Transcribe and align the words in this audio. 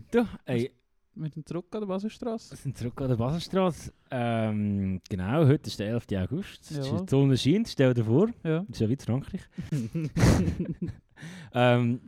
Rito. 0.00 0.26
Hey, 0.46 0.70
wir 1.14 1.28
sind 1.28 1.46
zurück 1.46 1.66
an 1.72 1.80
der 1.80 1.86
Baselstrasse. 1.86 2.52
wir 2.52 2.56
sind 2.56 2.78
zurück 2.78 2.98
an 3.02 3.08
der 3.08 3.16
Baselstraße. 3.16 3.92
Ähm, 4.10 5.00
genau, 5.10 5.46
heute 5.46 5.68
ist 5.68 5.78
der 5.78 5.88
11. 5.88 6.06
August. 6.14 6.70
Ja. 6.70 6.80
Die 7.02 7.10
Sonne 7.10 7.36
scheint, 7.36 7.68
stell 7.68 7.92
dir 7.92 8.04
vor. 8.04 8.28
Ja. 8.42 8.60
Das 8.60 8.68
ist 8.70 8.80
ja 8.80 8.88
wie 8.88 8.96
Frankreich. 8.96 9.42
ähm, 11.54 12.00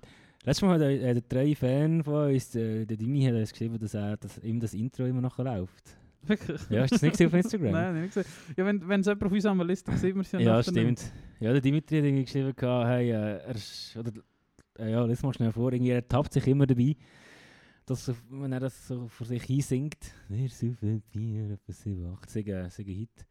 letztes 0.42 0.62
Mal 0.62 0.74
hat 0.74 0.80
äh, 0.80 1.12
der 1.12 1.22
drei 1.28 1.54
Fan 1.54 2.02
von 2.02 2.32
uns, 2.32 2.54
äh, 2.54 2.86
der 2.86 2.96
Dimi, 2.96 3.24
hat 3.24 3.34
uns 3.34 3.52
geschrieben, 3.52 3.78
dass, 3.78 3.92
er, 3.92 4.16
dass 4.16 4.38
ihm 4.38 4.58
das 4.58 4.72
Intro 4.72 5.04
immer 5.04 5.20
noch 5.20 5.36
läuft. 5.36 5.94
Wirklich? 6.22 6.60
Ja, 6.70 6.82
hast 6.82 6.92
du 6.92 6.94
das 6.94 7.02
nicht 7.02 7.12
gesehen 7.12 7.26
auf 7.26 7.34
Instagram? 7.34 7.72
Nein, 7.72 8.00
nicht 8.00 8.14
gesehen. 8.14 8.32
Ja, 8.56 8.64
wenn, 8.64 9.00
es 9.00 9.06
jemand 9.06 9.24
auf 9.24 9.32
unserer 9.32 9.64
Liste 9.64 9.96
sieht, 9.98 10.14
man 10.14 10.22
es 10.22 10.32
ja 10.32 10.38
Ja, 10.40 10.56
nachher 10.56 10.70
stimmt. 10.70 11.12
Ja, 11.40 11.52
der 11.52 11.60
Dimitri 11.60 11.98
hat 11.98 12.04
irgendwie 12.04 12.24
geschrieben, 12.24 12.54
hey, 12.56 13.10
äh, 13.10 13.12
er 13.12 13.54
ist, 13.54 13.94
oder, 13.98 14.12
äh, 14.78 14.92
ja, 14.92 15.04
lass 15.04 15.22
mal 15.22 15.34
schnell 15.34 15.52
vor, 15.52 15.74
irgendwie, 15.74 15.90
er 15.90 16.08
tappt 16.08 16.32
sich 16.32 16.46
immer 16.46 16.66
dabei, 16.66 16.96
dass 17.86 18.12
wenn 18.30 18.52
er 18.52 18.60
das 18.60 18.86
so 18.86 19.08
vor 19.08 19.26
sich 19.26 19.42
hinsingt, 19.42 20.14
wir 20.28 20.48
saufen 20.48 21.02
Bier, 21.10 21.50
etwa 21.50 21.72
7, 21.72 22.06
8, 22.06 22.30
sagen, 22.30 22.70
sagen 22.70 22.94
Hit. 22.94 23.26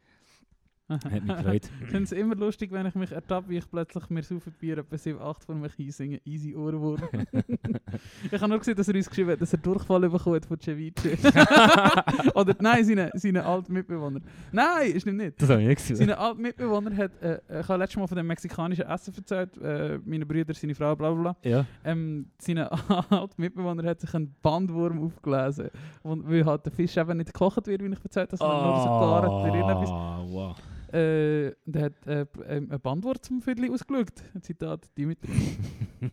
Hat 1.05 1.23
mich 1.23 1.35
gefreut. 1.35 1.69
Ich 1.81 1.87
finde 1.87 2.03
es 2.03 2.11
immer 2.11 2.35
lustig, 2.35 2.71
wenn 2.71 2.85
ich 2.85 2.95
mich 2.95 3.11
ertappe, 3.11 3.49
wie 3.49 3.57
ich 3.57 3.69
plötzlich 3.69 4.09
mir 4.09 4.23
saufen 4.23 4.53
Bier 4.59 4.79
etwa 4.79 4.97
7, 4.97 5.21
8 5.21 5.43
von 5.43 5.61
mich 5.61 5.71
einsinge. 5.79 6.19
Easy 6.25 6.55
Ohrenwurm. 6.55 7.01
ich 8.31 8.41
habe 8.41 8.49
nur 8.49 8.59
gesehen, 8.59 8.75
dass 8.75 8.87
er 8.87 8.95
uns 8.95 9.09
geschrieben 9.09 9.31
hat, 9.31 9.41
dass 9.41 9.53
er 9.53 9.59
Durchfall 9.59 10.09
bekommen 10.09 10.35
hat 10.35 10.45
von 10.45 10.59
Ceviche. 10.59 11.17
Oder 12.35 12.55
nein, 12.59 12.83
seine, 12.83 13.11
seine 13.13 13.45
alten 13.45 13.73
Mitbewohner. 13.73 14.19
Nein, 14.51 14.99
stimmt 14.99 15.17
nicht. 15.17 15.41
Das 15.41 15.49
habe 15.49 15.61
ich 15.61 15.67
nicht 15.67 15.77
gesehen. 15.77 15.95
Seine 15.95 16.17
alten 16.17 16.41
Mitbewohner 16.41 16.95
hat, 16.97 17.11
äh, 17.21 17.39
ich 17.61 17.67
habe 17.67 17.79
letztes 17.79 17.97
Mal 17.97 18.07
von 18.07 18.17
dem 18.17 18.27
mexikanischen 18.27 18.85
Essen 18.85 19.13
erzählt, 19.15 19.57
äh, 19.57 19.99
meine 20.03 20.25
Brüder, 20.25 20.53
seine 20.53 20.75
Frau, 20.75 20.95
bla 20.95 21.11
bla 21.11 21.21
bla. 21.21 21.49
Ja. 21.49 21.65
Ähm, 21.85 22.27
seine 22.37 22.69
alten 23.09 23.41
Mitbewohner 23.41 23.83
hat 23.89 24.01
sich 24.01 24.13
einen 24.13 24.35
Bandwurm 24.41 25.05
aufgelesen. 25.05 25.69
Weil 26.03 26.45
halt 26.45 26.65
der 26.65 26.73
Fisch 26.73 26.97
eben 26.97 27.17
nicht 27.17 27.33
gekocht 27.33 27.65
wird, 27.67 27.81
wie 27.81 27.87
ich 27.87 28.03
erzählt 28.03 28.31
habe, 28.33 28.37
sondern 28.37 28.65
nur 28.65 28.81
so 28.81 29.45
irgendetwas. 29.45 29.89
Ah, 29.89 30.23
wow. 30.27 30.55
Äh, 30.93 31.55
der 31.65 31.83
hat 31.85 32.07
äh, 32.07 32.25
ähm, 32.47 32.71
ein 32.71 32.79
Bandwort 32.81 33.23
zum 33.25 33.41
Viertel 33.41 33.71
ausgeschaut. 33.71 34.13
Zitat, 34.41 34.89
Dimitri. 34.97 35.31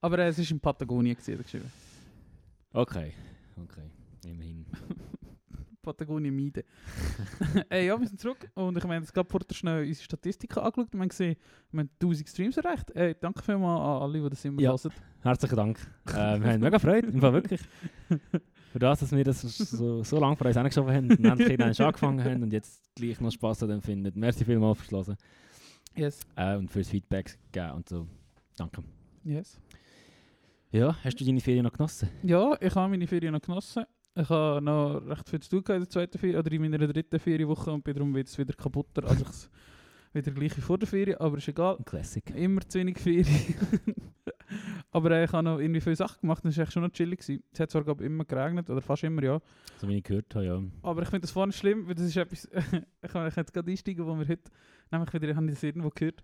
Aber 0.00 0.18
äh, 0.18 0.28
es 0.28 0.38
war 0.38 0.50
in 0.50 0.60
Patagonien, 0.60 1.14
gewesen, 1.16 1.42
geschrieben. 1.42 1.70
Okay, 2.72 3.12
okay, 3.62 3.90
immerhin. 4.24 4.64
Patagonien 5.82 6.36
meiden. 6.36 6.62
äh, 7.70 7.86
ja, 7.86 7.98
wir 7.98 8.06
sind 8.06 8.20
zurück. 8.20 8.50
Und 8.54 8.76
ich 8.76 8.84
meine, 8.84 9.00
jetzt 9.00 9.14
gerade 9.14 9.28
vorher 9.28 9.46
schnell 9.52 9.86
unsere 9.86 10.04
Statistiken 10.04 10.58
angeschaut. 10.58 10.92
Wir 10.92 11.00
haben 11.00 11.08
gesehen, 11.08 11.36
wir 11.72 11.80
haben 11.80 11.90
1000 12.00 12.28
Streams 12.28 12.56
erreicht. 12.58 12.90
Äh, 12.92 13.14
danke 13.18 13.42
vielmals 13.42 13.80
an 13.80 14.02
alle, 14.02 14.22
die 14.22 14.28
das 14.30 14.44
immer 14.44 14.60
Ja. 14.60 14.70
hören. 14.72 14.92
Herzlichen 15.22 15.56
Dank. 15.56 15.78
äh, 16.08 16.12
wir 16.12 16.52
haben 16.52 16.60
mega 16.60 16.78
Freude, 16.78 17.08
im 17.08 17.20
Fall 17.20 17.32
wirklich. 17.32 17.60
Für 18.72 18.78
das, 18.78 19.00
dass 19.00 19.10
wir 19.10 19.24
das 19.24 19.40
so, 19.42 20.04
so 20.04 20.20
lange 20.20 20.36
vor 20.36 20.46
uns 20.46 20.56
angeschoben 20.56 20.94
haben 20.94 21.10
und 21.10 21.24
endlich 21.24 21.80
angefangen 21.82 22.22
haben 22.22 22.42
und 22.44 22.52
jetzt 22.52 22.82
gleich 22.94 23.20
noch 23.20 23.32
Spass 23.32 23.62
an 23.64 23.68
dem 23.70 23.82
finden. 23.82 24.12
Merci 24.18 24.44
vielmals 24.44 24.78
fürs 24.80 25.06
Hören 25.08 25.16
Yes. 25.96 26.20
äh, 26.36 26.56
und 26.56 26.70
fürs 26.70 26.88
Feedback 26.88 27.36
geben 27.50 27.72
und 27.72 27.88
so. 27.88 28.06
Danke. 28.56 28.82
Yes. 29.24 29.58
Ja, 30.70 30.96
hast 31.02 31.16
du 31.20 31.24
deine 31.24 31.40
Ferien 31.40 31.64
noch 31.64 31.72
genossen? 31.72 32.08
Ja, 32.22 32.56
ich 32.60 32.72
habe 32.76 32.88
meine 32.90 33.06
Ferien 33.08 33.32
noch 33.32 33.40
genossen. 33.40 33.84
Ich 34.14 34.28
habe 34.28 34.62
noch 34.62 35.00
recht 35.06 35.28
viel 35.28 35.40
zu 35.40 35.50
tun 35.60 35.74
in 35.74 35.80
der 35.82 35.88
zweiten 35.88 36.16
Ferien 36.18 36.38
oder 36.38 36.52
in 36.52 36.62
meiner 36.62 36.78
dritten 36.78 37.18
Ferienwoche 37.18 37.72
und 37.72 37.82
bin 37.82 37.94
darum 37.94 38.16
jetzt 38.16 38.38
wieder 38.38 38.54
kaputter, 38.54 39.04
als 39.08 39.20
ich 39.20 39.28
es 39.28 39.50
wieder 40.12 40.30
gleich 40.32 40.56
wie 40.56 40.60
vor 40.60 40.78
der 40.78 40.88
Ferien, 40.88 41.18
aber 41.18 41.38
ist 41.38 41.48
egal. 41.48 41.76
Ein 41.76 41.84
Classic. 41.84 42.28
Immer 42.34 42.60
zu 42.68 42.78
wenig 42.78 42.98
Ferien. 42.98 43.26
aber 44.90 45.10
äh, 45.12 45.24
ich 45.24 45.32
habe 45.32 45.44
noch 45.44 45.58
irgendwie 45.58 45.80
viele 45.80 45.96
Sachen 45.96 46.20
gemacht, 46.22 46.44
das 46.44 46.56
war 46.56 46.64
echt 46.64 46.72
schon 46.72 46.82
noch 46.82 46.90
chillig. 46.90 47.20
Gewesen. 47.20 47.42
Es 47.52 47.60
hat 47.60 47.70
zwar 47.70 47.84
glaub, 47.84 48.00
immer 48.00 48.24
geregnet, 48.24 48.68
oder 48.70 48.80
fast 48.80 49.04
immer, 49.04 49.22
ja. 49.22 49.40
So 49.78 49.88
wie 49.88 49.98
ich 49.98 50.04
gehört 50.04 50.34
habe, 50.34 50.46
ja. 50.46 50.62
Aber 50.82 51.02
ich 51.02 51.08
finde 51.08 51.22
das 51.22 51.30
vorne 51.30 51.52
schlimm, 51.52 51.86
weil 51.86 51.94
das 51.94 52.06
ist 52.06 52.16
etwas, 52.16 52.48
ich 53.02 53.10
kann 53.10 53.32
jetzt 53.34 53.52
gerade 53.52 53.70
einsteigen, 53.70 54.06
wo 54.06 54.14
wir 54.14 54.26
heute, 54.26 54.50
nämlich 54.90 55.12
wieder, 55.12 55.28
ich 55.28 55.36
habe 55.36 55.46
das 55.46 55.62
irgendwo 55.62 55.90
gehört. 55.90 56.22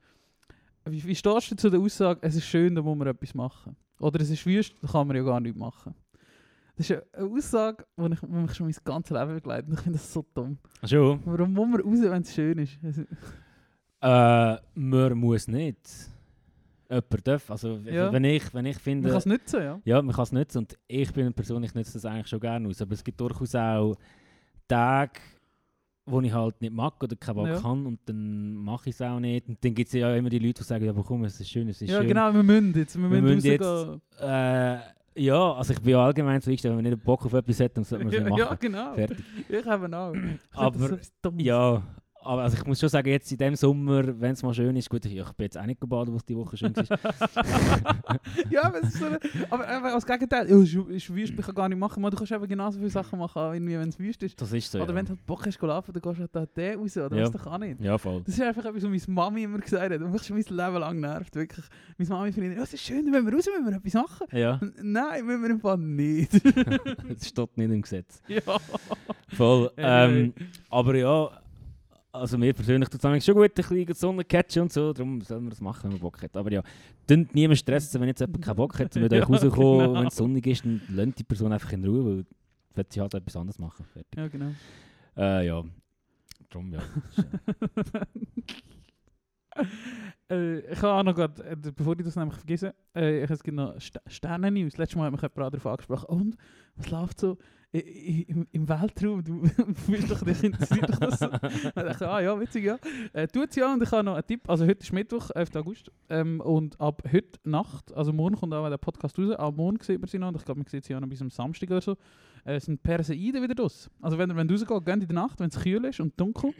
Wie, 0.84 1.04
wie 1.04 1.14
stehst 1.14 1.50
du 1.50 1.56
zu 1.56 1.70
der 1.70 1.80
Aussage, 1.80 2.20
es 2.22 2.36
ist 2.36 2.46
schön, 2.46 2.74
da 2.74 2.82
muss 2.82 2.96
man 2.96 3.08
etwas 3.08 3.34
machen? 3.34 3.76
Oder 3.98 4.20
es 4.20 4.30
ist 4.30 4.44
wüst, 4.46 4.74
da 4.82 4.88
kann 4.88 5.06
man 5.06 5.16
ja 5.16 5.22
gar 5.22 5.40
nichts 5.40 5.58
machen. 5.58 5.94
Das 6.76 6.90
ist 6.90 7.02
eine 7.14 7.26
Aussage, 7.30 7.86
die 7.96 8.12
ich, 8.12 8.20
die 8.20 8.26
mich 8.26 8.54
schon 8.54 8.66
mein 8.66 8.76
ganzes 8.84 9.16
Leben 9.16 9.34
begleitet. 9.34 9.68
Und 9.68 9.74
ich 9.74 9.80
finde 9.80 9.98
das 9.98 10.12
so 10.12 10.24
dumm. 10.34 10.58
Ach 10.82 10.88
schon? 10.88 11.20
Warum 11.24 11.54
muss 11.54 11.68
man 11.68 11.80
raus, 11.80 11.98
wenn 12.02 12.22
es 12.22 12.34
schön 12.34 12.58
ist? 12.58 12.78
Äh, 14.06 14.56
man 14.74 15.18
muss 15.18 15.48
nicht. 15.48 15.78
Jemand 16.88 17.26
darf. 17.26 17.50
Also, 17.50 17.78
Ja. 17.84 18.12
wenn, 18.12 18.22
ich, 18.24 18.54
wenn 18.54 18.66
ich 18.66 18.76
man 18.76 18.80
finde... 18.82 19.08
kann 19.08 19.18
es 19.18 19.26
nützen, 19.26 19.60
ja. 19.62 19.80
Ja, 19.84 20.02
man 20.02 20.14
kann 20.14 20.22
es 20.22 20.32
nutzen 20.32 20.58
und 20.58 20.78
ich 20.86 21.12
bin 21.12 21.24
eine 21.24 21.32
Person, 21.32 21.62
ich 21.64 21.74
nutze 21.74 21.94
das 21.94 22.04
eigentlich 22.04 22.28
schon 22.28 22.38
gerne 22.40 22.68
aus. 22.68 22.80
Aber 22.80 22.92
es 22.92 23.02
gibt 23.02 23.20
durchaus 23.20 23.54
auch 23.56 23.96
Tage, 24.68 25.20
wo 26.08 26.20
ich 26.20 26.32
halt 26.32 26.60
nicht 26.60 26.72
mag 26.72 27.02
oder 27.02 27.16
keinen 27.16 27.34
Bock 27.34 27.48
Ja. 27.48 27.60
kann 27.60 27.84
und 27.86 27.98
dann 28.06 28.54
mache 28.54 28.90
ich 28.90 28.94
es 28.94 29.02
auch 29.02 29.18
nicht. 29.18 29.48
Und 29.48 29.64
dann 29.64 29.74
gibt 29.74 29.88
es 29.88 29.94
ja 29.94 30.14
immer 30.14 30.28
die 30.30 30.38
Leute, 30.38 30.62
die 30.62 30.64
sagen, 30.64 30.84
ja, 30.84 30.90
aber 30.92 31.02
komm, 31.02 31.24
es 31.24 31.40
ist 31.40 31.50
schön, 31.50 31.68
es 31.68 31.82
ist 31.82 31.90
Ja, 31.90 31.98
schön. 31.98 32.06
genau, 32.08 32.32
wir 32.32 32.42
müssen 32.44 32.72
jetzt. 32.76 32.96
Wir, 32.96 33.10
Wir 33.10 33.22
müssen 33.22 33.60
rausgehen. 33.60 34.00
Äh, 34.20 34.78
ja, 35.18 35.52
also 35.54 35.72
ich 35.72 35.80
bin 35.80 35.90
ja 35.92 36.04
allgemein 36.04 36.40
so 36.40 36.50
eingestellt, 36.50 36.76
wenn 36.76 36.84
man 36.84 36.92
nicht 36.92 37.02
Bock 37.04 37.24
auf 37.26 37.32
etwas 37.32 37.58
hat, 37.58 37.76
dann 37.76 37.82
sollte 37.82 38.04
man 38.04 38.14
es 38.14 38.20
nicht 38.22 38.30
machen. 38.30 38.38
Ja, 38.38 38.54
genau. 38.54 38.94
Fertig. 38.94 39.18
Ich 39.48 39.66
habe 39.66 39.96
auch. 39.96 40.14
Ich 40.14 40.56
Aber-. 40.56 40.98
Ja, 41.38 41.82
aber 42.26 42.42
also 42.42 42.56
ich 42.56 42.66
muss 42.66 42.80
schon 42.80 42.88
sagen, 42.88 43.08
jetzt 43.08 43.30
in 43.30 43.38
dem 43.38 43.54
Sommer, 43.54 44.20
wenn 44.20 44.32
es 44.32 44.42
mal 44.42 44.52
schön 44.52 44.74
ist, 44.76 44.90
gut, 44.90 45.04
ich, 45.04 45.16
ich 45.16 45.32
bin 45.32 45.44
jetzt 45.44 45.56
auch 45.56 45.66
nicht 45.66 45.80
gebadet, 45.80 46.14
was 46.14 46.24
die 46.24 46.36
Woche 46.36 46.56
schön 46.56 46.72
ist. 46.72 46.88
ja, 48.50 48.64
aber 48.64 48.82
es 48.82 48.94
ist 48.94 48.98
so 48.98 49.06
eine, 49.06 49.20
aber 49.50 49.66
einfach 49.66 49.94
als 49.94 50.06
Gegenteil, 50.06 50.48
ja, 50.48 50.56
es 50.56 50.74
ist, 50.74 50.88
ist 50.88 51.14
wüst, 51.14 51.34
ich 51.38 51.46
kann 51.46 51.54
gar 51.54 51.68
nicht 51.68 51.78
machen, 51.78 52.02
man, 52.02 52.10
du 52.10 52.16
kannst 52.16 52.32
eben 52.32 52.46
genauso 52.46 52.78
viele 52.78 52.90
Sachen 52.90 53.18
machen, 53.18 53.40
irgendwie, 53.54 53.78
wenn 53.78 53.88
es 53.88 53.98
wüst 53.98 54.22
ist. 54.22 54.40
Das 54.40 54.52
ist 54.52 54.70
so, 54.70 54.78
oder 54.80 54.90
ja. 54.90 54.94
wenn 54.94 55.04
du 55.04 55.10
halt 55.10 55.26
Bock 55.26 55.46
hast 55.46 55.60
laufen, 55.62 55.92
dann 55.92 56.02
gehst 56.02 56.28
du 56.32 56.38
halt 56.38 56.50
da 56.54 56.74
raus, 56.74 56.96
oder 56.96 57.16
Ja. 57.16 57.22
was 57.24 57.30
doch 57.30 57.46
auch 57.46 57.58
nicht. 57.58 57.80
Ja, 57.80 57.98
voll. 57.98 58.22
Das 58.24 58.34
ist 58.34 58.40
einfach 58.40 58.64
etwas, 58.64 58.82
was 58.82 58.90
meine 58.90 59.02
Mami 59.08 59.42
immer 59.44 59.58
gesagt 59.58 59.92
hat 59.92 60.00
und 60.00 60.12
mich 60.12 60.22
schon 60.22 60.36
mein 60.36 60.44
Leben 60.44 60.80
lang 60.80 61.00
nervt, 61.00 61.34
wirklich. 61.34 61.64
Meine 61.98 62.10
Mami 62.10 62.32
findet, 62.32 62.56
ja, 62.56 62.62
es 62.62 62.74
ist 62.74 62.82
schön, 62.82 63.12
wenn 63.12 63.24
wir 63.24 63.32
raus, 63.32 63.46
wenn 63.46 63.64
wir 63.64 63.76
etwas 63.76 63.94
machen. 63.94 64.26
Ja, 64.32 64.60
Nein, 64.82 65.26
müssen 65.26 65.42
wir 65.42 65.50
im 65.50 65.60
Fall 65.60 65.78
nicht. 65.78 66.32
das 66.44 67.28
steht 67.28 67.56
nicht 67.56 67.70
im 67.70 67.82
Gesetz. 67.82 68.22
ja. 68.28 68.40
Voll. 69.28 69.70
Ähm, 69.76 70.32
aber 70.70 70.96
ja, 70.96 71.30
also 72.16 72.38
mir 72.38 72.52
persönlich 72.52 72.88
tut 72.88 73.04
es 73.04 73.24
schon 73.24 73.34
gut, 73.34 73.50
ein 73.50 73.54
bisschen 73.54 73.94
Sonne 73.94 74.24
catchen 74.24 74.62
und 74.62 74.72
so, 74.72 74.92
darum 74.92 75.20
soll 75.20 75.40
man 75.40 75.50
das 75.50 75.60
machen, 75.60 75.84
wenn 75.84 75.92
man 75.92 76.00
Bock 76.00 76.22
hat. 76.22 76.36
Aber 76.36 76.50
ja, 76.50 76.62
dann 77.06 77.28
niemand 77.32 77.58
stressen, 77.58 78.00
wenn 78.00 78.08
jetzt 78.08 78.20
jemand 78.20 78.44
keinen 78.44 78.56
Bock 78.56 78.78
hat, 78.78 78.94
mit 78.94 79.12
Ja, 79.12 79.18
euch 79.22 79.28
rauskommen, 79.28 79.86
genau. 79.86 80.00
wenn 80.00 80.06
es 80.08 80.16
sonnig 80.16 80.46
ist, 80.46 80.64
dann 80.64 80.80
lasst 80.88 81.18
die 81.18 81.24
Person 81.24 81.52
einfach 81.52 81.72
in 81.72 81.84
Ruhe, 81.84 82.04
weil 82.04 82.24
wird 82.76 82.92
sie 82.92 83.00
halt 83.00 83.14
etwas 83.14 83.36
anderes 83.36 83.58
machen. 83.58 83.84
Fertig. 83.86 84.16
ja, 84.16 84.28
genau. 84.28 84.52
Äh, 85.16 85.46
ja, 85.46 85.64
darum 86.50 86.72
ja. 86.72 86.80
äh, 90.30 90.58
ich 90.60 90.82
habe 90.82 90.92
auch 90.92 91.02
noch 91.02 91.14
gerade, 91.14 91.42
äh, 91.42 91.56
bevor 91.56 91.98
ich 91.98 92.04
das 92.04 92.16
nämlich 92.16 92.36
vergesse, 92.36 92.74
äh, 92.94 93.24
ich 93.24 93.30
habe 93.30 93.52
noch 93.52 93.80
St 93.80 93.98
Sternen-News. 94.06 94.76
Letztes 94.76 94.96
Mal 94.96 95.06
hat 95.06 95.12
mich 95.12 95.22
jemand 95.22 95.54
darauf 95.54 95.66
angesprochen. 95.66 96.06
Und, 96.06 96.36
was 96.76 96.90
läuft 96.90 97.20
so 97.20 97.38
im, 97.80 98.46
im 98.52 98.68
Weltraum? 98.68 99.22
Du 99.24 99.40
bist 99.86 100.10
doch 100.10 100.22
nicht 100.24 100.42
interessiert 100.42 100.88
doch 100.90 100.98
das. 100.98 101.20
Ich 101.20 101.72
dachte, 101.72 102.08
ah 102.08 102.20
ja, 102.20 102.38
witzig, 102.40 102.64
ja. 102.64 102.78
Äh, 103.12 103.26
tut's 103.28 103.56
ja, 103.56 103.72
und 103.72 103.82
ich 103.82 103.90
habe 103.90 104.04
noch 104.04 104.14
einen 104.14 104.26
Tipp. 104.26 104.48
Also 104.48 104.64
heute 104.66 104.80
ist 104.82 104.92
Mittwoch, 104.92 105.30
11. 105.34 105.56
August. 105.56 105.90
Ähm, 106.08 106.40
und 106.40 106.80
ab 106.80 107.02
heute 107.12 107.38
Nacht, 107.44 107.92
also 107.94 108.12
morgen 108.12 108.36
kommt 108.36 108.54
auch 108.54 108.68
der 108.68 108.78
Podcast 108.78 109.18
raus, 109.18 109.30
ab 109.32 109.54
morgen 109.56 109.78
sieht 109.82 110.00
man 110.00 110.08
sie 110.08 110.18
noch, 110.18 110.28
und 110.28 110.36
ich 110.36 110.44
glaube, 110.44 110.60
man 110.60 110.66
sieht 110.68 110.84
sie 110.84 110.94
auch 110.94 111.00
noch 111.00 111.08
bis 111.08 111.20
am 111.22 111.30
Samstag 111.30 111.70
oder 111.70 111.80
so, 111.80 111.96
äh, 112.44 112.60
sind 112.60 112.82
Perseiden 112.82 113.42
wieder 113.42 113.54
draus. 113.54 113.90
Also 114.00 114.18
wenn, 114.18 114.34
wenn 114.36 114.46
du 114.48 114.54
rausgehst, 114.54 114.84
geht 114.84 114.94
in 114.94 115.00
der 115.08 115.14
Nacht, 115.14 115.40
wenn 115.40 115.48
es 115.48 115.58
kühl 115.60 115.84
ist 115.84 116.00
und 116.00 116.18
dunkel. 116.20 116.52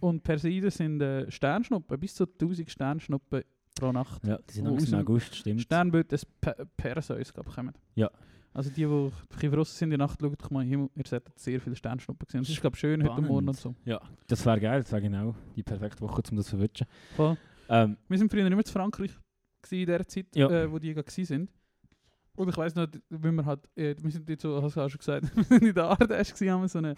Und 0.00 0.22
Perseiden 0.22 0.70
sind 0.70 1.00
äh, 1.02 1.30
Sternschnuppen, 1.30 1.98
bis 2.00 2.14
zu 2.14 2.24
1000 2.24 2.70
Sternschnuppen 2.70 3.42
pro 3.78 3.92
Nacht. 3.92 4.24
ja, 4.26 4.38
die 4.48 4.54
sind 4.54 4.66
im 4.66 4.72
raus- 4.74 4.92
August, 4.94 5.34
stimmt. 5.36 5.60
Sternbild 5.62 6.10
des 6.12 6.24
Pe 6.24 6.54
Perseus, 6.76 7.32
glaube 7.34 7.50
ich, 7.50 7.54
kommen. 7.56 7.72
Ja. 7.96 8.08
Also 8.54 8.70
die, 8.70 8.76
die 8.76 8.86
ein 8.86 9.10
bisschen 9.28 9.52
draussen 9.52 9.76
sind 9.76 9.86
in 9.92 9.98
der 9.98 10.06
Nacht, 10.06 10.18
schaut 10.20 10.40
doch 10.40 10.50
mal 10.50 10.62
in 10.62 10.68
den 10.70 10.78
Himmel. 10.78 10.90
Ihr 10.94 11.06
seht 11.06 11.24
sehr 11.34 11.60
viele 11.60 11.74
Sternschnuppen 11.74 12.24
gesehen. 12.24 12.42
Es 12.42 12.48
ist, 12.48 12.60
glaube 12.60 12.76
ich, 12.76 12.80
schön 12.80 13.02
heute 13.06 13.20
Morgen 13.20 13.48
und 13.48 13.56
so. 13.56 13.74
Ja, 13.84 14.00
das 14.28 14.46
wäre 14.46 14.60
geil, 14.60 14.80
das 14.82 14.92
wäre 14.92 15.02
genau 15.02 15.34
die 15.56 15.62
perfekte 15.64 16.00
Woche, 16.02 16.22
um 16.30 16.36
das 16.36 16.46
zu 16.46 16.56
verwischen. 16.56 16.86
Voll. 17.16 17.36
Ähm, 17.68 17.96
Wir 18.08 18.16
sind 18.18 18.30
früher 18.30 18.46
immer 18.46 18.64
zu 18.64 18.72
Frankreich 18.72 19.10
gewesen 19.60 19.80
in 19.80 19.86
der 19.86 20.06
Zeit, 20.06 20.26
Ja. 20.36 20.48
äh, 20.48 20.70
wo 20.70 20.78
die 20.78 20.94
gerade 20.94 21.10
sind. 21.10 21.50
Und 22.36 22.48
ich 22.48 22.56
weiss 22.56 22.74
noch, 22.74 22.86
wenn 23.10 23.34
wir 23.34 23.44
halt, 23.44 23.68
äh, 23.76 23.94
wir 24.00 24.10
sind 24.10 24.28
jetzt 24.28 24.42
so, 24.42 24.62
hast 24.62 24.76
du 24.76 24.80
auch 24.80 24.88
schon 24.88 24.98
gesagt, 24.98 25.24
wir 25.36 25.44
sind 25.44 25.62
in 25.62 25.74
der 25.74 25.84
Ardèche 25.90 26.50
haben 26.50 26.62
wir 26.62 26.68
so 26.68 26.78
eine 26.78 26.94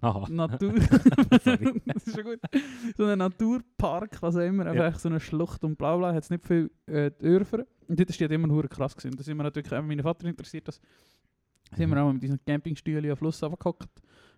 aha. 0.00 0.26
Natur... 0.30 0.74
Das 1.86 2.06
ist 2.06 2.14
schon 2.14 2.24
gut. 2.24 2.40
So 2.96 3.04
einen 3.04 3.18
Naturpark, 3.18 4.20
was 4.22 4.36
auch 4.36 4.40
immer, 4.40 4.66
einfach 4.66 4.92
Ja. 4.92 4.98
so 4.98 5.08
eine 5.08 5.20
Schlucht 5.20 5.64
und 5.64 5.76
bla 5.76 5.96
bla, 5.96 6.12
hat 6.14 6.22
es 6.24 6.30
nicht 6.30 6.44
viel 6.44 6.70
äh, 6.86 7.10
Dörfer. 7.10 7.66
Und 7.88 7.98
dort 7.98 8.10
ist 8.10 8.18
die 8.20 8.24
immer 8.24 8.48
hure 8.48 8.68
krass 8.68 8.96
gewesen. 8.96 9.16
Da 9.16 9.22
sind 9.22 9.36
wir 9.36 9.42
natürlich, 9.42 9.72
auch 9.72 9.82
mein 9.82 10.00
Vater 10.02 10.26
interessiert 10.26 10.68
das, 10.68 10.80
sind 11.76 11.90
wir 11.90 12.02
auch 12.02 12.12
mit 12.12 12.22
diesen 12.22 12.42
Campingstühlen 12.44 13.10
am 13.10 13.16
Fluss 13.16 13.42
runtergehockt, 13.42 13.88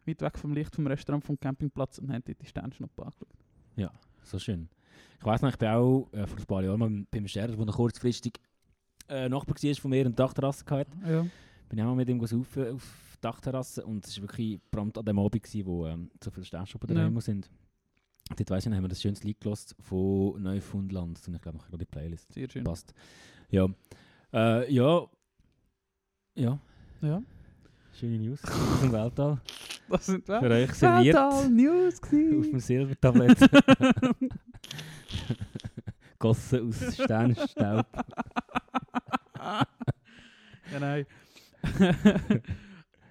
weit 0.06 0.22
weg 0.22 0.38
vom 0.38 0.52
Licht 0.52 0.74
vom 0.74 0.86
Restaurant, 0.86 1.24
vom 1.24 1.38
Campingplatz 1.38 1.98
und 1.98 2.12
haben 2.12 2.22
dort 2.24 2.40
die 2.40 2.46
Sternschnuppen 2.46 3.04
angeschaut. 3.04 3.28
So 4.22 4.40
schön. 4.40 4.68
Ich 5.20 5.24
weiss 5.24 5.40
noch, 5.40 5.50
ich 5.50 5.56
bin 5.56 5.68
auch 5.68 6.08
äh, 6.12 6.26
vor 6.26 6.38
ein 6.38 6.46
paar 6.46 6.64
Jahren 6.64 6.80
mal 6.80 7.04
beim 7.10 7.28
Scherz, 7.28 7.56
wo 7.56 7.62
er 7.62 7.72
kurzfristig 7.72 8.40
äh, 9.08 9.28
Nachbar 9.28 9.54
war 9.54 9.74
von 9.76 9.90
mir 9.90 10.04
und 10.04 10.18
Dachterrasse 10.18 10.64
hatte. 10.68 10.90
Ja. 11.08 11.20
Bin 11.68 11.78
ich 11.78 11.80
auch 11.80 11.86
mal 11.86 11.94
mit 11.94 12.08
ihm 12.08 12.20
auf 12.20 12.30
die 12.30 12.76
Dachterrasse 13.26 13.84
und 13.84 14.06
es 14.06 14.16
war 14.16 14.22
wirklich 14.28 14.60
prompt 14.70 14.96
an 14.98 15.04
dem 15.04 15.18
Abend, 15.18 15.42
gewesen, 15.42 15.66
wo 15.66 15.86
ähm, 15.86 16.10
so 16.22 16.30
viele 16.30 16.46
Sternschuppen 16.46 16.88
Ja. 16.90 16.94
daheim 16.94 17.20
sind. 17.20 17.50
Dort 18.36 18.50
weiss 18.50 18.66
ich 18.66 18.72
haben 18.72 18.82
wir 18.82 18.88
das 18.88 19.00
schönes 19.02 19.22
Lied 19.24 19.40
gehört 19.40 19.74
von 19.80 20.42
Neufundland. 20.42 21.20
Und 21.26 21.34
ich 21.34 21.40
glaube, 21.42 21.58
ich 21.58 21.64
habe 21.66 21.78
die 21.78 21.84
Playlist. 21.84 22.32
Sehr 22.32 22.48
schön. 22.50 22.64
Passt. 22.64 22.92
Ja. 23.50 23.66
Äh, 24.32 24.72
ja. 24.72 25.06
Ja, 26.34 26.58
Ja. 27.00 27.22
schöne 27.98 28.18
News 28.18 28.42
aus 28.44 28.80
dem 28.80 28.92
Weltall. 28.92 29.40
Das 29.88 30.06
sind 30.06 30.26
wir. 30.26 30.40
Für 30.40 30.50
euch 30.50 30.72
serviert 30.74 31.14
Total 31.14 31.48
News 31.48 32.02
auf 32.02 32.10
dem. 32.10 32.58
Silbertablett. 32.58 33.38
Gossen 36.18 36.68
aus 36.68 36.94
Sternstaub. 36.94 37.86
ja, 39.36 40.80
nein. 40.80 41.06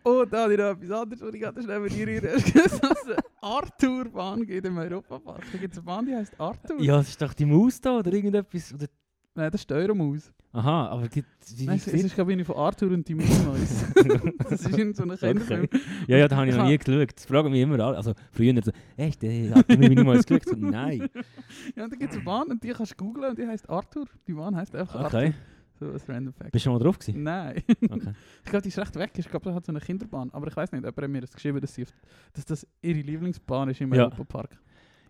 Und 0.05 0.31
da 0.31 0.43
habe 0.43 0.53
ich 0.53 0.59
noch 0.59 0.65
etwas 0.65 0.91
anderes, 0.91 1.21
was 1.21 1.33
ich 1.33 1.41
gerade 1.41 1.63
schnell 1.63 1.81
eine 3.09 3.17
Arthur-Bahn 3.41 4.45
gibt 4.45 4.67
im 4.67 4.77
Europapark? 4.77 5.43
Da 5.51 5.57
gibt 5.57 5.73
es 5.73 5.79
eine 5.79 5.85
Bahn, 5.85 6.05
die 6.05 6.15
heisst 6.15 6.39
Arthur. 6.39 6.79
Ja, 6.79 6.99
es 6.99 7.09
ist 7.09 7.21
doch 7.21 7.33
die 7.33 7.45
Maus 7.45 7.81
da 7.81 7.97
oder 7.97 8.13
irgendetwas. 8.13 8.71
Oder 8.71 8.85
Nein, 9.33 9.51
das 9.51 9.61
ist 9.61 9.69
die 9.69 9.73
Euromaus. 9.73 10.31
Aha, 10.53 10.89
aber 10.89 11.07
gibt 11.07 11.27
wie 11.57 11.65
Nein, 11.65 11.77
es, 11.77 11.87
es 11.87 12.03
ist, 12.03 12.13
glaube 12.13 12.33
ich, 12.33 12.45
von 12.45 12.55
Arthur 12.55 12.91
und 12.91 13.07
die 13.07 13.15
Maus. 13.15 13.85
das 14.47 14.61
ist 14.61 14.77
in 14.77 14.93
so 14.93 15.03
einem 15.03 15.17
Kinderfilm. 15.17 15.63
Okay. 15.63 15.79
Ja, 16.07 16.17
ja, 16.17 16.27
da 16.27 16.35
habe 16.37 16.49
ich 16.49 16.55
noch 16.55 16.67
nie 16.67 16.77
geschaut. 16.77 17.09
Das 17.15 17.25
fragen 17.25 17.49
mich 17.49 17.61
immer 17.61 17.79
alle. 17.79 17.97
Also 17.97 18.13
früher 18.31 18.53
so, 18.63 18.71
echt, 18.95 19.23
äh, 19.23 19.51
hat 19.51 19.67
mir 19.67 19.89
niemals 19.89 20.25
geschaut? 20.27 20.45
So, 20.45 20.55
nein. 20.55 21.09
Ja, 21.75 21.85
und 21.85 21.93
da 21.93 21.97
gibt 21.97 22.11
es 22.11 22.17
eine 22.17 22.25
Bahn 22.25 22.47
und 22.47 22.63
die 22.63 22.69
kannst 22.69 22.91
du 22.91 22.95
googlen 22.95 23.31
und 23.31 23.39
die 23.39 23.47
heisst 23.47 23.67
Arthur. 23.67 24.05
Die 24.27 24.33
Bahn 24.33 24.55
heisst 24.55 24.75
einfach 24.75 25.05
Arthur. 25.05 25.33
So 25.79 25.91
ein 25.91 25.99
random 26.07 26.33
Fact. 26.33 26.51
Bist 26.51 26.65
du 26.65 26.69
schon 26.69 26.73
mal 26.73 26.83
drauf 26.83 26.97
gewesen? 26.99 27.23
Nein. 27.23 27.63
Okay. 27.89 28.13
Ich 28.45 28.49
glaube, 28.51 28.61
die 28.63 28.69
ist 28.69 28.79
recht 28.79 28.95
weg. 28.95 29.11
Ich 29.17 29.27
glaube, 29.29 29.45
das 29.45 29.55
hat 29.55 29.65
so 29.65 29.71
eine 29.71 29.79
Kinderbahn. 29.79 30.31
Aber 30.31 30.47
ich 30.47 30.55
weiß 30.55 30.71
nicht, 30.71 30.81
jemand 30.83 30.97
hat 30.97 31.09
mir 31.09 31.21
das 31.21 31.33
geschrieben, 31.33 31.59
dass, 31.59 31.73
sie 31.73 31.85
dass 32.33 32.45
das 32.45 32.67
ihre 32.81 32.99
Lieblingsbahn 33.01 33.69
ist 33.69 33.81
im 33.81 33.93
Ja. 33.93 34.05
Europapark. 34.05 34.57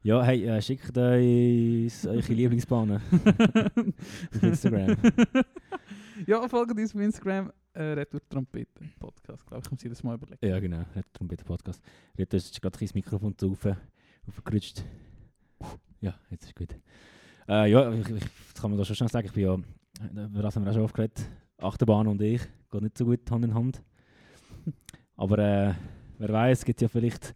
Ja, 0.03 0.23
hey, 0.23 0.45
äh, 0.45 0.61
schickt 0.61 0.95
uns 0.97 2.05
eure 2.07 2.33
Lieblingsbahnen 2.33 3.01
auf 4.35 4.43
Instagram. 4.43 4.95
ja, 6.27 6.47
folgt 6.47 6.77
uns 6.77 6.93
auf 6.95 7.01
Instagram. 7.01 7.51
Äh, 7.73 7.83
Retour 7.83 8.21
Trompete 8.29 8.69
Podcast, 8.99 9.45
glaube 9.47 9.63
ich, 9.65 9.69
haben 9.69 9.77
sie 9.77 9.89
das 9.89 10.01
mal 10.03 10.15
überlegt. 10.15 10.43
Ja, 10.43 10.59
genau. 10.59 10.85
Red 10.95 11.05
Trompete 11.11 11.43
Podcast. 11.43 11.81
Du 12.15 12.23
hast 12.31 12.61
gerade 12.61 12.77
das 12.79 12.93
Mikrofon 12.93 13.37
zu 13.37 13.51
auf, 13.51 13.67
aufgerutscht. 14.27 14.83
Ja, 15.99 16.13
jetzt 16.29 16.45
ist 16.45 16.55
gut. 16.55 16.75
Äh, 17.49 17.69
ja, 17.71 17.91
ich, 17.91 18.07
ich, 18.09 18.23
das 18.53 18.61
kann 18.61 18.71
man 18.71 18.77
da 18.77 18.85
schon 18.85 18.95
schnell 18.95 19.09
sagen. 19.09 19.27
Ich 19.27 19.33
bin 19.33 19.43
ja, 19.43 19.57
über 20.11 20.41
das 20.41 20.55
haben 20.55 20.63
wir 20.65 20.71
auch 20.71 20.75
schon 20.75 20.83
aufgeredet. 20.83 21.25
Achterbahn 21.57 22.07
und 22.07 22.21
ich 22.21 22.41
geht 22.71 22.81
nicht 22.81 22.97
so 22.97 23.05
gut 23.05 23.29
Hand 23.31 23.45
in 23.45 23.53
Hand. 23.53 23.81
Aber 25.17 25.37
äh, 25.39 25.73
wer 26.17 26.29
weiß, 26.29 26.59
es 26.59 26.65
gibt 26.65 26.81
ja 26.81 26.87
vielleicht 26.87 27.33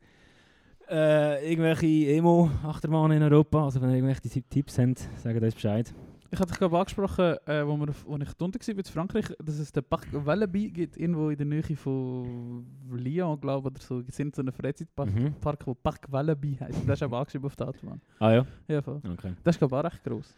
äh, 0.89 1.50
irgendwelche 1.51 2.11
Emo-Achterbahnen 2.13 3.17
in 3.17 3.23
Europa. 3.23 3.63
Also 3.65 3.81
wenn 3.81 3.89
ihr 3.91 3.95
irgendwelche 3.97 4.21
Tipp- 4.21 4.50
Tipps 4.50 4.77
habt, 4.77 5.00
sagt 5.17 5.41
uns 5.41 5.53
Bescheid. 5.56 5.94
Ich 6.31 6.39
hatte 6.39 6.50
dich 6.51 6.59
glaube 6.59 6.77
angesprochen, 6.77 7.38
äh, 7.47 7.65
wo, 7.65 7.75
wir, 7.77 7.88
wo 8.06 8.15
ich 8.17 8.39
unten 8.39 8.59
war 8.59 8.77
in 8.77 8.83
Frankreich, 8.83 9.25
dass 9.44 9.57
es 9.57 9.71
den 9.71 9.83
Parc 9.83 10.07
Walibi 10.11 10.69
gibt, 10.69 10.95
irgendwo 10.97 11.29
in 11.31 11.38
der 11.38 11.45
Nähe 11.47 11.63
von 11.75 12.65
Lyon, 12.91 13.39
glaube 13.39 13.71
ich, 13.75 13.75
oder 13.75 13.81
so. 13.81 14.03
Es 14.07 14.15
sind 14.15 14.35
so 14.35 14.41
einen 14.44 14.51
Freizeitpark, 14.51 15.11
Mhm. 15.11 15.33
Park, 15.41 15.65
wo 15.65 15.73
Parc 15.73 16.11
Walibi 16.11 16.56
heisst. 16.59 16.88
Das 16.88 17.00
ist 17.00 17.03
aber 17.03 17.17
angeschrieben 17.19 17.47
auf 17.47 17.56
der 17.56 17.69
Autobahn. 17.69 18.00
Ah 18.19 18.31
ja? 18.33 18.45
Ja, 18.67 18.81
voll. 18.83 19.01
Okay. 19.11 19.33
Das 19.44 19.56
ist 19.56 19.59
glaube 19.59 19.75
ich 19.75 19.79
auch 19.79 19.91
recht 19.91 20.03
gross. 20.03 20.35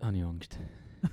Habe 0.00 0.16
ich 0.16 0.24
Angst. 0.24 0.58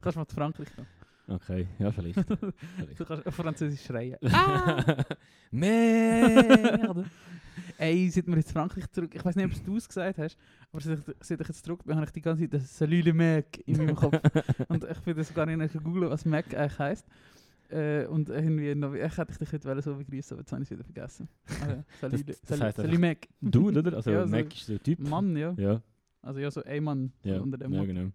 Kannst 0.00 0.16
du 0.16 0.20
mal 0.20 0.26
zu 0.26 0.34
Frankreich 0.34 0.68
gehen. 0.74 0.86
Okay, 1.30 1.66
ja, 1.78 1.92
vielleicht. 1.92 2.18
Du 2.98 3.04
kannst 3.04 3.26
auf 3.26 3.34
Französisch 3.34 3.84
schreien. 3.84 4.16
Merde! 5.50 7.04
Ey, 7.76 8.08
seit 8.10 8.26
wir 8.26 8.36
jetzt 8.36 8.50
Frankreich 8.52 8.90
zurück, 8.90 9.14
ich 9.14 9.24
weiß 9.24 9.36
nicht, 9.36 9.44
ob 9.58 9.64
du 9.64 9.76
es 9.76 9.86
gesagt 9.88 10.18
hast, 10.18 10.36
aber 10.72 10.80
seit 10.80 10.98
ich, 10.98 11.04
seit 11.20 11.40
ich 11.40 11.48
jetzt 11.48 11.64
zurück 11.64 11.84
bin, 11.84 11.94
habe 11.96 12.06
ich 12.06 12.12
die 12.12 12.20
ganze 12.22 12.42
Zeit 12.48 12.54
das 12.54 12.76
Salut 12.78 13.04
le 13.04 13.12
Mac 13.14 13.58
in 13.66 13.76
meinem 13.76 13.94
Kopf. 13.94 14.18
und 14.68 14.84
ich 14.84 15.06
will 15.06 15.14
das 15.14 15.32
gar 15.34 15.46
nicht 15.46 15.74
googeln, 15.84 16.10
was 16.10 16.24
Mac 16.24 16.54
eigentlich 16.56 16.78
heisst. 16.78 17.06
Äh, 17.70 18.06
und 18.06 18.30
irgendwie, 18.30 18.74
noch, 18.74 18.94
ich 18.94 19.16
hätte 19.18 19.38
dich 19.38 19.52
heute 19.52 19.82
so 19.82 19.94
begrüßen, 19.96 20.34
aber 20.34 20.40
jetzt 20.40 20.52
habe 20.52 20.62
ich 20.62 20.70
es 20.70 20.76
wieder 20.78 20.84
vergessen. 20.84 21.28
Ah, 21.60 21.68
ja. 21.68 21.84
Salut, 22.00 22.28
Das- 22.28 22.40
das 22.40 22.48
Salut, 22.48 22.64
heisst 22.64 22.76
Salut 22.78 22.90
einfach- 22.92 23.00
Mac. 23.08 23.28
Du, 23.42 23.68
oder? 23.68 23.92
Also 23.96 24.10
Ja, 24.10 24.24
so- 24.26 24.30
Mac 24.30 24.54
ist 24.56 24.70
ein 24.70 24.82
Typ. 24.82 24.98
Mann, 25.00 25.36
ja. 25.36 25.54
Ja, 25.58 25.82
Also 26.22 26.40
ja, 26.40 26.50
so 26.50 26.62
ein 26.64 26.82
Mann 26.84 27.12
ja, 27.22 27.38
unter 27.40 27.58
dem 27.58 27.72
ja 27.72 27.80
Motto. 27.80 27.92
genau. 27.92 28.10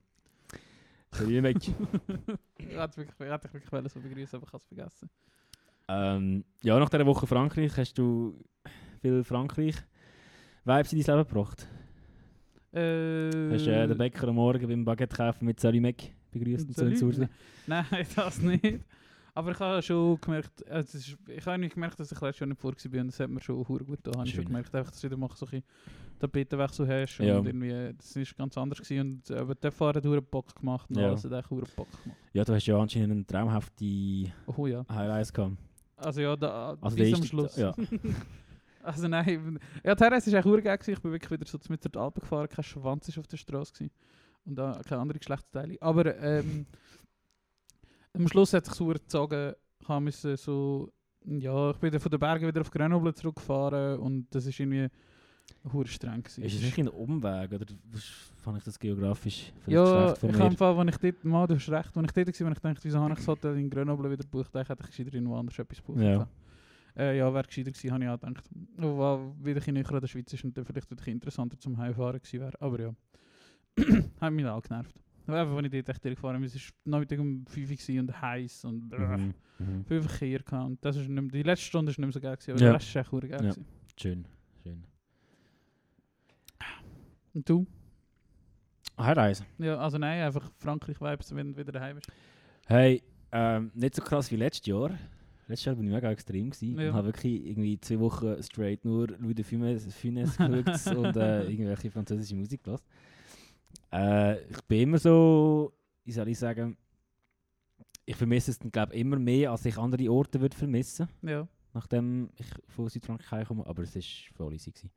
Salut 1.13 1.31
ich 2.57 2.68
hätte 2.68 2.98
wirklich, 2.98 3.19
hätte 3.19 3.54
wirklich 3.54 3.71
wollen 3.71 3.88
so 3.89 4.00
begrüßen, 4.00 4.38
aber 4.38 4.48
ich 4.48 4.54
habe 4.54 4.62
es 4.62 4.68
vergessen. 4.68 5.10
ähm, 5.88 6.44
ja, 6.62 6.80
nach 6.80 6.89
dieser 6.89 7.06
Woche 7.06 7.27
Frankreich 7.27 7.75
hast 7.77 7.98
du 7.98 8.38
viel 9.01 9.24
Frankreich-Vibes 9.24 10.94
in 10.94 11.04
dein 11.04 11.18
Leben 11.18 11.27
gebracht. 11.30 11.68
Äh, 12.74 13.51
Hast 13.54 13.65
du 13.68 13.71
äh, 13.71 13.88
den 13.88 13.98
Bäcker 13.98 14.27
am 14.27 14.36
Morgen 14.36 14.68
beim 14.68 14.83
Baguette 14.86 15.15
kaufen 15.15 15.45
mit 15.45 15.60
Salut 15.60 15.81
Mac 15.81 15.95
begrüßt 16.31 16.68
und 16.68 16.98
so 16.98 17.10
in? 17.12 17.30
Nein, 17.68 17.86
das 18.16 18.42
nicht. 18.42 18.80
Aber 19.35 19.51
ich 19.51 19.59
habe 19.59 19.81
schon 19.81 20.19
gemerkt, 20.21 20.68
also 20.69 20.97
ist, 20.97 21.18
ich 21.27 21.45
habe 21.45 21.57
nicht 21.57 21.74
gemerkt, 21.74 22.00
dass 22.00 22.12
ich 22.12 22.21
letztes 22.21 22.39
Jahr 22.41 22.47
nicht 22.47 22.62
vor 22.62 22.71
war 22.74 23.01
und 23.01 23.07
das 23.07 23.19
hat 23.19 23.30
mir 23.30 23.41
schon 23.41 23.68
hure 23.68 23.83
gut 23.83 24.03
getan. 24.03 24.19
Habe 24.19 24.27
ich 24.27 24.33
schon 24.35 24.44
Schön. 24.44 24.47
gemerkt, 24.47 24.75
einfach, 24.75 24.91
dass 24.91 25.01
du 25.01 25.07
wieder 25.07 25.18
mal 25.18 25.30
so 25.33 25.47
ein 25.51 25.63
Tapetenwechsel 26.19 26.88
hast 26.88 27.18
Ja. 27.18 27.39
und 27.39 27.47
irgendwie, 27.47 27.94
das 27.97 28.15
ist 28.15 28.38
ganz 28.38 28.56
anders 28.57 28.80
gewesen 28.80 28.99
und 29.02 29.30
äh, 29.31 29.40
aber 29.40 29.56
der 29.56 29.71
Fahrer 29.71 29.95
hat 29.95 30.06
hure 30.06 30.21
Bock 30.21 30.56
gemacht 30.56 30.87
und 30.90 30.97
Ja. 30.99 31.07
alles 31.07 31.23
hat 31.23 31.31
echt 31.31 31.49
hure 31.49 31.66
Bock 31.75 31.87
gemacht. 32.04 32.19
Ja, 32.33 32.44
du 32.44 32.54
hast 32.54 32.66
ja 32.68 32.78
anscheinend 32.78 33.11
eine 33.11 33.25
traumhafte 33.25 34.31
Oh 34.56 34.68
ja. 34.68 34.85
Highlights 34.90 35.33
gehabt. 35.33 35.57
Also 35.97 36.21
ja, 36.21 36.35
da, 36.35 36.78
Also 36.80 36.95
bis 36.95 37.09
der 37.09 37.18
am 37.18 37.23
Schluss. 37.25 37.56
ja. 37.57 37.73
also 38.83 39.07
nein, 39.07 39.59
ja, 39.83 39.95
die 39.95 40.04
RS 40.04 40.28
war 40.31 40.33
echt 40.40 40.45
hure 40.45 40.61
geil 40.61 40.78
gewesen. 40.78 40.94
Ich 40.94 41.02
bin 41.02 41.11
wirklich 41.11 41.31
wieder 41.31 41.45
so 41.49 41.57
mit 41.69 41.83
der 41.83 42.02
Alpen 42.02 42.21
gefahren, 42.21 42.47
kein 42.49 42.63
Schwanz 42.63 43.07
ist 43.07 43.18
auf 43.18 43.28
der 43.28 43.37
Straße 43.37 43.73
gewesen. 43.73 43.92
und 44.45 44.59
auch 44.59 44.81
keine 44.83 45.02
andere 45.02 45.18
Geschlechtsteile. 45.19 45.78
Aber 45.81 46.16
ähm, 46.21 46.66
am 48.13 48.27
Schluss 48.27 48.53
hat 48.53 48.65
sich 48.65 48.75
so 48.75 48.87
gezogen, 48.87 49.53
müssen 49.99 50.37
so, 50.37 50.91
ja, 51.25 51.71
ich 51.71 51.77
bin 51.77 51.91
dann 51.91 51.99
von 51.99 52.11
den 52.11 52.19
Bergen 52.19 52.47
wieder 52.47 52.61
auf 52.61 52.71
Grenoble 52.71 53.13
zurückgefahren 53.13 53.99
und 53.99 54.27
das 54.31 54.45
ist 54.45 54.59
irgendwie 54.59 54.89
hure 55.71 55.87
streng 55.87 56.23
gewesen. 56.23 56.43
Ist 56.43 56.55
es 56.55 56.61
nicht 56.61 56.79
ein 56.79 56.87
Umweg 56.87 57.51
oder 57.51 57.65
fand 58.37 58.57
ich 58.57 58.63
das 58.63 58.79
geografisch 58.79 59.51
ja, 59.67 60.13
ich 60.13 60.39
habe 60.39 60.55
Fall, 60.55 60.77
wenn 60.77 60.87
ich 60.89 60.97
dort, 60.97 61.23
mal, 61.23 61.47
du 61.47 61.55
hast 61.55 61.69
recht, 61.69 61.95
wenn 61.95 62.05
ich 62.05 62.11
dort 62.11 62.27
war, 62.27 62.45
wenn 62.45 62.53
ich 62.53 62.59
dachte, 62.59 62.83
wieso 62.83 62.99
habe 62.99 63.13
ich 63.13 63.19
das 63.19 63.27
Hotel 63.27 63.57
in 63.57 63.69
Grenoble 63.69 64.11
wieder 64.11 64.23
gebucht, 64.23 64.49
dann 64.53 64.65
hätte 64.65 64.83
ich 64.83 64.89
gescheiter 64.89 65.13
irgendwo 65.13 65.35
anders 65.35 65.57
etwas 65.57 65.77
gebucht. 65.77 66.01
Ja. 66.01 66.27
Äh, 66.95 67.17
ja, 67.17 67.33
wäre 67.33 67.43
gescheiter 67.45 67.71
gewesen, 67.71 67.91
habe 67.91 68.03
ich 68.03 68.09
auch 68.09 68.19
gedacht. 68.19 68.43
Weil 68.77 69.31
wieder 69.43 69.61
ein 69.65 69.73
näher 69.73 69.91
an 69.91 70.01
der 70.01 70.07
Schweiz 70.07 70.31
ist 70.31 70.43
und 70.43 70.55
dann 70.55 70.65
vielleicht 70.65 70.87
bisschen 70.89 71.13
interessanter 71.13 71.59
zum 71.59 71.77
Heimfahren 71.77 72.19
gewesen 72.19 72.39
wäre. 72.39 72.61
Aber 72.61 72.79
ja, 72.79 72.95
hat 74.21 74.33
mich 74.33 74.45
auch 74.45 74.61
genervt. 74.61 75.03
Einfach, 75.25 75.56
wenn 75.56 75.65
ich 75.65 75.71
dort 75.71 75.89
echt 75.89 76.03
durchgefahren 76.03 76.37
bin, 76.37 76.45
es 76.45 76.56
war 76.56 76.61
Nachmittag 76.85 77.19
um 77.19 77.45
5 77.45 77.89
Uhr 77.89 77.99
und 77.99 78.21
heiß 78.21 78.65
und 78.65 78.89
Mhm. 78.92 79.33
Mhm. 79.59 79.85
viel 79.85 80.01
Verkehr. 80.01 80.42
Und 80.65 80.83
das 80.83 80.95
ist 80.97 81.07
nicht 81.07 81.21
mehr, 81.21 81.31
die 81.31 81.44
letzte 81.44 81.65
Stunde 81.68 81.92
ist 81.92 81.97
nicht 81.97 82.06
mehr 82.06 82.11
so 82.13 82.19
geil 82.19 82.35
gewesen, 82.35 82.51
aber 82.51 82.59
Ja. 82.59 82.65
der 82.68 82.73
Rest 82.75 82.87
ist 82.89 82.95
echt 82.95 83.11
geil 83.11 83.30
Ja. 83.31 83.37
gewesen. 83.37 83.65
Schön, 83.99 84.25
schön. 84.63 84.83
Und 87.33 87.49
du? 87.49 87.65
Heimreise. 88.97 89.44
Ja, 89.57 89.77
also 89.77 89.97
nein, 89.97 90.21
einfach 90.23 90.51
Frankreich-Vibes, 90.59 91.33
wenn 91.35 91.53
du 91.53 91.59
wieder 91.59 91.71
daheim 91.71 91.95
bist. 91.95 92.11
Hey, 92.68 93.01
ähm, 93.31 93.71
nicht 93.73 93.95
so 93.95 94.01
krass 94.03 94.30
wie 94.31 94.35
letztes 94.35 94.68
Jahr. 94.68 94.92
Letztes 95.47 95.65
Jahr 95.65 95.75
war 95.77 95.83
ich 95.83 95.89
mega 95.89 96.11
extrem. 96.11 96.51
Gewesen. 96.51 96.77
Ja. 96.80 96.87
Ich 96.89 96.94
habe 96.94 97.07
wirklich 97.07 97.45
irgendwie 97.45 97.80
zwei 97.80 97.99
Wochen 97.99 98.42
straight 98.44 98.85
nur 98.85 99.07
Louis 99.18 99.35
de 99.35 99.44
Funès, 99.44 99.87
Funès 99.89 100.37
geschaut 100.37 100.95
und 100.97 101.18
äh, 101.18 101.44
irgendwelche 101.49 101.89
französische 101.92 102.35
Musik 102.35 102.63
gelassen. 102.63 102.85
Äh, 103.94 104.42
ich 104.50 104.62
bin 104.64 104.81
immer 104.81 104.97
so, 104.97 105.73
wie 106.04 106.12
soll 106.12 106.28
ich 106.28 106.40
sagen, 106.40 106.78
ich 108.06 108.16
vermisse 108.16 108.52
es, 108.52 108.59
glaube 108.59 108.94
immer 108.95 109.18
mehr, 109.19 109.52
als 109.52 109.66
ich 109.66 109.78
andere 109.78 110.12
Orte 110.12 110.42
würde 110.42 110.57
vermissen, 110.57 111.07
Ja. 111.21 111.47
nachdem 111.73 112.30
ich 112.35 112.47
von 112.68 112.90
Südfrankreich 112.90 113.31
heimkomme. 113.31 113.66
Aber 113.68 113.83
es 113.83 113.95
war 113.95 114.02
voll 114.35 114.54
easy. 114.54 114.71
Gewesen. 114.71 114.92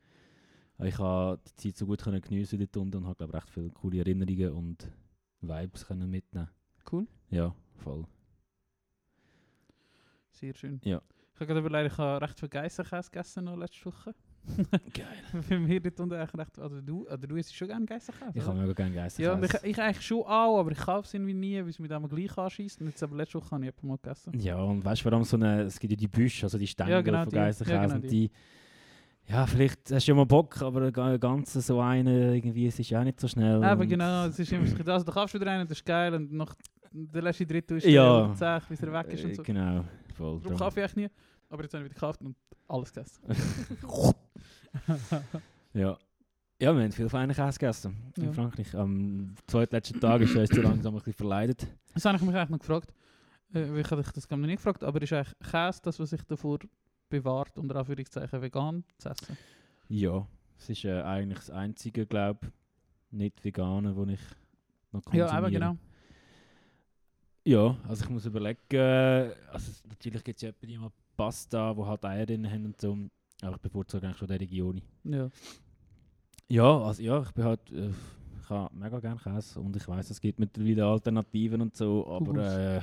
Ich 0.78 0.94
konnte 0.96 1.42
die 1.48 1.54
Zeit 1.70 1.76
so 1.76 1.86
gut 1.86 2.02
können 2.02 2.20
geniessen 2.20 2.58
dort 2.58 2.76
unten 2.76 2.96
und 2.98 3.06
habe, 3.06 3.16
glaube 3.16 3.34
recht 3.34 3.48
viele 3.50 3.70
coole 3.70 3.98
Erinnerungen 3.98 4.50
und 4.52 4.92
Vibes 5.40 5.86
können 5.86 6.10
mitnehmen. 6.10 6.50
Cool. 6.90 7.06
Ja, 7.30 7.54
voll. 7.76 8.06
Sehr 10.32 10.54
schön. 10.54 10.80
Ja. 10.84 11.00
Ich 11.34 11.40
habe 11.40 11.46
gerade 11.46 11.60
überlegt, 11.60 11.92
ich 11.92 11.98
habe 11.98 12.22
recht 12.26 12.38
viel 12.40 12.48
Geissenkäse 12.48 13.10
gegessen 13.10 13.44
noch 13.44 13.56
letzte 13.56 13.86
Woche. 13.86 14.14
Geil. 14.94 15.42
Für 15.42 15.58
mich 15.58 15.82
dort 15.82 16.00
unten 16.00 16.14
recht... 16.14 16.58
Also 16.58 16.80
du, 16.80 17.04
oder 17.06 17.16
du 17.18 17.36
isst 17.36 17.54
schon 17.54 17.68
gerne 17.68 17.84
Geissenkäse, 17.86 18.30
Ich 18.34 18.42
oder? 18.42 18.46
habe 18.52 18.60
mega 18.60 18.72
gerne 18.72 18.94
Geist. 18.94 19.18
Ja, 19.18 19.34
und 19.34 19.44
ich, 19.44 19.52
ich 19.62 19.80
eigentlich 19.80 20.06
schon 20.06 20.22
auch, 20.22 20.58
aber 20.58 20.70
ich 20.72 20.78
kaufe 20.78 21.06
es 21.06 21.14
irgendwie 21.14 21.34
nie, 21.34 21.56
weil 21.60 21.68
es 21.70 21.78
mir 21.78 21.88
dann 21.88 22.08
gleich 22.08 22.36
anschießt. 22.36 22.80
Und 22.80 22.88
jetzt 22.88 23.02
aber 23.02 23.16
letzte 23.16 23.38
Woche 23.38 23.50
habe 23.50 23.66
ich 23.66 23.72
mal 23.82 23.96
gegessen. 23.98 24.38
Ja, 24.38 24.58
und 24.58 24.84
weißt 24.84 25.04
du, 25.04 25.08
allem 25.10 25.24
so 25.24 25.36
eine, 25.36 25.62
es 25.62 25.78
gibt 25.80 25.90
ja 25.92 25.96
die 25.96 26.08
Büsche, 26.08 26.46
also 26.46 26.58
die 26.58 26.66
Stängel 26.66 26.92
Ja, 26.92 27.00
genau 27.00 27.24
von. 27.24 27.32
Geissenkäse 27.32 27.74
Ja, 27.76 27.82
genau 27.86 27.94
und 27.96 28.10
die. 28.10 28.30
Ja, 29.28 29.44
vielleicht 29.44 29.90
hast 29.90 30.06
du 30.06 30.12
ja 30.12 30.16
mal 30.16 30.24
Bock, 30.26 30.62
aber 30.62 30.92
ga- 30.92 31.16
ganz 31.16 31.52
so 31.54 31.80
eine 31.80 32.36
irgendwie, 32.36 32.68
es 32.68 32.78
ist 32.78 32.90
ja 32.90 33.00
auch 33.00 33.04
nicht 33.04 33.18
so 33.18 33.26
schnell. 33.26 33.62
Aber 33.64 33.84
genau, 33.84 34.26
es 34.26 34.38
ist 34.38 34.52
immer 34.52 34.64
so, 34.68 34.76
also, 34.92 35.04
da 35.04 35.10
kaufst 35.12 35.34
du 35.34 35.40
wieder 35.40 35.50
einen, 35.50 35.66
das 35.66 35.78
ist 35.78 35.84
geil, 35.84 36.14
und 36.14 36.32
nach 36.32 36.54
der 36.92 37.22
letzte 37.22 37.44
Drittel 37.44 37.78
ist 37.78 37.86
Ja. 37.86 38.28
der 38.38 38.62
bis 38.68 38.80
er 38.80 38.92
weg 38.92 39.06
ist 39.12 39.24
und 39.24 39.30
Äh, 39.30 39.34
so. 39.34 39.42
Genau, 39.42 39.84
voll. 40.14 40.40
Darum 40.42 40.56
kaufe 40.56 40.78
ich 40.78 40.84
eigentlich 40.84 41.10
nie, 41.10 41.16
aber 41.50 41.64
jetzt 41.64 41.74
habe 41.74 41.82
ich 41.82 41.90
wieder 41.90 41.94
gekauft 41.94 42.20
und 42.22 42.36
alles 42.68 42.92
gegessen. 42.92 43.20
Ja. 45.74 45.98
Ja, 46.58 46.74
wir 46.74 46.82
haben 46.84 46.92
viel 46.92 47.08
feine 47.10 47.34
Käse 47.34 47.58
gegessen 47.58 47.96
in 48.16 48.24
Ja. 48.24 48.32
Frankreich. 48.32 48.74
Am 48.74 49.34
zweitletzten 49.46 50.00
Tag 50.00 50.22
ist 50.22 50.34
uns 50.34 50.48
zu 50.48 50.62
langsam 50.62 50.94
ein 50.94 50.98
bisschen 50.98 51.12
verleidet. 51.12 51.66
Das 51.92 52.04
habe 52.06 52.16
ich 52.16 52.22
mich 52.22 52.34
eigentlich 52.34 52.48
noch 52.50 52.58
gefragt. 52.60 52.94
Äh, 53.54 53.78
ich 53.80 53.90
habe 53.90 54.02
dich 54.02 54.12
das 54.12 54.30
noch 54.30 54.38
nicht 54.38 54.56
gefragt, 54.56 54.82
aber 54.82 55.02
ist 55.02 55.12
eigentlich 55.12 55.38
Käse 55.50 55.80
das, 55.82 56.00
was 56.00 56.10
sich 56.10 56.22
davor 56.22 56.58
bewahrt, 57.10 57.58
unter 57.58 57.76
Anführungszeichen 57.76 58.40
vegan 58.40 58.84
zu 58.98 59.10
essen? 59.10 59.36
Ja, 59.88 60.26
es 60.58 60.70
ist 60.70 60.84
äh, 60.86 61.02
eigentlich 61.02 61.38
das 61.40 61.50
einzige, 61.50 62.06
glaube 62.06 62.50
nicht 63.10 63.44
vegane, 63.44 63.94
wo 63.94 64.04
ich 64.06 64.20
noch 64.92 65.02
Ja, 65.12 65.26
konsumiere. 65.26 65.38
eben 65.46 65.52
genau. 65.52 65.76
Ja, 67.44 67.76
also 67.86 68.02
ich 68.04 68.10
muss 68.10 68.24
überlegen, 68.26 68.58
äh, 68.72 69.30
also 69.52 69.70
es- 69.70 69.84
natürlich 69.86 70.24
gibt 70.24 70.36
es 70.38 70.42
ja 70.42 70.48
etwa 70.48 70.66
die 70.66 70.78
mal 70.78 70.90
Pasta, 71.16 71.76
wo 71.76 71.86
halt 71.86 72.04
Eier 72.04 72.26
drin 72.26 72.50
haben 72.50 72.64
und 72.66 72.80
so. 72.80 72.96
Aber 73.42 73.56
ich 73.56 73.62
bevorzuge 73.62 74.06
eigentlich 74.06 74.18
schon 74.18 74.28
die 74.28 74.34
Region. 74.34 74.82
Ja. 75.04 75.28
Ja, 76.48 76.78
also 76.78 77.02
ja, 77.02 77.22
ich 77.22 77.32
bin 77.32 77.44
halt, 77.44 77.72
äh, 77.72 77.90
ich 78.42 78.50
habe 78.50 78.74
mega 78.76 79.00
gerne 79.00 79.20
Käse 79.20 79.58
und 79.60 79.74
ich 79.76 79.86
weiß, 79.88 80.10
es 80.10 80.20
gibt 80.20 80.38
mittlerweile 80.38 80.86
Alternativen 80.86 81.60
und 81.60 81.76
so, 81.76 82.06
aber 82.08 82.76
äh, 82.76 82.80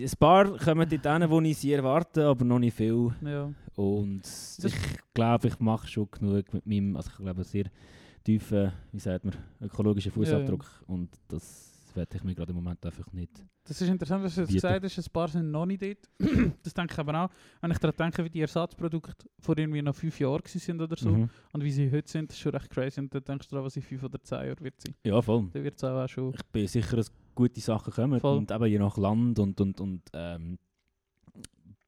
ein 0.00 0.10
paar 0.18 0.56
kommen 0.58 0.88
dort 0.88 1.06
hin, 1.20 1.30
wo 1.30 1.40
ich 1.40 1.58
sie 1.58 1.72
erwarte, 1.72 2.26
aber 2.26 2.44
noch 2.44 2.58
nicht 2.58 2.76
viel. 2.76 3.12
ja. 3.22 3.52
Und 3.76 4.22
ich 4.64 4.74
glaube, 5.14 5.46
ich 5.48 5.60
mache 5.60 5.86
schon 5.86 6.08
genug 6.10 6.52
mit 6.52 6.66
meinem, 6.66 6.96
also 6.96 7.10
ich 7.12 7.16
glaube, 7.18 7.44
sehr 7.44 7.66
tiefen, 8.24 8.72
wie 8.90 8.98
sagt 8.98 9.24
man, 9.24 9.36
ökologischen 9.60 10.10
Fußabdruck 10.10 10.64
und 10.88 11.10
das 11.28 11.67
werde 11.98 12.16
ich 12.16 12.24
mir 12.24 12.34
gerade 12.34 12.50
im 12.50 12.56
Moment 12.56 12.84
einfach 12.86 13.12
nicht. 13.12 13.44
Das 13.64 13.80
ist 13.80 13.88
interessant, 13.88 14.24
was 14.24 14.34
du 14.34 14.40
jetzt 14.42 14.52
gesagt 14.52 14.82
hast, 14.82 14.98
ein 14.98 15.12
paar 15.12 15.28
sind 15.28 15.50
noch 15.50 15.66
nicht 15.66 15.82
dort. 15.82 16.08
das 16.62 16.72
denke 16.72 16.94
ich 16.94 16.98
aber 16.98 17.24
auch. 17.24 17.30
Wenn 17.60 17.70
ich 17.70 17.78
daran 17.78 17.96
denke, 17.96 18.24
wie 18.24 18.30
die 18.30 18.40
Ersatzprodukte 18.40 19.28
vor 19.38 19.58
irgendwie 19.58 19.82
noch 19.82 19.94
fünf 19.94 20.18
Jahren 20.18 20.42
sind 20.46 20.80
oder 20.80 20.96
so 20.96 21.10
Mhm. 21.10 21.28
und 21.52 21.64
wie 21.64 21.70
sie 21.70 21.90
heute 21.90 22.10
sind, 22.10 22.30
das 22.30 22.36
ist 22.36 22.42
schon 22.42 22.52
recht 22.52 22.70
crazy. 22.70 23.00
Und 23.00 23.14
dann 23.14 23.24
denkst 23.24 23.48
du 23.48 23.50
daran, 23.50 23.66
was 23.66 23.76
in 23.76 23.82
fünf 23.82 24.02
oder 24.02 24.22
zehn 24.22 24.46
Jahren 24.46 24.60
wird 24.60 24.80
sein. 24.80 24.94
Ja, 25.04 25.20
voll. 25.20 25.48
Dann 25.52 25.64
wird 25.64 25.76
es 25.76 25.84
auch, 25.84 26.02
auch 26.02 26.08
schon... 26.08 26.32
Ich 26.32 26.42
bin 26.46 26.66
sicher, 26.66 26.96
dass 26.96 27.12
gute 27.34 27.60
Sachen 27.60 27.92
kommen 27.92 28.20
Voll. 28.20 28.38
und 28.38 28.50
eben 28.50 28.66
je 28.66 28.78
nach 28.78 28.96
Land 28.96 29.38
und, 29.38 29.60
und, 29.60 29.80
und 29.80 30.02
ähm, 30.14 30.58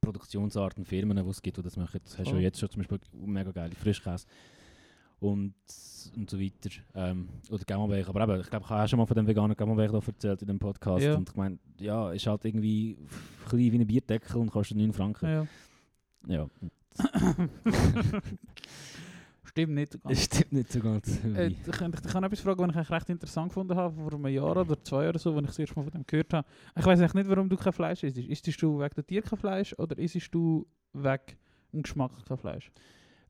Produktionsarten, 0.00 0.84
Firmen, 0.84 1.16
die 1.22 1.30
es 1.30 1.40
gibt, 1.42 1.56
die 1.56 1.62
das 1.62 1.76
machen. 1.76 2.00
Das 2.04 2.18
hast 2.18 2.30
du 2.30 2.36
ja 2.36 2.42
jetzt 2.42 2.58
schon 2.58 2.70
zum 2.70 2.82
Beispiel 2.82 2.98
mega 3.12 3.52
geile 3.52 3.74
Frischkäse 3.74 4.26
und, 5.20 5.54
und 6.16 6.30
so 6.30 6.40
weiter. 6.40 6.70
Ähm, 6.94 7.28
oder 7.50 7.64
Gammelbeich. 7.64 8.08
Aber 8.08 8.22
eben, 8.22 8.40
ich 8.40 8.50
glaube, 8.50 8.64
ich 8.64 8.70
habe 8.70 8.84
auch 8.84 8.88
schon 8.88 8.98
mal 8.98 9.06
von 9.06 9.16
dem 9.16 9.26
veganen 9.26 9.56
Gammelbeich 9.56 9.92
erzählt 9.92 10.42
in 10.42 10.48
dem 10.48 10.58
Podcast. 10.58 11.04
Ja. 11.04 11.14
Und 11.14 11.28
ich 11.28 11.36
meine, 11.36 11.58
ja, 11.78 12.12
ist 12.12 12.26
halt 12.26 12.44
irgendwie 12.44 12.96
klein 13.48 13.72
wie 13.72 13.78
ein 13.78 13.86
Bierdeckel 13.86 14.36
und 14.36 14.50
kostet 14.50 14.78
9 14.78 14.92
Franken. 14.92 15.26
Ja. 15.26 15.46
Ja, 16.26 16.46
Stimmt 19.44 19.74
nicht. 19.74 19.92
so 19.92 19.98
ganz. 19.98 20.24
stimmt 20.24 20.52
nicht 20.52 20.72
so 20.72 20.80
ganz. 20.80 21.24
Äh, 21.24 21.48
ich, 21.48 21.56
ich, 21.66 21.72
kann 21.72 21.92
etwas 22.24 22.40
fragen, 22.40 22.60
was 22.60 22.70
ich 22.70 22.76
eigentlich 22.76 22.90
recht 22.90 23.10
interessant 23.10 23.48
gefunden 23.48 23.74
habe, 23.74 23.94
vor 23.94 24.12
einem 24.12 24.26
Jahr 24.28 24.56
oder 24.56 24.82
zwei 24.84 25.08
oder 25.08 25.18
so, 25.18 25.34
als 25.34 25.40
ich 25.40 25.46
das 25.46 25.58
erste 25.58 25.74
Mal 25.76 25.82
von 25.82 25.92
dem 25.92 26.06
gehört 26.06 26.32
habe. 26.32 26.46
Ich 26.76 26.84
weiß 26.84 27.00
eigentlich 27.00 27.14
nicht, 27.14 27.28
warum 27.28 27.48
du 27.48 27.56
kein 27.56 27.72
Fleisch 27.72 28.04
isst. 28.04 28.18
Isst 28.18 28.62
du 28.62 28.78
wegen 28.78 28.94
der 28.94 29.06
Tier 29.06 29.22
kein 29.22 29.38
Fleisch 29.38 29.74
oder 29.78 29.98
isst 29.98 30.32
du 30.32 30.66
wegen 30.92 31.36
dem 31.72 31.82
Geschmack 31.82 32.12
kein 32.26 32.36
Fleisch? 32.36 32.70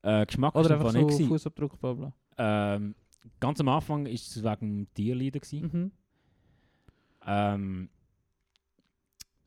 Äh, 0.03 0.27
Geschmack 0.27 0.55
Oder 0.55 0.75
einfach 0.75 0.95
einfach 0.95 1.11
so 1.11 1.19
nicht. 1.19 1.29
Fußabdruck, 1.29 1.81
bla 1.81 1.93
bla. 1.93 2.13
Ähm, 2.39 2.95
ganz 3.39 3.61
am 3.61 3.69
Anfang 3.69 4.07
war 4.07 4.13
es 4.13 4.43
wegen 4.43 4.61
dem 4.61 4.95
Tierleiden. 4.95 5.41
Mhm. 5.53 5.91
Ähm, 7.27 7.89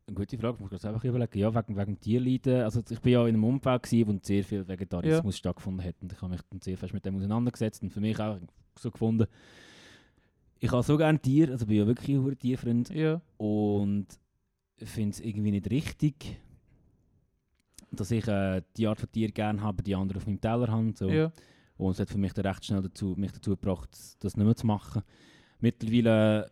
eine 0.05 0.15
gute 0.15 0.37
Frage, 0.37 0.57
muss 0.59 0.71
ich 0.71 0.81
gerade 0.81 0.99
selber 0.99 1.03
überlegen. 1.07 1.39
Ja, 1.39 1.55
wegen, 1.55 1.77
wegen 1.77 1.99
Tierleiden. 1.99 2.61
Also 2.61 2.81
ich 2.87 2.99
bin 2.99 3.13
ja 3.13 3.21
in 3.21 3.35
einem 3.35 3.43
Umfeld, 3.43 3.83
gewesen, 3.83 4.07
wo 4.07 4.19
sehr 4.21 4.43
viel 4.43 4.67
Vegetarismus 4.67 5.37
stattgefunden 5.37 5.85
hat. 5.85 5.95
Und 6.01 6.11
ich 6.11 6.21
habe 6.21 6.31
mich 6.31 6.41
dann 6.49 6.61
sehr 6.61 6.77
fest 6.77 6.93
mit 6.93 7.05
dem 7.05 7.15
auseinandergesetzt 7.15 7.81
und 7.81 7.89
für 7.89 8.01
mich 8.01 8.19
auch 8.19 8.37
so 8.77 8.91
gefunden, 8.91 9.27
ich 10.59 10.71
habe 10.71 10.83
so 10.83 10.97
gerne 10.97 11.19
Tiere, 11.19 11.51
also 11.51 11.65
bin 11.65 11.77
ja 11.77 11.87
wirklich 11.87 12.15
ein 12.15 12.37
Tierfreund 12.37 12.89
Ja, 12.89 13.21
und 13.37 14.07
finde 14.77 15.09
es 15.09 15.19
irgendwie 15.19 15.51
nicht 15.51 15.69
richtig, 15.69 16.39
dass 17.95 18.11
ich 18.11 18.27
äh, 18.27 18.61
die 18.77 18.87
Art 18.87 18.99
von 18.99 19.11
Tier 19.11 19.31
gerne 19.31 19.61
habe, 19.61 19.83
die 19.83 19.95
andere 19.95 20.17
auf 20.17 20.25
meinem 20.27 20.41
Teller 20.41 20.67
habe. 20.67 20.93
So. 20.95 21.09
ja. 21.09 21.31
Und 21.77 21.91
es 21.91 21.99
hat 21.99 22.09
für 22.09 22.17
mich 22.17 22.33
dann 22.33 22.45
recht 22.45 22.65
schnell 22.65 22.81
dazu, 22.81 23.15
mich 23.17 23.31
dazu 23.31 23.51
gebracht, 23.51 23.89
das 24.19 24.35
nicht 24.37 24.45
mehr 24.45 24.55
zu 24.55 24.67
machen. 24.67 25.01
Mittlerweile 25.59 26.49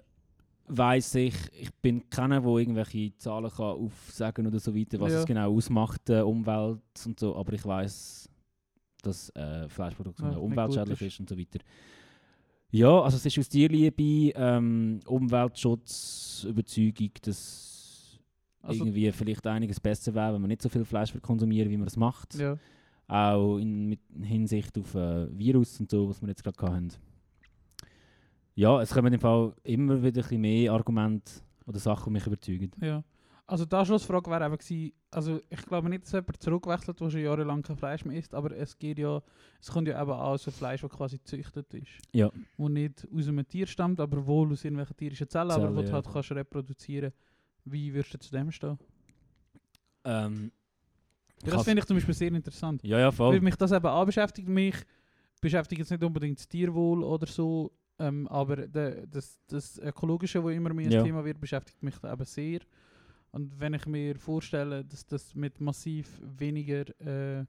weiß 0.67 1.15
ich, 1.15 1.36
ich 1.60 1.74
bin 1.81 2.10
keiner, 2.10 2.41
der 2.41 2.50
irgendwelche 2.51 3.15
Zahlen 3.17 3.50
kann 3.51 3.65
aufsagen 3.65 4.48
oder 4.48 4.60
so 4.60 4.74
weiter, 4.75 5.00
was 5.00 5.12
Ja. 5.13 5.19
es 5.19 5.25
genau 5.25 5.53
ausmacht, 5.53 6.10
äh, 6.10 6.21
Umwelt 6.21 6.79
und 7.05 7.19
so, 7.19 7.36
aber 7.36 7.53
ich 7.53 7.65
weiß, 7.65 8.29
dass 9.03 9.29
äh, 9.36 9.67
Fleischproduktion 9.67 10.31
Ja, 10.31 10.38
umweltschädlich 10.38 11.00
gut 11.00 11.07
ist. 11.07 11.19
und 11.19 11.29
so 11.29 11.38
weiter. 11.38 11.60
Ja, 12.71 13.01
also 13.01 13.17
es 13.17 13.25
ist 13.25 13.38
aus 13.38 13.50
Tierliebe, 13.50 14.31
ähm, 14.36 15.01
Umweltschutz, 15.05 16.45
Überzeugung, 16.48 17.10
dass 17.21 17.70
Also, 18.62 18.84
irgendwie 18.84 19.12
vielleicht 19.12 19.46
einiges 19.48 19.80
besser 19.80 20.13
wäre, 20.13 20.34
wenn 20.34 20.41
man 20.41 20.50
nicht 20.50 20.62
so 20.62 20.70
viel 20.70 20.86
Fleisch 20.86 21.13
konsumieren 21.22 21.70
wie 21.70 21.77
man 21.77 21.88
es 21.88 21.98
macht. 21.98 22.36
ja. 22.36 22.58
Auch 23.08 23.58
in 23.58 23.88
mit 23.88 24.00
Hinsicht 24.22 24.77
auf 24.77 24.96
äh, 24.96 25.27
Virus 25.38 25.80
und 25.82 25.91
so, 25.91 26.08
was 26.08 26.22
wir 26.22 26.30
jetzt 26.30 26.44
gerade 26.44 26.62
hatten. 26.62 26.91
Ja, 28.56 28.82
es 28.82 28.94
kommen 28.94 29.12
im 29.12 29.20
Fall 29.20 29.53
immer 29.63 30.01
wieder 30.01 30.24
ein 30.30 30.41
mehr 30.41 30.72
Argumente 30.72 31.32
oder 31.65 31.80
Sachen, 31.80 32.06
die 32.06 32.12
mich 32.12 32.27
überzeugen. 32.27 32.72
Ja. 32.80 33.03
Also 33.48 33.65
die 33.65 33.75
Anschlussfrage 33.75 34.32
wäre 34.32 34.46
eben 34.46 34.58
gewesen, 34.58 34.94
also 35.10 35.41
ich 35.50 35.62
glaube 35.65 35.89
nicht, 35.89 36.03
dass 36.03 36.13
jemand 36.13 36.41
zurückwechselt, 36.41 37.01
der 37.01 37.10
schon 37.10 37.20
jahrelang 37.20 37.62
kein 37.62 37.75
Fleisch 37.75 38.06
mehr 38.06 38.18
isst, 38.18 38.34
aber 38.34 38.56
es 38.56 38.80
geht 38.80 38.98
ja, 38.98 39.22
es 39.60 39.70
kommt 39.70 39.89
ja 39.89 40.01
eben 40.01 40.12
auch 40.12 40.38
so 40.38 40.51
Fleisch, 40.51 40.82
das 40.82 40.89
quasi 40.89 41.18
gezüchtet 41.18 41.74
ist. 41.74 41.89
Ja. 42.13 42.32
Wo 42.56 42.70
nicht 42.70 43.06
aus 43.13 43.27
einem 43.27 43.46
Tier 43.46 43.68
stammt, 43.68 44.00
aber 44.00 44.25
wohl 44.25 44.53
aus 44.53 44.63
irgendwelchen 44.63 44.96
tierischen 44.96 45.27
Zellen, 45.27 45.51
aber 45.51 45.63
Zellen, 45.63 45.75
wo 45.75 45.82
du 45.82 45.88
ja. 45.88 45.94
halt 45.94 46.08
kannst 46.10 46.32
reproduzieren. 46.32 47.12
Wie 47.65 47.94
würdest 47.94 48.13
du 48.13 48.20
zu 48.20 48.32
dem 48.32 48.51
stehen? 48.51 48.77
Ähm, 50.03 50.51
Ja, 51.44 51.51
das 51.51 51.63
finde 51.63 51.80
ich 51.80 51.86
zum 51.86 51.98
Beispiel 51.98 52.13
sehr 52.13 52.32
interessant. 52.32 52.84
Ja, 52.84 53.00
ja, 53.00 53.08
Weil 53.08 53.12
voll. 53.13 53.41
mich 53.41 53.56
das 53.56 53.72
eben 53.72 53.86
auch 53.86 54.06
beschäftigt. 54.06 54.48
Mich 54.48 54.75
beschäftigt 55.41 55.80
jetzt 55.80 55.91
nicht 55.91 56.03
unbedingt 56.03 56.38
das 56.39 56.48
Tierwohl 56.48 57.03
oder 57.03 57.25
so, 57.27 57.72
ähm, 58.00 58.27
aber 58.27 58.68
de, 58.68 59.06
das, 59.08 59.39
das 59.48 59.77
Ökologische, 59.80 60.44
wo 60.44 60.50
immer 60.50 60.74
mehr 60.74 60.86
ein 60.88 60.91
Ja. 60.91 61.03
Thema 61.03 61.24
wird, 61.25 61.39
beschäftigt 61.39 61.82
mich 61.84 61.96
eben 62.03 62.25
sehr. 62.25 62.60
Und 63.32 63.60
wenn 63.60 63.74
ich 63.74 63.86
mir 63.86 64.18
vorstelle, 64.18 64.84
dass 64.84 65.06
das 65.06 65.34
mit 65.36 65.60
massiv 65.62 66.20
weniger 66.38 66.84
äh, 67.00 67.46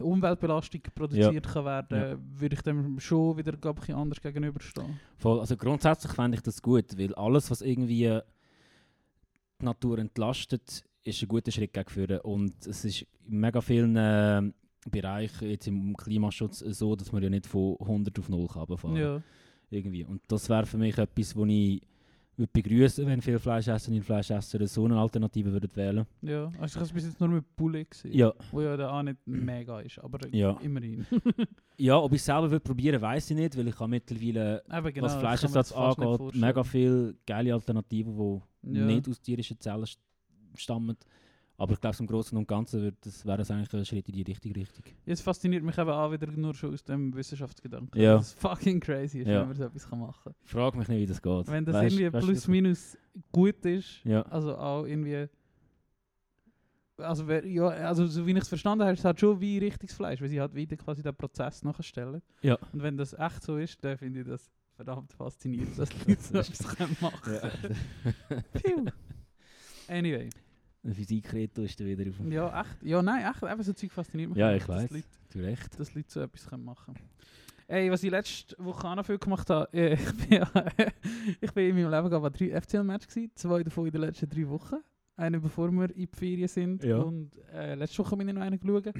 Umweltbelastung 0.00 0.80
produziert 0.94 1.46
kann 1.48 1.64
werden, 1.64 1.98
Ja. 1.98 2.18
würde 2.40 2.54
ich 2.56 2.62
dem 2.62 2.98
schon 3.00 3.36
wieder 3.36 3.52
glaub, 3.52 3.80
ich, 3.86 3.94
anders 3.94 4.20
gegenüberstehen. 4.20 4.98
voll. 5.16 5.40
Also 5.40 5.56
grundsätzlich 5.56 6.12
fände 6.12 6.36
ich 6.36 6.42
das 6.42 6.60
gut, 6.62 6.96
weil 6.98 7.14
alles, 7.14 7.50
was 7.50 7.60
irgendwie 7.62 8.20
die 9.60 9.64
Natur 9.64 9.98
entlastet, 9.98 10.84
ist 11.04 11.22
ein 11.22 11.28
guter 11.28 11.50
Schritt 11.50 11.72
gegen 11.72 11.88
vorne. 11.88 12.22
Und 12.22 12.66
es 12.66 12.84
ist 12.84 13.06
in 13.28 13.38
mega 13.40 13.60
vielen 13.60 13.96
äh, 13.96 14.42
Bereichen 14.90 15.48
jetzt 15.50 15.66
im 15.66 15.96
Klimaschutz 15.96 16.58
so, 16.60 16.94
dass 16.96 17.12
man 17.12 17.22
ja 17.22 17.30
nicht 17.30 17.46
von 17.46 17.76
100 17.80 18.18
auf 18.18 18.28
0 18.28 18.46
kann 18.46 18.62
runterfahren 18.62 18.96
Ja. 18.96 19.22
irgendwie. 19.70 20.04
Und 20.04 20.22
das 20.28 20.48
wäre 20.48 20.66
für 20.66 20.78
mich 20.78 20.96
etwas, 20.98 21.34
wo 21.36 21.44
ich 21.46 21.82
würde 22.38 22.50
begrüßen, 22.52 23.06
wenn 23.06 23.20
viele 23.20 23.38
Fleischesser 23.38 23.90
und 23.90 24.02
Fleischesser 24.02 24.66
so 24.66 24.84
eine 24.84 24.98
Alternative 24.98 25.52
würden 25.52 25.70
wählen. 25.74 26.06
Ja, 26.22 26.50
also 26.60 26.78
ich 26.78 26.82
es 26.84 26.92
bis 26.92 27.04
jetzt 27.06 27.20
nur 27.20 27.28
mit 27.30 27.56
Poulet 27.56 27.90
gesehen. 27.90 28.12
Ja, 28.14 28.32
Wo 28.52 28.60
ja 28.60 28.88
auch 28.90 29.02
nicht 29.02 29.18
mega 29.26 29.80
ist, 29.80 29.98
aber 29.98 30.18
Ja. 30.32 30.52
immerhin. 30.62 31.04
ja, 31.76 31.96
ob 31.98 32.12
ich 32.12 32.20
es 32.20 32.24
selber 32.24 32.50
würde 32.50 32.60
probieren, 32.64 33.00
weiß 33.02 33.30
ich 33.30 33.36
nicht, 33.36 33.56
weil 33.58 33.68
ich 33.68 33.78
habe 33.78 33.88
mittlerweile, 33.90 34.62
genau, 34.92 35.04
was 35.06 35.12
das 35.14 35.20
Fleischersatz 35.20 35.72
angeht, 35.72 36.34
mega 36.36 36.62
viele 36.62 37.14
geile 37.26 37.52
Alternativen, 37.54 38.42
die 38.62 38.78
Ja. 38.78 38.86
nicht 38.86 39.08
aus 39.08 39.20
tierischen 39.20 39.58
Zellen 39.60 39.84
st- 39.84 39.98
stammen. 40.54 40.96
Aber 41.60 41.72
ich 41.72 41.80
glaube, 41.80 41.96
im 41.98 42.06
Großen 42.06 42.38
und 42.38 42.46
Ganzen 42.46 42.80
wird 42.82 42.94
das, 43.04 43.26
wäre 43.26 43.38
das 43.38 43.50
eigentlich 43.50 43.74
ein 43.74 43.84
Schritt 43.84 44.08
in 44.08 44.14
die 44.14 44.22
richtige 44.22 44.54
Richtung. 44.60 44.84
Jetzt 45.04 45.22
fasziniert 45.22 45.64
mich 45.64 45.76
eben 45.76 45.90
auch 45.90 46.12
wieder 46.12 46.28
nur 46.28 46.54
schon 46.54 46.72
aus 46.72 46.84
dem 46.84 47.12
Wissenschaftsgedanken. 47.14 48.00
Ja. 48.00 48.14
Das 48.18 48.32
fucking 48.32 48.78
crazy 48.78 49.20
ist, 49.22 49.26
Ja. 49.26 49.40
wenn 49.40 49.48
man 49.48 49.56
so 49.56 49.64
etwas 49.64 49.88
kann 49.90 49.98
machen 49.98 50.20
kann. 50.22 50.34
Ich 50.44 50.50
frage 50.52 50.78
mich 50.78 50.86
nicht, 50.88 51.00
wie 51.00 51.06
das 51.06 51.20
geht. 51.20 51.48
Wenn 51.48 51.64
das 51.64 51.74
Weißt- 51.74 51.82
irgendwie 51.84 52.12
weißt 52.12 52.26
plus 52.26 52.46
minus 52.48 52.96
gut 53.32 53.64
ist, 53.66 54.04
Ja. 54.04 54.22
also 54.22 54.56
auch 54.56 54.84
irgendwie. 54.86 55.26
Also, 56.96 57.28
wer, 57.28 57.44
ja, 57.46 57.66
also 57.68 58.06
so 58.06 58.26
wie 58.26 58.32
ich 58.32 58.38
es 58.38 58.48
verstanden 58.48 58.82
habe, 58.82 58.92
ist 58.92 59.00
es 59.00 59.04
halt 59.04 59.20
schon 59.20 59.40
wie 59.40 59.58
richtiges 59.58 59.94
Fleisch, 59.96 60.20
weil 60.20 60.28
sie 60.28 60.40
halt 60.40 60.54
wieder 60.54 60.76
quasi 60.76 61.02
den 61.02 61.14
Prozess 61.14 61.62
nachstellen. 61.62 62.22
Ja. 62.42 62.56
Und 62.72 62.82
wenn 62.82 62.96
das 62.96 63.12
echt 63.14 63.42
so 63.42 63.56
ist, 63.56 63.84
dann 63.84 63.96
finde 63.98 64.20
ich 64.20 64.26
das 64.26 64.50
verdammt 64.74 65.12
faszinierend, 65.12 65.76
dass 65.78 65.88
die 65.90 65.96
Leute 66.10 66.22
so 66.22 66.38
etwas 66.38 66.76
können 66.76 66.96
machen. 67.00 67.34
Phew. 68.54 68.86
Anyway. 69.88 70.28
Ein 70.84 70.94
Physikreto 70.94 71.62
ist 71.62 71.78
da 71.80 71.84
wieder 71.84 72.08
auf 72.08 72.16
dem... 72.16 72.30
Ja, 72.32 72.60
echt. 72.60 72.82
Ja, 72.82 73.02
nein, 73.02 73.24
echt. 73.30 73.42
Eben 73.42 73.62
so 73.62 73.72
Zeug 73.72 73.92
fasziniert 73.92 74.30
mich. 74.30 74.38
Ja, 74.38 74.52
ich. 74.54 74.66
Leute- 74.66 75.02
Du 75.32 75.40
recht. 75.40 75.78
dass 75.78 75.94
Leute 75.94 76.10
so 76.10 76.20
etwas 76.20 76.50
machen 76.58 76.94
können. 76.94 77.08
Ey, 77.66 77.90
was 77.90 78.02
ich 78.02 78.10
letzte 78.10 78.56
Woche 78.64 78.88
auch 78.88 78.94
noch 78.94 79.04
viel 79.04 79.18
gemacht 79.18 79.50
habe, 79.50 79.70
äh, 79.74 79.92
ich 79.94 80.28
bin, 80.28 80.42
ich 81.40 81.52
bin 81.52 81.68
in 81.68 81.74
meinem 81.76 81.90
Leben 81.90 82.08
gerade 82.08 82.30
drei 82.30 82.60
FCL-Matches 82.60 83.08
gewesen, 83.14 83.32
zwei 83.34 83.62
davon 83.62 83.86
in 83.86 83.92
den 83.92 84.00
letzten 84.00 84.28
drei 84.28 84.48
Wochen. 84.48 84.76
Einen 85.16 85.42
bevor 85.42 85.70
wir 85.72 85.90
in 85.90 86.08
die 86.10 86.16
Ferien 86.16 86.48
sind 86.48 86.84
Ja. 86.84 86.98
und 86.98 87.32
äh, 87.52 87.74
letzte 87.74 87.98
Woche 87.98 88.16
bin 88.16 88.28
ich 88.28 88.34
noch 88.34 88.40
einen 88.42 88.58
geschaut. 88.58 88.94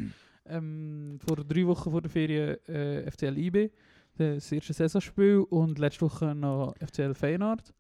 ähm, 0.47 1.19
vor 1.27 1.37
drei 1.37 1.67
Wochen 1.67 1.91
vor 1.91 2.03
der 2.03 2.11
Ferien 2.11 2.57
äh, 2.67 3.11
FCL 3.11 3.39
IB, 3.39 3.71
das 4.17 4.51
erste 4.51 4.73
Saisonspiel 4.73 5.47
und 5.49 5.79
letzte 5.79 6.03
Woche 6.03 6.35
noch 6.35 6.75
FCL 6.85 7.15
Feyenoord. 7.15 7.73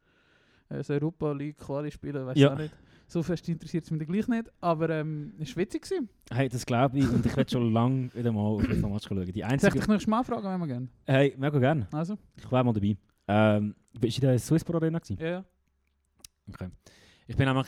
Äh, 0.71 0.76
das 0.78 0.88
Europa 0.90 1.33
League 1.33 1.59
Quali 1.59 1.90
spielen, 1.90 2.25
weiß 2.26 2.38
Ja. 2.38 2.52
auch 2.55 2.59
nicht. 2.59 2.73
So 3.11 3.23
fest 3.23 3.49
interessiert 3.49 3.85
es 3.85 3.91
mich 3.91 4.07
gleich 4.07 4.29
nicht, 4.29 4.50
aber 4.61 4.91
ähm, 4.91 5.33
es 5.38 5.57
war 5.57 5.62
witzig. 5.62 5.83
gewesen. 5.83 6.11
Hey, 6.31 6.49
das 6.49 6.67
glaube 6.67 6.99
ich 6.99 7.09
und 7.09 7.25
ich 7.25 7.35
werde 7.35 7.50
schon 7.50 7.73
lange 7.73 8.15
wieder 8.15 8.31
mal 8.33 8.43
auf 8.43 8.67
das 8.67 8.77
Match 8.79 9.09
schauen. 9.09 9.25
Die 9.25 9.33
Soll 9.33 9.37
ich 9.38 9.45
einzige... 9.45 9.79
dich 9.79 9.88
nächstes 9.88 10.07
Mal 10.07 10.23
fragen, 10.25 10.45
wenn 10.45 10.61
wir 10.61 10.67
gehen? 10.67 10.91
Hey, 11.07 11.35
mega 11.38 11.59
gerne. 11.59 11.88
Also, 11.91 12.19
Ich 12.37 12.50
wäre 12.53 12.62
mal 12.65 12.75
dabei. 12.75 12.97
Ähm, 13.27 13.75
bist 13.99 14.19
du 14.19 14.23
in 14.23 14.29
der 14.29 14.38
Swisspro 14.38 14.77
Arena 14.77 14.99
gewesen? 14.99 15.19
ja, 15.21 15.29
ja. 15.31 15.45
Okay. 16.50 16.69
Ich 17.27 17.37
bin 17.37 17.47
nämlich 17.47 17.67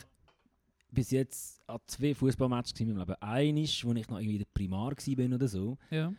bis 0.91 1.11
jetzt 1.11 1.61
an 1.67 1.79
zwei 1.87 2.13
Fußballmatches 2.13 2.79
in 2.79 2.89
meinem 2.89 2.99
Leben. 2.99 3.15
Eines, 3.21 3.83
wo 3.85 3.93
ich 3.93 4.07
noch 4.09 4.17
irgendwie 4.19 4.37
in 4.37 4.43
der 4.43 4.47
Primar 4.53 4.91
war 4.91 5.35
oder 5.35 5.47
so, 5.47 5.77
ja. 5.89 6.13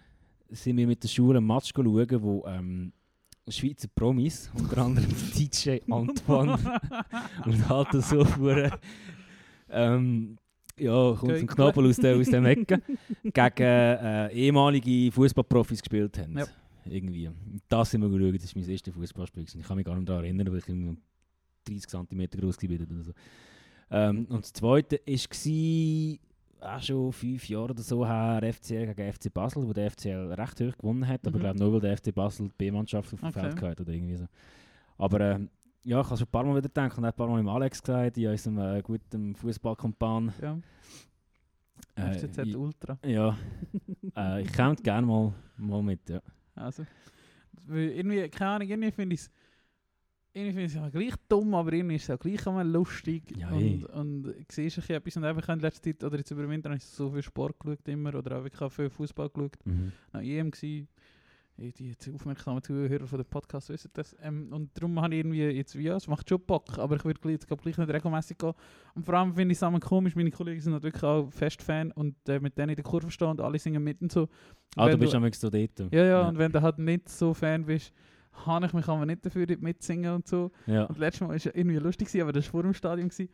sind 0.49 0.77
wir 0.77 0.87
mit 0.87 1.03
der 1.03 1.09
Schule 1.09 1.39
einen 1.39 1.47
Match 1.47 1.73
schauen, 1.75 1.87
wo 2.23 2.45
ähm, 2.47 2.93
Schweizer 3.49 3.89
Promis, 3.95 4.51
unter 4.55 4.79
anderem 4.79 5.09
DJ 5.37 5.79
Antoine 5.91 6.59
und 7.45 7.69
halt 7.69 7.93
so 8.05 8.25
vor 8.25 8.71
ähm, 9.69 10.39
ja, 10.79 11.15
kommt 11.19 11.33
ein 11.33 11.47
Geil. 11.47 11.57
Knobel 11.57 11.91
aus, 11.91 11.97
der, 11.97 12.17
aus 12.17 12.29
dem 12.29 12.45
Ecke, 12.45 12.81
gegen 13.23 13.63
äh, 13.63 14.33
ehemalige 14.33 15.13
Fußballprofis 15.13 15.83
gespielt 15.83 16.19
haben. 16.19 16.39
Ja. 16.39 16.47
Irgendwie. 16.85 17.31
Das 17.69 17.91
sind 17.91 18.01
wir 18.01 18.09
geschaut, 18.09 18.43
das 18.43 18.55
war 18.57 18.63
mein 18.63 18.71
erstes 18.71 18.95
Fußballspiel. 18.95 19.45
Ich 19.45 19.63
kann 19.67 19.77
mich 19.77 19.87
gar 19.87 19.95
nicht 19.95 20.09
daran 20.09 20.25
erinnern, 20.25 20.51
weil 20.51 20.59
ich 20.59 20.69
irgendwie 20.69 20.97
30 21.67 21.89
cm 21.89 22.41
groß 22.41 22.63
war 22.63 22.87
oder 22.91 23.05
so. 23.05 23.13
Ähm, 23.91 24.27
und 24.29 24.43
das 24.43 24.53
zweite 24.53 24.97
war 25.07 26.19
auch 26.63 26.81
schon 26.83 27.13
fünf 27.13 27.49
Jahre 27.49 27.71
oder 27.71 27.83
so 27.83 28.07
her 28.07 28.41
FCL 28.53 28.95
gegen 28.95 29.13
FC 29.13 29.33
Basel, 29.33 29.67
wo 29.67 29.73
der 29.73 29.91
FCL 29.91 30.33
recht 30.35 30.61
hoch 30.61 30.77
gewonnen 30.79 31.07
hat, 31.07 31.27
aber 31.27 31.31
Mhm. 31.31 31.37
ich 31.37 31.41
glaube 31.43 31.59
nur, 31.59 31.73
weil 31.75 31.81
der 31.81 31.97
FC 31.97 32.15
Basel 32.15 32.49
die 32.49 32.55
B-Mannschaft 32.57 33.13
auf 33.13 33.21
dem 33.21 33.29
Okay. 33.29 33.41
Feld 33.41 33.57
gehabt 33.57 33.81
oder 33.81 33.93
irgendwie 33.93 34.17
so. 34.17 34.27
Aber 34.99 35.21
ähm, 35.21 35.51
ja, 35.85 36.01
ich 36.01 36.07
habe 36.07 36.17
schon 36.17 36.27
ein 36.27 36.31
paar 36.31 36.45
Mal 36.45 36.53
wieder 36.57 36.63
gedacht 36.69 36.97
und 36.99 37.05
auch 37.05 37.09
ein 37.09 37.15
paar 37.15 37.29
Mal 37.29 37.43
mit 37.43 37.53
Alex 37.53 37.83
gesagt, 37.83 38.17
in 38.17 38.29
unserem 38.29 38.59
äh, 38.59 38.83
guten 38.83 39.35
Fußballkompan. 39.35 40.33
ja. 40.41 40.59
Äh, 41.97 42.13
FCZ 42.15 42.55
Ultra. 42.55 42.99
ja, 43.05 43.37
äh, 44.17 44.43
ich 44.43 44.53
komme 44.53 44.77
gerne 44.77 45.07
mal, 45.07 45.33
mal 45.59 45.83
mit. 45.83 46.09
Ja. 46.09 46.21
Also, 46.55 46.85
irgendwie, 47.69 48.29
keine 48.29 48.51
Ahnung, 48.53 48.69
irgendwie 48.69 48.91
finde 48.93 49.15
ich 49.15 49.21
es 49.23 49.31
irgendwie 50.35 50.53
finde 50.53 50.65
ich 50.65 50.73
es 50.73 50.75
ja 50.75 50.89
gleich 50.89 51.15
dumm, 51.29 51.55
aber 51.55 51.73
irgendwie 51.73 51.97
ist 51.97 52.05
es 52.05 52.11
auch 52.11 52.19
gleich 52.19 52.47
einmal 52.47 52.67
lustig. 52.67 53.23
Ja, 53.37 53.51
und, 53.51 53.63
eh. 53.63 53.85
und 53.93 54.35
siehst 54.51 54.79
ein 54.79 54.97
etwas. 54.97 55.17
Und 55.17 55.25
eben, 55.25 55.39
ich 55.39 55.47
habe 55.47 55.53
in 55.55 55.61
letzter 55.61 55.83
Zeit, 55.83 56.05
oder 56.05 56.17
jetzt 56.17 56.31
über 56.31 56.43
den 56.43 56.51
Winter, 56.51 56.71
habe 56.71 56.79
ich 56.79 56.85
so 56.85 57.11
viel 57.11 57.23
Sport 57.23 57.59
geschaut 57.61 57.87
immer, 57.87 58.15
oder 58.15 58.39
auch 58.39 58.45
wirklich 58.45 58.73
viel 58.73 58.91
Fußball 58.91 59.29
geschaut. 59.29 59.57
Mhm. 59.65 59.93
Noch 60.13 60.21
EM 60.23 60.51
gsi. 60.51 60.87
Eh, 61.59 61.71
Die 61.71 61.95
aufmerksamen 62.15 62.63
Zuhörer 62.63 63.07
von 63.07 63.19
dem 63.19 63.27
Podcast 63.27 63.69
wissen 63.69 63.91
das. 63.93 64.17
Ähm, 64.23 64.49
und 64.53 64.71
darum 64.75 65.01
habe 65.01 65.15
ich 65.15 65.21
irgendwie 65.21 65.43
jetzt 65.43 65.77
wie, 65.77 65.83
ja, 65.83 65.97
es 65.97 66.09
macht 66.09 66.29
schon 66.29 66.41
Bock, 66.41 66.79
aber 66.79 66.97
ich 66.97 67.05
würde 67.05 67.31
jetzt 67.31 67.47
gleich 67.47 67.77
nicht 67.77 67.91
regelmäßig 67.91 68.39
gehen. 68.39 68.55
Und 68.95 69.05
vor 69.05 69.15
allem 69.15 69.35
finde 69.35 69.53
ich 69.53 69.59
es 69.59 69.63
auch 69.63 69.81
komisch, 69.81 70.17
meine 70.17 70.31
Kollegen 70.31 70.61
sind 70.61 70.73
halt 70.73 70.83
wirklich 70.83 71.03
auch 71.03 71.31
Fest-Fan 71.31 71.93
und 71.93 72.17
äh, 72.27 72.41
mit 72.41 72.57
denen 72.57 72.71
in 72.71 72.77
der 72.77 72.85
Kurve 72.85 73.11
stehen 73.11 73.29
und 73.29 73.41
alle 73.43 73.59
singen 73.59 73.85
mit 73.85 74.01
und 74.01 74.11
so. 74.11 74.29
Ah, 74.77 74.89
du 74.89 74.97
bist 74.97 75.15
am 75.15 75.31
so 75.33 75.51
dort. 75.51 75.79
Ja, 75.93 76.05
ja, 76.05 76.29
und 76.29 76.39
wenn 76.39 76.53
du 76.53 76.63
halt 76.63 76.79
nicht 76.79 77.09
so 77.11 77.35
Fan 77.35 77.67
bist, 77.67 77.93
habe 78.33 78.67
ich 78.67 78.73
mich 78.73 78.89
aber 78.89 79.07
nicht 79.07 79.25
dafür 79.25 79.47
mitsingen 79.61 80.15
und 80.15 80.27
so. 80.27 80.51
Ja. 80.67 80.85
Und 80.85 80.99
letztes 80.99 81.21
Mal 81.21 81.29
war 81.29 81.37
es 81.37 81.47
irgendwie 81.47 81.77
lustig, 81.77 82.09
gewesen, 82.09 82.23
aber 82.23 82.33
das 82.33 82.47
war 82.47 82.51
vor 82.51 82.63
dem 82.63 82.75
Stadion. 82.75 83.09
Gewesen. 83.09 83.29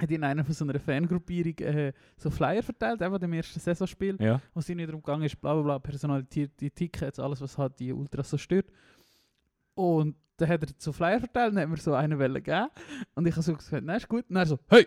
Hat 0.00 0.10
in 0.10 0.24
einer 0.24 0.44
von 0.44 0.54
so 0.54 0.64
einer 0.64 0.80
Fangruppierung 0.80 1.58
äh, 1.58 1.92
so 2.16 2.30
Flyer 2.30 2.62
verteilt, 2.62 3.02
einfach 3.02 3.18
dem 3.18 3.32
ersten 3.34 3.60
Saisonspiel, 3.60 4.16
ja. 4.20 4.40
wo 4.54 4.60
es 4.60 4.68
irgendwie 4.68 4.86
darum 4.86 5.02
gegangen 5.02 5.24
ist, 5.24 5.40
bla 5.40 5.52
bla 5.54 5.62
bla, 5.62 5.78
personalisierte 5.78 6.70
Tickets, 6.70 7.18
alles 7.18 7.40
was 7.40 7.58
halt 7.58 7.78
die 7.78 7.92
Ultras 7.92 8.30
so 8.30 8.38
stört. 8.38 8.66
Und 9.74 10.16
dann 10.38 10.48
hat 10.48 10.62
er 10.62 10.68
so 10.78 10.92
Flyer 10.92 11.20
verteilt 11.20 11.52
und 11.52 11.60
hat 11.60 11.68
mir 11.68 11.76
so 11.76 11.94
einen 11.94 12.18
wollen 12.18 12.42
geben. 12.42 12.68
Und 13.14 13.26
ich 13.26 13.34
habe 13.34 13.42
so 13.42 13.54
gesagt, 13.54 13.84
nein, 13.84 13.98
ist 13.98 14.08
gut. 14.08 14.24
Und 14.28 14.36
er 14.36 14.46
so, 14.46 14.58
hey! 14.68 14.86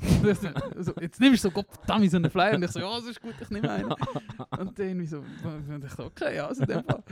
so, 0.78 0.92
jetzt 1.00 1.20
nimmst 1.20 1.44
du 1.44 1.48
so, 1.48 1.50
Gott 1.50 1.66
verdammt, 1.70 2.10
so 2.10 2.16
einen 2.16 2.30
Flyer. 2.30 2.54
Und 2.54 2.64
ich 2.64 2.70
so, 2.70 2.80
ja, 2.80 2.96
das 2.96 3.06
ist 3.06 3.20
gut, 3.20 3.34
ich 3.40 3.50
nehme 3.50 3.70
einen. 3.70 3.84
Und 4.58 4.78
dann 4.78 4.86
irgendwie 4.86 5.06
so, 5.06 5.18
und 5.18 5.84
ich 5.84 5.92
so, 5.92 6.04
okay, 6.04 6.36
ja, 6.36 6.46
also 6.46 6.62
in 6.62 6.68
dem 6.68 6.84
Fall. 6.84 7.02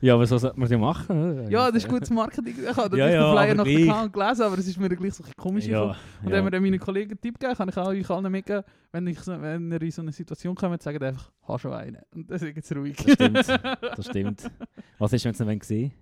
ja, 0.00 0.14
aber 0.14 0.26
so 0.26 0.38
sollte 0.38 0.58
man 0.58 0.64
es 0.64 0.70
ja 0.70 0.78
machen. 0.78 1.32
oder? 1.32 1.50
Ja, 1.50 1.70
das 1.70 1.84
ist 1.84 1.88
gutes 1.88 2.10
Marketing. 2.10 2.54
Ich 2.58 2.76
habe 2.76 2.96
Ja, 2.96 3.06
ja, 3.06 3.12
ja, 3.12 3.26
den 3.26 3.32
Flyer 3.32 3.54
noch 3.54 3.64
gekannt 3.64 4.12
gelesen, 4.12 4.42
aber 4.42 4.58
es 4.58 4.66
ist 4.66 4.78
mir 4.78 4.88
gleich 4.88 5.14
so 5.14 5.24
ein 5.24 5.32
komisch 5.36 5.66
Ja. 5.66 5.82
Und 5.82 5.94
ja. 6.24 6.30
wenn 6.30 6.44
wir 6.44 6.50
dann 6.50 6.62
meinen 6.62 6.80
Kollegen 6.80 7.10
einen 7.10 7.20
Tipp 7.20 7.38
geben, 7.38 7.54
kann 7.54 7.68
ich 7.68 7.76
auch 7.76 7.88
euch 7.88 8.10
allen 8.10 8.32
mitgeben, 8.32 8.64
wenn, 8.92 9.06
ich 9.06 9.20
so, 9.20 9.40
wenn 9.40 9.70
ihr 9.70 9.82
in 9.82 9.90
so 9.90 10.02
eine 10.02 10.12
Situation 10.12 10.54
kommt, 10.54 10.82
sagt 10.82 11.02
einfach, 11.02 11.30
hast 11.46 11.62
schon 11.62 11.72
einen. 11.72 11.98
Und 12.14 12.30
dann 12.30 12.36
ist 12.36 12.42
jetzt 12.42 12.74
ruhig. 12.74 12.96
Das 12.96 13.14
stimmt. 13.14 13.36
Das 13.46 14.06
stimmt. 14.06 14.50
Was 14.98 15.12
ist, 15.12 15.24
wenn 15.24 15.32
es 15.32 15.40
nicht 15.40 15.60
gesehen 15.60 15.92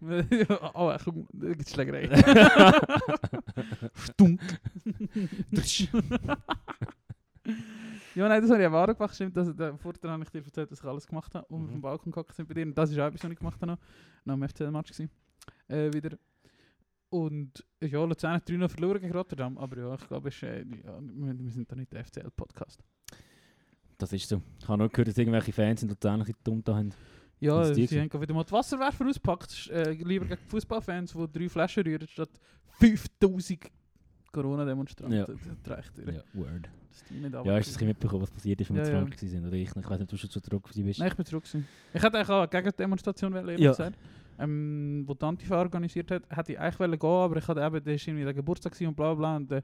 oh, 0.75 0.93
komm, 1.05 1.27
da 1.33 1.49
gibt 1.49 1.63
es 1.63 1.73
Schlägerei. 1.73 2.09
Stunk. 3.95 4.41
Ja, 8.15 8.29
nein, 8.29 8.41
das 8.43 8.51
habe 8.51 8.63
ich 8.63 8.69
auch 8.69 8.87
gemacht. 8.87 9.15
Stimmt, 9.15 9.37
dass, 9.37 9.55
der 9.55 9.77
Vorteil 9.79 10.11
habe 10.11 10.23
ich 10.25 10.31
dir 10.31 10.45
erzählt, 10.45 10.71
dass 10.71 10.81
ich 10.81 10.85
alles 10.85 11.07
gemacht 11.07 11.35
habe. 11.35 11.47
Und 11.47 11.59
wir 11.61 11.63
Mhm. 11.63 11.67
auf 11.67 11.73
dem 11.73 11.81
Balkon 11.83 12.13
gehockt 12.13 12.35
sind 12.35 12.49
bei 12.49 12.55
dir. 12.55 12.63
Und 12.67 12.77
das 12.77 12.91
ist 12.91 12.99
auch 12.99 13.07
etwas, 13.07 13.23
was 13.25 13.31
ich 13.31 13.39
gemacht 13.39 13.61
habe. 13.61 13.73
Noch, 13.73 13.79
noch 14.25 14.35
am 14.35 14.43
FCL-Match. 14.49 14.93
Äh, 15.69 15.93
wieder. 15.93 16.17
Und 17.09 17.65
ja, 17.81 18.05
Luzern 18.05 18.35
hat 18.35 18.49
3 18.49 18.69
verloren 18.69 19.01
gegen 19.01 19.13
Rotterdam. 19.13 19.57
Aber 19.59 19.77
ja, 19.79 19.95
ich 19.95 20.09
glaube, 20.09 20.29
äh, 20.29 20.59
ja, 20.85 20.99
wir, 21.01 21.39
wir 21.39 21.51
sind 21.53 21.71
da 21.71 21.77
nicht 21.77 21.93
der 21.93 22.05
FCL-Podcast. 22.05 22.83
Das 23.99 24.13
ist 24.13 24.29
so. 24.29 24.43
Ich 24.61 24.69
habe 24.69 24.79
nur 24.79 24.89
gehört, 24.89 25.09
dass 25.09 25.17
irgendwelche 25.19 25.53
Fans 25.53 25.83
in 25.83 25.89
Luzern 25.89 26.25
dumm 26.45 26.63
da 26.65 26.77
haben. 26.77 26.91
Ja, 27.39 27.61
Das 27.61 27.77
sie 27.77 27.87
haben 28.01 28.21
wieder 28.21 28.35
mal 28.35 28.45
die 28.45 28.53
Wasserwerfer 28.53 29.07
ausgepackt. 29.07 29.69
Äh, 29.71 29.93
lieber 29.93 30.25
gegen 30.27 30.41
Fußballfans, 30.49 31.13
die 31.13 31.33
drei 31.33 31.49
Flaschen 31.49 31.83
rühren, 31.85 32.09
statt 32.09 32.31
5000 32.79 33.67
Corona-Demonstranten. 34.43 35.17
Ja. 35.19 35.27
Das 35.27 35.77
reicht 35.79 35.97
dir. 35.99 36.13
Ja, 36.13 36.21
word. 36.35 36.69
Nicht 37.11 37.33
Ja, 37.33 37.45
hast 37.57 37.75
du 37.77 37.81
ein 37.81 37.89
mitbekommen, 37.89 38.23
was 38.23 38.31
passiert 38.31 38.61
ist, 38.61 38.69
wenn 38.71 38.77
wir 38.77 38.83
Ja, 38.83 38.87
zu 38.87 38.93
ja. 38.93 38.99
Waren? 39.03 39.47
Oder 39.49 39.57
ich, 39.57 39.69
ich 39.69 39.77
weiß 39.77 39.85
nicht, 39.91 40.03
ob 40.03 40.09
du 40.09 40.17
schon 40.17 40.31
zu 40.31 40.41
zurück 40.41 40.63
bist. 40.75 40.99
Nein, 40.99 41.09
ich 41.09 41.15
bin 41.17 41.27
zurück. 41.27 41.45
gewesen. 41.45 41.67
Ich 41.93 42.03
hätte 42.03 42.17
eigentlich 42.17 42.31
auch 42.31 42.41
eine 42.41 42.49
Gegendemonstration 42.49 43.33
wollen, 43.35 43.49
ehrlich 43.49 43.79
Ja. 43.79 43.91
Ähm, 44.39 45.05
wo 45.07 45.15
die 45.15 45.25
Antifa 45.25 45.59
organisiert 45.59 46.11
hat, 46.11 46.23
hätte 46.29 46.53
ich 46.53 46.61
eigentlich 46.61 46.79
wollen 46.79 46.99
gehen, 46.99 47.09
aber 47.09 47.37
ich 47.39 47.49
hatte 47.49 47.61
eben, 47.61 47.75
das 47.77 47.87
war 47.87 47.93
irgendwie 48.09 48.25
der 48.25 48.35
Geburtstag 48.35 48.79
und 48.81 48.95
bla 48.97 49.15
bla. 49.15 49.37
Und, 49.37 49.51
äh, 49.53 49.63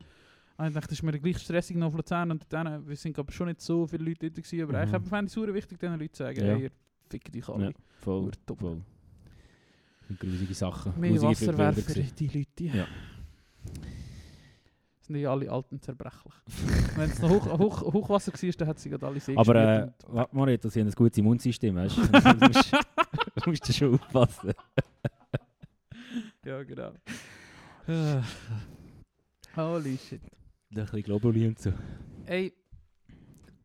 und 0.56 0.66
ich 0.68 0.72
dachte, 0.74 0.88
das 0.88 0.98
ist 0.98 1.02
mir 1.02 1.18
gleich 1.18 1.38
stressig 1.38 1.76
noch 1.76 1.88
auf 1.88 1.94
Luzern. 1.96 2.30
Und 2.30 2.44
dann, 2.48 2.86
wir 2.88 2.96
sind 2.96 3.18
aber 3.18 3.30
schon 3.32 3.48
nicht 3.48 3.60
so 3.60 3.86
viele 3.86 4.04
Leute 4.04 4.30
dort 4.30 4.34
gewesen, 4.36 4.62
aber 4.62 4.72
Mhm. 4.72 4.78
eigentlich 4.94 5.08
fände 5.10 5.24
ich 5.24 5.26
es 5.26 5.32
super 5.32 5.54
wichtig, 5.54 5.78
diesen 5.78 5.98
Leuten 5.98 6.12
zu 6.14 6.22
sagen, 6.22 6.40
Ja. 6.40 6.46
hey, 6.54 6.62
ihr 6.64 6.70
fickt 7.10 7.36
euch 7.36 7.48
alle. 7.50 7.64
Ja, 7.66 7.70
voll. 8.00 8.30
Voll. 8.58 8.80
Grusige 10.18 10.54
Sachen. 10.54 10.92
Mehr 11.00 11.20
Wasserwerfer, 11.22 12.00
die 12.18 12.26
Leute. 12.26 12.76
Ja. 12.76 12.86
Sind 15.12 15.20
die 15.20 15.26
alle 15.26 15.50
Alten 15.50 15.78
zerbrechlich. 15.78 16.32
Wenn 16.96 17.10
es 17.10 17.18
noch 17.20 17.28
hoch, 17.28 17.58
hoch, 17.58 17.82
Hochwasser 17.92 18.32
war, 18.32 18.50
dann 18.56 18.68
hat 18.68 18.78
sie 18.78 18.88
gerade 18.88 19.06
alle 19.06 19.20
See 19.20 19.36
Aber 19.36 19.54
äh, 19.54 19.88
warte 20.08 20.34
mal, 20.36 20.56
dass 20.56 20.72
sie 20.72 20.80
ein 20.80 20.90
gutes 20.90 21.18
Immunsystem 21.18 21.76
hast. 21.78 21.96
du 21.98 22.46
musst, 22.46 22.72
du 22.72 23.50
musst 23.50 23.68
da 23.68 23.72
schon 23.74 23.94
aufpassen. 23.94 24.48
und- 24.48 24.56
Ja, 26.46 26.62
genau. 26.62 26.92
Holy 29.56 29.98
shit. 29.98 30.22
Ein 30.22 30.74
bisschen 30.84 31.02
Globuli 31.02 31.46
und 31.46 31.58
so. 31.58 31.72
Ey, 32.24 32.52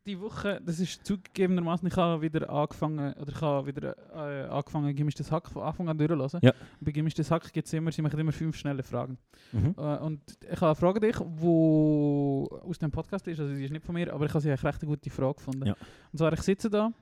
die 0.08 0.20
Woche, 0.20 0.60
das 0.64 0.80
ist 0.80 1.06
zugegebenermaßen, 1.06 1.86
ich 1.86 1.96
habe 1.96 2.20
wieder 2.22 2.50
angefangen, 2.50 3.12
oder 3.14 3.30
ich 3.30 3.40
habe 3.40 3.66
wieder 3.66 3.96
äh, 4.12 4.48
angefangen, 4.48 4.94
gemischtes 4.96 5.30
Hack 5.30 5.48
von 5.48 5.62
Anfang 5.62 5.88
an 5.88 5.96
durchzulassen. 5.96 6.40
Ja. 6.42 6.52
Bei 6.80 6.90
gemischtes 6.90 7.30
Hack 7.30 7.52
gibt 7.52 7.66
es 7.66 7.72
immer, 7.72 7.92
sie 7.92 8.02
machen 8.02 8.18
immer 8.18 8.32
fünf 8.32 8.56
schnelle 8.56 8.82
Fragen. 8.82 9.18
Mhm. 9.52 9.74
Äh, 9.76 9.98
und 9.98 10.20
ich 10.42 10.60
habe 10.60 10.66
eine 10.66 10.74
Frage 10.74 11.00
dich, 11.00 11.16
die 11.16 11.46
aus 11.46 12.78
dem 12.78 12.90
Podcast 12.90 13.28
ist, 13.28 13.38
also 13.38 13.54
die 13.54 13.64
ist 13.64 13.70
nicht 13.70 13.84
von 13.84 13.94
mir, 13.94 14.12
aber 14.12 14.26
ich 14.26 14.32
habe 14.32 14.40
sie 14.40 14.50
eigentlich 14.50 14.64
recht 14.64 14.82
eine 14.82 14.90
gute 14.90 15.10
Frage 15.10 15.34
gefunden. 15.34 15.66
Ja. 15.66 15.76
Und 16.12 16.18
zwar, 16.18 16.32
ich 16.32 16.42
sitze 16.42 16.70
da 16.70 16.92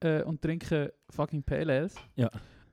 äh, 0.00 0.22
und 0.22 0.42
trinke 0.42 0.94
fucking 1.10 1.44
Ales. 1.50 1.94
Ja. 2.16 2.30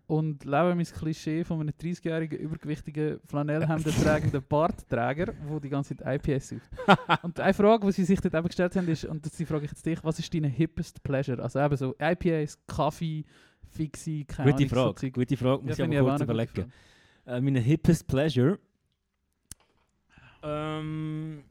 Und 0.07 0.45
lebe 0.45 0.73
mein 0.73 0.85
Klischee 0.85 1.43
von 1.43 1.59
einem 1.59 1.73
30-jährigen, 1.77 2.39
übergewichtigen, 2.39 3.19
Flanellhemden 3.25 3.93
tragenden 3.93 4.41
Bartträger, 4.47 5.33
der 5.33 5.59
die 5.59 5.69
ganze 5.69 5.97
Zeit 5.97 6.25
IPS 6.25 6.49
sucht. 6.49 6.69
und 7.23 7.37
eine 7.41 7.53
Frage, 7.53 7.85
die 7.85 7.91
sie 7.91 8.05
sich 8.05 8.21
dort 8.21 8.33
eben 8.33 8.47
gestellt 8.47 8.73
haben, 8.77 8.87
ist, 8.87 9.03
und 9.03 9.37
die 9.37 9.45
frage 9.45 9.65
ich 9.65 9.71
jetzt 9.71 9.85
dich, 9.85 10.01
was 10.05 10.17
ist 10.17 10.33
dein 10.33 10.45
hippest 10.45 11.03
Pleasure? 11.03 11.43
Also 11.43 11.59
eben 11.59 11.75
so 11.75 11.93
IPAs, 11.99 12.57
Kaffee, 12.67 13.25
Fixie, 13.69 14.23
keine 14.23 14.51
Gute 14.51 14.63
Ahnung, 14.63 14.69
so 14.69 14.75
Frage, 14.75 14.95
Zeug. 14.95 15.13
gute 15.13 15.35
Frage, 15.37 15.63
muss 15.63 15.77
Ja, 15.77 15.85
ich 15.85 15.97
aber 15.99 16.09
kurz 16.09 16.21
überlegen. 16.21 16.73
Äh, 17.25 17.41
meine 17.41 17.59
hippest 17.59 18.07
Pleasure. 18.07 18.59
Ähm, 20.41 21.43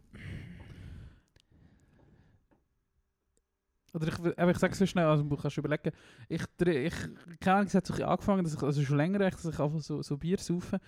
Oder 3.96 4.08
ich, 4.08 4.38
aber 4.38 4.50
ich 4.50 4.58
sage 4.58 4.72
es 4.74 4.78
so 4.78 4.84
schnell, 4.84 5.06
also 5.06 5.22
du 5.22 5.36
kannst 5.36 5.56
überlegen. 5.56 5.90
Ich, 6.28 6.42
ich 6.60 6.94
keine 7.40 7.56
Ahnung, 7.56 7.66
es 7.66 7.74
hat 7.74 7.86
so 7.86 7.94
angefangen, 8.04 8.44
dass 8.44 8.54
ich, 8.54 8.62
also 8.62 8.82
schon 8.82 8.98
länger, 8.98 9.20
echt, 9.22 9.38
dass 9.38 9.46
ich 9.46 9.58
einfach 9.58 9.80
so, 9.80 10.02
so 10.02 10.18
Bier 10.18 10.36
saufe. 10.38 10.78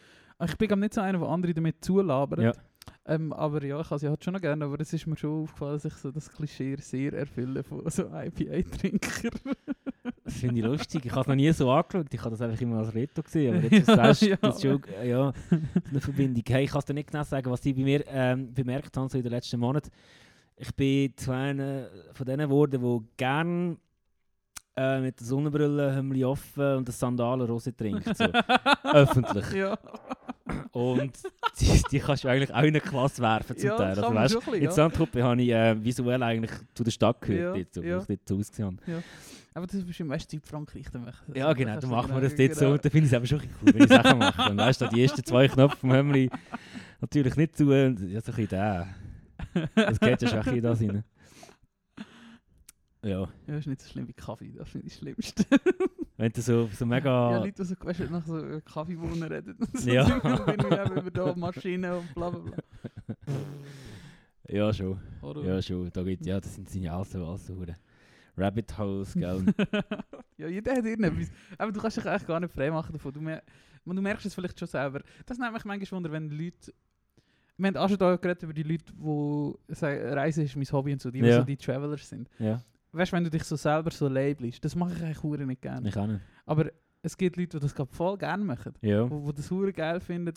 Ich 0.44 0.56
bin 0.56 0.78
nicht 0.78 0.92
so 0.92 1.00
einer, 1.00 1.18
der 1.18 1.28
andere 1.28 1.54
damit 1.54 1.82
zulabert. 1.82 2.40
Ja. 2.40 2.52
Ähm, 3.06 3.32
aber 3.32 3.64
ja, 3.64 3.80
ich 3.80 3.90
habe 3.90 3.98
sie 3.98 4.08
halt 4.08 4.22
schon 4.22 4.34
noch 4.34 4.40
gerne, 4.40 4.64
aber 4.64 4.78
es 4.80 4.92
ist 4.92 5.06
mir 5.06 5.16
schon 5.16 5.42
aufgefallen, 5.42 5.72
dass 5.74 5.86
ich 5.86 5.94
so 5.94 6.10
das 6.10 6.30
Klischee 6.30 6.76
sehr 6.76 7.14
erfülle 7.14 7.62
von 7.62 7.88
so 7.88 8.02
IPA-Trinker. 8.02 9.30
das 10.24 10.34
finde 10.34 10.60
ich 10.60 10.66
lustig. 10.66 11.06
Ich 11.06 11.12
habe 11.12 11.22
es 11.22 11.26
noch 11.28 11.34
nie 11.34 11.50
so 11.52 11.70
angeschaut. 11.70 12.06
Ich 12.12 12.20
habe 12.20 12.30
das 12.30 12.42
einfach 12.42 12.60
immer 12.60 12.78
als 12.78 12.94
Reto 12.94 13.22
gesehen. 13.22 13.56
Aber 13.56 13.74
jetzt 13.74 13.86
sagst 13.86 14.22
du, 14.22 14.26
Ja, 14.28 14.36
das 14.36 14.60
schon 14.60 14.82
ja, 15.02 15.32
eine 15.90 16.00
Verbindung. 16.00 16.44
Hey, 16.46 16.64
ich 16.64 16.70
kann 16.70 16.80
es 16.80 16.84
dir 16.84 16.94
nicht 16.94 17.10
genau 17.10 17.24
sagen, 17.24 17.50
was 17.50 17.64
ich 17.64 17.74
bei 17.74 17.82
mir 17.82 18.04
ähm, 18.08 18.52
bemerkt 18.52 18.94
habe 18.96 19.08
so 19.08 19.16
in 19.16 19.24
den 19.24 19.32
letzten 19.32 19.58
Monaten. 19.58 19.90
Ich 20.58 20.74
bin 20.74 21.16
zu 21.16 21.30
einer 21.30 21.86
von 22.12 22.26
denen 22.26 22.48
geworden, 22.48 22.80
die 22.82 23.06
gerne 23.16 23.76
äh, 24.76 25.00
mit 25.00 25.18
der 25.20 25.26
Sonnenbrille 25.26 25.94
Hümmli 25.94 26.24
offen 26.24 26.76
und 26.78 26.88
der 26.88 26.92
Sandalen 26.94 27.46
Rose 27.46 27.74
trinkt. 27.76 28.16
So. 28.16 28.24
Öffentlich. 28.92 29.52
ja, 29.52 29.78
Und 30.72 31.12
die, 31.60 31.82
die 31.90 31.98
kannst 32.00 32.24
du 32.24 32.28
eigentlich 32.28 32.52
auch 32.52 32.58
in 32.62 32.68
eine 32.68 32.80
Klasse 32.80 33.22
werfen 33.22 33.56
zum 33.56 33.68
ja 33.68 33.76
Teil. 33.76 33.88
Also, 33.98 34.14
weißt, 34.14 34.34
in 34.34 34.40
bisschen, 34.40 34.62
ja. 34.62 34.70
Zandtruppe 34.70 35.22
habe 35.22 35.42
ich 35.42 35.50
äh, 35.50 35.84
visuell 35.84 36.22
eigentlich 36.22 36.50
zu 36.74 36.82
der 36.84 36.90
Stadt 36.90 37.20
gehört, 37.20 37.56
Ja, 37.56 37.62
dort, 37.62 37.74
so, 37.74 37.82
ja. 37.82 37.98
wo 38.08 38.12
ich 38.12 38.18
dort 38.26 38.40
ausgesehen 38.40 38.78
habe. 38.86 39.02
Aber 39.54 39.66
das 39.66 39.74
ist 39.76 39.86
bestimmt 39.86 40.10
Westzeit 40.10 40.46
Frankreich. 40.46 40.86
Dann 40.92 41.04
mach- 41.04 41.34
Ja, 41.36 41.52
genau, 41.52 41.78
dann 41.80 41.90
machen 41.90 42.10
wir 42.14 42.20
genau- 42.20 42.28
das 42.28 42.36
dort 42.36 42.54
so. 42.54 42.60
genau. 42.60 42.72
Und 42.74 42.84
dann 42.84 42.92
finde 42.92 43.06
ich 43.06 43.12
es 43.12 43.16
aber 43.16 43.26
schon 43.26 43.40
cool, 43.62 43.74
wenn 43.74 43.82
ich 43.82 43.88
Sachen 43.88 44.18
mache. 44.18 44.42
Dann 44.48 44.56
weißt 44.56 44.80
du, 44.80 44.86
die 44.88 45.02
ersten 45.02 45.24
zwei 45.24 45.48
Knöpfe 45.48 45.76
vom 45.78 45.92
Hömmli 45.92 46.30
natürlich 47.00 47.34
nicht 47.36 47.56
zu. 47.56 47.64
Und 47.72 48.00
ja, 48.08 48.20
so 48.20 48.30
ein 48.32 48.36
bisschen 48.36 48.48
der. 48.48 48.86
Das 49.74 50.00
geht 50.00 50.22
ja 50.22 50.28
schon 50.28 50.38
ein 50.38 50.44
bisschen 50.44 50.62
da 50.62 50.72
rein. 50.72 51.04
Ja, 53.04 53.20
Ja, 53.20 53.28
das 53.46 53.58
ist 53.58 53.66
nicht 53.66 53.80
so 53.80 53.88
schlimm 53.90 54.08
wie 54.08 54.12
Kaffee, 54.12 54.52
das 54.56 54.68
finde 54.68 54.86
ich 54.86 54.92
das 54.94 55.00
Schlimmste. 55.00 55.44
wenn 56.16 56.32
du 56.32 56.42
so, 56.42 56.68
so 56.68 56.84
mega. 56.84 57.30
Ja, 57.30 57.38
Leute, 57.38 57.52
die 57.52 57.64
so 57.64 57.74
weißt, 57.78 58.10
nach 58.10 58.26
so 58.26 58.60
Kaffeebohnen 58.64 59.22
reden. 59.22 59.54
und 59.54 59.78
so 59.78 59.90
Ja. 59.90 60.04
Und 60.46 60.62
dann 60.64 60.86
eben 60.86 60.96
über 60.98 61.10
da 61.10 61.34
Maschinen 61.34 61.92
und 61.92 62.14
bla 62.14 62.30
bla 62.30 62.40
bla. 62.40 62.56
Ja, 64.48 64.72
schon. 64.72 64.98
Oder? 65.22 65.44
Ja, 65.44 65.62
schon. 65.62 65.90
Da 65.92 66.02
geht, 66.02 66.24
ja, 66.26 66.40
das 66.40 66.54
sind, 66.54 66.74
ja 66.74 66.96
alles 66.96 67.12
so, 67.12 67.24
alles 67.24 67.46
so 67.46 67.64
Rabbit 68.36 68.78
Holes, 68.78 69.14
gell? 69.14 69.44
ja, 70.36 70.48
jeder 70.48 70.76
hat 70.76 70.84
irgendetwas. 70.84 71.30
Aber 71.56 71.72
du 71.72 71.80
kannst 71.80 71.96
dich 71.96 72.06
eigentlich 72.06 72.26
gar 72.26 72.40
nicht 72.40 72.52
frei 72.52 72.70
machen 72.70 72.92
davon. 72.92 73.12
Du, 73.12 73.20
mer 73.20 73.42
du 73.84 73.92
merkst 74.02 74.26
es 74.26 74.34
vielleicht 74.34 74.58
schon 74.58 74.68
selber. 74.68 75.02
Das 75.26 75.38
nimmt 75.38 75.52
mich 75.52 75.64
manchmal 75.64 75.96
wunder, 75.98 76.12
wenn 76.12 76.30
Leute... 76.30 76.72
Wir 77.58 77.66
haben 77.68 77.76
auch 77.76 77.88
schon 77.88 77.98
da 77.98 78.14
geredet 78.16 78.42
über 78.44 78.52
die 78.54 78.62
Leute, 78.62 78.84
die 78.92 79.74
sagen, 79.74 80.00
Reisen 80.14 80.44
ist 80.44 80.54
mein 80.56 80.64
Hobby 80.72 80.92
und 80.92 81.00
so, 81.02 81.10
die, 81.10 81.20
die 81.20 81.26
Ja. 81.28 81.38
so 81.38 81.44
die 81.44 81.56
Travelers 81.56 82.08
sind. 82.08 82.28
ja, 82.38 82.60
Weißt 82.92 83.12
du, 83.12 83.16
wenn 83.16 83.24
du 83.24 83.30
dich 83.30 83.42
so 83.44 83.56
selber 83.56 83.90
so 83.90 84.08
labelst, 84.08 84.64
das 84.64 84.74
mache 84.74 84.94
ich 84.94 85.02
eigentlich 85.02 85.46
nicht 85.46 85.60
gerne. 85.62 85.88
ich 85.88 85.96
auch 85.96 86.06
nicht. 86.06 86.20
Aber 86.46 86.70
es 87.02 87.16
gibt 87.16 87.36
Leute, 87.36 87.58
die 87.58 87.66
das 87.66 87.74
voll 87.90 88.16
gerne 88.16 88.44
machen. 88.44 88.74
Ja. 88.80 89.08
wo, 89.10 89.24
wo 89.26 89.32
das 89.32 89.50
hure 89.50 89.72
geil 89.72 90.00
finden. 90.00 90.32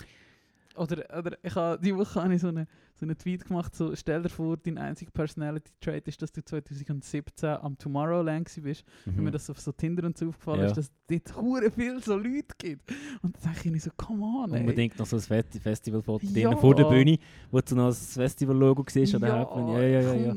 Oder, 0.76 1.04
oder 1.18 1.38
ich 1.44 1.54
habe 1.56 1.82
die 1.84 1.96
Woche 1.96 2.24
habe 2.24 2.34
ich 2.34 2.42
so 2.42 2.48
einen 2.48 2.66
so 2.96 3.06
eine 3.06 3.18
Tweet 3.18 3.46
gemacht, 3.46 3.76
so 3.76 3.94
stell 3.96 4.22
dir 4.24 4.30
vor, 4.30 4.56
dein 4.58 4.78
einziger 4.78 5.12
Personality 5.12 5.72
Trait 5.82 6.08
ist, 6.08 6.22
dass 6.22 6.32
du 6.32 6.44
2017 6.46 7.50
am 7.50 7.78
Tomorrowland 7.78 8.46
gewesen 8.46 8.64
bist. 8.64 8.84
Wenn 9.06 9.16
mir 9.16 9.22
Mhm. 9.30 9.34
das 9.34 9.50
auf 9.50 9.60
so 9.60 9.72
Tinder 9.72 10.06
und 10.06 10.18
so 10.18 10.30
aufgefallen 10.30 10.62
Ja. 10.62 10.66
ist, 10.68 10.78
dass 10.78 10.86
es 10.86 10.92
dort 11.08 11.36
hure 11.42 11.72
viel 11.72 12.02
so 12.02 12.16
Leute 12.16 12.56
gibt. 12.58 12.90
Und 13.22 13.36
dann 13.36 13.44
denke 13.54 13.60
ich 13.66 13.72
mir 13.72 13.80
so, 13.80 13.90
come 13.98 14.24
on, 14.24 14.54
ey. 14.54 14.62
Unbedingt 14.62 14.98
noch 15.00 15.06
so 15.06 15.18
ein 15.18 15.22
Festi 15.22 15.60
Festivalfoto 15.60 16.26
Ja. 16.28 16.56
vor 16.56 16.74
der 16.76 16.86
Bühne, 16.86 17.18
wo 17.50 17.60
du 17.60 17.76
noch 17.76 17.88
das 17.90 18.14
Festival-Logo 18.14 18.86
siehst 18.88 19.16
an 19.16 19.22
der 19.22 19.40
Hauptbühne. 19.40 19.74
Ja, 19.92 20.00
ja, 20.02 20.14
ja. 20.14 20.34
ja. 20.34 20.36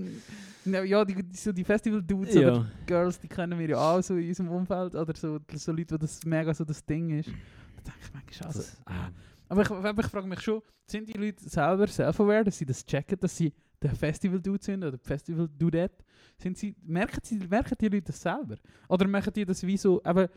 Ja, 0.67 0.83
ja 0.83 1.05
die, 1.05 1.17
so 1.37 1.53
die 1.53 1.63
Festival-Dudes 1.65 2.35
Ja. 2.35 2.41
oder 2.41 2.67
Girls, 2.87 3.21
die 3.21 3.29
kennen 3.29 3.59
wir 3.59 3.69
ja 3.69 3.77
auch 3.77 4.03
so 4.03 4.17
in 4.17 4.29
unserem 4.29 4.49
Umfeld. 4.51 4.95
Oder 4.95 5.15
so, 5.15 5.39
so 5.55 5.73
Leute, 5.73 5.95
wo 5.95 5.99
das 5.99 6.25
mega 6.25 6.55
so 6.55 6.65
das 6.65 6.83
Ding 6.85 7.11
ist. 7.11 7.29
Da 7.29 7.93
denke 7.93 7.99
ich 8.03 8.13
manchmal, 8.41 8.47
also, 8.49 8.61
Das, 8.61 8.83
ja. 8.89 9.11
Aber 9.49 9.63
ich, 9.63 9.71
aber 9.71 10.03
ich 10.03 10.11
frage 10.11 10.27
mich 10.27 10.41
schon, 10.41 10.63
sind 10.87 11.09
die 11.09 11.19
Leute 11.19 11.49
selber 11.49 11.87
self-aware, 11.87 12.45
dass 12.45 12.59
sie 12.59 12.67
das 12.67 12.85
checken, 12.85 13.19
dass 13.21 13.37
sie 13.37 13.53
der 13.83 13.95
Festival-Dude 13.95 14.63
sind 14.65 14.83
oder 14.85 14.99
Festival-Dudette? 14.99 16.05
Sind 16.39 16.57
sie, 16.57 16.75
merken, 16.83 17.21
sie, 17.23 17.37
merken 17.39 17.77
die 17.81 17.89
Leute 17.89 18.07
das 18.07 18.21
selber? 18.21 18.57
Oder 18.89 19.07
machen 19.07 19.33
die 19.33 19.45
das 19.45 19.65
wie 19.67 19.77
so, 19.77 20.01
aber 20.05 20.29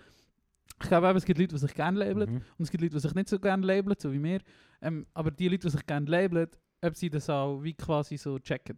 ich 0.82 0.88
glaube 0.90 1.08
eben, 1.08 1.18
es 1.18 1.26
gibt 1.26 1.40
Leute, 1.40 1.56
die 1.56 1.60
sich 1.60 1.74
gerne 1.74 2.00
labeln 2.00 2.30
Mhm. 2.30 2.36
und 2.58 2.64
es 2.64 2.70
gibt 2.70 2.82
Leute, 2.82 2.96
die 2.96 3.00
sich 3.00 3.16
nicht 3.16 3.30
so 3.30 3.40
gerne 3.40 3.66
labeln, 3.66 3.96
so 3.98 4.12
wie 4.12 4.20
mir. 4.20 4.40
Ähm, 4.82 5.08
aber 5.14 5.32
die 5.32 5.48
Leute, 5.48 5.68
die 5.68 5.72
sich 5.72 5.86
gerne 5.86 6.06
labeln, 6.10 6.50
ob 6.82 6.96
sie 6.96 7.10
das 7.10 7.30
auch 7.30 7.62
wie 7.64 7.74
quasi 7.74 8.18
so 8.18 8.38
checken. 8.38 8.78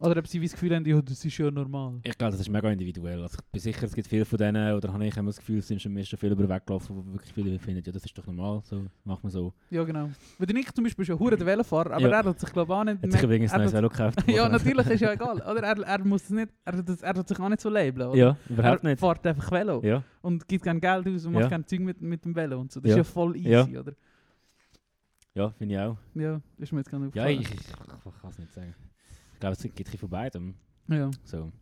Oder 0.00 0.16
ob 0.18 0.28
sie 0.28 0.40
wie 0.40 0.44
das 0.46 0.52
Gefühl 0.52 0.72
haben, 0.76 0.84
ja, 0.86 1.02
das 1.02 1.24
ist 1.24 1.36
ja 1.38 1.50
normal. 1.50 1.98
Ich 2.04 2.16
glaube, 2.16 2.30
das 2.30 2.40
ist 2.40 2.48
mega 2.48 2.70
individuell. 2.70 3.20
Also 3.20 3.36
ich 3.36 3.44
bin 3.50 3.60
sicher, 3.60 3.82
es 3.84 3.92
gibt 3.92 4.06
viele 4.06 4.24
von 4.24 4.38
denen, 4.38 4.72
oder 4.76 4.92
habe 4.92 5.04
ich 5.04 5.16
immer 5.16 5.26
das 5.30 5.38
Gefühl, 5.38 5.58
es 5.58 5.66
sind 5.66 5.82
schon, 5.82 6.04
schon 6.04 6.16
viel 6.20 6.30
über 6.30 6.44
den 6.44 6.48
Weg 6.50 6.64
gelaufen, 6.66 6.94
wo 6.96 7.12
wirklich 7.14 7.32
viele 7.32 7.58
finden, 7.58 7.82
ja, 7.84 7.90
das 7.90 8.04
ist 8.04 8.16
doch 8.16 8.24
normal, 8.26 8.60
so 8.64 8.84
macht 9.02 9.24
man 9.24 9.32
so. 9.32 9.52
Ja, 9.70 9.82
genau. 9.82 10.08
Weil 10.38 10.46
der 10.46 10.54
Nick 10.54 10.72
zum 10.72 10.84
Beispiel 10.84 11.02
ist 11.02 11.08
ja 11.08 11.18
hure 11.18 11.36
der 11.36 11.44
Velofahrer, 11.44 11.94
aber 11.94 12.00
Ja. 12.08 12.20
er 12.20 12.24
hat 12.26 12.38
sich 12.38 12.52
glaube 12.52 12.72
ich 12.72 12.78
auch 12.78 12.84
nicht... 12.84 13.02
Hat 13.02 13.10
sich 13.12 13.22
übrigens 13.24 13.50
er 13.50 13.54
ein 13.56 13.60
neues 13.62 13.72
Velo 13.72 13.88
gekauft. 13.88 14.22
ja, 14.28 14.48
natürlich 14.48 14.86
ist 14.86 15.00
ja 15.00 15.12
egal. 15.14 15.36
Oder 15.40 15.62
er, 15.64 15.78
er 15.84 16.04
muss 16.04 16.22
es 16.22 16.30
nicht, 16.30 16.48
er, 16.64 16.76
hat 16.78 16.88
das- 16.88 17.02
er 17.02 17.14
hat 17.16 17.26
sich 17.28 17.40
auch 17.40 17.48
nicht 17.48 17.60
so 17.60 17.68
labeln. 17.68 18.08
Oder? 18.10 18.16
Ja, 18.16 18.36
überhaupt 18.48 18.84
er 18.84 18.90
nicht. 18.90 19.00
fährt 19.00 19.26
einfach 19.26 19.50
Velo 19.50 19.82
Ja, 19.82 20.04
und 20.22 20.46
gibt 20.46 20.62
gerne 20.62 20.78
Geld 20.78 21.08
aus 21.08 21.26
und 21.26 21.32
macht 21.32 21.42
Ja. 21.42 21.48
gerne 21.48 21.66
Zeug 21.66 21.80
mit, 21.80 22.00
mit 22.00 22.24
dem 22.24 22.36
Velo 22.36 22.60
und 22.60 22.70
so. 22.70 22.78
Das 22.78 22.90
Ja. 22.90 22.98
ist 22.98 22.98
ja 22.98 23.12
voll 23.12 23.36
easy, 23.36 23.48
Ja. 23.50 23.80
oder? 23.80 23.94
ja 25.34 25.50
finde 25.50 25.74
ich 25.74 25.80
auch. 25.80 25.96
Ja, 26.14 26.40
ist 26.58 26.70
mir 26.72 26.78
jetzt 26.78 26.90
gar 26.90 27.00
nicht 27.00 27.16
Ja, 27.16 27.24
aufgefallen. 27.24 27.40
ich, 27.40 27.52
ich, 27.52 27.68
ich 27.68 28.20
kann 28.22 28.30
es 28.30 28.38
nicht 28.38 28.52
sagen. 28.52 28.76
Ich 29.38 29.40
glaube, 29.40 29.54
es 29.54 29.62
gibt 29.62 29.88
ein 29.88 29.98
von 29.98 30.10
beidem. 30.10 30.56
ja. 30.88 31.12
So. 31.22 31.52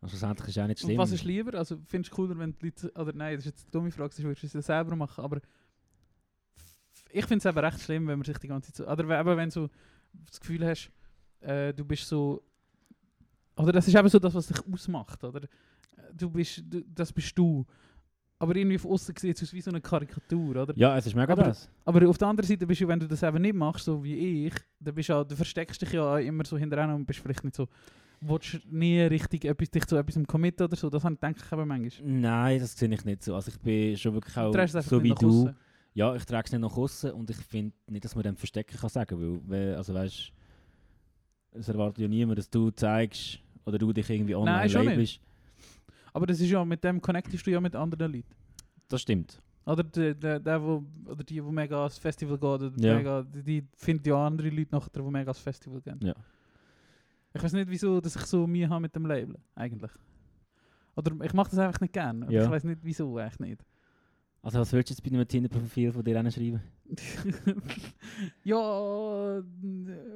Und 0.00 0.08
schlussendlich 0.08 0.48
ist 0.48 0.56
es 0.56 0.62
auch 0.62 0.66
nicht 0.66 0.82
Und 0.82 0.88
schlimm. 0.88 0.98
was 0.98 1.12
ist 1.12 1.22
lieber? 1.22 1.58
Also 1.58 1.78
findest 1.84 2.10
du 2.10 2.16
cooler, 2.16 2.38
wenn 2.38 2.54
die 2.54 2.64
Leute... 2.64 2.90
Oder 2.92 3.12
nein, 3.12 3.36
das 3.36 3.44
ist 3.44 3.52
jetzt 3.52 3.64
eine 3.64 3.70
dumme 3.72 3.90
Frage, 3.90 4.16
würdest 4.16 4.54
du 4.54 4.58
es 4.58 4.66
selber 4.66 4.96
machen, 4.96 5.22
aber... 5.22 5.42
Ich 7.10 7.26
finde 7.26 7.46
es 7.46 7.54
eben 7.54 7.58
recht 7.58 7.80
schlimm, 7.80 8.06
wenn 8.06 8.18
man 8.18 8.24
sich 8.24 8.38
die 8.38 8.48
ganze 8.48 8.72
Zeit 8.72 8.86
so... 8.86 8.90
Oder 8.90 9.20
eben 9.20 9.36
wenn 9.36 9.50
du 9.50 9.68
das 10.26 10.40
Gefühl 10.40 10.66
hast, 10.66 10.90
äh, 11.40 11.74
du 11.74 11.84
bist 11.84 12.08
so... 12.08 12.42
Oder 13.56 13.72
das 13.72 13.86
ist 13.86 13.94
eben 13.94 14.08
so 14.08 14.18
das, 14.18 14.32
was 14.32 14.46
dich 14.46 14.66
ausmacht, 14.72 15.22
oder? 15.22 15.46
Du 16.14 16.30
bist... 16.30 16.62
Du, 16.64 16.82
das 16.82 17.12
bist 17.12 17.36
du. 17.36 17.66
Aber 18.38 18.56
irgendwie 18.56 18.78
von 18.78 18.90
außen 18.92 19.14
sieht 19.18 19.36
es 19.36 19.42
aus 19.42 19.52
wie 19.52 19.60
so 19.60 19.70
eine 19.70 19.80
Karikatur, 19.80 20.56
oder? 20.62 20.74
Ja, 20.76 20.96
es 20.98 21.06
ist 21.06 21.14
mega 21.14 21.32
Aber- 21.32 21.44
das. 21.44 21.68
Aber 21.84 22.08
auf 22.08 22.18
der 22.18 22.28
anderen 22.28 22.46
Seite 22.48 22.66
bist 22.66 22.80
du, 22.80 22.88
wenn 22.88 22.98
du 23.00 23.06
das 23.06 23.22
eben 23.22 23.40
nicht 23.40 23.54
machst, 23.54 23.84
so 23.84 24.02
wie 24.02 24.46
ich, 24.46 24.54
dann 24.80 24.94
bist 24.94 25.08
du, 25.08 25.14
auch, 25.14 25.24
du 25.24 25.36
versteckst 25.36 25.80
dich 25.80 25.92
ja 25.92 26.18
immer 26.18 26.44
so 26.44 26.58
hinterher 26.58 26.94
und 26.94 27.06
bist 27.06 27.20
vielleicht 27.20 27.44
nicht 27.44 27.54
so, 27.56 27.68
willst 28.20 28.60
nie 28.70 29.00
richtig 29.02 29.44
etwas, 29.44 29.70
dich 29.70 29.86
zu 29.86 29.96
etwas 29.96 30.22
committen 30.26 30.64
oder 30.64 30.76
so. 30.76 30.90
Das 30.90 31.02
denke 31.02 31.36
ich 31.44 31.52
eben 31.52 31.68
manchmal. 31.68 32.08
Nein, 32.10 32.58
das 32.60 32.76
sehe 32.76 32.92
ich 32.92 33.04
nicht 33.04 33.22
so. 33.22 33.34
Also 33.34 33.50
ich 33.50 33.58
bin 33.60 33.96
schon 33.96 34.14
wirklich 34.14 34.36
auch 34.36 34.52
so 34.82 35.02
wie 35.02 35.10
du. 35.14 35.28
aussen. 35.28 35.56
Ja, 35.94 36.14
ich 36.16 36.24
trage 36.24 36.46
es 36.46 36.52
nicht 36.52 36.60
nach 36.60 36.76
außen 36.76 37.12
und 37.12 37.30
ich 37.30 37.36
finde 37.36 37.72
nicht, 37.88 38.04
dass 38.04 38.16
man 38.16 38.24
dem 38.24 38.36
verstecken 38.36 38.76
kann 38.76 38.90
sagen, 38.90 39.16
weil, 39.20 39.40
weil 39.48 39.74
also 39.76 39.94
weißt, 39.94 40.32
es 41.52 41.68
erwartet 41.68 41.98
ja 41.98 42.08
niemand, 42.08 42.38
dass 42.38 42.50
du 42.50 42.70
zeigst 42.72 43.38
oder 43.64 43.78
du 43.78 43.92
dich 43.92 44.10
irgendwie 44.10 44.34
online 44.34 44.56
Nein, 44.66 44.70
labelst. 44.86 45.20
Aber 46.14 46.26
das 46.26 46.40
ist 46.40 46.48
ja, 46.48 46.64
mit 46.64 46.82
dem 46.82 47.00
connectest 47.02 47.46
du 47.46 47.50
ja 47.50 47.60
mit 47.60 47.74
anderen 47.76 48.12
Leuten. 48.12 48.34
Das 48.88 49.02
stimmt. 49.02 49.42
Oder 49.66 49.82
der, 49.82 50.14
der, 50.14 50.38
der 50.40 50.62
wo, 50.62 50.82
oder 51.06 51.24
die, 51.24 51.34
die 51.34 51.40
mega 51.42 51.78
ans 51.80 51.98
Festival 51.98 52.38
gehen, 52.38 52.48
oder 52.48 52.72
Ja. 52.76 52.96
mega, 52.96 53.22
die, 53.22 53.42
die 53.42 53.68
finden 53.76 54.08
ja 54.08 54.26
andere 54.26 54.48
Leute 54.48 54.74
nachher, 54.74 54.90
die 54.94 55.00
mega 55.02 55.30
ans 55.30 55.38
Festival 55.40 55.80
gehen. 55.80 55.98
Ja. 56.02 56.14
Ich 57.34 57.42
weiß 57.42 57.52
nicht, 57.54 57.68
wieso 57.68 58.00
dass 58.00 58.14
ich 58.14 58.22
so 58.22 58.46
Mühe 58.46 58.68
habe 58.68 58.82
mit 58.82 58.94
dem 58.94 59.06
Label, 59.06 59.36
eigentlich. 59.56 59.90
Oder 60.96 61.24
ich 61.24 61.32
mache 61.34 61.50
das 61.50 61.58
einfach 61.58 61.80
nicht 61.80 61.92
gerne. 61.92 62.30
Ja. 62.30 62.44
Ich 62.44 62.50
weiß 62.50 62.62
nicht, 62.64 62.80
wieso, 62.84 63.16
eigentlich 63.18 63.40
nicht. 63.40 63.64
Also 64.44 64.58
was 64.60 64.72
würdest 64.72 64.90
du 64.90 64.92
jetzt 64.94 65.02
bei 65.02 65.16
einem 65.16 65.26
Tinder-Profil 65.26 65.90
von 65.92 66.04
dir 66.04 66.30
schreiben? 66.30 66.60
ja, 68.44 69.38
äh, 69.38 69.42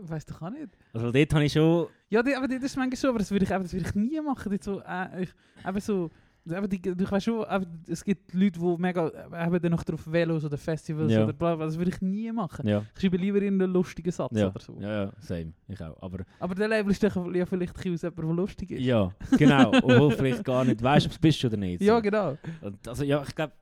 weiß 0.03 0.27
doch 0.27 0.43
auch 0.43 0.51
nicht. 0.51 0.69
Also 0.93 1.11
dort 1.11 1.35
habe 1.35 1.45
ich 1.45 1.53
schon... 1.53 1.87
Ja, 2.11 2.23
die, 2.23 2.35
aber 2.35 2.47
das 2.47 2.63
ist 2.63 2.77
manchmal 2.77 2.97
so, 2.97 3.09
aber 3.09 3.19
das 3.21 3.31
würde 3.31 3.45
ich, 3.45 3.49
das 3.49 3.73
würde 3.73 3.87
ich 3.89 3.95
nie 3.95 4.21
machen. 4.21 4.51
Dort 4.51 4.63
so, 4.65 4.81
äh, 4.81 5.23
ich, 5.23 5.31
eben 5.67 5.81
so, 5.81 6.11
eben 6.47 6.69
die, 6.69 6.81
du 6.83 7.11
weißt 7.11 7.25
schon, 7.25 7.47
es 7.87 8.05
gibt 8.05 8.35
Leute, 8.35 8.61
die 8.61 8.77
mega, 8.79 9.09
äh, 9.09 9.47
eben 9.47 9.63
dann 9.63 9.71
noch 9.73 9.83
drauf 9.83 10.11
Velos 10.13 10.45
oder 10.45 10.59
Festivals 10.59 11.11
Ja. 11.11 11.25
oder 11.25 11.33
bla, 11.33 11.57
bla, 11.57 11.65
das 11.65 11.79
würde 11.79 11.91
ich 11.91 12.01
nie 12.03 12.31
machen. 12.31 12.69
Ja, 12.69 12.85
Ich 12.95 13.01
schreibe 13.01 13.17
lieber 13.17 13.41
in 13.41 13.61
einen 13.63 13.73
lustigen 13.73 14.11
Satz 14.13 14.33
ja, 14.39 14.49
oder 14.49 14.61
so. 14.61 14.77
ja, 14.79 15.05
ja, 15.05 15.13
same. 15.21 15.55
Ich 15.69 15.81
auch. 15.83 16.01
Aber 16.03 16.19
Aber 16.39 16.55
der 16.55 16.69
Label 16.69 16.93
ist 16.93 17.03
doch 17.03 17.35
ja 17.35 17.47
vielleicht 17.47 17.79
aus 17.79 17.85
jemand, 18.03 18.19
der 18.19 18.25
lustig 18.35 18.71
ist. 18.73 18.83
ja, 18.83 19.11
genau. 19.39 19.71
Obwohl 19.73 20.11
vielleicht 20.13 20.45
gar 20.45 20.67
nicht 20.67 20.83
weißt, 20.83 21.07
ob 21.07 21.13
es 21.13 21.19
bist 21.19 21.43
oder 21.47 21.57
nicht. 21.57 21.81
Ja, 21.89 21.97
so. 21.97 22.03
genau. 22.03 22.37
Und 22.61 22.87
also 22.87 23.05
ja, 23.05 23.23
ich 23.27 23.35
glaube, 23.35 23.53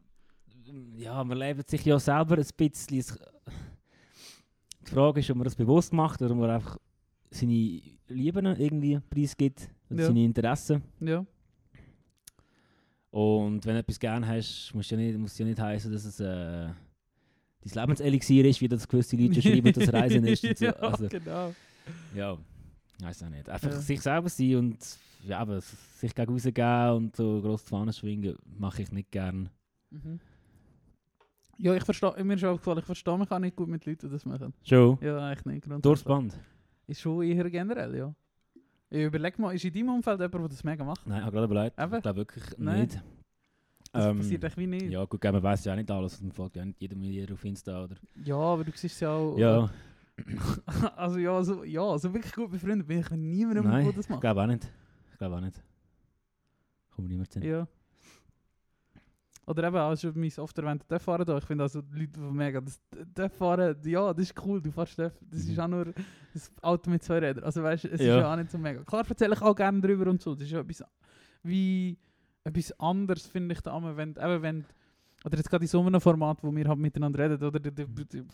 ja, 0.97 1.23
man 1.25 1.39
lebt 1.39 1.69
sich 1.69 1.85
ja 1.85 1.99
selber 1.99 2.37
ein 2.39 2.47
bisschen. 2.57 3.05
Die 4.87 4.91
Frage 4.91 5.21
ist, 5.21 5.31
ob 5.31 5.37
man 5.37 5.45
das 5.45 5.55
bewusst 5.57 5.93
macht 5.93 6.23
oder 6.23 6.33
ob 6.33 6.39
man 6.41 6.51
einfach 6.51 6.79
seine 7.31 7.81
Lieben 8.09 8.47
irgendwie 8.47 9.01
preisgibt 9.11 9.69
und 9.89 9.99
Ja. 9.99 10.07
seine 10.07 10.25
Interessen. 10.25 10.83
Ja. 11.01 11.25
Und 13.11 13.65
wenn 13.65 13.75
du 13.75 13.81
etwas 13.81 13.99
gerne 13.99 14.27
hast, 14.27 14.73
muss 14.75 14.91
ja 14.91 14.97
nicht, 14.97 15.19
muss 15.19 15.39
ja 15.39 15.47
nicht 15.47 15.59
heißen, 15.59 15.91
dass 15.91 16.05
es 16.05 16.21
äh, 16.21 16.25
dein 16.25 16.75
Lebenselixier 17.75 18.45
ist, 18.45 18.61
wie 18.61 18.69
das 18.69 18.87
gewisse 18.87 19.17
Leute 19.17 19.41
schreiben, 19.41 19.73
dass 19.73 19.93
Reisen 19.93 20.25
ist. 20.27 20.45
Und 20.45 20.59
so. 20.59 20.65
ja, 20.67 20.73
Also, 20.73 21.09
genau. 21.09 21.55
ja, 22.15 22.37
weiß 23.01 23.23
auch 23.25 23.29
nicht. 23.31 23.49
Einfach 23.49 23.71
Ja. 23.71 23.81
sich 23.81 24.01
selber 24.01 24.29
sein 24.29 24.57
und 24.57 24.79
ja, 25.27 25.39
aber 25.39 25.61
sich 25.61 26.15
gegen 26.15 26.33
rausgehen 26.33 26.91
und 26.91 27.17
so 27.17 27.41
gross 27.41 27.65
die 27.65 27.71
Fahne 27.71 27.93
schwingen, 27.93 28.37
mache 28.59 28.83
ich 28.83 28.93
nicht 28.93 29.11
gern. 29.11 29.49
Mhm. 29.91 30.21
Ja, 31.59 31.75
ich 31.75 31.85
verstehe, 31.85 32.23
mir 32.25 32.35
ist 32.35 32.45
aufgefallen, 32.45 32.79
ich 32.79 32.85
verstehe 32.85 33.17
mich 33.19 33.31
auch 33.31 33.39
nicht 33.39 33.57
gut 33.57 33.69
mit 33.69 33.85
Leuten, 33.87 34.07
die 34.09 34.13
das 34.13 34.25
machen. 34.27 34.53
Schon? 34.63 34.99
Ja, 35.01 35.19
eigentlich 35.19 35.45
nicht. 35.47 35.63
grundsätzlich. 35.65 35.83
Durchs 35.83 36.05
Band? 36.05 36.39
Ist 36.87 37.01
schon 37.01 37.23
eher 37.23 37.49
generell, 37.51 37.97
ja. 37.97 38.15
Ich 38.91 39.03
überleg 39.05 39.39
mal, 39.39 39.55
ist 39.55 39.65
in 39.65 39.73
deinem 39.73 39.89
Umfeld 39.89 40.21
jemand, 40.21 40.35
der 40.43 40.49
das 40.49 40.63
mega 40.65 40.85
macht? 40.85 41.07
Nein, 41.07 41.19
ich 41.19 41.25
habe 41.25 41.33
gerade 41.37 41.47
überlegt. 41.53 41.79
Eben? 41.81 41.95
Ich 41.97 42.03
glaube 42.03 42.17
wirklich 42.19 42.45
Nein. 42.59 42.81
nicht. 42.83 43.03
Das 43.93 44.05
Ähm, 44.07 44.19
passiert 44.19 44.45
echt 44.45 44.57
wie 44.59 44.67
nicht. 44.67 44.91
Ja, 44.91 45.05
gut, 45.07 45.25
man 45.25 45.43
weiß 45.43 45.65
ja 45.65 45.73
auch 45.73 45.77
nicht 45.77 45.91
alles. 45.91 46.21
Man 46.21 46.33
folgt 46.33 46.57
ja 46.57 46.65
nicht 46.65 46.81
jedem 46.81 47.03
jeder 47.03 47.35
auf 47.35 47.45
Insta. 47.45 47.85
Oder? 47.85 47.97
Ja, 48.25 48.37
aber 48.37 48.63
du 48.65 48.73
siehst 48.75 49.01
ja 49.01 49.11
auch. 49.13 49.37
Ja, 49.39 49.71
also 50.97 51.19
ja, 51.19 51.43
so, 51.43 51.65
ja, 51.65 51.99
so 51.99 52.13
wirklich 52.13 52.33
gut 52.33 52.51
befreundet 52.51 52.87
bin 52.87 53.01
ich 53.01 53.11
mit 53.11 53.21
niemandem, 53.21 53.65
der 53.71 53.93
das 53.93 54.05
ich 54.05 54.09
macht. 54.11 54.21
glaube 54.21 54.43
auch 54.43 54.47
nicht. 54.47 54.71
Ich 55.13 55.19
glaube 55.19 55.37
auch 55.37 55.41
nicht. 55.41 55.63
Kommt 56.91 57.09
niemand 57.09 57.33
hin. 57.35 57.43
Ja. 57.43 57.67
Oder 59.49 59.69
eben, 59.69 59.77
also 59.77 60.11
mein 60.15 60.33
oft 60.39 60.59
erwähnter 60.59 60.99
Fahren 60.99 61.25
da. 61.25 61.39
Ich 61.39 61.45
finde 61.45 61.63
also 61.65 61.81
Leute, 61.93 62.09
die 62.09 62.21
mega. 62.21 62.61
Das, 62.61 62.81
der 63.17 63.31
Fahren, 63.31 63.77
ja, 63.85 64.13
das 64.13 64.25
ist 64.25 64.35
cool, 64.45 64.61
du 64.61 64.73
fährst 64.73 64.99
Def. 64.99 65.13
Das 65.31 65.41
ist 65.41 65.51
Mhm. 65.57 65.61
auch 65.61 65.69
nur 65.69 65.87
ein 65.87 65.95
Auto 66.63 66.91
mit 66.91 67.03
zwei 67.05 67.19
Rädern. 67.21 67.45
Also 67.45 67.63
weißt 67.63 67.85
es 67.85 68.01
Ja. 68.01 68.17
ist 68.17 68.21
ja 68.23 68.33
auch 68.33 68.37
nicht 68.37 68.51
so 68.51 68.59
mega. 68.59 68.83
Klar 68.83 69.05
erzähle 69.09 69.35
ich 69.35 69.43
auch 69.43 69.55
gerne 69.55 69.81
drüber 69.81 70.11
und 70.11 70.21
so. 70.21 70.35
Das 70.35 70.43
ist 70.43 70.51
ja 70.51 70.61
etwas 70.61 70.83
wie 71.45 71.97
etwas 72.43 72.73
anderes, 72.81 73.27
finde 73.27 73.55
ich 73.55 73.61
da 73.61 73.77
immer, 73.77 73.97
wenn, 73.97 74.11
eben 74.11 74.43
wenn 74.43 74.65
oder 75.25 75.37
jetzt 75.39 75.49
gerade 75.51 75.65
in 75.65 75.69
so 75.69 75.81
einem 75.85 76.01
Format, 76.01 76.39
wo 76.43 76.55
wir 76.55 76.69
halt 76.69 76.79
miteinander 76.79 77.19
reden, 77.19 77.43
oder 77.45 77.59
d- 77.59 77.73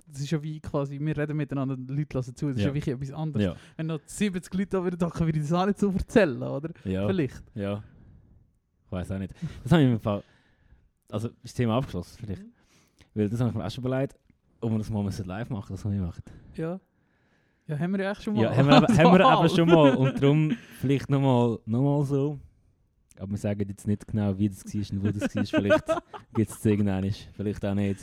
das 0.09 0.21
ist 0.21 0.31
ja 0.31 0.43
wie 0.43 0.61
quasi, 0.61 0.99
wir 1.01 1.17
reden 1.17 1.37
miteinander, 1.37 1.75
die 1.77 1.95
Leute 1.95 2.19
lassen 2.19 2.35
zu, 2.37 2.49
das 2.49 2.57
ist 2.57 2.63
Ja. 2.63 2.69
ja 2.69 2.75
wirklich 2.75 2.95
etwas 2.95 3.13
anderes. 3.13 3.45
Ja, 3.47 3.57
Wenn 3.77 3.87
noch 3.87 4.01
70 4.05 4.53
Leute 4.53 4.67
da 4.77 4.85
wieder 4.85 5.07
hocken, 5.07 5.27
würde 5.27 5.39
ich 5.39 5.45
das 5.49 5.53
auch 5.55 5.65
nicht 5.65 5.79
so 5.79 5.91
erzählen, 5.91 6.43
oder? 6.43 6.71
ja, 6.85 7.07
Vielleicht. 7.07 7.43
ja. 7.55 7.83
Ich 8.87 8.93
weiß 8.93 9.11
auch 9.13 9.19
nicht. 9.19 9.33
Das 9.63 9.73
habe 9.73 9.83
ich 9.83 9.89
im 9.91 10.01
Fall. 10.01 10.23
Also, 11.11 11.29
ist 11.29 11.45
das 11.45 11.55
Thema 11.55 11.77
abgeschlossen, 11.77 12.17
vielleicht. 12.19 12.43
Weil 13.15 13.29
das 13.29 13.41
habe 13.41 13.51
ich 13.51 13.57
mir 13.57 13.65
auch 13.67 13.71
schon 13.71 13.85
überlegt, 13.85 14.17
ob 14.61 14.71
wir 14.71 14.79
das 14.79 14.91
mal 14.91 15.05
live 15.27 15.51
machen, 15.51 15.73
das 15.73 15.85
wir 15.85 16.01
machen. 16.01 16.23
Ja. 16.55 16.81
Ja, 17.67 17.79
haben 17.79 17.93
wir 17.93 18.05
ja 18.05 18.11
echt 18.11 18.23
schon 18.23 18.35
mal. 18.35 18.43
Ja, 18.43 18.57
haben 18.57 18.67
wir, 18.67 18.77
eben, 18.77 18.99
haben 18.99 19.19
wir 19.19 19.45
eben 19.45 19.49
schon 19.57 19.69
mal. 19.69 19.95
Und 19.95 20.23
darum 20.23 20.57
vielleicht 20.81 21.11
nochmal 21.11 21.59
noch 21.67 21.83
mal 21.83 22.05
so. 22.05 22.39
Aber 23.19 23.31
wir 23.31 23.39
sagen 23.39 23.69
jetzt 23.69 23.87
nicht 23.87 24.07
genau, 24.07 24.37
wie 24.37 24.49
das 24.49 24.65
war 24.65 24.99
und 24.99 25.05
wo 25.05 25.11
das 25.11 25.35
war. 25.35 25.45
Vielleicht 25.45 25.87
gibt 26.35 26.51
es 26.51 26.59
es 26.59 26.65
irgendwann, 26.65 27.13
vielleicht 27.35 27.65
auch 27.65 27.75
nicht. 27.75 28.01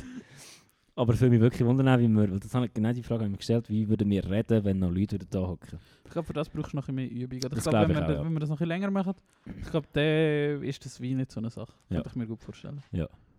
Aber 1.00 1.14
es 1.14 1.22
würde 1.22 1.32
mich 1.32 1.40
wirklich 1.40 1.66
wundern, 1.66 1.98
wie 2.02 2.10
wir, 2.10 2.30
weil 2.30 2.40
das 2.42 2.54
habe 2.54 2.66
ich 2.66 2.74
genau 2.74 2.92
die 2.92 3.04
Frage 3.04 3.26
ich 3.26 3.38
gestellt, 3.38 3.70
wie 3.70 3.88
würden 3.88 4.10
wir 4.10 4.30
reden, 4.30 4.66
wenn 4.66 4.80
noch 4.80 4.92
Leute 4.92 5.18
da 5.18 5.40
hocken. 5.40 5.80
Ich 6.04 6.12
glaube, 6.12 6.26
für 6.26 6.34
das 6.34 6.50
brauchst 6.50 6.74
du 6.74 6.76
noch 6.76 6.90
ein 6.90 6.96
bisschen 6.96 7.16
mehr 7.18 7.24
Übung. 7.24 7.40
Das 7.40 7.58
ich 7.58 7.64
glaube, 7.64 7.70
glaub 7.70 7.88
wenn, 7.88 7.92
ich 7.92 7.96
wir 7.96 8.04
auch, 8.04 8.08
das- 8.08 8.18
ja. 8.18 8.26
wenn 8.26 8.34
wir 8.34 8.40
das 8.42 8.50
noch 8.50 8.56
ein 8.56 8.58
bisschen 8.60 8.68
länger 8.68 8.92
machen, 8.92 9.14
ich 9.62 9.70
glaube, 9.72 9.88
dann 9.94 10.64
ist 10.64 10.84
das 10.86 11.00
wie 11.00 11.16
nicht 11.16 11.32
so 11.32 11.40
eine 11.40 11.50
Sache. 11.50 11.72
Ja. 11.90 11.96
Könnte 11.96 12.10
ich 12.10 12.16
mir 12.18 12.28
gut 12.28 12.42
vorstellen. 12.42 12.84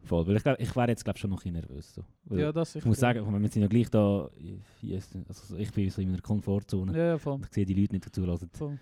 Voll, 0.05 0.27
weil 0.27 0.37
ich, 0.37 0.42
glaub, 0.42 0.59
ich 0.59 0.75
wäre 0.75 0.88
jetzt 0.88 1.05
glaube 1.05 1.18
schon 1.18 1.29
noch 1.29 1.44
ein 1.44 1.53
bisschen 1.53 1.68
nervös. 1.68 1.94
So. 1.94 2.03
Weil 2.25 2.40
Ja, 2.40 2.51
das 2.53 2.75
ich 2.77 2.85
muss 2.87 2.99
sagen, 2.99 3.42
wir 3.42 3.49
sind 3.51 3.61
ja 3.61 3.68
gleich 3.68 3.90
da, 3.90 4.31
ich, 4.83 5.03
also 5.29 5.57
ich 5.59 5.70
bin 5.73 5.90
so 5.90 6.01
in 6.01 6.09
meiner 6.12 6.23
Komfortzone. 6.23 6.96
Ja, 6.96 7.05
ja, 7.09 7.18
voll. 7.18 7.35
Und 7.35 7.44
ich 7.44 7.53
sehe 7.53 7.66
die 7.66 7.75
Leute 7.75 7.92
nicht 7.96 8.14
zulassen. 8.14 8.49
voll. 8.55 8.79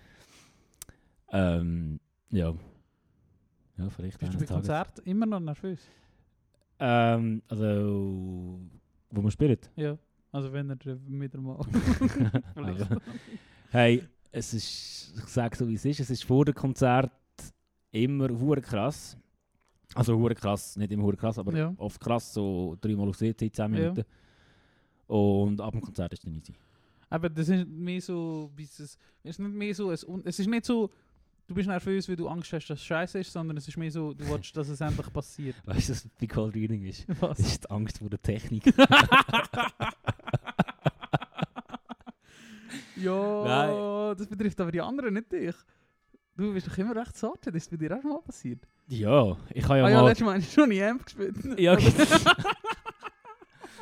Ähm, 1.31 1.99
ja. 2.29 2.53
Ja, 3.77 3.89
vielleicht 3.89 4.17
Bist 4.19 4.33
du 4.33 4.37
bei. 4.39 4.45
Konzert 4.45 4.99
immer 4.99 5.25
noch 5.25 5.41
nervös? 5.41 5.79
Ähm, 6.79 7.41
also, 7.47 8.59
wo 9.11 9.21
man 9.21 9.31
spielt. 9.31 9.69
Ja. 9.75 9.97
Also 10.31 10.51
wenn 10.53 10.69
er 10.69 10.77
wieder 11.07 11.41
mal... 11.41 11.59
Vielleicht. 12.53 12.81
Also, 12.81 12.95
hey, 13.71 14.03
es 14.31 14.53
ist, 14.53 15.13
ich 15.17 15.25
sage 15.25 15.57
so 15.57 15.67
wie 15.67 15.73
es 15.73 15.85
ist, 15.85 15.99
es 15.99 16.09
ist 16.09 16.23
vor 16.23 16.45
dem 16.45 16.53
Konzert 16.53 17.11
immer 17.91 18.29
hure 18.29 18.61
krass. 18.61 19.17
Also 19.95 20.15
hure 20.17 20.35
krass, 20.35 20.75
nicht 20.77 20.91
immer 20.91 21.03
hure 21.03 21.17
krass, 21.17 21.39
aber 21.39 21.55
Ja. 21.57 21.73
oft 21.77 21.99
krass, 21.99 22.31
so 22.33 22.77
dreimal 22.79 23.09
auf 23.09 23.17
10 23.17 23.35
Ja. 23.55 23.67
Minuten. 23.67 24.03
Und 25.07 25.59
ab 25.59 25.71
dem 25.71 25.81
Konzert 25.81 26.13
ist 26.13 26.19
es 26.19 26.25
dann 26.25 26.35
easy. 26.35 26.53
Aber 27.09 27.27
das 27.27 27.49
ist 27.49 27.67
mehr 27.67 27.99
so... 27.99 28.51
Es 28.55 28.79
ist 29.23 29.39
nicht 29.39 29.39
mehr 29.39 29.73
so... 29.73 29.91
Es 29.91 30.03
ist 30.03 30.47
nicht 30.47 30.65
so... 30.65 30.91
Du 31.49 31.55
bist 31.55 31.67
nervös, 31.67 32.07
weil 32.07 32.15
du 32.15 32.27
Angst 32.27 32.53
hast, 32.53 32.67
dass 32.67 32.77
es 32.77 32.85
scheiße 32.85 33.17
ist, 33.21 33.33
sondern 33.33 33.57
es 33.57 33.67
ist 33.67 33.75
mehr 33.75 33.89
so, 33.89 34.13
du 34.13 34.23
willst, 34.29 34.55
dass 34.55 34.69
es 34.69 34.81
endlich 34.81 35.11
passiert. 35.11 35.55
Weißt 35.65 35.89
du, 35.89 35.93
was 35.93 36.07
bei 36.21 36.27
Cold 36.27 36.53
Reading 36.53 36.85
ist? 36.85 37.07
Was? 37.21 37.39
Das 37.39 37.47
ist 37.47 37.63
die 37.63 37.71
Angst 37.71 37.97
vor 37.97 38.07
der 38.07 38.21
Technik. 38.21 38.65
ja, 42.97 44.13
das 44.13 44.27
betrifft 44.27 44.61
aber 44.61 44.71
die 44.71 44.79
anderen, 44.79 45.15
nicht 45.15 45.31
dich. 45.31 45.55
Du 46.37 46.53
bist 46.53 46.67
doch 46.67 46.77
immer 46.77 46.95
recht 46.95 47.17
zart, 47.17 47.47
das 47.47 47.55
ist 47.55 47.71
bei 47.71 47.77
dir 47.77 47.97
auch 47.97 48.01
schon 48.03 48.11
mal 48.11 48.21
passiert. 48.21 48.59
ja, 48.87 49.35
ich 49.51 49.63
habe 49.63 49.79
ja 49.79 49.85
ah 49.85 49.89
ja, 49.89 50.01
mal... 50.01 50.07
letztes 50.09 50.25
Mal 50.27 50.35
hast 50.37 50.55
du 50.55 50.61
schon 50.61 50.69
in 50.71 50.83
Amp 50.83 51.03
gespielt. 51.03 51.35
Ja, 51.59 51.75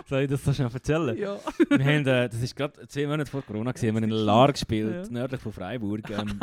Soll 0.07 0.21
ich 0.21 0.29
das 0.29 0.41
so 0.45 0.53
schnell 0.53 0.69
erzählen? 0.73 1.17
ja. 1.17 1.37
wir 1.69 1.79
haben, 1.85 2.07
äh, 2.07 2.29
das 2.29 2.41
ist 2.41 2.55
gerade 2.55 2.87
zwei 2.87 3.05
Monate 3.07 3.29
vor 3.29 3.41
Corona, 3.41 3.73
gewesen, 3.73 3.89
haben 3.89 3.95
wir 3.95 4.03
in 4.03 4.11
Lar 4.25 4.53
gespielt, 4.53 5.07
Ja. 5.07 5.11
nördlich 5.11 5.41
von 5.41 5.51
Freiburg, 5.51 6.09
ähm, 6.11 6.39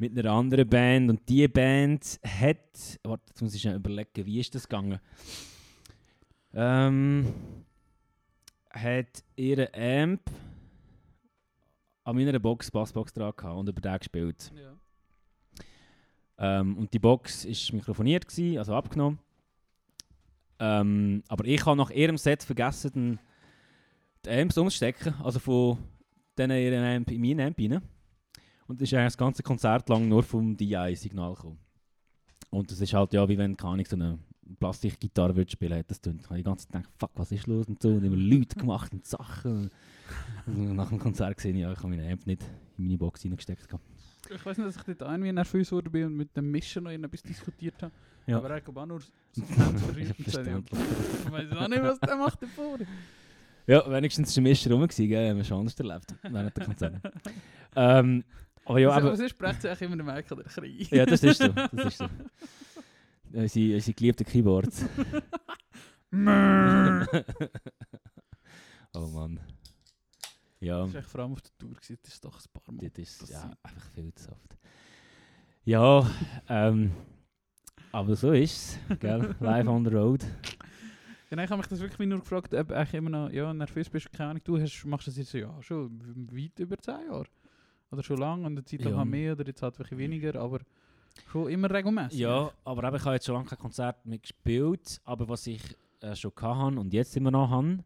mit 0.00 0.18
einer 0.18 0.32
anderen 0.32 0.68
Band. 0.68 1.10
Und 1.10 1.28
die 1.28 1.46
Band 1.46 2.18
hat, 2.26 2.98
warte, 3.04 3.24
jetzt 3.28 3.42
muss 3.42 3.54
ich 3.54 3.60
schnell 3.60 3.76
überlegen, 3.76 4.26
wie 4.26 4.40
ist 4.40 4.54
das 4.54 4.68
gegangen? 4.68 4.98
Ähm, 6.52 7.32
hat 8.70 9.22
ihre 9.36 9.72
Amp 9.74 10.22
an 12.04 12.16
meiner 12.16 12.38
Box, 12.38 12.70
Bassbox 12.70 13.12
dran 13.12 13.32
gehabt 13.36 13.56
und 13.56 13.68
über 13.68 13.80
den 13.80 13.98
gespielt. 13.98 14.50
ja. 14.56 14.74
Ähm, 16.40 16.78
und 16.78 16.92
die 16.94 16.98
Box 16.98 17.44
war 17.44 17.74
mikrofoniert, 17.76 18.26
gewesen, 18.26 18.58
also 18.58 18.74
abgenommen. 18.74 19.18
Ähm, 20.58 21.22
aber 21.28 21.44
ich 21.44 21.64
habe 21.66 21.76
nach 21.76 21.90
ihrem 21.90 22.16
Set 22.16 22.42
vergessen, 22.42 22.90
den, 22.92 23.18
die 24.24 24.30
Amps 24.30 24.56
umzustecken, 24.56 25.14
also 25.22 25.38
von 25.38 25.78
diesen 26.38 26.50
ihren 26.50 26.84
Amp 26.84 27.10
in 27.10 27.20
meinen 27.20 27.40
Amp 27.40 27.58
rein. 27.58 27.82
Und 28.70 28.80
ist 28.80 28.94
eigentlich 28.94 29.06
das 29.06 29.18
ganze 29.18 29.42
Konzert 29.42 29.88
lang 29.88 30.06
nur 30.08 30.22
vom 30.22 30.56
DI-Signal 30.56 31.34
gekommen. 31.34 31.58
Und 32.50 32.70
das 32.70 32.80
ist 32.80 32.94
halt 32.94 33.12
ja, 33.12 33.28
wie 33.28 33.36
wenn, 33.36 33.56
keine 33.56 33.84
so 33.84 33.96
eine 33.96 34.20
Plastikgitarre 34.60 35.34
würde 35.34 35.50
spielen 35.50 35.72
hätte 35.72 35.88
das 35.88 36.00
tönt. 36.00 36.20
Ich 36.20 36.26
habe 36.26 36.36
die 36.36 36.44
ganze 36.44 36.68
Zeit 36.68 36.84
gedacht, 36.84 36.94
fuck, 36.96 37.10
was 37.16 37.32
ist 37.32 37.48
los 37.48 37.66
und 37.66 37.82
so. 37.82 37.88
Und 37.88 38.04
immer 38.04 38.14
Leute 38.14 38.56
gemacht 38.56 38.92
und 38.92 39.04
Sachen. 39.04 39.72
Und 40.46 40.76
nach 40.76 40.88
dem 40.88 41.00
Konzert 41.00 41.36
gesehen, 41.36 41.56
ja, 41.56 41.72
ich 41.72 41.78
habe 41.78 41.88
meine 41.88 42.12
Amp 42.12 42.24
nicht 42.28 42.44
in 42.78 42.84
meine 42.84 42.96
Box 42.96 43.24
reingesteckt. 43.24 43.66
Ich 44.32 44.46
weiß 44.46 44.58
nicht, 44.58 44.68
dass 44.68 44.76
ich 44.76 44.82
dort 44.82 45.00
irgendwie 45.00 45.32
nervös 45.32 45.72
wurde 45.72 45.90
bin 45.90 46.06
und 46.06 46.16
mit 46.16 46.36
dem 46.36 46.48
Mischer 46.48 46.80
noch 46.80 46.92
etwas 46.92 47.22
diskutiert 47.24 47.82
habe. 47.82 47.92
Ja. 48.28 48.36
Aber 48.36 48.50
er 48.50 48.62
auch 48.68 48.86
nur 48.86 49.00
so. 49.32 49.42
Verständlich. 49.42 50.80
Ich 51.24 51.32
weiß 51.32 51.52
auch 51.56 51.66
nicht, 51.68 51.82
was 51.82 51.98
der 51.98 52.16
macht 52.16 52.40
davor. 52.40 52.78
Ja, 53.66 53.90
wenigstens 53.90 54.28
war 54.28 54.42
der 54.44 54.50
Mischer 54.50 54.70
rum, 54.70 54.82
gewesen, 54.82 55.08
gell? 55.08 55.30
haben 55.30 55.36
wir 55.38 55.44
schon 55.44 55.58
anders 55.58 55.74
erlebt 55.74 56.14
während 56.22 56.56
der 56.56 56.64
Konzerte. 56.64 57.12
ähm, 57.74 58.24
aber 58.70 58.78
ja, 58.80 58.90
aber 58.90 59.16
sonst 59.16 59.30
spricht 59.30 59.62
sich 59.62 59.80
immer 59.82 59.96
der 59.96 60.04
Merkel 60.04 60.36
der 60.36 60.46
Krieg. 60.46 60.90
ja, 60.90 61.06
das 61.06 61.22
ist 61.22 61.42
so. 61.42 61.48
Das 61.48 61.84
ist 61.86 61.98
so. 61.98 62.08
Unsere, 63.32 63.74
unsere 63.74 63.94
geliebten 63.94 64.26
Keyboards. 64.26 64.84
oh 66.12 66.16
Mann. 69.06 69.40
Ja, 70.58 70.82
Das 70.82 70.92
war 70.92 71.00
echt 71.00 71.08
vor 71.08 71.20
allem 71.20 71.32
auf 71.32 71.40
der 71.40 71.52
Tour, 71.56 71.70
gewesen. 71.70 71.98
das 72.02 72.14
ist 72.14 72.24
doch 72.24 72.38
ein 72.38 72.52
paar 72.52 72.74
Mal. 72.74 72.90
das 72.90 73.20
ist 73.22 73.30
ja, 73.30 73.50
einfach 73.62 73.90
viel 73.94 74.12
zu 74.14 74.32
oft. 74.32 74.56
Ja, 75.64 76.10
ähm, 76.48 76.90
aber 77.92 78.16
so 78.16 78.32
ist 78.32 78.78
es, 78.90 78.98
gell? 78.98 79.34
Live 79.40 79.68
on 79.68 79.84
the 79.84 79.90
road. 79.90 80.24
Ja, 81.30 81.36
nein, 81.36 81.44
ich 81.44 81.50
habe 81.50 81.58
mich 81.58 81.68
das 81.68 81.78
wirklich 81.80 82.08
nur 82.08 82.18
gefragt, 82.18 82.52
ob 82.52 82.68
du 82.68 82.76
eigentlich 82.76 82.94
immer 82.94 83.10
noch 83.10 83.30
ja, 83.30 83.54
nervös 83.54 83.88
bist. 83.88 84.12
Keine 84.12 84.30
Ahnung, 84.30 84.42
du 84.44 84.60
hast, 84.60 84.84
machst 84.84 85.06
das 85.06 85.16
jetzt 85.16 85.32
ja, 85.32 85.62
schon 85.62 86.28
weit 86.32 86.58
über 86.58 86.76
10 86.76 86.94
Jahre. 87.06 87.26
Oder 87.90 88.02
schon 88.02 88.18
lange 88.18 88.46
und 88.46 88.52
eine 88.52 88.64
Zeit 88.64 88.82
lang 88.82 88.92
Ja. 88.92 88.98
halt 89.00 89.08
mehr 89.08 89.32
oder 89.32 89.46
jetzt 89.46 89.62
halt 89.62 89.78
wirklich 89.78 89.98
weniger, 89.98 90.40
aber 90.40 90.60
schon 91.30 91.50
immer 91.50 91.70
regelmäßig. 91.70 92.20
Ja, 92.20 92.52
aber 92.64 92.84
eben, 92.86 92.96
ich 92.96 93.04
habe 93.04 93.14
jetzt 93.14 93.26
schon 93.26 93.34
lange 93.34 93.48
kein 93.48 93.58
Konzert 93.58 94.04
mehr 94.06 94.18
gespielt, 94.18 95.00
aber 95.04 95.28
was 95.28 95.46
ich 95.46 95.62
äh, 96.00 96.14
schon 96.14 96.32
hatte 96.40 96.78
und 96.78 96.92
jetzt 96.92 97.16
immer 97.16 97.30
noch 97.30 97.50
habe, 97.50 97.78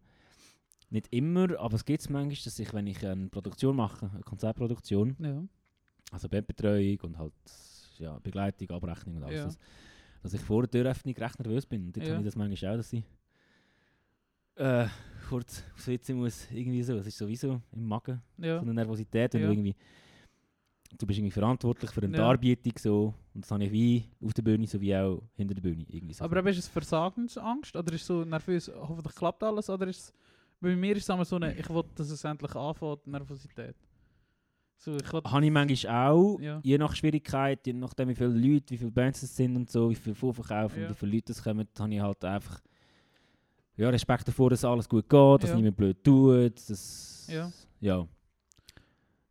nicht 0.91 1.09
immer, 1.13 1.59
aber 1.59 1.75
es 1.75 1.85
gibt 1.85 2.01
es 2.03 2.09
manchmal, 2.11 2.37
dass 2.45 2.59
ich, 2.59 2.73
wenn 2.75 2.87
ich 2.87 3.05
eine 3.05 3.29
Produktion 3.29 3.75
mache, 3.77 4.11
eine 4.13 4.23
Konzertproduktion, 4.23 5.17
Ja. 5.19 5.43
also 6.13 6.29
Bandbetreuung 6.29 7.01
und 7.03 7.19
halt 7.19 7.33
ja, 7.99 8.19
Begleitung, 8.19 8.71
Abrechnung 8.71 9.17
und 9.17 9.25
alles, 9.25 9.39
Ja. 9.39 9.45
das, 9.47 9.59
dass 10.23 10.35
ich 10.35 10.41
vor 10.41 10.63
der 10.67 10.71
Türöffnung 10.71 11.15
recht 11.17 11.39
nervös 11.39 11.65
bin. 11.67 11.87
Und 11.87 11.97
dort 11.97 12.07
Ja. 12.07 12.13
habe 12.13 12.23
ich 12.23 12.27
das 12.27 12.37
manchmal 12.37 12.73
auch, 12.73 12.77
dass 12.77 12.93
ich 12.93 13.03
äh, 14.57 14.87
kurz 15.29 15.63
aufsitzen 15.75 16.17
muss, 16.17 16.49
irgendwie 16.51 16.83
so. 16.83 16.95
Es 16.97 17.07
ist 17.07 17.19
sowieso 17.19 17.61
im 17.73 17.87
Magen, 17.87 18.21
Ja. 18.39 18.57
so 18.59 18.63
eine 18.63 18.75
Nervosität, 18.75 19.35
wenn 19.35 19.41
Ja. 19.43 19.47
du 19.49 19.53
irgendwie 19.53 19.75
du 20.97 21.07
bist 21.07 21.19
irgendwie 21.19 21.33
verantwortlich 21.33 21.91
für 21.91 22.03
eine 22.03 22.17
Ja. 22.17 22.23
Darbietung 22.25 22.73
so 22.79 23.15
und 23.35 23.45
das 23.45 23.51
habe 23.51 23.65
ich 23.65 23.73
wie 23.73 24.05
auf 24.25 24.33
der 24.33 24.43
Bühne 24.43 24.67
sowie 24.67 24.95
auch 24.95 25.21
hinter 25.35 25.55
der 25.55 25.63
Bühne 25.63 25.85
irgendwie 25.89 26.15
so. 26.15 26.25
Aber 26.25 26.37
eben, 26.37 26.47
ist 26.49 26.59
es 26.59 26.69
Versagensangst 26.69 27.75
oder 27.75 27.93
ist 27.93 28.03
es 28.03 28.07
so 28.07 28.25
nervös, 28.25 28.71
hoffentlich 28.73 29.15
klappt 29.17 29.43
alles 29.43 29.69
oder 29.71 29.89
ist 29.89 29.99
es, 29.99 30.15
bei 30.61 30.77
mir 30.77 30.95
ist 30.97 31.03
es 31.03 31.09
immer 31.09 31.25
so 31.25 31.35
eine, 31.37 31.53
ich 31.55 31.69
will, 31.69 31.83
dass 31.97 32.11
es 32.11 32.23
endlich 32.23 32.55
anfängt, 32.55 33.07
Nervosität. 33.09 33.75
So, 34.77 34.97
ich 34.97 35.13
habe 35.13 35.45
ich 35.47 35.51
manchmal 35.51 36.09
auch, 36.11 36.39
Ja. 36.41 36.61
je 36.63 36.79
nach 36.79 36.95
Schwierigkeit, 36.95 37.67
je 37.67 37.73
nachdem 37.73 38.11
wie 38.11 38.15
viele 38.15 38.29
Leute, 38.29 38.71
wie 38.71 38.79
viele 38.79 38.91
Bands 38.93 39.23
es 39.23 39.35
sind 39.35 39.57
und 39.57 39.71
so, 39.71 39.91
wie 39.91 39.95
viel 39.97 40.15
Vorverkauf 40.15 40.77
Ja. 40.77 40.85
und 40.85 40.91
wie 40.91 40.95
viele 40.95 41.13
Leute 41.13 41.33
es 41.33 41.43
kommen, 41.43 41.67
habe 41.79 41.95
ich 41.95 42.01
halt 42.01 42.25
einfach 42.25 42.61
ja, 43.77 43.89
Respekt 43.91 44.29
davor, 44.29 44.51
dass 44.51 44.65
alles 44.65 44.89
gut 44.89 45.09
geht, 45.09 45.43
dass 45.43 45.51
Ja. 45.51 45.57
niemand 45.57 45.77
blöd 45.77 46.03
tut, 46.05 46.71
dass, 46.71 47.29
Ja. 47.31 47.51
ja. 47.81 48.07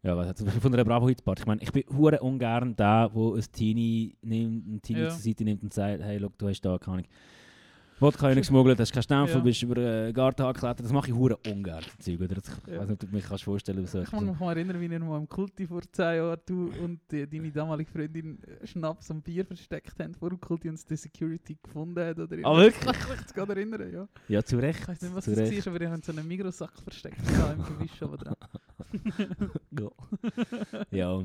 Ja, 0.06 0.17
was 0.17 0.27
hat 0.27 0.38
von 0.62 0.73
einer 0.73 0.84
Bravo 0.84 1.08
Hit 1.08 1.23
Party. 1.23 1.43
Ich 1.43 1.47
meine, 1.47 1.62
ich 1.62 1.71
bin 1.71 1.84
hure 1.95 2.19
ungern 2.19 2.75
der, 2.75 3.10
wo 3.13 3.36
ein 3.36 3.43
Teenie 3.51 4.17
nimmt, 4.21 4.67
ein 4.67 4.82
Teenie 4.82 5.03
Ja. 5.03 5.10
zur 5.10 5.19
Seite 5.19 5.43
nimmt 5.45 5.63
und 5.63 5.73
sagt, 5.73 6.01
hey, 6.03 6.17
look, 6.17 6.38
du 6.38 6.49
hast 6.49 6.62
da 6.62 6.77
keine 6.77 6.97
Ahnung. 6.97 7.08
Wodka 7.99 8.23
habe 8.23 8.34
ich 8.34 8.39
geschmuggelt, 8.39 8.79
hast 8.79 8.91
keinen 8.91 9.03
Stempel, 9.03 9.36
Ja. 9.36 9.39
bist 9.41 9.63
über 9.63 9.77
einen 9.77 10.13
Garten 10.13 10.45
geklettert. 10.45 10.84
Das 10.86 10.91
mache 10.91 11.08
ich 11.10 11.13
hure 11.15 11.38
ungern, 11.47 11.84
Zeug, 11.99 12.19
oder? 12.19 12.36
Das, 12.36 12.43
ich 12.67 12.73
Ja. 12.73 12.79
weiß 12.79 12.88
nicht, 12.89 13.03
ob 13.03 13.10
du 13.10 13.15
mich 13.15 13.25
kannst 13.25 13.43
vorstellen 13.43 13.86
so 13.88 14.01
ich 14.01 14.10
kann 14.10 14.25
mich 14.25 14.38
mal 14.39 14.51
erinnern, 14.58 14.82
wie 14.82 14.88
ihr 14.88 14.99
mal 14.99 15.17
im 15.17 15.29
Kulti 15.29 15.67
vor 15.67 15.82
10 15.89 16.15
Jahren 16.17 16.39
du 16.45 16.71
und 16.84 16.99
die, 17.12 17.27
deine 17.29 17.51
damalige 17.51 17.89
Freundin 17.91 18.39
äh, 18.43 18.65
Schnaps 18.67 19.10
und 19.12 19.23
Bier 19.23 19.45
versteckt 19.45 19.97
haben 19.99 20.13
vor 20.15 20.29
dem 20.29 20.39
Kulti 20.41 20.67
und 20.69 20.75
es 20.75 20.86
die 20.86 20.95
Security 20.97 21.58
gefunden 21.62 22.03
hat. 22.03 22.19
Oder 22.19 22.38
Ah, 22.43 22.58
wirklich? 22.58 22.75
Ich 22.95 22.99
kann 23.08 23.17
mich 23.17 23.34
gerade 23.34 23.51
erinnern, 23.53 23.93
ja. 23.93 24.08
Ja, 24.27 24.43
zu 24.43 24.58
Recht. 24.58 24.82
Ich 24.82 24.88
weiß 24.88 25.01
nicht, 25.01 25.15
was 25.15 25.27
Recht. 25.29 25.65
war, 25.65 25.71
aber 25.71 25.79
die 25.79 25.88
haben 25.88 26.01
so 26.01 26.12
einen 26.12 26.27
Mikrosack 26.27 26.73
versteckt 26.84 27.17
im 27.19 27.63
Gewisch 27.77 28.01
oben 28.01 28.17
dran. 28.17 28.36
Ja. 30.91 31.23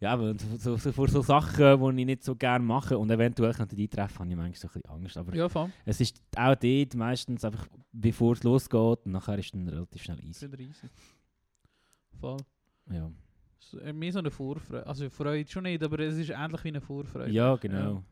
Ja. 0.00 0.12
Aber 0.12 0.34
so, 0.58 0.76
so, 0.76 0.92
vor 0.92 1.08
so 1.08 1.22
Sachen, 1.22 1.96
die 1.96 2.00
ich 2.02 2.06
nicht 2.06 2.24
so 2.24 2.34
gerne 2.36 2.64
mache 2.64 2.96
und 2.98 3.10
eventuell 3.10 3.52
könnte 3.54 3.76
eintreffen, 3.76 4.18
habe 4.18 4.30
ich 4.30 4.36
manchmal 4.36 4.54
so 4.54 4.68
ein 4.68 4.72
bisschen 4.72 4.90
Angst. 4.90 5.16
Aber 5.16 5.34
Ja, 5.34 5.48
voll. 5.48 5.70
es 5.84 6.00
ist 6.00 6.20
auch 6.36 6.54
dort 6.54 6.94
meistens 6.94 7.44
einfach, 7.44 7.66
bevor 7.92 8.32
es 8.34 8.42
losgeht, 8.42 9.04
und 9.06 9.12
nachher 9.12 9.38
ist 9.38 9.46
es 9.46 9.52
dann 9.52 9.68
relativ 9.68 10.02
schnell 10.02 10.22
easy. 10.24 10.46
easy. 10.46 10.88
Voll. 12.20 12.38
Ja, 12.90 13.10
So, 13.58 13.78
äh, 13.80 13.92
mehr 13.92 14.12
so 14.12 14.18
eine 14.20 14.30
Vorfreude. 14.30 14.86
Also 14.86 15.10
Freude 15.10 15.50
schon 15.50 15.64
nicht, 15.64 15.82
aber 15.82 15.98
es 16.00 16.16
ist 16.16 16.30
ähnlich 16.30 16.62
wie 16.64 16.68
eine 16.68 16.80
Vorfreude. 16.80 17.30
ja 17.30 17.56
genau. 17.56 17.94
Ja. 17.94 18.02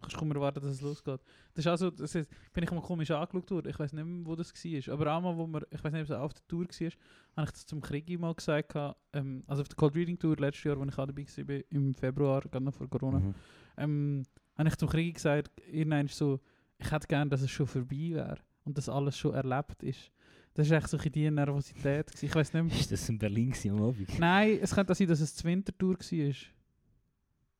Kannst 0.00 0.16
kaum 0.16 0.30
erwarten, 0.30 0.60
dass 0.60 0.70
es 0.70 0.80
losgeht. 0.80 1.20
Das 1.54 1.64
ist 1.64 1.66
also, 1.66 1.90
das 1.90 2.14
ist, 2.14 2.28
bin 2.52 2.62
ich 2.62 2.70
mal 2.70 2.80
komisch 2.80 3.10
angeschaut 3.10 3.50
worden. 3.50 3.68
Ich 3.68 3.78
weiß 3.78 3.92
nicht 3.92 4.04
mehr, 4.04 4.26
wo 4.26 4.36
das 4.36 4.52
war. 4.54 4.94
Aber 4.94 5.16
einmal, 5.16 5.36
wo 5.36 5.46
wir, 5.48 5.66
ich 5.70 5.82
weiß 5.82 5.92
nicht, 5.92 6.02
ob 6.02 6.10
es 6.10 6.16
auf 6.16 6.32
der 6.34 6.46
Tour 6.46 6.60
war, 6.66 6.90
habe 7.36 7.44
ich 7.46 7.50
das 7.52 7.66
zum 7.66 7.80
Kriegi 7.80 8.16
mal 8.16 8.32
gesagt. 8.34 8.74
Ähm, 9.12 9.42
also 9.48 9.62
auf 9.62 9.68
der 9.68 9.76
Cold 9.76 9.96
Reading 9.96 10.18
Tour 10.18 10.36
letztes 10.36 10.64
Jahr, 10.64 10.80
als 10.80 10.92
ich 10.92 10.98
auch 10.98 11.06
dabei 11.06 11.26
war, 11.26 11.60
im 11.70 11.94
Februar, 11.94 12.40
gerade 12.42 12.64
noch 12.64 12.74
vor 12.74 12.88
Corona, 12.88 13.18
Mhm. 13.18 13.34
ähm, 13.76 14.22
habe 14.56 14.68
ich 14.68 14.76
zum 14.76 14.88
Krieg 14.88 15.14
gesagt, 15.14 15.50
irgendwann 15.70 16.06
so, 16.08 16.38
ich 16.78 16.90
hätte 16.90 17.06
gerne, 17.08 17.28
dass 17.30 17.42
es 17.42 17.50
schon 17.50 17.66
vorbei 17.66 18.10
wäre 18.12 18.38
und 18.64 18.78
dass 18.78 18.88
alles 18.88 19.18
schon 19.18 19.34
erlebt 19.34 19.82
ist. 19.82 20.12
Das 20.54 20.70
war 20.70 20.78
echt 20.78 20.88
so 20.88 20.96
die 20.98 21.30
Nervosität. 21.30 22.10
Ich 22.22 22.34
weiß 22.34 22.52
nicht 22.52 22.62
mehr. 22.64 22.78
Ist 22.80 22.90
das 22.92 23.08
in 23.08 23.18
Berlin 23.18 23.52
am 23.68 23.82
Abend? 23.82 24.18
Nein, 24.18 24.58
es 24.60 24.74
könnte 24.74 24.92
auch 24.92 24.96
sein, 24.96 25.06
dass 25.08 25.20
es 25.20 25.34
die 25.34 25.44
Wintertour 25.44 25.96
war. 25.98 26.34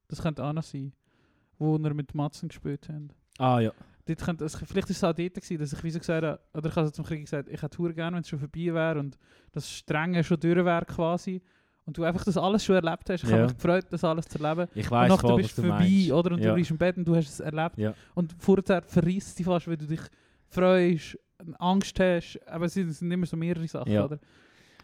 Das 0.09 0.23
könnte 0.23 0.43
auch 0.45 0.53
noch 0.53 0.63
sein. 0.63 0.93
Wo 1.59 1.79
wir 1.79 1.95
mit 1.95 2.15
Matzen 2.15 2.49
gespielt 2.49 2.89
haben. 2.89 3.11
Ah 3.39 3.61
ja. 3.61 3.73
Dort 4.07 4.21
könnte, 4.25 4.45
es, 4.45 4.55
vielleicht 4.57 4.89
war 4.89 4.91
es 4.91 5.05
auch 5.05 5.13
dort, 5.13 5.35
gewesen, 5.35 5.59
dass 5.59 5.73
ich 5.73 5.85
wie 5.85 5.91
so 5.91 5.99
gesagt 5.99 6.25
habe, 6.25 6.41
oder 6.55 6.69
ich 6.71 6.77
habe 6.77 6.93
zum 6.93 7.05
Krieg 7.05 7.25
gesagt, 7.25 7.49
ich 7.51 7.61
hätte 7.61 7.77
hure 7.79 7.93
gerne, 7.93 8.15
wenn 8.17 8.23
es 8.23 8.29
schon 8.29 8.39
vorbei 8.39 8.73
wäre 8.73 8.99
und 8.99 9.19
das 9.53 9.71
Strenge 9.71 10.25
schon 10.25 10.41
durch 10.41 10.65
wäre 10.65 10.85
quasi. 10.87 11.43
Und 11.85 11.97
du 11.97 12.05
einfach 12.05 12.25
das 12.25 12.37
alles 12.37 12.65
schon 12.65 12.77
erlebt 12.77 13.09
hast. 13.11 13.23
Ich 13.25 13.29
Ja. 13.31 13.37
habe 13.37 13.45
mich 13.47 13.55
gefreut, 13.55 13.87
das 13.91 14.05
alles 14.05 14.27
zu 14.29 14.39
erleben. 14.43 14.71
Ich 14.75 14.87
Und 14.87 14.91
weiß 14.93 15.09
nachher 15.11 15.29
voll, 15.29 15.37
bist 15.43 15.57
du 15.59 15.63
du 15.63 15.69
vorbei, 15.69 15.85
meinst. 15.85 16.13
oder? 16.13 16.33
Und 16.33 16.43
ja. 16.43 16.51
du 16.51 16.55
bist 16.57 16.71
im 16.71 16.77
Bett 16.79 16.97
und 16.99 17.07
du 17.09 17.17
hast 17.17 17.29
es 17.29 17.41
erlebt. 17.41 17.79
Ja. 17.79 17.95
Und 18.15 18.35
vorher 18.39 18.83
verreist 18.83 19.39
dich 19.39 19.47
fast, 19.47 19.69
weil 19.69 19.77
du 19.79 19.87
dich 19.87 20.01
freust, 20.49 21.19
Angst 21.59 21.99
hast. 22.01 22.39
Aber 22.47 22.67
es 22.67 22.75
sind, 22.75 22.89
es 22.91 22.99
sind 22.99 23.11
immer 23.11 23.27
so 23.27 23.37
mehrere 23.37 23.67
Sachen, 23.69 23.91
Ja. 23.93 24.05
oder? 24.05 24.19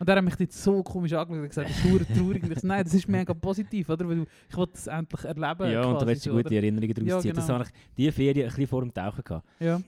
Und 0.01 0.09
der 0.09 0.17
hat 0.17 0.25
mich 0.25 0.35
jetzt 0.39 0.61
so 0.63 0.83
komisch 0.83 1.13
angeschaut 1.13 1.41
und 1.43 1.49
gesagt, 1.49 1.71
das 1.71 1.77
ist 1.77 2.17
traurig. 2.17 2.43
Und 2.43 2.53
ich 2.53 2.59
so, 2.61 2.67
nein, 2.67 2.83
das 2.85 2.95
ist 2.95 3.07
mega 3.09 3.33
positiv, 3.33 3.89
oder? 3.89 4.09
Weil 4.09 4.27
ich 4.49 4.57
will 4.57 4.67
das 4.73 4.87
endlich 4.89 5.25
erleben. 5.25 5.71
Ja, 5.71 5.85
und 5.85 5.95
da 5.95 5.99
quasi 6.01 6.07
willst 6.07 6.27
du 6.27 6.31
so, 6.31 6.37
gute 6.37 6.47
oder? 6.49 6.57
Erinnerungen 6.57 6.95
daraus 6.95 7.09
Ja, 7.09 7.21
ziehen. 7.21 7.35
Das 7.35 7.47
genau. 7.47 7.59
habe 7.61 7.69
ich 7.69 7.95
die 7.97 8.11
Ferien 8.13 8.45
ein 8.45 8.49
bisschen 8.49 8.67
vor 8.67 8.81
dem 8.83 8.93
Tauchen 8.93 9.23
gehabt. 9.23 9.47
Ja, 9.61 9.81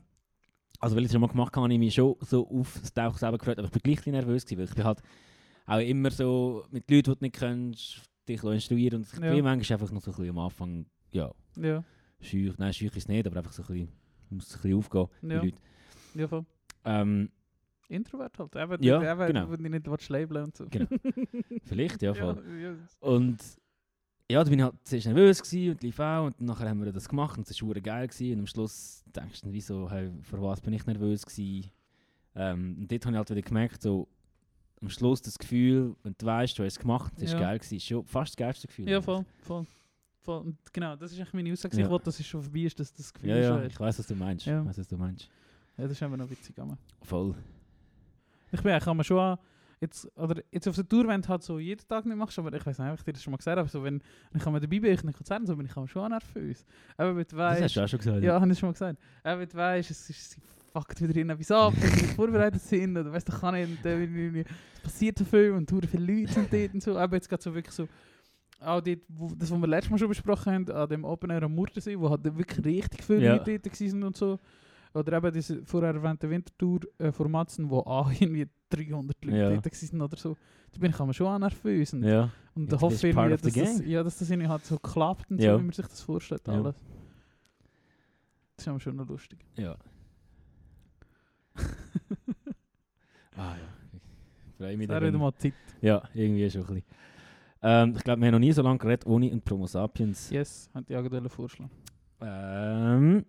Also, 0.78 0.94
weil 0.94 1.02
ich 1.02 1.06
es 1.06 1.12
schon 1.12 1.20
mal 1.20 1.26
gemacht 1.28 1.54
habe, 1.56 1.64
habe 1.64 1.72
ich 1.72 1.78
mich 1.80 1.94
schon 1.94 2.14
so 2.20 2.48
auf 2.48 2.78
das 2.80 2.92
Tauchen 2.92 3.18
selber 3.18 3.38
gefreut, 3.38 3.58
aber 3.58 3.66
ich 3.66 3.72
bin 3.72 3.82
gleich 3.82 3.94
ein 3.94 3.96
bisschen 3.96 4.12
nervös 4.12 4.44
gewesen, 4.46 4.58
weil 4.58 4.64
ich 4.68 4.74
bin 4.74 4.84
halt 4.84 5.02
auch 5.66 5.80
immer 5.80 6.10
so 6.12 6.64
mit 6.70 6.88
Leuten, 6.90 7.12
die 7.12 7.18
du 7.18 7.24
nicht 7.24 7.34
kennst, 7.34 8.02
dich 8.28 8.42
instruieren 8.44 8.98
und 9.00 9.06
ich 9.12 9.18
Ja. 9.20 9.32
bin 9.34 9.42
manchmal 9.44 9.80
einfach 9.80 9.92
noch 9.92 10.02
so 10.02 10.10
ein 10.12 10.16
bisschen 10.16 10.30
am 10.30 10.38
Anfang, 10.38 10.86
ja, 11.10 11.32
ja, 11.56 11.82
schüch, 12.20 12.56
nein, 12.58 12.72
schüch 12.72 12.88
ist 12.88 12.96
es 12.98 13.08
nicht, 13.08 13.26
aber 13.26 13.38
einfach 13.38 13.52
so 13.52 13.62
ein 13.64 13.66
bisschen, 13.66 13.88
muss 14.30 14.54
ein 14.54 14.62
bisschen 14.62 14.78
aufgehen, 14.78 15.06
die 15.22 15.26
ja. 15.28 15.42
Leute. 15.42 15.56
ja 16.14 16.28
voll. 16.28 16.44
Ähm, 16.84 17.30
Introvert 17.88 18.38
halt. 18.38 18.56
Eben, 18.56 18.82
Ja, 18.82 19.12
eben, 19.12 19.26
genau. 19.26 19.50
Wenn 19.50 19.62
du 19.62 19.70
nicht 19.70 20.08
labeln 20.08 20.44
und 20.44 20.56
so. 20.56 20.66
Genau. 20.68 20.86
vielleicht, 21.64 22.02
ja, 22.02 22.14
voll. 22.14 22.42
ja, 22.60 22.70
ja. 22.70 22.76
Und 23.00 23.38
ja, 24.30 24.42
da 24.42 24.50
bin 24.50 24.58
ich 24.58 24.64
halt 24.64 24.74
zuerst 24.82 25.06
nervös 25.06 25.42
gewesen 25.42 25.70
und 25.72 25.82
lief 25.82 26.00
auch 26.00 26.26
und 26.26 26.40
nachher 26.40 26.68
haben 26.68 26.84
wir 26.84 26.90
das 26.92 27.08
gemacht 27.08 27.38
und 27.38 27.48
es 27.48 27.62
war 27.62 27.74
geil 27.74 28.08
gewesen 28.08 28.32
und 28.32 28.38
am 28.40 28.46
Schluss 28.46 29.04
denkst 29.14 29.40
du 29.42 29.52
wieso, 29.52 29.88
hey, 29.90 30.10
für 30.22 30.42
was 30.42 30.60
bin 30.60 30.72
ich 30.74 30.84
nervös 30.84 31.24
gewesen? 31.24 31.70
Ähm, 32.34 32.76
und 32.80 32.90
dort 32.90 33.06
habe 33.06 33.14
ich 33.14 33.18
halt 33.18 33.30
wieder 33.30 33.42
gemerkt, 33.42 33.82
so 33.82 34.08
am 34.82 34.90
Schluss 34.90 35.22
das 35.22 35.38
Gefühl, 35.38 35.94
wenn 36.02 36.14
du 36.18 36.26
weißt, 36.26 36.58
du 36.58 36.64
hast 36.64 36.72
es 36.74 36.78
gemacht, 36.78 37.12
das 37.14 37.30
Ja. 37.30 37.36
ist 37.38 37.40
geil 37.42 37.58
gewesen, 37.58 37.76
ist 37.76 37.84
schon 37.86 38.04
fast 38.04 38.32
das 38.32 38.36
geilste 38.36 38.66
Gefühl. 38.66 38.88
Ja, 38.88 39.00
voll, 39.00 39.24
voll. 39.42 39.64
voll. 40.22 40.40
Und 40.40 40.58
genau, 40.72 40.96
das 40.96 41.12
ist 41.12 41.18
eigentlich 41.20 41.32
meine 41.32 41.52
Aussage. 41.52 41.76
Ja. 41.78 41.84
Ich 41.86 41.90
will, 41.90 41.98
dass 42.00 42.18
es 42.20 42.26
schon 42.26 42.42
vorbei 42.42 42.60
ist, 42.60 42.78
dass 42.80 42.92
das 42.92 43.14
Gefühl 43.14 43.30
Ja, 43.30 43.36
ja, 43.38 43.48
schon 43.58 43.66
ich 43.68 43.78
weiß, 43.80 43.98
was 44.00 44.06
du 44.08 44.14
meinst. 44.16 44.44
Ja. 44.44 44.60
Ich 44.60 44.66
weiß, 44.66 44.78
was 44.78 44.88
du 44.88 44.96
meinst. 44.98 45.28
Ja, 45.78 45.84
das 45.84 45.92
ist 45.92 46.02
einfach 46.02 46.16
noch 46.16 46.28
witzig. 46.28 46.58
aber. 46.58 46.76
Voll. 47.02 47.34
Ich 48.52 48.62
bin 48.62 48.72
eigentlich 48.72 49.06
schon 49.06 49.18
an, 49.18 49.38
jetzt, 49.80 50.08
oder 50.16 50.42
jetzt 50.50 50.66
auf 50.68 50.74
der 50.76 50.88
Tour, 50.88 51.06
wenn 51.08 51.20
du 51.22 51.28
halt 51.28 51.42
so 51.42 51.58
jeden 51.58 51.86
Tag 51.88 52.06
nicht 52.06 52.16
machst, 52.16 52.38
aber 52.38 52.52
ich 52.52 52.64
weiß 52.64 52.78
nicht, 52.78 52.88
ob 52.90 52.98
ich 52.98 53.04
dir 53.04 53.12
das 53.12 53.22
schon 53.22 53.30
mal 53.32 53.36
gesagt 53.38 53.58
habe, 53.58 53.68
so, 53.68 53.82
wenn, 53.82 54.00
wenn 54.30 54.38
ich 54.38 54.44
dabei 54.44 54.66
bin, 54.80 54.84
ich 54.92 55.02
in 55.04 55.12
Konzerten, 55.12 55.46
so 55.46 55.56
bin 55.56 55.66
ich 55.66 55.90
schon 55.90 56.08
nervös. 56.10 56.64
Aber 56.96 57.12
mit 57.12 57.32
Das 57.32 57.38
hast 57.38 57.60
weißt, 57.62 57.76
du 57.76 57.80
auch 57.84 57.88
schon 57.88 57.98
gesagt. 57.98 58.22
ja, 58.22 58.40
habe 58.40 58.52
ich 58.52 58.58
schon 58.58 58.68
mal 58.68 58.72
gesagt. 58.72 58.98
Aber 59.22 59.36
mit 59.38 59.54
weißt, 59.54 59.90
es 59.90 60.10
ist, 60.10 60.36
fuckt 60.72 61.00
wieder 61.00 61.16
in 61.20 61.30
etwas 61.30 61.50
ab, 61.50 61.72
wenn 61.76 61.90
sie 61.90 62.02
nicht 62.02 62.14
vorbereitet 62.14 62.60
sind, 62.62 62.96
oder 62.96 63.12
weißt 63.12 63.28
du, 63.28 63.32
kann 63.32 63.54
nicht, 63.54 63.84
ich- 63.84 64.46
es 64.74 64.80
passiert 64.80 65.18
so 65.18 65.24
viel 65.24 65.50
und 65.52 65.70
hure 65.72 65.86
viele 65.86 66.04
Leute 66.12 66.32
sind 66.32 66.52
dort 66.52 66.74
und 66.74 66.82
so. 66.82 66.96
Aber 66.98 67.16
jetzt 67.16 67.28
geht 67.28 67.42
so 67.42 67.54
wirklich 67.54 67.74
so, 67.74 67.88
auch 68.60 68.80
dort, 68.80 69.00
wo, 69.08 69.28
das, 69.34 69.50
was 69.50 69.58
wir 69.60 69.66
letztes 69.66 69.90
Mal 69.90 69.98
schon 69.98 70.08
besprochen 70.08 70.52
haben, 70.52 70.70
an 70.70 70.88
dem 70.88 71.04
Open 71.04 71.30
Air 71.30 71.42
am 71.42 71.54
Murtensee, 71.54 71.98
wo 71.98 72.08
halt 72.08 72.24
wirklich 72.24 72.64
richtig 72.64 73.02
viele 73.04 73.20
Ja. 73.24 73.32
Leute 73.36 73.58
dort 73.58 73.80
waren 73.80 74.02
und 74.04 74.16
so. 74.16 74.38
Oder 74.96 75.18
eben 75.18 75.32
diese 75.32 75.64
vorher 75.64 75.94
erwähnte 75.94 76.28
Wintertour 76.30 76.80
äh, 76.98 77.12
wo 77.70 77.78
auch 77.80 78.10
irgendwie 78.20 78.48
300 78.70 79.24
Leute 79.24 79.36
Ja. 79.36 79.50
dort 79.50 79.92
waren 79.92 80.00
oder 80.02 80.16
so. 80.16 80.36
Da 80.72 80.78
bin 80.80 80.90
ich 80.90 80.98
immer 81.00 81.12
schon 81.14 81.26
auch 81.26 81.38
nervös. 81.38 81.92
Und, 81.92 82.04
Ja. 82.04 82.30
und 82.54 82.70
Jetzt 82.72 82.80
hoffe 82.80 83.08
irgendwie, 83.08 83.30
dass 83.30 83.42
das, 83.54 83.84
ja, 83.86 84.02
dass 84.02 84.18
das 84.18 84.30
irgendwie 84.30 84.48
halt 84.48 84.64
so 84.64 84.78
klappt 84.78 85.30
und 85.30 85.40
Ja. 85.40 85.52
so, 85.54 85.60
wie 85.60 85.64
man 85.64 85.72
sich 85.72 85.86
das 85.86 86.00
vorstellt. 86.00 86.46
Ja. 86.46 86.54
Alles. 86.54 86.76
Das 88.56 88.64
ist 88.64 88.66
immer 88.68 88.80
schon 88.80 88.96
noch 88.96 89.08
lustig. 89.08 89.38
Ja. 89.56 89.76
ah 93.36 93.54
ja. 93.56 93.56
Ich 94.48 94.56
freue 94.56 94.76
mich 94.76 94.88
dann, 94.88 95.02
wieder 95.04 95.18
mal 95.18 95.34
Zeit. 95.34 95.52
Ja, 95.82 96.02
irgendwie 96.14 96.48
schon 96.50 96.62
ein 96.62 96.66
bisschen. 96.66 96.84
Ähm, 97.62 97.94
ich 97.96 98.04
glaube, 98.04 98.20
wir 98.20 98.26
haben 98.28 98.32
noch 98.32 98.38
nie 98.38 98.52
so 98.52 98.62
lange 98.62 98.78
geredet 98.78 99.06
ohne 99.06 99.30
ein 99.30 99.42
Promo 99.42 99.66
Sapiens. 99.66 100.30
Yes, 100.30 100.70
hat 100.74 100.88
die 100.88 100.94
Agadelle 100.96 101.28
vorschlagen. 101.28 101.70
Ähm, 102.20 103.24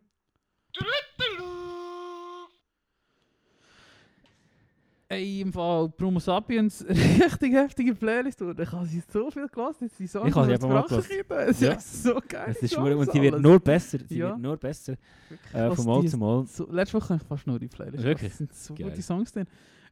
Ey, 5.10 5.40
im 5.40 5.54
Fall 5.54 5.88
Promo 5.90 6.20
Sapiens, 6.20 6.84
richtig 6.90 7.54
heftige 7.54 7.96
Playlist. 7.96 8.42
Und 8.42 8.60
ich 8.60 8.70
habe 8.70 8.86
sie 8.86 9.02
so 9.10 9.32
viel 9.32 9.48
gelassen, 9.48 9.86
jetzt 9.86 9.98
die 10.00 10.08
Songs 10.08 10.28
Ich 10.30 10.36
habe 10.36 10.48
sie 10.48 10.54
eben 10.54 10.68
mal 10.68 10.84
kippen. 10.84 11.38
Es 11.38 11.62
Ja. 11.62 11.74
ist 11.74 12.04
so 12.04 12.20
geil. 12.28 12.48
Es 12.50 12.62
ist 12.62 12.74
Songs 12.74 12.94
und 12.94 13.12
sie 13.14 13.22
wird 13.22 13.40
nur 13.40 13.58
besser. 13.60 14.00
Sie 14.06 14.18
Ja. 14.18 14.30
wird 14.32 14.40
nur 14.40 14.58
besser. 14.58 14.96
Äh, 15.54 15.72
von 15.72 15.86
Mal 15.86 16.06
zu 16.08 16.18
Mal. 16.18 16.46
So, 16.48 16.68
letzte 16.70 16.98
Woche 16.98 17.10
habe 17.14 17.22
ich 17.22 17.28
fast 17.28 17.48
nur 17.48 17.58
die 17.58 17.70
Playlist. 17.70 18.04
Wirklich? 18.04 18.32
Es 18.32 18.38
sind 18.38 18.54
so 18.54 18.74
Geil. 18.76 18.90
gute 18.90 19.02
Songs 19.02 19.32
drin. 19.32 19.46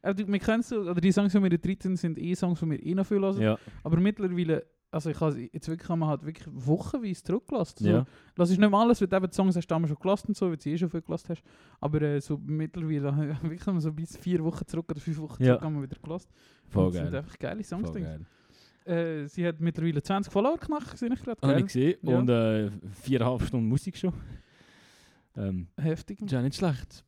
Du- 0.04 0.28
wir 0.28 0.40
kennen 0.40 0.62
so, 0.62 0.82
oder 0.82 1.00
die 1.02 1.12
Songs, 1.14 1.32
die 1.32 1.42
wir 1.42 1.50
da 1.50 1.58
drin 1.58 1.78
sind, 1.80 1.98
sind 1.98 2.20
eh 2.20 2.36
Songs, 2.36 2.60
die 2.60 2.70
wir 2.72 2.86
eh 2.86 2.94
noch 2.94 3.08
viel 3.08 3.20
hören. 3.22 3.42
Ja, 3.42 3.58
Aber 3.84 3.98
mittlerweile, 3.98 4.66
also 4.96 5.10
ich 5.10 5.20
habe 5.20 5.50
jetzt 5.52 5.68
wirklich 5.68 5.90
einmal 5.90 6.10
halt 6.10 6.26
wirklich 6.26 6.48
wochenweise 6.52 7.22
zurückgelassen. 7.22 7.84
So, 7.84 7.90
ja. 7.90 8.06
Lass 8.38 8.50
ich 8.50 8.58
nicht 8.58 8.70
mal 8.70 8.82
alles, 8.82 9.02
weil 9.02 9.08
du 9.10 9.16
eben 9.18 9.30
die 9.30 9.36
Songs 9.36 9.56
hast 9.56 9.68
du 9.68 9.74
damals 9.76 9.90
schon 9.92 10.00
gelassen 10.00 10.28
und 10.30 10.38
so, 10.38 10.48
weil 10.50 10.56
du 10.56 10.64
sie 10.64 10.72
eh 10.72 10.78
schon 10.78 10.90
viel 10.90 11.02
gelassen 11.02 11.28
hast. 11.30 11.44
Aber 11.82 12.02
äh, 12.02 12.22
so 12.22 12.38
mittlerweile 12.38 13.38
wirklich 13.44 13.82
so 13.84 13.92
bis 13.92 14.16
vier 14.18 14.42
Wochen 14.44 14.66
zurück 14.66 14.86
oder 14.90 15.00
fünf 15.02 15.18
Wochen 15.20 15.44
Ja. 15.44 15.50
zurück 15.56 15.62
haben 15.64 15.76
wir 15.76 15.84
wieder 15.84 16.00
gelassen. 16.02 16.30
Voll 16.70 16.86
Und 16.86 16.90
es 16.92 16.96
sind 16.96 17.06
geil. 17.12 17.16
einfach 17.20 17.40
geile 17.40 17.64
Songs 17.64 17.92
geil. 17.94 18.26
Äh, 18.86 19.28
sie 19.28 19.46
hat 19.46 19.60
mittlerweile 19.60 20.02
20 20.02 20.32
Follower 20.32 20.58
knackt, 20.58 20.92
gesehen 20.92 21.12
ich 21.12 21.22
gerade. 21.22 21.42
Habe 21.42 21.54
ich 21.54 21.58
Geil. 21.60 21.66
gesehen. 21.66 21.98
Ja. 22.04 22.18
Und 22.20 22.30
äh, 22.30 22.72
viereinhalb 23.02 23.42
Stunden 23.42 23.68
Musik 23.68 23.98
schon. 23.98 24.14
Ähm, 25.36 25.68
Heftig. 25.78 26.22
ist 26.22 26.32
ja 26.32 26.42
nicht 26.42 26.56
schlecht. 26.56 27.04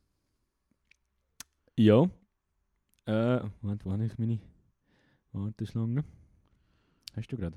Ja. 1.76 2.02
Äh, 3.06 3.40
Moment, 3.62 3.84
wo 3.86 3.92
habe 3.92 4.04
ich 4.04 4.18
meine 4.18 4.38
Warteschlange? 5.32 6.04
Hast 7.16 7.32
du 7.32 7.36
gerade? 7.36 7.56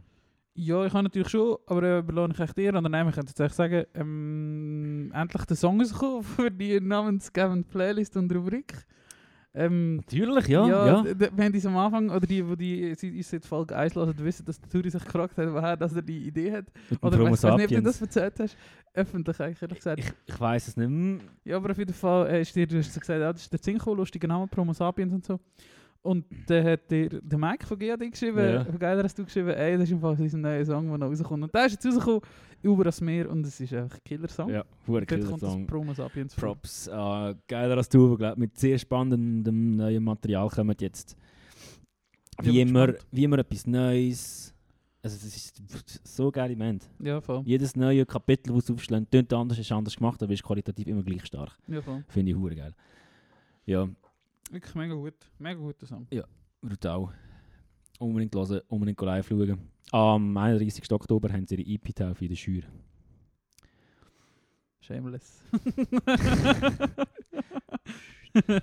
Ja, 0.53 0.85
ich 0.85 0.91
habe 0.93 1.03
natürlich 1.03 1.29
schon, 1.29 1.57
aber 1.65 1.99
äh, 1.99 2.01
belohne 2.01 2.33
ich 2.33 2.39
echt 2.39 2.57
dir. 2.57 2.73
Und 2.75 2.83
dann 2.91 3.07
ich 3.07 3.15
könnte 3.15 3.29
jetzt 3.29 3.39
echt 3.39 3.55
sagen, 3.55 3.85
ähm, 3.93 5.11
endlich 5.13 5.45
der 5.45 5.55
Song 5.55 5.79
ist 5.79 5.93
gekommen 5.93 6.23
für 6.23 6.51
die 6.51 6.79
namensgebende 6.79 7.67
Playlist 7.69 8.17
und 8.17 8.33
Rubrik. 8.35 8.73
Ähm, 9.53 9.97
Natürlich, 9.97 10.47
ja. 10.47 10.65
ja, 10.65 11.01
d- 11.03 11.29
Wir 11.35 11.43
haben 11.43 11.51
dies 11.51 11.65
am 11.65 11.75
Anfang, 11.75 12.09
oder 12.09 12.25
die, 12.25 12.41
die, 12.55 12.55
die 12.89 12.95
sie 12.95 13.17
uns 13.17 13.29
seit 13.29 13.45
Folge 13.45 13.75
1 13.75 13.95
hören, 13.95 14.13
wissen, 14.19 14.45
dass 14.45 14.61
der 14.61 14.69
Turi 14.69 14.89
sich 14.89 15.03
gefragt 15.03 15.37
hat, 15.37 15.53
woher 15.53 15.75
dass 15.75 15.93
er 15.93 16.01
die 16.01 16.25
Idee 16.27 16.53
hat. 16.53 16.65
Mit 16.89 17.03
Oder 17.03 17.17
Promo 17.17 17.33
ich 17.35 17.43
weiß 17.43 17.55
nicht, 17.57 17.65
ob 17.71 17.77
du 17.77 17.81
das 17.81 18.01
erzählt 18.01 18.33
hast. 18.39 18.57
Öffentlich 18.93 19.39
eigentlich, 19.41 19.61
ehrlich 19.61 19.77
gesagt. 19.77 19.99
Ich, 19.99 20.13
ich 20.25 20.39
weiß 20.39 20.69
es 20.69 20.77
nicht 20.77 20.89
mehr. 20.89 21.19
Ja, 21.43 21.57
aber 21.57 21.71
auf 21.71 21.77
jeden 21.77 21.93
Fall 21.93 22.27
äh, 22.27 22.41
ist 22.41 22.55
dir, 22.55 22.65
du 22.65 22.77
hast 22.77 22.97
gesagt, 22.97 23.19
ja, 23.19 23.31
das 23.33 23.41
ist 23.41 23.51
der 23.51 23.61
Zinko, 23.61 23.93
lustiger 23.93 24.27
Name, 24.29 24.47
Promo 24.47 24.71
Sapiens 24.71 25.11
und 25.13 25.25
so. 25.25 25.37
Und 26.03 26.25
dann 26.47 26.65
hat 26.65 26.89
dir 26.89 27.09
der 27.21 27.37
Mike 27.37 27.65
von 27.67 27.77
GAD 27.77 28.09
geschrieben, 28.09 28.37
Ja. 28.39 28.65
von 28.65 28.79
Geiler 28.79 29.03
hast 29.03 29.17
du 29.19 29.23
geschrieben, 29.23 29.49
ey, 29.49 29.73
das 29.73 29.83
ist 29.83 29.91
im 29.91 29.99
Fall 29.99 30.15
neuer 30.17 30.65
Song, 30.65 30.87
der 30.89 30.97
noch 30.97 31.07
rauskommt. 31.09 31.43
Und 31.43 31.53
der 31.53 31.65
ist 31.67 31.73
jetzt 31.73 31.85
rausgekommen, 31.85 32.21
über 32.63 32.83
das 32.83 33.01
Meer, 33.01 33.29
und 33.29 33.45
es 33.45 33.59
ist 33.59 33.71
einfach 33.73 33.97
ein 33.97 34.03
Killer-Song. 34.03 34.49
Ja, 34.49 34.63
hure 34.87 35.05
Dort 35.05 35.09
cooler 35.09 35.29
kommt 35.29 35.43
das 35.43 35.51
Song. 35.51 35.67
Promo 35.67 35.93
Sapiens 35.93 36.33
vor. 36.33 36.49
Props. 36.55 36.87
Äh, 36.87 37.35
geiler 37.47 37.77
als 37.77 37.87
du, 37.89 38.17
glaub, 38.17 38.35
mit 38.37 38.57
sehr 38.57 38.79
spannendem 38.79 39.75
neuen 39.75 40.03
Material 40.03 40.49
kommen 40.49 40.75
jetzt. 40.79 41.15
Wie 42.41 42.61
immer, 42.61 42.93
wie 43.11 43.23
immer 43.23 43.37
etwas 43.39 43.67
Neues. 43.67 44.53
Also 45.03 45.15
es 45.17 45.35
ist 45.35 46.07
so 46.07 46.31
geil 46.31 46.51
im 46.51 46.59
Moment. 46.59 46.89
Ja, 46.99 47.21
voll. 47.21 47.41
Jedes 47.45 47.75
neue 47.75 48.05
Kapitel, 48.05 48.53
das 48.53 48.67
sie 48.67 48.73
aufschlagen, 48.73 49.07
tönt 49.09 49.33
anders, 49.33 49.57
ist 49.59 49.71
anders 49.71 49.95
gemacht, 49.95 50.21
aber 50.21 50.33
ist 50.33 50.43
qualitativ 50.43 50.87
immer 50.87 51.03
gleich 51.03 51.25
stark. 51.25 51.57
Ja, 51.67 51.81
voll. 51.81 52.03
Finde 52.07 52.31
ich 52.31 52.37
hure 52.37 52.55
geil. 52.55 52.73
Ja, 53.65 53.87
Wirklich 54.51 54.75
mega 54.75 54.93
gut. 54.93 55.15
Mega 55.39 55.59
guter 55.59 55.85
Song. 55.85 56.07
brutal. 56.61 57.13
Unbedingt 57.99 58.35
hören, 58.35 58.61
unbedingt 58.67 58.99
live 59.01 59.27
schauen. 59.27 59.71
Am 59.91 60.37
31. 60.37 60.91
Oktober 60.91 61.31
haben 61.31 61.47
sie 61.47 61.55
ihre 61.55 61.75
EP-Taufe 61.75 62.25
in 62.25 62.29
der 62.29 62.35
Schür. 62.35 62.63
Shameless. 64.81 65.41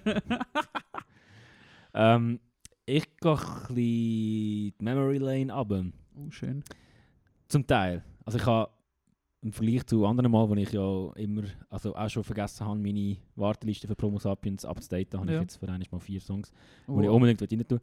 Ähm, 1.94 2.38
ich 2.86 3.16
gehe 3.16 3.32
ein 3.32 3.36
bisschen 3.38 3.74
die 3.74 4.74
Memory 4.78 5.18
Lane 5.18 5.52
runter. 5.52 5.86
oh, 6.16 6.30
schön. 6.30 6.62
Zum 7.48 7.66
Teil. 7.66 8.04
Also 8.24 8.38
ich 8.38 8.46
habe 8.46 8.70
im 9.40 9.52
Vergleich 9.52 9.86
zu 9.86 10.04
anderen 10.04 10.32
Mal, 10.32 10.48
wo 10.48 10.54
ich 10.54 10.72
ja 10.72 11.12
immer, 11.14 11.42
also 11.70 11.94
auch 11.94 12.08
schon 12.08 12.24
vergessen 12.24 12.66
habe, 12.66 12.78
meine 12.78 13.16
Warteliste 13.36 13.86
für 13.86 13.94
Promo 13.94 14.18
Sapiens 14.18 14.64
abzudaten, 14.64 15.20
habe 15.20 15.30
Ja. 15.32 15.36
ich 15.38 15.42
jetzt 15.42 15.56
für 15.56 15.66
mal 15.66 16.00
vier 16.00 16.20
Songs, 16.20 16.50
die 16.86 16.90
Oh, 16.90 17.00
ich 17.00 17.08
unbedingt 17.08 17.40
rein 17.40 17.68
tun 17.68 17.80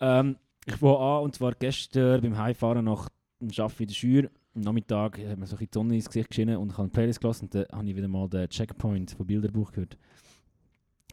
ähm, 0.00 0.36
Ich 0.66 0.76
fange 0.76 0.98
an, 0.98 1.22
und 1.24 1.34
zwar 1.34 1.52
gestern 1.54 2.20
beim 2.20 2.36
Heimfahren 2.38 2.84
nach 2.84 3.08
dem 3.40 3.50
Arbeiten 3.58 3.82
in 3.82 3.88
der 3.88 3.94
Schür. 3.94 4.30
Am 4.54 4.62
Nachmittag 4.62 5.18
hat 5.18 5.38
mir 5.38 5.46
so 5.46 5.56
ein 5.56 5.58
bisschen 5.58 5.58
die 5.58 5.68
Sonne 5.74 5.94
ins 5.96 6.06
Gesicht 6.06 6.30
geschienen 6.30 6.56
und 6.56 6.68
ich 6.70 6.72
habe 6.74 6.82
eine 6.84 6.90
Playlist 6.90 7.20
gelassen 7.20 7.44
und 7.46 7.54
dann 7.54 7.66
habe 7.72 7.88
ich 7.88 7.96
wieder 7.96 8.08
mal 8.08 8.28
den 8.28 8.48
Checkpoint 8.48 9.12
von 9.12 9.26
Bilderbuch 9.26 9.72
gehört. 9.72 9.96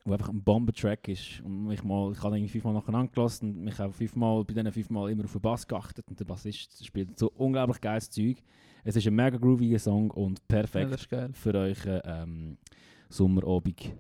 Wo 0.03 0.13
einfach 0.13 0.30
ein 0.30 0.43
Bombentrack 0.43 1.07
ist. 1.07 1.41
Und 1.41 1.66
mich 1.66 1.84
mal, 1.84 2.11
ich 2.11 2.22
habe 2.22 2.38
irgendwie 2.38 2.51
fünfmal 2.51 2.74
nacheinander 2.74 3.11
gelassen 3.11 3.49
und 3.55 3.63
mich 3.63 3.80
auch 3.80 3.91
fünfmal, 3.91 4.43
bei 4.43 4.53
diesen 4.53 4.72
fünfmal 4.72 5.09
immer 5.09 5.24
auf 5.26 5.32
den 5.32 5.41
Bass 5.41 5.68
geachtet. 5.68 6.05
Und 6.07 6.20
der 6.20 6.26
Bassist 6.26 6.86
spielt 6.86 7.18
so 7.18 7.32
unglaublich 7.36 7.82
geiles 7.82 8.11
Zeug. 8.11 8.38
Es 8.88 8.95
ist 8.95 9.07
ein 9.07 9.15
mega 9.15 9.36
grooviger 9.38 9.79
Song 9.79 10.11
und 10.11 10.38
ja, 10.38 10.45
perfekt 10.47 11.09
geil. 11.09 11.31
für 11.33 11.55
euch 11.55 11.79
ähm, 11.86 12.55
Sommerabend 13.09 13.91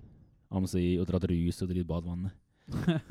am 0.49 0.67
See 0.67 0.99
oder 0.99 1.15
an 1.15 1.21
der 1.21 1.29
Rüss 1.31 1.63
oder 1.63 1.71
in 1.71 1.77
der 1.79 1.83
Badwanne. 1.85 2.31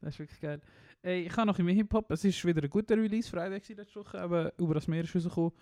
das 0.00 0.14
ist 0.14 0.18
wirklich 0.20 0.40
geil. 0.40 0.60
Ey, 1.02 1.22
ich 1.22 1.36
habe 1.36 1.48
noch 1.48 1.58
mehr 1.58 1.74
Hip-Hop. 1.74 2.12
Es 2.12 2.24
ist 2.24 2.44
wieder 2.44 2.62
ein 2.62 2.70
guter 2.70 2.96
Release, 2.96 3.28
Freitag 3.28 3.68
letzte 3.68 3.98
Woche, 3.98 4.20
aber 4.20 4.52
über 4.58 4.74
das 4.74 4.86
Meer 4.86 5.02
ist 5.02 5.16
rausgekommen. 5.16 5.52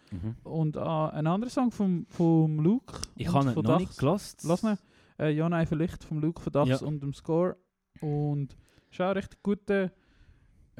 Und 0.44 0.76
ah, 0.76 1.08
ein 1.08 1.26
anderer 1.26 1.50
Song 1.50 1.70
vom, 1.70 2.04
vom 2.10 2.60
Luke. 2.60 3.00
Ich 3.16 3.32
habe 3.32 3.48
ihn 3.50 3.54
noch 3.54 3.62
Dachs. 3.62 3.80
nicht 3.80 3.98
gelost. 3.98 4.44
Lass 4.44 4.64
ihn. 4.64 4.76
Äh, 5.18 5.30
ja, 5.30 5.48
nein, 5.48 5.66
vielleicht 5.66 6.04
vom 6.04 6.20
Luke 6.20 6.42
von 6.42 6.52
Dachs 6.52 6.68
Ja. 6.68 6.86
und 6.86 7.02
dem 7.02 7.14
Score. 7.14 7.56
Und 8.02 8.54
ist 8.90 9.00
auch 9.00 9.14
richtig 9.14 9.42
gut. 9.42 9.68
Äh, 9.70 9.88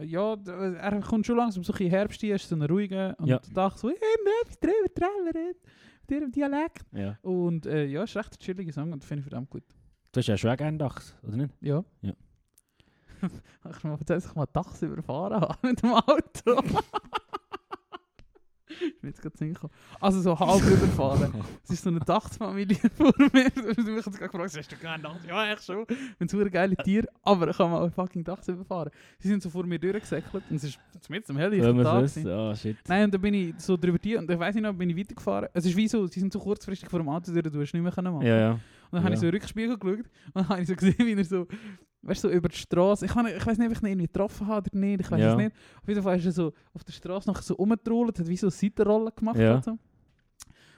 ja, 0.03 0.34
äh, 0.34 0.74
er 0.74 1.01
kommt 1.01 1.26
schon 1.26 1.36
langsam 1.36 1.64
so 1.64 1.72
ein 1.72 1.88
Herbst 1.90 2.22
ist 2.22 2.49
so 2.49 2.55
eine 2.55 2.68
ruhige. 2.68 3.14
Und 3.18 3.28
Ja. 3.28 3.40
Dachs 3.55 3.80
so, 3.80 3.88
hey, 3.88 3.97
etwas 4.42 4.59
drüber 4.61 4.94
trällern. 4.94 5.55
Mit 6.09 6.11
ihrem 6.20 6.30
Dialekt. 6.32 6.84
Ja. 6.92 7.18
Und 7.22 7.66
äh, 7.66 7.84
ja, 7.86 8.05
ist 8.05 8.16
recht 8.16 8.34
ein 8.34 8.38
chilliger 8.38 8.72
Song 8.72 8.92
und 8.92 9.05
finde 9.05 9.20
ich 9.20 9.24
verdammt 9.24 9.51
gut. 9.51 9.64
Du 10.12 10.18
hast 10.20 10.26
ja 10.28 10.36
schon 10.36 10.57
gerne 10.57 10.78
Dachs, 10.78 11.14
oder 11.22 11.36
nicht? 11.36 11.55
Ja. 11.61 11.84
Ja. 12.03 12.12
Hast 13.64 13.82
du 13.82 13.88
mal 13.88 13.94
erzählt, 13.99 14.22
dass 14.22 14.26
ich 14.26 14.34
mal 14.34 14.47
Dachs 14.47 14.82
überfahren 14.82 15.40
habe 15.40 15.57
mit 15.66 15.82
dem 15.82 15.92
Auto? 15.94 16.62
Ich 18.68 19.00
bin 19.00 19.10
jetzt 19.10 19.22
gerade 19.22 19.36
hingekommen. 19.38 19.74
Also 20.00 20.20
so 20.20 20.38
halb 20.38 20.62
überfahren. 20.62 21.32
Es 21.64 21.70
ist 21.70 21.84
so 21.84 21.90
eine 21.90 22.00
Dachsfamilie 22.00 22.76
vor 22.96 23.12
mir. 23.32 23.50
Du 23.50 23.82
mich 23.82 24.04
jetzt 24.06 24.18
gerade 24.18 24.28
gefragt, 24.28 24.56
hast 24.56 24.72
du 24.72 24.76
gerne 24.76 25.02
Dachs? 25.02 25.24
Ja, 25.26 25.52
echt 25.52 25.64
schon. 25.64 25.86
Ich 25.88 26.16
bin 26.18 26.28
so 26.28 26.38
ein 26.40 26.50
geile 26.50 26.76
Tier, 26.76 27.06
aber 27.22 27.48
ich 27.50 27.56
kann 27.56 27.70
mal 27.70 27.88
fucking 27.90 28.24
Dachs 28.24 28.48
überfahren. 28.48 28.90
Sie 29.18 29.28
sind 29.28 29.42
so 29.42 29.50
vor 29.50 29.64
mir 29.64 29.78
durchgesäckelt 29.78 30.42
und 30.50 30.56
es 30.56 30.64
ist 30.64 30.78
mit 31.08 31.28
dem 31.28 31.36
Wenn 31.36 31.42
helllichten 31.42 31.82
Tag. 31.82 32.04
es 32.04 32.14
gewesen. 32.14 32.30
Ah, 32.30 32.54
shit. 32.56 32.76
Nein, 32.88 33.04
und 33.04 33.14
dann 33.14 33.20
bin 33.20 33.34
ich 33.34 33.54
so 33.58 33.76
drüber 33.76 33.98
die 33.98 34.16
und 34.16 34.30
ich 34.30 34.38
weiß 34.38 34.54
nicht 34.54 34.64
noch, 34.64 34.72
bin 34.74 34.90
ich 34.90 34.96
weitergefahren. 34.96 35.48
Es 35.52 35.64
ist 35.64 35.76
wie 35.76 35.86
so, 35.88 36.06
sie 36.06 36.20
sind 36.20 36.32
so 36.32 36.40
kurzfristig 36.40 36.88
vor 36.90 36.98
dem 36.98 37.08
Auto 37.08 37.32
durch, 37.32 37.44
du 37.44 37.60
hast 37.60 37.72
nicht 37.72 37.74
mehr 37.74 37.82
machen. 37.82 38.26
Ja, 38.26 38.36
ja. 38.36 38.50
Und 38.52 38.60
dann 38.92 39.04
habe 39.04 39.14
ich 39.14 39.16
Ja. 39.16 39.20
so 39.20 39.26
in 39.26 39.32
den 39.32 39.40
Rückspiegel 39.40 39.78
geschaut 39.78 39.98
und 39.98 40.06
dann 40.34 40.48
habe 40.48 40.62
ich 40.62 40.68
so 40.68 40.74
gesehen, 40.74 40.94
wie 40.98 41.12
er 41.12 41.24
so, 41.24 41.46
weißt 42.07 42.24
du, 42.24 42.28
so 42.28 42.34
über 42.34 42.48
die 42.48 42.57
Straße, 42.57 43.04
ich, 43.07 43.11
ich 43.11 43.46
weiß 43.46 43.59
nicht, 43.59 43.66
ob 43.66 43.72
ich 43.76 43.82
ihn 43.82 43.86
irgendwie 43.88 44.07
getroffen 44.07 44.46
habe 44.46 44.70
oder 44.70 44.78
nicht, 44.78 45.00
ich 45.00 45.11
weiß 45.11 45.20
Ja. 45.20 45.30
es 45.32 45.36
nicht. 45.36 45.52
Auf 45.82 45.88
jeden 45.88 46.02
Fall 46.02 46.18
ist 46.18 46.26
er 46.26 46.32
so 46.32 46.52
auf 46.72 46.84
der 46.84 46.92
Straße 46.92 47.28
noch 47.28 47.42
so 47.42 47.54
rumgetrollt, 47.54 48.18
hat 48.18 48.28
wie 48.28 48.36
so 48.36 48.46
eine 48.46 48.50
Seitenrolle 48.52 49.12
gemacht. 49.12 49.38
Ja. 49.38 49.54
Und, 49.57 49.64
so. 49.64 49.78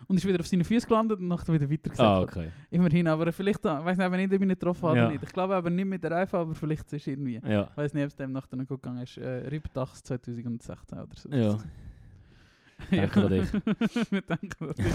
und 0.09 0.17
ist 0.17 0.27
wieder 0.27 0.41
auf 0.41 0.47
seine 0.47 0.65
Füße 0.65 0.87
gelandet 0.87 1.19
und 1.21 1.29
nachher 1.29 1.53
wieder 1.53 1.71
weiter 1.71 1.91
Ah, 2.03 2.21
okay. 2.23 2.51
Immerhin, 2.71 3.07
aber 3.09 3.31
vielleicht, 3.33 3.59
ich 3.61 3.65
weiß 3.65 3.97
nicht, 3.99 4.07
ob 4.07 4.15
ich 4.15 4.41
ihn 4.41 4.49
getroffen 4.49 4.83
habe 4.89 4.97
Ja. 4.99 5.05
oder 5.05 5.13
nicht. 5.13 5.25
Ich 5.25 5.33
glaube 5.33 5.55
aber 5.55 5.71
nicht 5.71 5.85
mit 5.87 6.03
der 6.03 6.11
Reifen, 6.13 6.37
aber 6.37 6.55
vielleicht 6.55 6.85
ist 6.87 7.03
es 7.03 7.07
irgendwie. 7.07 7.41
Ja. 7.47 7.69
Ich 7.71 7.77
weiß 7.77 7.95
nicht, 7.95 8.03
ob 8.05 8.09
es 8.09 8.17
dem 8.17 8.33
nachher 8.33 8.57
noch 8.57 8.67
gut 8.67 8.83
gegangen 8.83 9.03
ist. 9.03 9.17
Äh, 9.19 9.49
Ripdachs 9.49 10.03
2016 10.03 10.99
oder 10.99 11.09
so. 11.15 11.29
Ja. 11.31 11.59
Danke 12.93 13.23
an 13.25 13.29
dich. 13.31 13.53
Wir 14.13 14.23
denken 14.23 14.69
an 14.69 14.75
dich. 14.77 14.87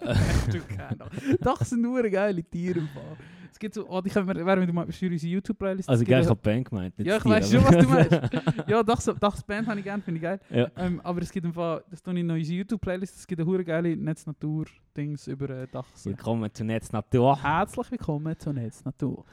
du. 0.50 1.36
Doch, 1.40 1.60
sind 1.62 1.82
nur 1.82 2.02
geile 2.08 2.42
Tiere 2.42 2.78
im 2.80 2.88
Fall. 2.88 3.16
Es 3.50 3.58
gibt 3.58 3.74
so, 3.74 3.88
oh, 3.88 4.00
die 4.00 4.10
können 4.10 4.26
wir, 4.28 4.46
während 4.46 4.66
wir 4.66 4.72
mal 4.72 4.90
für 4.92 5.06
unsere 5.10 5.32
YouTube-Playlist. 5.32 5.88
Also, 5.88 6.04
ja- 6.04 6.24
habe 6.24 6.36
Band 6.36 6.68
gemeint. 6.68 6.94
Ja, 6.98 7.16
ich 7.16 7.24
weiß 7.24 7.50
schon, 7.50 7.64
was 7.64 7.76
du 7.76 7.88
meinst. 7.88 8.68
Ja, 8.68 8.82
Dachs, 8.82 9.10
Dachs 9.18 9.42
Band 9.42 9.66
habe 9.66 9.78
ich 9.80 9.84
gerne, 9.84 10.02
finde 10.02 10.18
ich 10.18 10.22
geil. 10.22 10.40
ja. 10.50 10.70
Ähm, 10.76 11.00
aber 11.02 11.22
es 11.22 11.30
gibt 11.32 11.52
Fall, 11.54 11.82
das 11.90 12.02
tue 12.02 12.14
ich 12.14 12.20
in 12.20 12.30
unsere 12.30 12.58
YouTube-Playlist, 12.58 13.16
es 13.16 13.26
gibt 13.26 13.40
eine 13.40 13.48
hure 13.50 13.64
geile 13.64 13.96
Netz-Natur-Dings 13.96 15.26
über 15.28 15.50
äh, 15.50 15.66
Dachs. 15.66 16.04
Willkommen 16.06 16.52
zu 16.52 16.64
Netz 16.64 16.92
Natur. 16.92 17.42
Herzlich 17.42 17.90
willkommen 17.90 18.38
zur 18.38 18.52
Netz-Natur. 18.52 19.24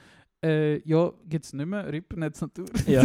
Äh, 0.44 0.80
ja, 0.88 1.12
gibt 1.28 1.46
es 1.46 1.54
nicht 1.54 1.66
mehr, 1.66 1.92
RIP 1.92 2.16
Netz-Natur. 2.18 2.66
Ja. 2.88 3.04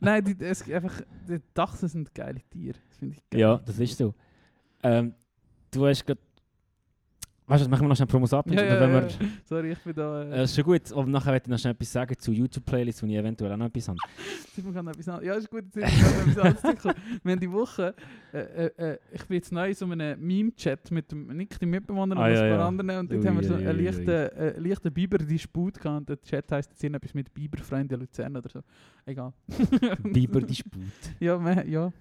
Nein, 0.00 0.24
die, 0.24 0.36
es 0.44 0.68
einfach, 0.70 1.00
die 1.28 1.40
Dachsen 1.54 1.88
sind 1.88 2.14
geile 2.14 2.40
Tiere. 2.50 2.78
Das 2.88 2.98
finde 2.98 3.16
ich 3.16 3.30
geil. 3.30 3.40
ja, 3.40 3.56
das 3.58 3.78
ist 3.78 3.96
so. 3.96 4.14
Ähm, 4.82 5.14
du 5.70 5.86
hast 5.86 6.04
gerade 6.06 6.20
Weißt 7.50 7.66
du, 7.66 7.68
machen 7.68 7.82
wir 7.82 7.88
noch 7.88 7.96
schnell 7.96 8.06
Promos 8.06 8.32
ab? 8.32 8.48
Ja, 8.48 8.62
ja, 8.62 8.88
ja. 8.88 9.08
Sorry, 9.44 9.72
ich 9.72 9.78
bin 9.80 9.92
da... 9.92 10.22
äh, 10.22 10.38
Äh, 10.40 10.44
ist 10.44 10.54
schon 10.54 10.62
gut. 10.62 10.92
Und 10.92 11.10
nachher 11.10 11.32
werde 11.32 11.46
ich 11.46 11.50
noch 11.50 11.58
schnell 11.58 11.72
etwas 11.72 11.90
sagen 11.92 12.16
zu 12.16 12.30
YouTube-Playlists, 12.30 13.02
wo 13.02 13.06
ich 13.08 13.14
eventuell 13.16 13.50
auch 13.52 13.56
noch 13.56 13.66
etwas 13.66 13.88
habe. 13.88 13.98
Simon 14.54 14.72
kann 14.72 14.84
noch 14.84 14.92
etwas 14.92 15.08
anderes. 15.08 15.26
Ja, 15.26 15.34
ist 15.34 15.50
gut, 15.50 15.64
jetzt 15.74 15.76
ist 15.76 16.28
etwas 16.36 16.64
anderes. 16.64 16.96
Wir 17.24 17.32
haben 17.32 17.40
die 17.40 17.50
Woche... 17.50 17.92
Äh, 18.32 18.38
äh, 18.38 18.70
äh, 18.92 18.98
ich 19.12 19.24
bin 19.24 19.34
jetzt 19.38 19.50
neu 19.50 19.68
in 19.68 19.74
so 19.74 19.84
einem 19.86 20.20
Meme-Chat 20.20 20.92
mit 20.92 21.10
dem 21.10 21.26
Nick, 21.36 21.58
dem 21.58 21.70
Mitbewohner 21.70 22.14
und 22.14 22.22
Ah, 22.22 22.26
ein 22.26 22.34
ja, 22.34 22.40
paar 22.40 22.48
ja. 22.50 22.68
anderen. 22.68 22.90
Und 23.00 23.10
dort 23.12 23.20
Ui, 23.20 23.26
haben 23.28 23.40
wir 23.40 23.48
so 23.48 23.54
einen 23.54 23.84
leichten, 23.84 24.08
äh, 24.08 24.58
leichten 24.60 24.92
Biber-Disput 24.92 25.80
gehabt. 25.80 25.98
Und 25.98 26.08
der 26.08 26.20
Chat 26.22 26.52
heisst 26.52 26.70
jetzt 26.70 26.84
irgendetwas 26.84 27.14
mit 27.14 27.34
Biber-Freunde 27.34 27.96
Luzern 27.96 28.36
oder 28.36 28.48
so. 28.48 28.60
Egal. 29.04 29.32
Bieber 30.04 30.40
Disput. 30.40 30.80
Ja, 31.18 31.62
ja. 31.62 31.92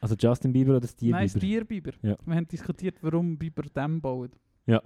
Also 0.00 0.14
Justin 0.16 0.52
Bieber 0.52 0.76
oder 0.76 0.86
Steve 0.86 1.10
Nein, 1.10 1.26
Bieber? 1.26 1.38
Stierbiber. 1.38 1.92
Ja. 2.02 2.16
Wir 2.24 2.36
haben 2.36 2.46
diskutiert, 2.46 2.98
warum 3.02 3.36
Biber 3.36 3.62
Dämme 3.62 4.00
bauen. 4.00 4.30
Ja. 4.66 4.80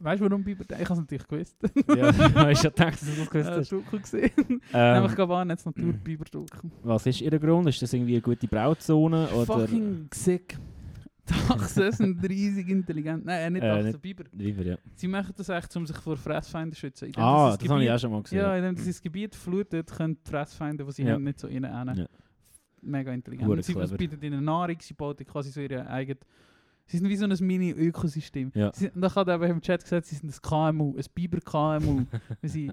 Weißt 0.00 0.20
du, 0.20 0.28
warum 0.28 0.42
Biber 0.42 0.64
Dämme? 0.64 0.82
Ich 0.82 0.88
habe 0.88 0.94
es 0.94 1.00
natürlich 1.00 1.28
gewusst. 1.28 1.56
ja, 1.96 2.08
ich 2.50 2.58
habe 2.64 2.70
gedacht, 2.70 3.00
dass 3.00 3.00
du 3.00 3.16
das 3.16 3.30
gewusst 3.30 3.48
Ja, 3.48 3.56
hast. 3.56 3.72
Druckel 3.72 4.00
gesehen. 4.00 4.30
Ähm, 4.38 4.60
Nämlich 4.94 5.14
Gaban 5.14 5.50
jetzt 5.50 5.66
Naturbiber-Druckel. 5.66 6.70
was 6.82 7.06
ist 7.06 7.20
ihr 7.20 7.38
Grund? 7.38 7.68
Ist 7.68 7.80
das 7.80 7.92
irgendwie 7.92 8.14
eine 8.14 8.22
gute 8.22 8.48
Brauzone? 8.48 9.28
Oder? 9.28 9.46
Fucking 9.46 10.08
sick. 10.12 10.56
Dachsen 11.48 11.90
sind 11.92 12.28
riesig 12.28 12.68
intelligent. 12.68 13.24
Nein, 13.24 13.40
äh, 13.40 13.50
nicht 13.50 13.62
Äh, 13.62 13.68
Dachsen, 13.68 13.86
nicht- 13.86 14.02
Biber. 14.02 14.24
Bieber, 14.32 14.62
ja. 14.64 14.76
Sie 14.96 15.06
machen 15.08 15.32
das 15.36 15.48
echt, 15.48 15.74
um 15.76 15.86
sich 15.86 15.96
vor 15.96 16.16
Fressfeinden 16.16 16.72
zu 16.74 16.80
schützen. 16.80 17.06
Indem 17.06 17.22
Ah, 17.22 17.52
sie 17.52 17.58
das 17.58 17.68
habe 17.70 17.84
ich 17.84 17.90
auch 17.90 17.98
schon 17.98 18.10
mal 18.10 18.22
gesehen. 18.22 18.38
Ja, 18.40 18.56
indem 18.56 18.76
sie 18.76 18.90
das 18.90 19.00
Gebiet 19.00 19.34
flutet, 19.36 19.90
können 19.92 20.18
die 20.22 20.28
Fressfeinde, 20.30 20.84
die 20.84 20.92
sie 20.92 21.04
Ja. 21.04 21.12
haben, 21.14 21.22
nicht 21.24 21.38
so 21.38 21.46
rein. 21.46 21.62
Ja. 21.96 22.06
Mega 22.82 23.12
intelligent. 23.12 23.48
Hure 23.48 23.62
sie 23.62 23.72
clever. 23.72 23.96
bieten 23.96 24.22
ihnen 24.22 24.44
Nahrung, 24.44 24.76
sie 24.80 24.92
bauen 24.92 25.16
quasi 25.24 25.50
so 25.50 25.60
ihre 25.60 25.86
eigene... 25.88 26.18
Sie 26.86 26.98
sind 26.98 27.08
wie 27.08 27.16
so 27.16 27.24
ein 27.24 27.34
Mini-Ökosystem. 27.40 28.52
Ja. 28.54 28.70
Sie- 28.74 28.90
Und 28.90 29.02
er 29.02 29.34
eben 29.36 29.44
im 29.44 29.60
Chat 29.62 29.82
gesagt, 29.82 30.06
sie 30.06 30.16
sind 30.16 30.30
ein 30.34 30.42
KMU, 30.42 30.94
ein 30.96 31.04
Biber-KMU. 31.14 32.04
weil 32.42 32.50
sie 32.50 32.70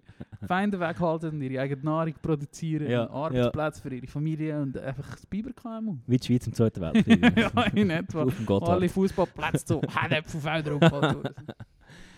Feinde 0.47 0.80
weghalten 0.80 1.30
und 1.32 1.41
ihre 1.41 1.62
eigene 1.62 1.82
Nahrung 1.84 2.14
produzieren, 2.22 2.89
Ja, 2.89 3.09
Arbeitsplätze 3.09 3.82
für 3.82 3.93
ihre 3.95 4.07
Familie 4.07 4.62
und 4.62 4.78
einfach 4.78 5.09
das 5.12 5.26
Biber-KMU. 5.26 5.97
Wie 6.07 6.18
die 6.18 6.26
Schweiz 6.28 6.45
im 6.47 6.53
Zweiten 6.53 6.82
Weltkrieg. 6.82 7.22
ja, 7.38 7.64
in 7.74 7.89
etwa. 7.89 8.24
Auf 8.24 8.49
Alle. 8.64 8.89
Fußballplätze 8.89 9.66
so 9.66 9.82
Hänepfelfelder 9.82 10.74
umgebaut. 10.74 11.34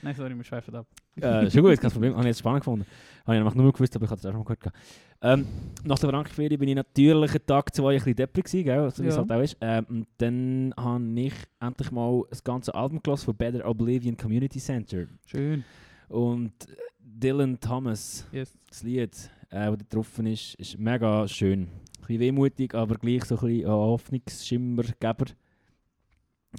Nein, 0.03 0.15
sorry, 0.15 0.35
wir 0.35 0.43
schweifen 0.43 0.75
ab. 0.75 0.85
äh, 1.15 1.49
schon 1.49 1.61
gut, 1.63 1.79
kein 1.79 1.91
Problem. 1.91 2.13
Habe 2.13 2.23
ich 2.23 2.27
jetzt 2.27 2.39
spannend 2.39 2.61
gefunden. 2.61 2.85
Habe 3.25 3.35
ich 3.35 3.39
nämlich 3.39 3.55
nur 3.55 3.71
gewusst, 3.71 3.95
aber 3.95 4.05
ich 4.05 4.11
habe 4.11 4.19
es 4.19 4.25
auch 4.25 4.31
schon 4.31 4.39
mal 4.39 4.43
gehört. 4.43 4.59
gehabt. 4.61 4.77
Ähm, 5.21 5.47
nach 5.85 5.97
der 5.99 6.09
Frankfurt 6.09 6.49
bin 6.59 6.67
ich 6.69 6.75
natürlich 6.75 7.31
einen 7.31 7.45
Tag, 7.45 7.73
zwei 7.73 7.91
ein 7.93 7.97
bisschen 7.97 8.15
depprig 8.15 8.45
gewesen, 8.45 8.65
gell? 8.65 8.91
So 8.91 9.03
wie 9.03 9.07
es 9.07 9.15
Ja. 9.15 9.21
halt 9.21 9.31
auch 9.31 9.41
ist. 9.41 9.57
Ähm, 9.61 9.85
und 9.89 10.07
dann 10.17 10.73
habe 10.77 11.19
ich 11.21 11.33
endlich 11.61 11.91
mal 11.91 12.23
das 12.29 12.43
ganze 12.43 12.75
Album 12.75 13.01
gelassen 13.01 13.25
von 13.25 13.35
Better 13.35 13.65
Oblivion 13.67 14.17
Community 14.17 14.59
Center. 14.59 15.05
Schön. 15.25 15.63
Und 16.09 16.51
Dylan 16.99 17.57
Thomas, 17.59 18.27
Yes. 18.33 18.57
das 18.67 18.83
Lied, 18.83 19.15
äh, 19.49 19.71
das 19.71 19.77
da 19.77 19.85
drauf 19.89 20.19
ist, 20.19 20.55
ist 20.55 20.77
mega 20.77 21.25
schön. 21.29 21.61
Ein 21.61 21.69
bisschen 22.07 22.19
wehmutig, 22.19 22.75
aber 22.75 22.95
gleich 22.95 23.23
so 23.23 23.35
ein 23.37 23.47
bisschen 23.47 23.69
Hoffnungsschimmergeber. 23.69 25.25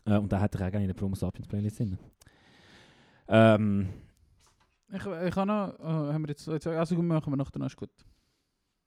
Äh, 0.07 0.17
und 0.19 0.33
da 0.33 0.41
hätte 0.41 0.57
ich 0.59 0.65
auch 0.65 0.71
gerne 0.71 0.85
in 0.85 0.89
der 0.89 0.95
Promo 0.95 1.15
Sapiens 1.15 1.47
Playlist 1.47 1.79
drin. 1.81 1.99
Ähm, 3.29 3.89
Ich, 4.89 5.01
ich 5.05 5.37
habe 5.37 5.47
noch, 5.47 5.79
äh, 5.81 6.13
haben 6.13 6.23
wir 6.23 6.29
jetzt, 6.29 6.47
jetzt 6.47 6.67
also 6.67 7.03
machen 7.03 7.33
wir 7.33 7.37
noch, 7.37 7.51
dann 7.51 7.63
ist 7.63 7.77
gut. 7.77 7.91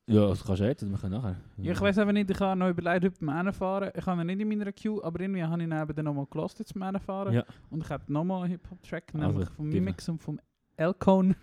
ja, 0.10 0.28
das 0.28 0.44
kannst 0.44 0.62
du 0.62 0.66
jetzt, 0.66 0.90
wir 0.90 0.98
können 0.98 1.14
nachher. 1.16 1.36
Ja, 1.58 1.74
ich 1.74 1.82
weiß 1.82 1.98
eben 1.98 2.14
nicht, 2.14 2.30
ich 2.30 2.40
habe 2.40 2.58
noch 2.58 2.70
überlegt, 2.70 3.04
heute 3.06 3.26
beim 3.26 3.30
Rennfahren. 3.30 3.92
Ich 3.94 4.06
habe 4.06 4.22
ihn 4.22 4.28
nicht 4.28 4.40
in 4.40 4.48
meiner 4.48 4.72
Queue, 4.72 5.04
aber 5.04 5.20
irgendwie 5.20 5.44
habe 5.44 5.62
ich 5.62 5.68
ihn 5.68 5.74
eben 5.74 6.06
nochmal 6.06 6.28
gelost 6.30 6.60
jetzt 6.60 6.74
beim 6.74 6.84
Rennfahren. 6.84 7.34
Ja. 7.34 7.44
Und 7.70 7.84
ich 7.84 7.90
habe 7.90 8.04
nochmal 8.12 8.44
einen 8.44 8.52
Hip-Hop-Track, 8.52 9.16
Also, 9.16 9.28
nämlich 9.28 9.50
vom 9.50 9.70
gib 9.70 9.82
Mimix 9.84 10.08
und 10.08 10.22
vom 10.22 10.40
Elcone. 10.78 11.36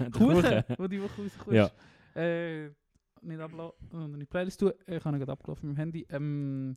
Der 0.00 0.10
Kuchen, 0.10 0.64
wo 0.78 0.86
die 0.88 1.00
Woche. 1.02 1.54
Ja. 1.54 1.70
Äh, 2.20 2.70
nicht 3.22 3.40
ablassen, 3.40 3.74
sondern 3.90 4.14
in 4.14 4.20
die 4.20 4.26
Playlist 4.26 4.58
tun. 4.60 4.72
Ich 4.86 5.04
habe 5.04 5.16
ihn 5.16 5.20
gerade 5.20 5.32
abgelaufen 5.32 5.68
mit 5.68 5.76
dem 5.76 5.80
Handy. 5.80 6.06
Ähm, 6.10 6.76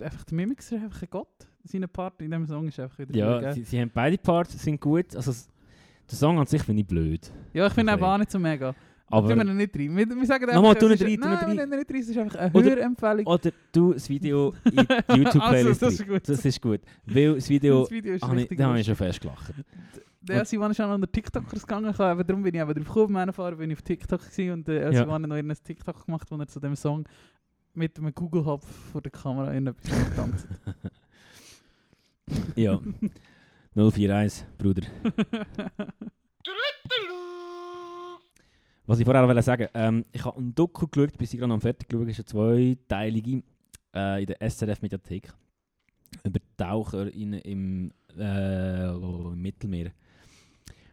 einfach 0.00 0.24
der 0.24 0.34
Mimix 0.36 0.70
ist 0.72 0.82
einfach 0.82 1.02
ein 1.02 1.08
Gott. 1.10 1.28
Seine 1.64 1.88
Part 1.88 2.20
in 2.22 2.30
diesem 2.30 2.46
Song 2.46 2.68
ist 2.68 2.78
einfach 2.78 2.98
wieder 2.98 3.14
Ja, 3.16 3.52
sie, 3.52 3.62
sie 3.64 3.80
haben 3.80 3.90
beide 3.92 4.18
Parts 4.18 4.62
sind 4.62 4.80
gut. 4.80 5.14
Also, 5.16 5.32
der 6.08 6.16
Song 6.16 6.38
an 6.38 6.46
sich 6.46 6.62
finde 6.62 6.82
ich 6.82 6.86
blöd. 6.86 7.30
Ja, 7.52 7.66
ich 7.66 7.72
finde 7.72 7.92
auch 8.00 8.18
nicht 8.18 8.30
so 8.30 8.38
mega. 8.38 8.74
Aber, 9.08 9.28
tun 9.28 9.38
wir 9.38 9.44
nicht 9.54 9.76
rein. 9.76 9.96
Wir, 9.96 10.08
wir 10.08 10.26
sagen 10.26 10.46
Nochmal, 10.46 10.70
einfach, 10.74 10.80
tu 10.80 10.86
es 10.88 11.00
nicht 11.00 11.02
rein, 11.02 11.08
tu 11.08 11.08
nicht 11.08 11.20
Nein, 11.20 11.34
rein. 11.44 11.56
wir 11.58 11.66
nehmen 11.66 11.78
nicht 11.78 11.90
rein. 11.90 12.00
Ist 12.00 12.18
einfach 12.18 12.38
eine 12.40 12.52
Oder- 12.52 12.70
Hörempfehlung. 12.70 13.26
oder 13.26 13.50
du 13.72 13.92
das 13.92 14.08
Video 14.08 14.52
in 14.64 14.70
die 14.74 14.78
YouTube-Playlist. 15.18 15.82
Also, 15.82 15.86
das 15.86 15.94
ist 16.00 16.08
gut. 16.08 16.28
das 16.28 16.44
ist 16.44 16.60
gut. 16.62 16.80
Weil 17.06 17.34
das 17.36 17.48
Video, 17.48 17.80
das 17.82 17.90
Video 17.92 18.14
ist 18.14 18.24
ich, 18.24 18.30
richtig 18.32 18.58
da 18.58 18.66
habe 18.66 18.80
ich 18.80 18.86
schon 18.86 18.96
fest 18.96 19.20
gelacht. 19.20 19.52
Der 20.22 20.44
Simon 20.44 20.72
ist 20.72 20.80
auch 20.80 20.86
noch 20.88 20.94
an 20.94 21.00
der 21.02 21.12
TikTokers 21.12 21.64
gegangen. 21.64 21.88
Eben, 21.88 22.26
darum 22.26 22.42
bin 22.42 22.52
ich 22.54 22.60
eben 22.60 22.74
drauf 22.84 22.94
gekommen. 22.94 23.58
Bin 23.58 23.70
ich 23.70 23.76
auf 23.76 23.82
TikTok 23.82 24.20
gewesen 24.20 24.50
und 24.52 24.68
äh, 24.68 24.92
Ja. 24.92 24.92
Simon 25.04 25.22
hat 25.22 25.28
noch 25.28 25.36
ein 25.36 25.52
TikTok 25.64 26.04
gemacht, 26.04 26.26
wo 26.30 26.36
er 26.36 26.48
zu 26.48 26.58
dem 26.58 26.74
Song 26.74 27.04
mit 27.76 27.98
einem 27.98 28.14
Google 28.14 28.44
Hub 28.44 28.64
vor 28.64 29.02
der 29.02 29.12
Kamera 29.12 29.52
in 29.52 29.66
etwas 29.68 30.14
tanzt. 30.14 30.48
Ja. 32.56 32.80
041, 33.76 34.44
Bruder. 34.58 34.82
Was 38.86 38.98
ich 38.98 39.04
vorher 39.04 39.26
wollte 39.26 39.42
sagen 39.42 39.68
ähm, 39.74 40.04
ich 40.12 40.24
habe 40.24 40.36
einen 40.36 40.54
Doku 40.54 40.86
geschaut, 40.86 41.18
bis 41.18 41.34
ich 41.34 41.40
gerade 41.40 41.52
am 41.52 41.60
fertig 41.60 41.88
geschaut 41.88 42.08
ist 42.08 42.18
eine 42.18 42.26
zweiteilige 42.26 43.42
äh, 43.94 44.22
in 44.22 44.26
der 44.26 44.50
SRF-Mediathek 44.50 45.32
über 46.24 46.40
Taucher 46.56 47.12
in, 47.12 47.34
im, 47.34 47.92
äh, 48.16 48.88
im 48.88 49.40
Mittelmeer, 49.40 49.92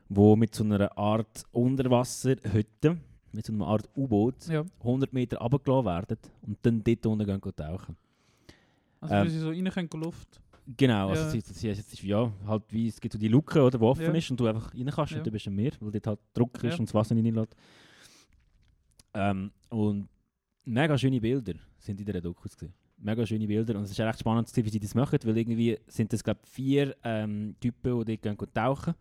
wo 0.09 0.35
mit 0.35 0.53
so 0.55 0.63
einer 0.63 0.97
Art 0.97 1.45
Unterwasserhütte, 1.51 2.97
mit 3.33 3.45
so 3.45 3.53
einer 3.53 3.67
Art 3.67 3.89
U-Boot, 3.95 4.47
ja. 4.47 4.63
100 4.79 5.11
Meter 5.13 5.37
runtergelassen 5.37 5.85
werden 5.85 6.17
und 6.43 6.57
dann 6.61 6.83
dort 6.83 7.05
unten 7.05 7.25
gehen, 7.25 7.41
gehen 7.41 7.55
tauchen. 7.55 7.97
Also, 9.01 9.15
Ähm, 9.15 9.29
sie 9.29 9.39
so 9.39 9.49
rein 9.49 9.69
können 9.69 9.89
geluften. 9.89 10.41
Genau, 10.77 11.09
also 11.09 11.23
Ja. 11.23 11.29
sie, 11.29 11.41
sie, 11.41 11.69
ist 11.69 12.03
ja 12.03 12.31
halt 12.47 12.63
wie 12.69 12.87
es 12.87 13.01
gibt 13.01 13.11
so 13.11 13.19
die 13.19 13.27
Luke, 13.27 13.61
oder, 13.61 13.77
die 13.77 13.83
offen 13.83 14.03
Ja. 14.05 14.11
ist 14.13 14.31
und 14.31 14.39
du 14.39 14.47
einfach 14.47 14.73
rein 14.73 14.85
kannst 14.85 15.11
Ja. 15.11 15.17
und 15.17 15.27
du 15.27 15.31
bist 15.31 15.45
im 15.47 15.55
Meer, 15.55 15.71
weil 15.81 15.91
dort 15.91 16.07
halt 16.07 16.19
Druck 16.33 16.55
ist 16.63 16.73
Ja. 16.73 16.79
und 16.79 16.85
das 16.87 16.93
Wasser 16.93 17.15
reinlässt. 17.15 17.53
Ähm, 19.13 19.51
und 19.69 20.07
mega 20.65 20.97
schöne 20.97 21.19
Bilder 21.19 21.53
sind 21.79 21.99
in 21.99 22.05
der 22.05 22.21
Dokus 22.21 22.53
gesehen. 22.53 22.73
Mega 22.97 23.25
schöne 23.25 23.45
Bilder 23.47 23.75
und 23.77 23.83
es 23.83 23.91
ist 23.91 23.99
echt 23.99 24.19
spannend 24.19 24.47
zu 24.47 24.53
sehen, 24.55 24.65
wie 24.65 24.69
sie 24.69 24.79
das 24.79 24.95
machen, 24.95 25.19
weil 25.25 25.37
irgendwie 25.37 25.77
sind 25.87 26.13
das 26.13 26.23
glaube 26.23 26.39
vier 26.45 26.95
ähm, 27.03 27.55
Typen, 27.59 28.05
die 28.05 28.17
dort 28.17 28.39
gehen 28.39 28.53
tauchen. 28.53 28.93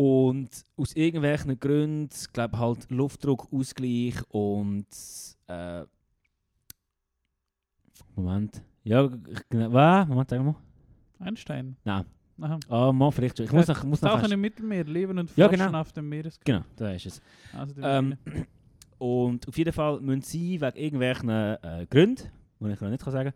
Und 0.00 0.48
aus 0.78 0.96
irgendwelchen 0.96 1.60
Gründen, 1.60 2.08
glaube 2.32 2.58
halt 2.58 2.90
Luftdruckausgleich 2.90 4.14
und 4.30 4.86
äh, 5.46 5.84
Moment. 8.16 8.62
Ja, 8.82 9.04
ich-. 9.04 9.40
Was? 9.50 10.08
Moment, 10.08 10.30
sag 10.30 10.42
mal. 10.42 10.54
Einstein. 11.18 11.76
Nein. 11.84 12.06
Aha. 12.40 12.58
Ah, 12.70 12.92
mal 12.92 13.10
vielleicht 13.10 13.36
schon. 13.36 13.44
Ich 13.44 13.52
muss 13.52 13.66
noch, 13.68 13.84
muss 13.84 14.00
noch 14.00 14.12
Tauchen 14.18 14.32
im 14.32 14.40
Mittelmeer, 14.40 14.84
leben 14.84 15.18
und 15.18 15.36
Ja, 15.36 15.48
forschen 15.50 15.66
genau. 15.66 15.78
auf 15.78 15.92
dem 15.92 16.08
Meeresgrund. 16.08 16.46
Genau, 16.46 16.64
da 16.76 16.92
ist 16.92 17.04
es. 17.04 17.20
Also, 17.52 17.74
Ähm, 17.82 18.16
und 18.96 19.46
auf 19.48 19.58
jeden 19.58 19.72
Fall 19.74 20.00
müssen 20.00 20.22
sie 20.22 20.58
wegen 20.62 20.78
irgendwelchen 20.78 21.28
äh, 21.28 21.86
Gründen, 21.90 22.22
die 22.58 22.70
ich 22.70 22.80
noch 22.80 22.88
nicht 22.88 23.02
kann 23.04 23.12
sagen 23.12 23.34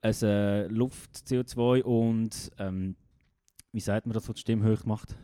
kann, 0.00 0.12
äh, 0.22 0.68
Luft, 0.68 1.10
CO2 1.26 1.82
und 1.82 2.52
ähm, 2.58 2.94
wie 3.72 3.80
sagt 3.80 4.06
man 4.06 4.14
das, 4.14 4.28
was 4.28 4.36
die 4.36 4.42
Stimme 4.42 4.70
hoch 4.72 4.84
macht? 4.84 5.16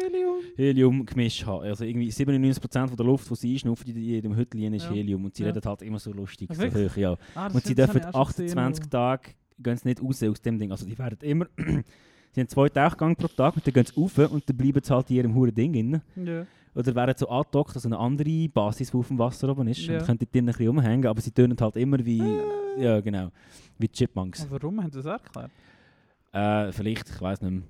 Helium. 0.00 0.34
Helium 0.56 1.06
gemischt 1.06 1.44
haben. 1.46 1.64
Also 1.64 1.84
irgendwie 1.84 2.08
97% 2.10 2.88
von 2.88 2.96
der 2.96 3.06
Luft, 3.06 3.30
die 3.30 3.34
sie 3.36 3.52
einschnaufen 3.54 3.86
in 3.88 3.96
jedem 4.02 4.36
Hütchen, 4.36 4.74
ist 4.74 4.84
Ja. 4.86 4.90
Helium. 4.92 5.24
Und 5.24 5.34
sie 5.34 5.42
Ja. 5.44 5.50
reden 5.50 5.62
halt 5.64 5.82
immer 5.82 5.98
so 5.98 6.12
lustig, 6.12 6.48
so 6.52 6.62
hoch, 6.64 6.96
ja. 6.96 7.16
Ah, 7.34 7.48
Und 7.52 7.64
sie 7.64 7.74
dürfen 7.74 8.00
habe 8.02 8.10
ich 8.10 8.14
auch 8.14 8.30
schon 8.32 8.44
gesehen, 8.44 8.58
28 8.58 8.82
aber- 8.84 8.90
Tage 8.90 9.28
gehen 9.58 9.76
sie 9.76 9.88
nicht 9.88 10.02
raus 10.02 10.22
aus 10.22 10.40
dem 10.42 10.58
Ding. 10.58 10.70
Also 10.70 10.86
die 10.86 10.98
werden 10.98 11.18
immer... 11.22 11.46
sie 12.32 12.40
haben 12.40 12.48
zwei 12.48 12.68
Tauchgänge 12.68 13.14
pro 13.14 13.28
Tag 13.28 13.54
und 13.56 13.66
dann 13.66 13.74
gehen 13.74 13.84
sie 13.86 14.00
rauf 14.00 14.18
und 14.32 14.48
dann 14.48 14.56
bleiben 14.56 14.80
sie 14.82 14.94
halt 14.94 15.10
in 15.10 15.16
ihrem 15.16 15.34
huren 15.34 15.54
Ding 15.54 15.72
drin. 15.72 16.00
Ja. 16.16 16.46
Oder 16.74 16.94
wären 16.94 17.14
so 17.16 17.28
angedockt, 17.28 17.74
also 17.74 17.86
eine 17.88 17.98
andere 17.98 18.48
Basis, 18.48 18.90
die 18.90 18.96
auf 18.96 19.08
dem 19.08 19.18
Wasser 19.18 19.48
oben 19.50 19.68
ist. 19.68 19.80
Ja. 19.80 19.98
Und 19.98 20.06
können 20.06 20.18
dort 20.18 20.34
ein 20.34 20.46
bisschen 20.46 20.66
rumhängen, 20.68 21.06
aber 21.06 21.20
sie 21.20 21.30
tönen 21.30 21.56
halt 21.60 21.76
immer 21.76 22.04
wie... 22.04 22.22
Ah. 22.22 22.80
Ja, 22.80 23.00
genau. 23.02 23.30
Wie 23.78 23.88
Chipmunks. 23.88 24.46
Aber 24.46 24.62
warum 24.62 24.82
haben 24.82 24.90
sie 24.90 25.02
das 25.02 25.04
erklärt? 25.04 25.50
Äh, 26.32 26.72
vielleicht, 26.72 27.10
ich 27.10 27.20
weiß 27.20 27.42
nicht 27.42 27.50
mehr. 27.52 27.62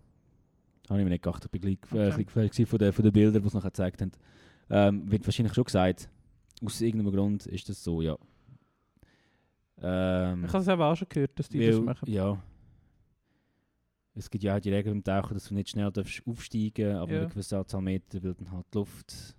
Habe 0.93 1.01
ich 1.01 1.05
mir 1.05 1.11
nicht 1.11 1.23
gedacht. 1.25 1.45
Ich 1.45 1.51
bin 1.51 1.61
gleich 1.61 1.79
äh, 1.93 2.13
Okay. 2.13 2.25
gewesen 2.25 2.67
von 2.67 2.79
den, 2.79 2.93
von 2.93 3.03
den 3.05 3.13
Bildern, 3.13 3.43
die 3.43 3.49
sie 3.49 3.57
nachher 3.57 3.71
gezeigt 3.71 4.01
haben. 4.03 4.13
Ähm, 4.71 5.11
wird 5.11 5.27
wahrscheinlich 5.27 5.55
schon 5.55 5.65
gesagt. 5.65 6.09
Aus 6.65 6.81
irgendeinem 6.81 7.13
Grund 7.15 7.47
ist 7.47 7.69
das 7.69 7.83
so, 7.83 8.03
ja. 8.03 8.17
Ähm, 9.83 10.45
Ich 10.45 10.53
habe 10.53 10.63
es 10.63 10.69
eben 10.69 10.83
auch 10.83 10.97
schon 10.97 11.09
gehört, 11.09 11.39
dass 11.39 11.49
die 11.49 11.59
das 11.67 11.77
weil- 11.77 11.83
machen. 11.83 12.11
Ja. 12.11 12.39
Es 14.15 14.29
gibt 14.31 14.45
ja 14.45 14.57
auch 14.57 14.61
die 14.61 14.71
Regel 14.73 14.93
beim 14.93 15.03
Tauchen, 15.03 15.35
dass 15.35 15.49
du 15.49 15.55
nicht 15.55 15.71
schnell 15.71 15.91
darfst 15.91 16.23
aufsteigen 16.27 16.97
aber 16.97 17.13
Ja. 17.13 17.21
eine 17.21 17.29
gewisse 17.29 17.57
Anzahl 17.59 17.81
Meter, 17.81 18.23
weil 18.23 18.35
dann 18.35 18.51
halt 18.53 18.67
die 18.73 18.79
Luft... 18.79 19.35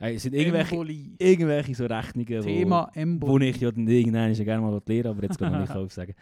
Hey, 0.00 0.14
es 0.14 0.22
sind 0.22 0.34
irgendwelche, 0.36 0.70
Embolie. 0.76 1.16
irgendwelche 1.18 1.74
so 1.74 1.84
Rechnungen, 1.86 2.38
wo, 2.38 2.42
Thema 2.46 2.88
wo 2.94 3.00
Embolie. 3.00 3.50
ich 3.50 3.56
ja 3.60 3.72
dann 3.72 3.88
irgendwann 3.88 4.32
ja 4.32 4.44
gerne 4.44 4.62
mal 4.62 4.80
lernen 4.86 5.06
aber 5.08 5.22
jetzt 5.24 5.38
kann 5.38 5.52
ich 5.54 5.60
nicht 5.60 5.72
aufsagen. 5.76 6.14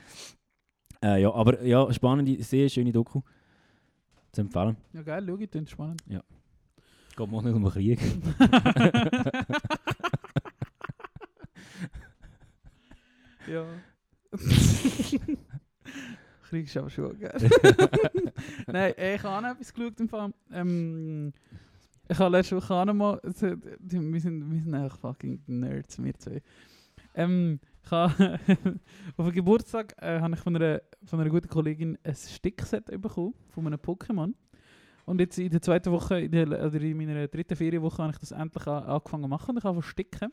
Äh, 1.04 1.20
ja, 1.20 1.30
aber 1.30 1.62
ja, 1.62 1.92
spannende, 1.92 2.42
sehr 2.42 2.70
schöne 2.70 2.90
Doku. 2.90 3.20
Zu 4.36 4.42
empfehlen. 4.42 4.76
Ja, 4.92 5.00
geil, 5.00 5.24
schau, 5.26 5.38
ich, 5.38 5.48
das 5.48 5.70
spannend. 5.70 6.02
Geht 6.06 6.22
mal 7.30 7.42
nicht 7.42 7.54
um 7.54 7.62
den 7.62 7.72
Krieg. 7.72 7.98
ja. 13.48 13.64
Krieg 16.42 16.66
ist 16.66 16.76
aber 16.76 16.90
schon 16.90 17.18
geil. 17.18 17.48
Nein, 18.66 18.92
ich 18.98 19.22
habe 19.22 19.36
auch 19.38 19.40
noch 19.40 19.52
etwas 19.52 19.72
geschaut 19.72 20.00
im 20.00 20.08
Fall. 20.10 20.34
Ähm, 20.52 21.32
ich 22.06 22.18
habe 22.18 22.36
letzte 22.36 22.56
Woche 22.58 22.74
auch 22.74 22.84
noch 22.84 22.92
mal... 22.92 23.18
Wir 23.22 23.32
sind, 23.32 23.64
wir 24.12 24.20
sind 24.20 24.74
eigentlich 24.74 25.00
fucking 25.00 25.42
Nerds, 25.46 26.04
wir 26.04 26.12
zwei. 26.18 26.42
Ähm, 27.14 27.58
ich 27.86 27.92
habe 27.92 28.38
auf 29.16 29.26
dem 29.26 29.32
Geburtstag 29.32 29.94
äh, 30.02 30.20
habe 30.20 30.34
ich 30.34 30.40
von 30.40 30.56
einer, 30.56 30.82
von 31.04 31.20
einer 31.20 31.30
guten 31.30 31.48
Kollegin 31.48 31.96
ein 32.02 32.14
Stickset 32.14 32.86
bekommen, 33.00 33.34
von 33.50 33.66
einem 33.66 33.78
Pokémon. 33.78 34.34
Und 35.04 35.20
jetzt 35.20 35.38
in 35.38 35.50
der 35.50 35.62
zweiten 35.62 35.92
Woche, 35.92 36.20
in 36.20 36.32
der, 36.32 36.48
oder 36.48 36.80
in 36.80 36.96
meiner 36.96 37.28
dritten 37.28 37.54
Ferienwoche, 37.54 38.02
habe 38.02 38.12
ich 38.12 38.18
das 38.18 38.32
endlich 38.32 38.66
an, 38.66 38.82
angefangen 38.84 39.22
zu 39.22 39.28
machen. 39.28 39.56
Ich 39.56 39.64
habe 39.64 39.82
sticken. 39.82 40.32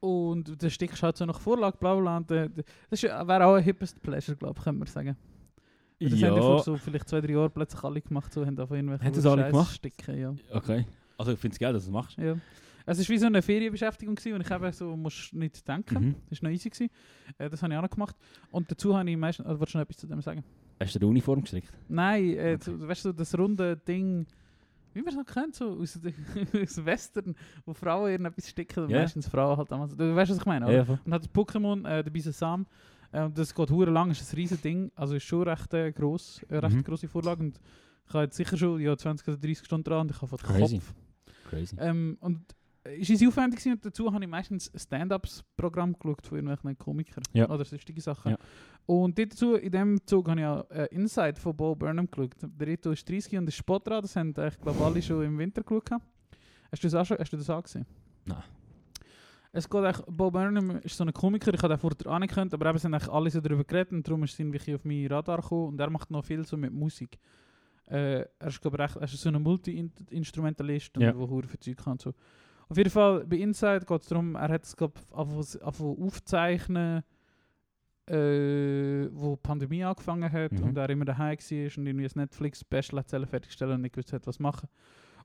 Und 0.00 0.60
der 0.62 0.68
Stick 0.68 0.94
schaut 0.96 1.16
so 1.16 1.24
nach 1.24 1.40
Vorlage, 1.40 1.78
bla 1.78 1.94
bla. 1.94 2.18
Und, 2.18 2.30
äh, 2.30 2.50
das 2.90 3.02
wäre 3.02 3.46
auch 3.46 3.54
ein 3.54 3.64
hippest 3.64 4.02
Pleasure, 4.02 4.36
glaube 4.36 4.58
ich, 4.58 4.64
könnte 4.64 4.78
man 4.78 4.88
sagen. 4.88 5.16
Das 5.98 6.12
haben 6.12 6.20
ja 6.20 6.36
vor 6.36 6.62
so 6.62 6.76
vielleicht 6.76 7.08
zwei, 7.08 7.22
drei 7.22 7.32
Jahren 7.32 7.50
plötzlich 7.50 7.82
alle 7.82 8.02
gemacht, 8.02 8.30
so 8.30 8.44
haben 8.44 8.54
von 8.54 8.76
irgendwelchen 8.76 9.06
Haben 9.06 9.14
das 9.14 9.24
alle 9.24 9.46
gemacht? 9.46 9.74
Sticken, 9.74 10.18
ja. 10.18 10.34
Okay. 10.52 10.84
Also 11.16 11.32
ich 11.32 11.38
finde 11.38 11.54
es 11.54 11.58
geil, 11.58 11.72
dass 11.72 11.84
du 11.84 11.88
es 11.88 11.92
machst. 11.92 12.18
ja. 12.18 12.36
Es 12.86 12.98
war 13.00 13.08
wie 13.08 13.18
so 13.18 13.26
eine 13.26 13.42
Ferienbeschäftigung 13.42 14.14
gewesen, 14.14 14.34
und 14.34 14.40
ich 14.42 14.50
habe 14.50 14.72
so, 14.72 14.96
musst 14.96 15.32
nicht 15.34 15.66
denken. 15.66 15.94
Mhm. 16.04 16.14
Das 16.30 16.40
war 16.42 16.48
noch 16.50 16.54
easy. 16.54 16.70
Gewesen. 16.70 16.90
Äh, 17.38 17.50
das 17.50 17.62
habe 17.62 17.72
ich 17.72 17.78
auch 17.78 17.82
noch 17.82 17.90
gemacht. 17.90 18.16
Und 18.52 18.70
dazu 18.70 18.96
habe 18.96 19.10
ich 19.10 19.16
meistens... 19.16 19.46
Also, 19.46 19.60
willst 19.60 19.74
du 19.74 19.78
noch 19.78 19.82
etwas 19.84 19.96
zu 19.98 20.06
dem 20.06 20.20
sagen? 20.20 20.44
Hast 20.80 20.94
du 20.94 20.98
die 21.00 21.04
Uniform 21.06 21.40
gestrickt? 21.42 21.72
Nein, 21.88 22.24
äh, 22.36 22.54
Okay. 22.54 22.58
so, 22.64 22.88
weißt 22.88 23.04
du, 23.06 23.12
das 23.12 23.36
runde 23.36 23.76
Ding, 23.76 24.26
wie 24.94 25.00
man 25.00 25.08
es 25.08 25.16
noch 25.16 25.26
kennt, 25.26 25.54
so 25.54 25.70
aus, 25.80 25.98
aus 26.62 26.84
Western, 26.84 27.34
wo 27.64 27.74
Frauen 27.74 28.10
irgendetwas 28.10 28.48
sticken, 28.48 28.84
und 28.84 28.90
Ja. 28.90 29.00
meistens 29.00 29.26
Frauen 29.28 29.56
halt 29.56 29.70
damals. 29.70 29.96
Du 29.96 30.14
weißt, 30.14 30.30
was 30.30 30.38
ich 30.38 30.46
meine, 30.46 30.66
oder? 30.66 30.74
ja. 30.74 30.84
voll. 30.84 30.98
Und 31.04 31.12
hat 31.12 31.22
das 31.22 31.30
Pokémon, 31.34 31.88
äh, 31.88 32.04
der 32.04 32.10
Bisasam, 32.10 32.66
äh, 33.12 33.28
das 33.30 33.54
geht 33.54 33.70
hure 33.70 33.90
lang, 33.90 34.10
ist 34.10 34.32
ein 34.32 34.36
riesen 34.36 34.60
Ding, 34.62 34.92
also 34.94 35.14
ist 35.14 35.24
schon 35.24 35.42
recht 35.48 35.72
äh, 35.74 35.90
gross, 35.92 36.42
äh, 36.48 36.56
recht 36.58 36.76
Mhm. 36.76 36.84
grosse 36.84 37.08
Vorlage 37.08 37.42
und 37.42 37.60
ich 38.06 38.14
habe 38.14 38.24
jetzt 38.24 38.36
sicher 38.36 38.56
schon 38.56 38.80
ja, 38.80 38.96
20 38.96 39.26
oder 39.28 39.36
30 39.38 39.64
Stunden 39.64 39.84
dran 39.84 40.00
und 40.02 40.10
ich 40.12 40.22
habe 40.22 40.36
den 40.36 40.46
Crazy. 40.46 40.76
Kopf. 40.76 40.94
Crazy. 41.50 41.76
Ähm, 41.80 42.16
und 42.20 42.40
ist 42.98 43.10
easy 43.10 43.26
aufwendig 43.28 43.58
gewesen 43.60 43.72
und 43.74 43.84
dazu 43.84 44.12
habe 44.12 44.24
ich 44.24 44.30
meistens 44.30 44.70
Stand-Ups-Programm 44.74 45.94
geschaut 45.98 46.26
von 46.26 46.38
irgendwelchen 46.38 46.78
Komikern 46.78 47.22
Ja. 47.32 47.48
oder 47.50 47.64
sonstige 47.64 48.00
Sachen. 48.00 48.32
Ja. 48.32 48.38
Und 48.86 49.18
dazu, 49.18 49.54
in 49.54 49.70
dem 49.72 50.06
Zug 50.06 50.28
habe 50.28 50.40
ich 50.40 50.46
auch 50.46 50.70
äh, 50.70 50.86
Inside 50.90 51.40
von 51.40 51.56
Bo 51.56 51.74
Burnham 51.74 52.08
geschaut. 52.10 52.34
Der 52.42 52.66
Rito 52.66 52.90
ist 52.92 53.08
30 53.08 53.38
und 53.38 53.46
der 53.46 53.52
Spot 53.52 53.78
dran, 53.78 54.02
das 54.02 54.14
haben 54.16 54.34
äh, 54.36 54.48
ich 54.48 54.60
glaube 54.60 54.84
alle 54.84 55.02
schon 55.02 55.22
im 55.24 55.38
Winter 55.38 55.62
geschaut. 55.62 55.90
Hast 56.70 56.82
du 56.82 56.86
das 56.88 56.94
auch, 56.94 57.04
schon, 57.06 57.18
hast 57.18 57.32
du 57.32 57.36
das 57.36 57.48
auch 57.50 57.62
gesehen? 57.62 57.86
Nein. 58.24 58.42
Es 59.52 59.68
geht 59.70 59.82
eigentlich, 59.82 60.04
Bo 60.06 60.30
Burnham 60.30 60.70
ist 60.82 60.96
so 60.96 61.04
ein 61.04 61.12
Komiker, 61.14 61.54
ich 61.54 61.62
habe 61.62 61.74
den 61.74 61.78
vorher 61.80 62.20
gekannt, 62.20 62.52
aber 62.52 62.68
eben 62.68 62.78
sind 62.78 62.92
eigentlich 62.92 63.10
alle 63.10 63.30
so 63.30 63.40
darüber 63.40 63.64
geredet 63.64 63.92
und 63.92 64.06
darum 64.06 64.22
ist 64.24 64.34
es 64.34 64.38
irgendwie 64.38 64.74
auf 64.74 64.84
mein 64.84 65.06
Radar 65.06 65.40
gekommen 65.40 65.68
und 65.68 65.80
er 65.80 65.88
macht 65.88 66.10
noch 66.10 66.24
viel 66.24 66.44
so 66.44 66.56
mit 66.58 66.72
Musik. 66.72 67.18
Äh, 67.88 68.26
er 68.38 68.48
ist 68.48 68.60
glaube 68.60 68.84
ich 68.84 68.96
er 68.96 69.02
ist 69.04 69.16
so 69.16 69.28
ein 69.30 69.40
Multi-Instrumentalist 69.42 70.96
und 70.96 71.04
Ja. 71.04 71.16
wo 71.16 71.28
hure 71.28 71.46
viel 71.46 71.60
Zeug 71.60 71.76
kann 71.78 71.92
und 71.92 72.02
so. 72.02 72.12
Auf 72.68 72.76
jeden 72.76 72.90
Fall, 72.90 73.24
bei 73.24 73.36
Inside 73.36 73.84
geht 73.86 74.02
es 74.02 74.08
darum, 74.08 74.34
er 74.34 74.48
hat 74.48 74.64
es 74.64 74.76
glaube 74.76 74.94
ich 74.98 75.62
aufzeichnen, 75.62 77.02
äh, 78.08 79.08
wo 79.12 79.34
die 79.34 79.40
Pandemie 79.42 79.84
angefangen 79.84 80.30
hat 80.30 80.52
Mhm. 80.52 80.62
und 80.62 80.76
er 80.76 80.90
immer 80.90 81.04
daheim 81.04 81.36
war 81.38 81.78
und 81.78 81.86
irgendwie 81.86 82.04
ein 82.06 82.10
Netflix-Special 82.14 82.98
hat 83.00 83.28
fertigstellen 83.28 83.74
und 83.74 83.82
nicht 83.82 83.94
gewusst 83.94 84.12
hat, 84.12 84.26
was 84.26 84.38
machen. 84.38 84.68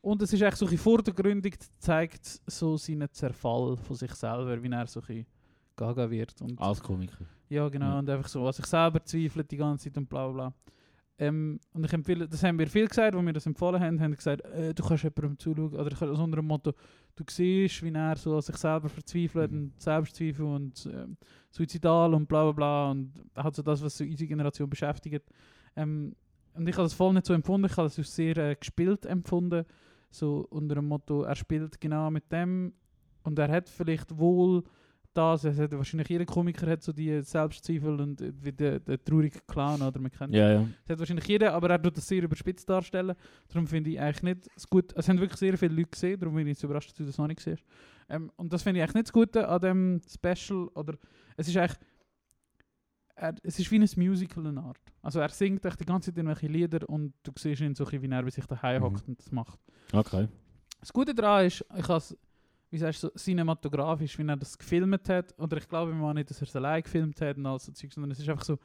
Und 0.02 0.22
es 0.24 0.34
ist 0.34 0.42
echt 0.42 0.58
so 0.58 0.66
ein 0.68 0.78
vordergründig, 0.78 1.58
zeigt 1.78 2.26
so 2.48 2.76
seinen 2.78 3.08
Zerfall 3.12 3.78
von 3.78 3.96
sich 3.96 4.12
selber, 4.16 4.62
wie 4.64 4.70
er 4.72 4.88
so 4.88 5.00
ein 5.08 5.26
gaga 5.76 6.10
wird. 6.10 6.42
Und 6.42 6.60
Als 6.60 6.82
Komiker. 6.82 7.24
ja, 7.50 7.70
genau. 7.70 7.86
Ja. 7.94 8.00
Und 8.00 8.10
einfach 8.10 8.28
so 8.28 8.46
an 8.48 8.54
sich 8.54 8.66
selber 8.66 9.04
zweifelt 9.04 9.52
die 9.52 9.58
ganze 9.58 9.86
Zeit 9.90 9.98
und 9.98 10.10
bla 10.10 10.28
bla. 10.30 10.54
Ähm, 11.20 11.60
und 11.74 11.86
ich 11.86 11.94
empfehle, 11.94 12.28
das 12.28 12.42
haben 12.44 12.58
wir 12.58 12.66
viel 12.66 12.88
gesagt, 12.88 13.16
als 13.16 13.24
wir 13.26 13.34
das 13.34 13.46
empfohlen 13.46 13.80
haben, 13.80 14.02
haben 14.02 14.16
gesagt, 14.16 14.42
äh, 14.42 14.74
du 14.74 14.82
kannst 14.84 15.04
jemandem 15.04 15.38
zuschauen, 15.38 15.76
oder 15.76 15.92
ich 15.92 16.00
kann- 16.00 16.10
unter 16.10 16.38
dem 16.38 16.48
Motto, 16.48 16.74
du 17.16 17.24
siehst, 17.30 17.84
wie 17.84 17.94
er 17.94 18.16
so 18.16 18.40
sich 18.42 18.56
selber 18.58 18.90
verzweifelt 18.90 19.52
Mhm. 19.52 19.58
und 19.58 19.82
Selbstzweifel 19.82 20.46
und 20.46 20.90
ähm, 20.94 21.18
suizidal 21.50 22.14
und 22.14 22.28
bla 22.28 22.44
bla 22.44 22.52
bla 22.52 22.92
und 22.92 23.14
hat 23.36 23.56
so 23.56 23.62
das, 23.62 23.82
was 23.84 23.98
so 23.98 24.04
unsere 24.04 24.28
Generation 24.28 24.70
beschäftigt. 24.70 25.26
Ähm, 25.76 26.16
und 26.54 26.68
ich 26.68 26.76
habe 26.76 26.84
das 26.84 26.94
voll 26.94 27.14
nicht 27.14 27.26
so 27.26 27.34
empfunden, 27.34 27.68
ich 27.68 27.78
habe 27.78 27.88
das 27.88 27.98
als 27.98 28.16
sehr 28.16 28.38
äh, 28.38 28.56
gespielt 28.56 29.06
empfunden, 29.06 29.66
so 30.10 30.46
unter 30.50 30.76
dem 30.76 30.88
Motto, 30.88 31.24
er 31.24 31.36
spielt 31.36 31.80
genau 31.80 32.12
mit 32.12 32.30
dem 32.32 32.74
und 33.24 33.40
er 33.40 33.50
hat 33.50 33.70
vielleicht 33.70 34.18
wohl 34.18 34.64
das, 35.14 35.44
es 35.44 35.58
hat 35.60 35.72
wahrscheinlich 35.74 36.08
jeder 36.10 36.26
Komiker 36.26 36.68
hat 36.68 36.84
so 36.84 36.94
die 36.94 37.22
Selbstzweifel 37.22 38.00
und 38.00 38.22
wie 38.44 38.52
der, 38.52 38.80
der 38.80 39.04
traurige 39.04 39.40
Clown, 39.48 39.82
oder 39.82 40.00
man 40.00 40.12
kennt 40.12 40.34
Ja, 40.34 40.52
ja. 40.54 40.68
das 40.86 40.94
hat 40.94 41.00
wahrscheinlich 41.00 41.28
jeder, 41.28 41.54
aber 41.54 41.70
er 41.70 41.82
tut 41.82 41.98
das 41.98 42.08
sehr 42.08 42.24
überspitzt 42.24 42.70
darstellen. 42.70 43.16
Darum 43.50 43.68
finde 43.68 43.90
ich 43.90 44.00
eigentlich 44.00 44.24
nicht 44.24 44.48
das 44.56 44.68
gut. 44.68 44.94
Es 44.96 45.10
haben 45.10 45.20
wirklich 45.20 45.40
sehr 45.40 45.58
viele 45.58 45.76
Leute 45.76 45.90
gesehen, 45.90 46.20
darum 46.20 46.36
bin 46.36 46.48
ich 46.48 46.54
jetzt 46.54 46.64
überrascht, 46.64 46.90
dass 46.90 46.96
du 46.98 47.06
das 47.06 47.18
noch 47.18 47.28
nicht 47.28 47.40
siehst. 47.42 47.64
Ähm, 48.10 48.32
und 48.38 48.52
das 48.54 48.64
finde 48.64 48.80
ich 48.80 48.84
eigentlich 48.84 48.96
nicht 48.96 49.08
das 49.08 49.14
Gute 49.14 49.48
an 49.48 49.62
dem 49.62 50.02
Special. 50.08 50.68
Oder 50.76 50.96
es 51.38 51.48
ist 51.48 51.58
eigentlich. 51.58 51.78
Er, 53.16 53.36
es 53.44 53.60
ist 53.60 53.70
wie 53.72 53.78
ein 53.80 53.88
Musical 53.98 54.46
in 54.48 54.58
Art. 54.58 54.80
Also 55.02 55.20
er 55.20 55.30
singt 55.30 55.64
echt 55.66 55.80
die 55.80 55.86
ganze 55.86 56.10
Zeit 56.12 56.18
irgendwelche 56.18 56.48
Lieder 56.48 56.88
und 56.90 57.14
du 57.24 57.32
siehst 57.38 57.62
ihn 57.62 57.76
so 57.76 57.86
wie 57.92 58.08
er 58.10 58.32
sich 58.32 58.46
daheim 58.48 58.82
Mhm. 58.82 58.86
hockt 58.86 59.08
und 59.08 59.20
das 59.20 59.32
macht. 59.32 59.60
Okay. 59.94 60.28
Das 60.80 60.92
Gute 60.92 61.14
daran 61.14 61.46
ist, 61.46 61.64
ich 61.78 61.88
habe 61.88 62.04
wie 62.72 62.78
sagst 62.78 63.04
du, 63.04 63.08
so 63.10 63.14
cinematografisch, 63.16 64.18
wie 64.18 64.26
er 64.26 64.38
das 64.38 64.58
gefilmt 64.58 65.08
hat. 65.10 65.38
Oder 65.38 65.58
ich 65.58 65.68
glaube 65.68 65.94
mal 65.94 66.14
nicht, 66.14 66.30
dass 66.30 66.42
er 66.42 66.48
es 66.48 66.56
allein 66.56 66.82
gefilmt 66.82 67.20
hat 67.22 67.38
und 67.38 67.46
all 67.46 67.60
so 67.60 67.72
Zeug, 67.74 67.92
sondern 67.94 68.12
es 68.12 68.20
ist 68.20 68.30
einfach 68.30 68.46
so 68.46 68.58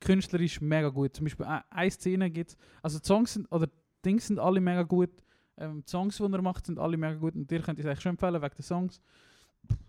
künstlerisch 0.00 0.60
mega 0.60 0.88
gut. 0.88 1.14
Zum 1.14 1.24
Beispiel 1.24 1.46
ein- 1.46 1.62
eine 1.70 1.90
Szene 1.90 2.30
gibt 2.30 2.50
es, 2.50 2.56
also 2.82 2.98
die 2.98 3.06
Songs 3.06 3.34
sind, 3.34 3.46
oder 3.52 3.68
Dings 4.04 4.26
sind 4.26 4.38
alle 4.38 4.60
mega 4.60 4.82
gut. 4.82 5.10
Ähm, 5.58 5.84
die 5.86 5.90
Songs, 5.90 6.16
die 6.16 6.22
er 6.24 6.42
macht, 6.42 6.66
sind 6.66 6.78
alle 6.78 6.96
mega 6.96 7.14
gut. 7.14 7.34
Und 7.34 7.48
dir 7.50 7.60
könnt 7.60 7.78
ich 7.78 7.84
es 7.84 7.88
eigentlich 7.88 8.00
schon 8.00 8.10
empfehlen, 8.10 8.40
wegen 8.42 8.54
den 8.56 8.62
Songs. 8.62 9.00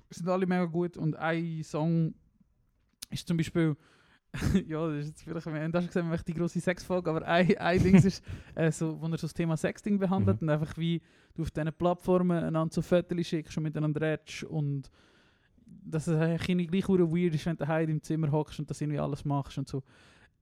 Sind 0.09 0.27
alle 0.29 0.45
mega 0.45 0.65
gut. 0.65 0.97
Und 0.97 1.15
ein 1.15 1.63
Song 1.63 2.13
ist 3.09 3.27
zum 3.27 3.37
Beispiel, 3.37 3.75
ja, 4.67 4.87
das 4.87 4.99
ist 5.01 5.07
jetzt 5.09 5.23
vielleicht, 5.23 5.45
wir 5.45 5.61
haben 5.61 5.71
gesehen, 5.71 6.09
wir 6.09 6.17
die 6.17 6.33
grosse 6.33 6.59
Sexfolge, 6.59 7.09
aber 7.09 7.27
ein, 7.27 7.55
ein 7.57 7.83
Ding 7.83 7.95
ist, 7.95 8.23
äh, 8.55 8.71
so, 8.71 8.99
wo 8.99 9.05
er 9.05 9.17
so 9.17 9.27
das 9.27 9.33
Thema 9.33 9.55
Sexting 9.55 9.99
behandelt 9.99 10.41
Mhm. 10.41 10.47
und 10.47 10.53
einfach 10.53 10.77
wie 10.77 11.01
du 11.35 11.43
auf 11.43 11.51
diesen 11.51 11.71
Plattformen 11.73 12.43
einander 12.43 12.73
so 12.73 12.81
Fotos 12.81 13.27
schickst 13.27 13.55
und 13.57 13.63
miteinander 13.63 14.01
redest 14.01 14.43
und 14.45 14.89
dass 15.65 16.07
es 16.07 16.15
eigentlich 16.17 16.49
irgendwie 16.49 16.81
gleich 16.81 16.87
weird 16.89 17.35
ist, 17.35 17.45
wenn 17.45 17.57
du 17.57 17.65
daheim 17.65 17.89
im 17.89 18.01
Zimmer 18.01 18.31
hockst 18.31 18.59
und 18.59 18.69
das 18.69 18.81
irgendwie 18.81 18.99
alles 18.99 19.25
machst 19.25 19.57
und 19.57 19.67
so. 19.67 19.83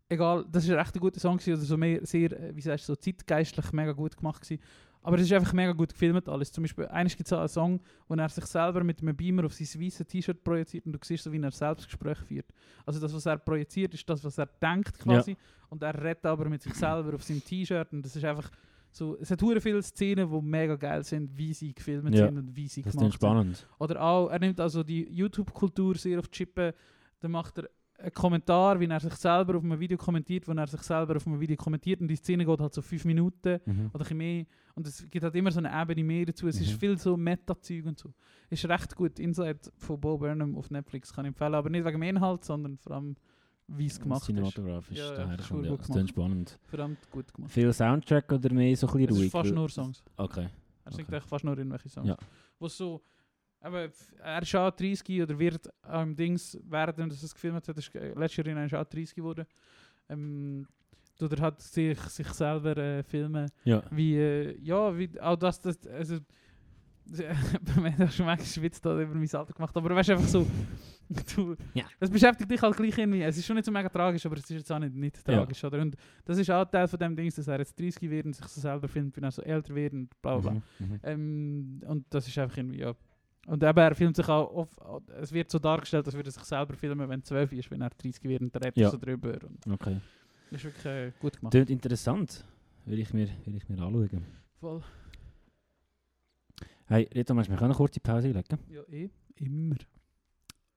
Egal, 0.07 0.45
das 0.51 0.65
ist 0.65 0.71
ein 0.71 0.77
echt 0.77 0.95
ein 0.95 0.99
guter 0.99 1.19
Song 1.19 1.37
gewesen, 1.37 1.53
oder 1.53 1.61
so 1.63 1.77
mehr, 1.77 2.05
sehr, 2.05 2.31
äh, 2.31 2.55
wie 2.55 2.61
sagst 2.61 2.87
du, 2.87 2.93
so 2.93 2.95
zeitgeistlich 2.97 3.71
mega 3.71 3.93
gut 3.93 4.15
gemacht 4.17 4.41
gewesen. 4.41 4.61
Aber 5.03 5.17
es 5.17 5.23
ist 5.23 5.33
einfach 5.33 5.53
mega 5.53 5.71
gut 5.71 5.89
gefilmt 5.93 6.29
alles. 6.29 6.51
Zum 6.51 6.63
Beispiel, 6.63 6.85
eines 6.87 7.15
gibt 7.17 7.27
es 7.27 7.33
einen 7.33 7.47
Song, 7.47 7.79
wo 8.07 8.13
er 8.15 8.29
sich 8.29 8.45
selber 8.45 8.83
mit 8.83 9.01
einem 9.01 9.15
Beamer 9.15 9.45
auf 9.45 9.53
sein 9.53 9.81
weißes 9.81 10.05
T-Shirt 10.07 10.43
projiziert 10.43 10.85
und 10.85 10.91
du 10.93 10.99
siehst 11.01 11.23
so, 11.23 11.31
wie 11.31 11.41
er 11.41 11.51
Selbstgespräch 11.51 12.19
führt. 12.19 12.45
Also 12.85 12.99
das, 12.99 13.13
was 13.13 13.25
er 13.25 13.37
projiziert, 13.37 13.93
ist 13.93 14.07
das, 14.09 14.23
was 14.23 14.37
er 14.37 14.45
denkt 14.61 14.99
quasi. 14.99 15.35
Und 15.69 15.81
er 15.81 15.95
redet 16.03 16.25
aber 16.25 16.47
mit 16.49 16.61
sich 16.61 16.73
selber 16.75 17.15
auf 17.15 17.23
seinem 17.23 17.43
T-Shirt 17.43 17.91
und 17.93 18.05
das 18.05 18.15
ist 18.15 18.23
einfach 18.25 18.51
so, 18.93 19.17
es 19.21 19.31
hat 19.31 19.41
hure 19.41 19.61
viele 19.61 19.81
Szenen, 19.81 20.29
die 20.29 20.41
mega 20.41 20.75
geil 20.75 21.03
sind, 21.03 21.35
wie 21.37 21.53
sie 21.53 21.73
gefilmt 21.73 22.13
Ja, 22.13 22.27
sind 22.27 22.37
und 22.37 22.55
wie 22.55 22.67
sie 22.67 22.81
Das 22.81 22.93
ist 22.93 22.99
gemacht 22.99 23.13
sind. 23.13 23.15
spannend. 23.15 23.67
Oder 23.79 24.01
auch, 24.01 24.29
er 24.29 24.39
nimmt 24.39 24.59
also 24.59 24.83
die 24.83 25.07
YouTube-Kultur 25.09 25.95
sehr 25.95 26.19
auf 26.19 26.27
die 26.27 26.37
Chippe. 26.39 26.75
Dann 27.21 27.31
macht 27.31 27.57
er 27.57 27.69
einen 28.01 28.13
Kommentar, 28.13 28.79
wie 28.79 28.85
er 28.85 28.99
sich 28.99 29.13
selber 29.13 29.57
auf 29.57 29.63
einem 29.63 29.79
Video 29.79 29.97
kommentiert, 29.97 30.47
wo 30.47 30.51
er 30.53 30.67
sich 30.67 30.81
selber 30.81 31.15
auf 31.15 31.25
einem 31.27 31.39
Video 31.39 31.55
kommentiert. 31.55 32.01
Und 32.01 32.07
die 32.07 32.15
Szene 32.15 32.45
geht 32.45 32.59
halt 32.59 32.73
so 32.73 32.81
fünf 32.81 33.05
Minuten 33.05 33.59
Mhm. 33.65 33.85
oder 33.87 33.95
ein 33.95 33.99
bisschen 33.99 34.17
mehr. 34.17 34.45
Und 34.75 34.87
es 34.87 35.07
gibt 35.09 35.23
halt 35.23 35.35
immer 35.35 35.51
so 35.51 35.59
eine 35.59 35.71
Ebene 35.81 36.03
mehr 36.03 36.25
dazu. 36.25 36.47
Es 36.47 36.59
ist 36.59 36.73
Mhm. 36.73 36.77
viel 36.79 36.97
so 36.97 37.15
Meta-Zeug 37.17 37.85
und 37.85 37.99
so. 37.99 38.13
Ist 38.49 38.65
recht 38.67 38.95
gut. 38.95 39.19
Inside 39.19 39.59
von 39.77 39.99
Bo 39.99 40.17
Burnham 40.17 40.55
auf 40.57 40.69
Netflix 40.71 41.13
kann 41.13 41.25
ich 41.25 41.29
empfehlen. 41.29 41.55
Aber 41.55 41.69
nicht 41.69 41.85
wegen 41.85 41.99
dem 41.99 42.03
Inhalt, 42.15 42.43
sondern 42.43 42.77
vor 42.77 42.93
allem, 42.93 43.15
wie 43.67 43.85
es 43.85 43.99
gemacht 43.99 44.21
ist. 44.21 44.25
Cinematografisch 44.27 44.97
Ja, 44.97 45.05
ja, 45.05 45.33
ist. 45.33 45.49
Das 45.51 45.95
ist 45.95 46.09
spannend. 46.09 46.59
Verdammt 46.63 47.09
gut 47.11 47.33
gemacht. 47.33 47.51
Viel 47.51 47.71
Soundtrack 47.71 48.31
oder 48.31 48.53
mehr 48.53 48.75
so 48.75 48.87
ein 48.87 48.93
bisschen 48.93 49.09
Es 49.09 49.15
ruhig? 49.17 49.25
ist 49.27 49.31
fast 49.31 49.53
nur 49.53 49.69
Songs. 49.69 50.03
Okay. 50.17 50.49
Er 50.83 50.91
singt 50.91 51.07
Okay. 51.07 51.17
echt 51.17 51.27
fast 51.27 51.45
nur 51.45 51.57
irgendwelche 51.57 51.87
Songs. 51.89 52.07
Ja. 52.07 52.17
Wo 52.59 52.67
so, 52.67 53.01
aber 53.61 53.89
er 54.23 54.41
ist 54.41 54.55
auch 54.55 54.71
30 54.71 55.21
oder 55.23 55.37
wird 55.39 55.69
am 55.83 56.15
Dings, 56.15 56.57
während 56.67 56.99
er 56.99 57.07
das 57.07 57.33
gefilmt 57.33 57.67
hat, 57.67 57.77
ist, 57.77 57.93
äh, 57.95 58.13
letztes 58.13 58.45
Jahr 58.45 58.65
ist 58.65 58.73
er 58.73 58.81
auch 58.81 58.85
30 58.85 59.15
geworden. 59.15 59.45
Ähm, 60.09 60.67
oder 61.21 61.39
hat 61.41 61.61
sich, 61.61 61.99
sich 61.99 62.27
selber 62.29 62.75
äh, 62.77 63.03
filmen, 63.03 63.49
Ja. 63.63 63.83
wie, 63.91 64.15
äh, 64.17 64.57
ja, 64.59 64.97
wie, 64.97 65.19
auch 65.21 65.35
das, 65.35 65.59
das, 65.61 65.85
also, 65.87 66.17
Man 67.81 67.97
hat 67.97 68.13
schon 68.13 68.25
manchmal 68.25 68.45
Schwitz 68.47 68.79
da 68.79 68.93
über 69.01 69.13
mein 69.15 69.29
Alter 69.33 69.53
gemacht, 69.53 69.75
aber 69.75 69.95
weißt 69.95 70.11
einfach 70.11 70.27
so. 70.27 70.45
Du, 71.35 71.57
Ja. 71.73 71.83
Das 71.99 72.09
beschäftigt 72.09 72.49
dich 72.49 72.61
halt 72.61 72.77
gleich 72.77 72.97
irgendwie. 72.97 73.21
Es 73.21 73.37
ist 73.37 73.45
schon 73.45 73.57
nicht 73.57 73.65
so 73.65 73.71
mega 73.71 73.89
tragisch, 73.89 74.25
aber 74.25 74.37
es 74.37 74.43
ist 74.43 74.49
jetzt 74.51 74.71
auch 74.71 74.79
nicht, 74.79 74.95
nicht 74.95 75.17
Ja. 75.27 75.39
tragisch, 75.39 75.61
oder? 75.65 75.81
Und 75.81 75.97
das 76.23 76.37
ist 76.37 76.49
auch 76.49 76.63
Teil 76.63 76.87
von 76.87 76.97
dem 76.99 77.13
Ding, 77.17 77.29
dass 77.35 77.47
er 77.49 77.59
jetzt 77.59 77.77
30 77.77 78.09
wird 78.09 78.27
und 78.27 78.33
sich 78.33 78.45
so 78.45 78.61
selber 78.61 78.87
filmt, 78.87 79.17
wenn 79.17 79.25
er 79.25 79.31
so 79.31 79.41
älter 79.41 79.75
wird 79.75 79.91
und 79.91 80.09
bla 80.21 80.37
bla 80.37 80.51
bla. 80.51 80.61
Mhm, 80.79 80.87
mhm. 80.87 80.99
Ähm, 81.03 81.81
und 81.85 82.05
das 82.11 82.27
ist 82.29 82.37
einfach 82.37 82.55
irgendwie, 82.55 82.79
ja. 82.79 82.93
Und 83.47 83.63
eben, 83.63 83.77
er 83.77 83.95
filmt 83.95 84.15
sich 84.15 84.27
auch 84.29 84.49
oft, 84.53 84.79
es 85.19 85.31
wird 85.31 85.49
so 85.49 85.57
dargestellt, 85.59 86.05
als 86.05 86.15
würde 86.15 86.29
er 86.29 86.31
sich 86.33 86.43
selber 86.43 86.75
filmen, 86.75 87.09
wenn 87.09 87.19
er 87.21 87.23
12 87.23 87.51
ist, 87.53 87.71
wenn 87.71 87.81
er 87.81 87.89
30 87.89 88.23
wird 88.23 88.41
und 88.41 88.55
redet 88.55 88.77
Ja. 88.77 88.89
so 88.91 88.97
drüber. 88.97 89.37
Und 89.43 89.65
Okay. 89.73 89.99
das 90.51 90.59
ist 90.59 90.65
wirklich 90.65 90.85
äh, 90.85 91.11
gut 91.19 91.37
gemacht. 91.37 91.51
Tönt 91.53 91.69
interessant. 91.71 92.45
Will 92.85 92.99
ich 92.99 93.13
mir, 93.13 93.27
will 93.45 93.55
ich 93.55 93.67
mir 93.67 93.79
anschauen. 93.81 94.25
Voll. 94.59 94.81
Hey, 96.85 97.09
Rita, 97.15 97.33
meinst 97.33 97.47
du, 97.47 97.53
wir 97.53 97.57
können 97.57 97.71
eine 97.71 97.77
kurze 97.77 97.99
Pause 97.99 98.27
einlegen? 98.27 98.59
Ja, 98.69 98.81
eh. 98.89 99.09
Immer. 99.35 99.75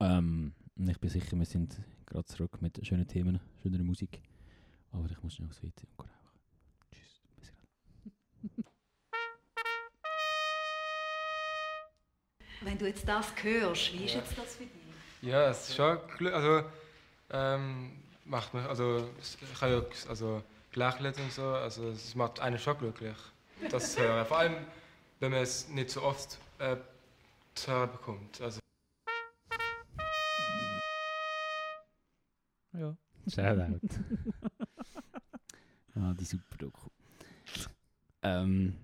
Ähm, 0.01 0.53
ich 0.77 0.99
bin 1.01 1.11
sicher, 1.11 1.37
wir 1.37 1.45
sind 1.45 1.81
gerade 2.07 2.25
zurück 2.27 2.63
mit 2.63 2.85
schönen 2.87 3.07
Themen, 3.07 3.41
schöner 3.63 3.83
Musik. 3.83 4.23
Aber 4.91 5.11
ich 5.11 5.23
muss 5.23 5.35
schnell 5.35 5.49
aufs 5.49 5.63
WC 5.63 5.87
und 5.99 5.99
rauchen. 5.99 6.11
Tschüss. 6.93 7.21
Bis 7.37 7.53
gleich. 7.53 8.65
Wenn 12.65 12.79
du 12.79 12.87
jetzt 12.87 13.07
das 13.07 13.27
hörst, 13.43 13.93
wie 13.93 14.07
ist 14.07 14.15
jetzt 14.15 14.39
das 14.39 14.57
für 14.57 14.65
dich? 14.65 14.73
Ja, 15.21 15.51
es 15.51 15.69
ist 15.69 15.77
schon 15.77 15.99
also 16.33 16.65
ähm, 17.31 17.93
macht 18.25 18.55
mich, 18.55 18.65
also 18.65 19.07
ich 19.21 19.61
habe 19.61 19.73
ja 19.73 20.09
also 20.09 20.43
gelächelt 20.73 21.19
und 21.19 21.31
so, 21.31 21.45
also 21.45 21.89
es 21.91 22.15
macht 22.15 22.41
einen 22.41 22.59
schon 22.59 22.79
glücklich, 22.79 23.17
das 23.71 23.93
zu 23.95 24.01
hören. 24.01 24.25
Vor 24.27 24.39
allem, 24.39 24.57
wenn 25.21 25.33
man 25.33 25.43
es 25.43 25.69
nicht 25.69 25.91
so 25.91 26.03
oft 26.03 26.39
äh, 26.59 26.77
zu 27.55 27.71
hören 27.71 27.93
bekommt. 27.93 28.41
Also 28.41 28.61
Ja. 32.73 32.97
Shoutout. 33.29 33.81
ah, 35.97 36.15
die 36.19 36.25
super 36.25 36.57
Doku. 36.59 36.89
Ähm, 38.23 38.77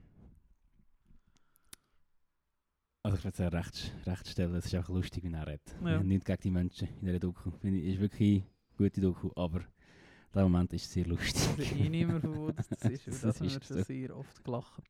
also 3.03 3.17
ich 3.17 3.25
würde 3.25 3.37
sagen, 3.37 3.57
recht, 3.57 3.93
recht 4.07 4.29
stellen, 4.29 4.55
es 4.55 4.67
ist 4.67 4.75
auch 4.75 4.89
lustig, 4.89 5.25
wie 5.25 5.33
er 5.33 5.47
redet. 5.47 5.75
Ja. 5.85 6.03
Nicht 6.03 6.25
gegen 6.25 6.43
die 6.43 6.51
Menschen 6.51 6.89
in 7.01 7.07
dieser 7.07 7.19
Doku. 7.21 7.51
Finde 7.61 7.79
ich, 7.79 7.95
ist 7.95 8.01
wirklich 8.01 8.43
eine 8.43 8.77
gute 8.77 9.01
Doku, 9.01 9.31
aber 9.37 9.61
in 9.61 9.67
dem 10.35 10.43
Moment 10.43 10.73
ist 10.73 10.85
es 10.85 10.93
sehr 10.93 11.07
lustig. 11.07 11.59
Ich 11.59 11.81
eh 11.81 11.89
nicht 11.89 12.07
mehr, 12.07 12.23
wo 12.23 12.51
das 12.53 12.67
ist, 12.91 13.07
das, 13.09 13.21
Das 13.21 13.41
ist 13.41 13.65
so. 13.65 13.83
sehr 13.83 14.17
oft 14.17 14.45
gelacht. 14.45 14.83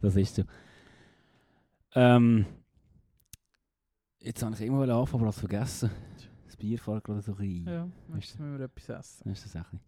Das 0.00 0.16
ist 0.16 0.34
so. 0.34 0.42
Ähm, 1.94 2.44
jetzt 4.20 4.42
habe 4.42 4.54
ich 4.54 4.60
immer 4.60 4.88
anfangen, 4.88 5.22
aber 5.22 5.30
es 5.30 5.38
vergessen. 5.38 5.90
Das 6.44 6.56
Bier 6.56 6.78
fällt 6.78 7.04
gerade 7.04 7.22
so 7.22 7.32
rein. 7.32 7.64
Ja, 7.66 7.88
jetzt 8.14 8.38
müssen 8.38 8.58
wir 8.58 8.64
etwas 8.66 8.88
essen. 8.88 9.30
Ist 9.30 9.44
das 9.44 9.56
auch 9.56 9.72
ein 9.72 9.80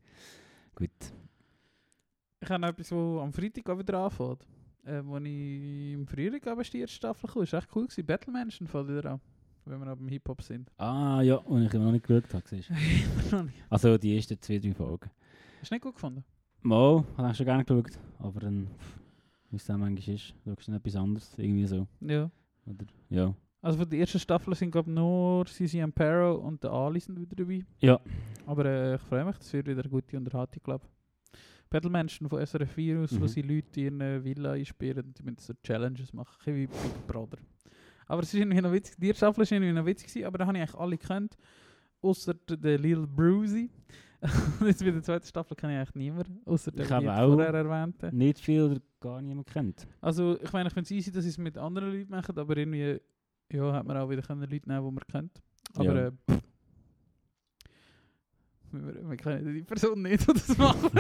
Gut. 0.75 0.91
Ich 2.41 2.49
habe 2.49 2.67
etwas, 2.67 2.93
wo 2.93 3.21
am 3.21 3.33
Freitag 3.33 3.69
auch 3.69 3.79
wieder 3.79 3.99
anfängt. 3.99 4.47
Äh, 4.89 5.05
wo 5.05 5.19
ich 5.19 5.93
im 5.93 6.07
Frühling 6.07 6.43
aber 6.47 6.63
die 6.63 6.81
erste 6.81 6.97
Staffel 6.97 7.29
kam. 7.29 7.43
Das 7.43 7.53
war 7.53 7.61
echt 7.61 7.77
cool. 7.77 7.85
Gewesen. 7.85 8.07
Battle 8.07 8.33
Mansion 8.33 8.67
fängt 8.67 8.89
wieder 8.89 9.13
an. 9.13 9.21
Wenn 9.67 9.81
wir 9.81 9.95
beim 9.95 10.09
Hip-Hop 10.09 10.41
sind. 10.41 10.71
Ah 10.79 11.21
ja, 11.21 11.35
und 11.35 11.67
ich 11.67 11.75
immer 11.75 11.85
noch 11.85 11.93
nicht 11.93 12.07
geschaut 12.07 12.33
habe. 12.33 12.43
noch 13.31 13.43
nicht. 13.43 13.55
Also 13.69 13.99
die 13.99 14.17
ersten 14.17 14.41
zwei, 14.41 14.59
drei 14.59 14.73
Folgen. 14.73 15.11
Hast 15.61 15.71
du 15.71 15.75
nicht 15.75 15.83
gut 15.83 15.95
gefunden? 15.95 16.25
Mal, 16.63 17.05
habe 17.19 17.31
ich 17.31 17.37
schon 17.37 17.45
gerne 17.45 17.65
geschaut, 17.65 17.99
aber 18.19 18.41
dann, 18.41 18.67
wie 19.51 19.57
es 19.57 19.67
dann 19.67 19.81
manchmal 19.81 20.15
ist, 20.15 20.35
schaust 20.43 20.67
du 20.67 20.71
dann 20.71 20.81
etwas 20.81 20.97
anderes, 20.97 21.35
irgendwie 21.37 21.67
so. 21.67 21.87
Ja. 22.01 22.31
Oder, 22.65 22.87
ja. 23.11 23.35
Also 23.61 23.79
von 23.79 23.91
der 23.91 23.99
ersten 23.99 24.19
Staffel 24.19 24.55
sind 24.55 24.71
glaube 24.71 24.91
nur 24.91 25.47
Cici 25.47 25.83
Ampero 25.83 26.37
und 26.37 26.65
der 26.65 26.71
Ali 26.71 27.01
sind 27.01 27.21
wieder 27.21 27.37
dabei. 27.37 27.65
Ja. 27.81 28.01
Aber 28.47 28.65
äh, 28.65 28.95
ich 28.95 29.03
freue 29.03 29.25
mich, 29.27 29.37
das 29.37 29.53
wird 29.53 29.67
wieder 29.67 29.83
eine 29.83 29.91
gute 29.91 30.17
Unterhaltung, 30.17 30.63
glaube 30.63 30.85
ich. 30.87 30.98
Battle 31.71 31.91
Mansion 31.91 32.29
von 32.29 32.41
SRF 32.45 32.73
4 32.73 32.99
aus, 33.01 33.13
wo 33.19 33.25
Mhm. 33.25 33.29
sie 33.29 33.43
Leute 33.43 33.81
in 33.83 34.01
eine 34.01 34.25
Villa 34.25 34.53
einsperren 34.53 35.05
und 35.07 35.19
die 35.19 35.23
müssen 35.23 35.39
so 35.41 35.53
Challenges 35.63 36.13
machen, 36.13 36.55
wie 36.55 36.67
Big 36.67 37.07
Brother. 37.07 37.39
Aber 38.07 38.23
es 38.23 38.33
ist 38.33 38.41
irgendwie 38.41 38.61
noch 38.61 38.73
witzig, 38.73 38.97
die 38.99 39.13
Staffel 39.15 39.45
war 39.45 39.53
irgendwie 39.53 39.73
noch 39.73 39.85
witzig, 39.85 40.09
gewesen, 40.09 40.27
aber 40.27 40.39
da 40.39 40.47
habe 40.47 40.57
ich 40.57 40.63
eigentlich 40.63 40.81
alle 40.81 40.97
gekannt, 40.97 41.37
außer 42.01 42.35
den 42.35 42.81
Lil. 42.83 43.07
Und 44.21 44.67
jetzt 44.67 44.85
bei 44.85 44.91
der 44.91 45.03
zweiten 45.03 45.27
Staffel 45.27 45.55
kenne 45.57 45.75
ich 45.75 45.79
eigentlich 45.79 45.95
niemanden, 45.95 46.41
außer 46.47 46.73
auch- 47.23 47.35
vorher 47.35 47.55
erwähnte. 47.55 48.15
Nicht 48.17 48.39
viel 48.41 48.81
gar 49.01 49.21
niemand 49.23 49.47
kennt. 49.47 49.87
Also 50.01 50.39
ich 50.43 50.53
meine, 50.53 50.69
ich 50.69 50.73
finde 50.75 50.87
es 50.87 50.91
easy, 50.91 51.13
dass 51.13 51.23
sie 51.25 51.31
es 51.31 51.39
mit 51.39 51.57
anderen 51.59 51.93
Leuten 51.93 52.11
machen, 52.11 52.37
aber 52.37 52.57
irgendwie 52.57 52.99
ja, 53.53 53.73
hat 53.75 53.87
man 53.87 53.97
auch 53.97 54.11
wieder 54.11 54.23
können 54.23 54.41
Leute 54.51 54.69
nehmen, 54.69 54.85
die 54.87 54.91
man 54.95 55.05
kennt. 55.07 55.43
Aber 55.75 55.85
Ja. 55.95 56.07
äh, 56.09 56.13
pff. 56.31 56.43
Wir, 58.73 59.11
wir 59.11 59.17
kennen 59.17 59.55
die 59.55 59.63
Person 59.63 60.03
nicht, 60.03 60.21
die 60.29 60.33
das 60.33 60.59
macht. 60.59 60.93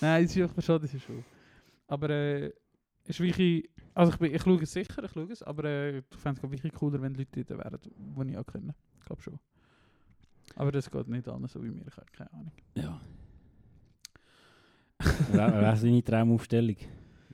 Nein, 0.00 0.24
es 0.24 0.36
ist 0.36 0.42
einfach 0.42 0.62
schon, 0.62 0.80
das 0.80 0.94
ist 0.94 1.02
schon. 1.02 1.24
Aber 1.88 2.10
äh, 2.10 2.52
ist 3.04 3.20
wirklich, 3.20 3.68
also 3.94 4.12
ich, 4.12 4.18
bin, 4.18 4.34
ich 4.34 4.42
schaue 4.42 4.62
es 4.62 4.72
sicher, 4.72 5.04
ich 5.04 5.10
schaue 5.12 5.32
es, 5.32 5.42
aber 5.42 5.64
äh, 5.64 5.98
ich 5.98 6.04
fände 6.16 6.40
es 6.42 6.50
wirklich 6.50 6.72
cooler, 6.72 7.00
wenn 7.00 7.14
Leute 7.14 7.44
dort 7.44 7.64
wären, 7.64 7.78
die 7.84 8.30
ich 8.30 8.38
auch 8.38 8.46
kenne. 8.46 8.74
Ich 8.98 9.06
glaube 9.06 9.22
schon. 9.22 9.38
Aber 10.56 10.72
das 10.72 10.90
geht 10.90 11.08
nicht 11.08 11.28
anders 11.28 11.52
so 11.52 11.62
wie 11.62 11.70
mir, 11.70 11.86
ich 11.86 11.96
habe 11.96 12.06
keine 12.12 12.32
Ahnung. 12.32 12.52
ja. 12.74 13.00
Wer 15.30 15.72
ist 15.74 15.84
deine 15.84 16.02
Traumaufstellung? 16.02 16.76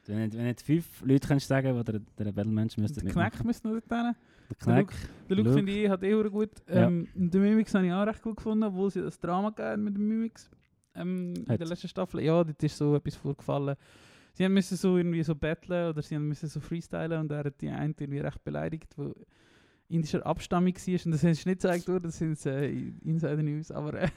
Wenn 0.06 0.30
du 0.30 0.38
wenn 0.38 0.54
du 0.54 0.62
fünf 0.62 1.02
Leute 1.02 1.28
kannst 1.28 1.46
sagen, 1.46 1.76
die 1.76 1.84
der, 1.84 2.00
der 2.00 2.32
Battlemensch 2.32 2.76
müsste 2.76 3.00
Der 3.00 3.12
Knack 3.12 3.44
müsste 3.44 3.68
noch 3.68 3.80
dort 3.80 4.16
Knack. 4.58 4.92
Der 5.28 5.36
Look 5.36 5.46
Look. 5.46 5.54
finde 5.56 5.72
ich 5.72 5.88
hat 5.88 6.02
eh 6.02 6.22
gut. 6.28 6.50
Ja. 6.68 6.86
Ähm, 6.86 7.08
Den 7.14 7.42
Mimix 7.42 7.74
habe 7.74 7.86
ich 7.86 7.92
auch 7.92 8.06
recht 8.06 8.22
gut 8.22 8.36
gefunden, 8.36 8.64
obwohl 8.64 8.90
sie 8.90 9.00
das 9.02 9.18
Drama 9.18 9.50
gegeben 9.50 9.84
mit 9.84 9.96
dem 9.96 10.08
Mimix. 10.08 10.50
Ähm, 10.94 11.32
in 11.34 11.44
der 11.46 11.66
letzten 11.66 11.88
Staffel. 11.88 12.20
Ja, 12.22 12.44
dort 12.44 12.62
ist 12.62 12.76
so 12.76 12.94
etwas 12.96 13.16
vorgefallen. 13.16 13.76
Sie 14.34 14.44
haben 14.44 14.54
müssen 14.54 14.76
so 14.76 14.96
irgendwie 14.96 15.22
so 15.22 15.34
battlen 15.34 15.88
oder 15.90 16.00
sie 16.02 16.14
haben 16.14 16.28
müssen 16.28 16.48
so 16.48 16.60
freestylen 16.60 17.20
und 17.20 17.30
er 17.30 17.44
hat 17.44 17.60
die 17.60 17.68
eine 17.68 17.94
irgendwie 17.98 18.18
recht 18.18 18.42
beleidigt, 18.44 18.92
wo 18.96 19.14
indischer 19.88 20.24
Abstammung 20.24 20.74
war. 20.74 21.00
Und 21.06 21.12
das 21.12 21.24
ist 21.24 21.46
nicht 21.46 21.60
gezeigt 21.60 21.86
worden, 21.88 22.04
das 22.04 22.18
sind 22.18 22.46
äh, 22.46 22.70
Insider 23.04 23.42
News. 23.42 23.70
Aber 23.70 23.94
äh, 23.94 24.08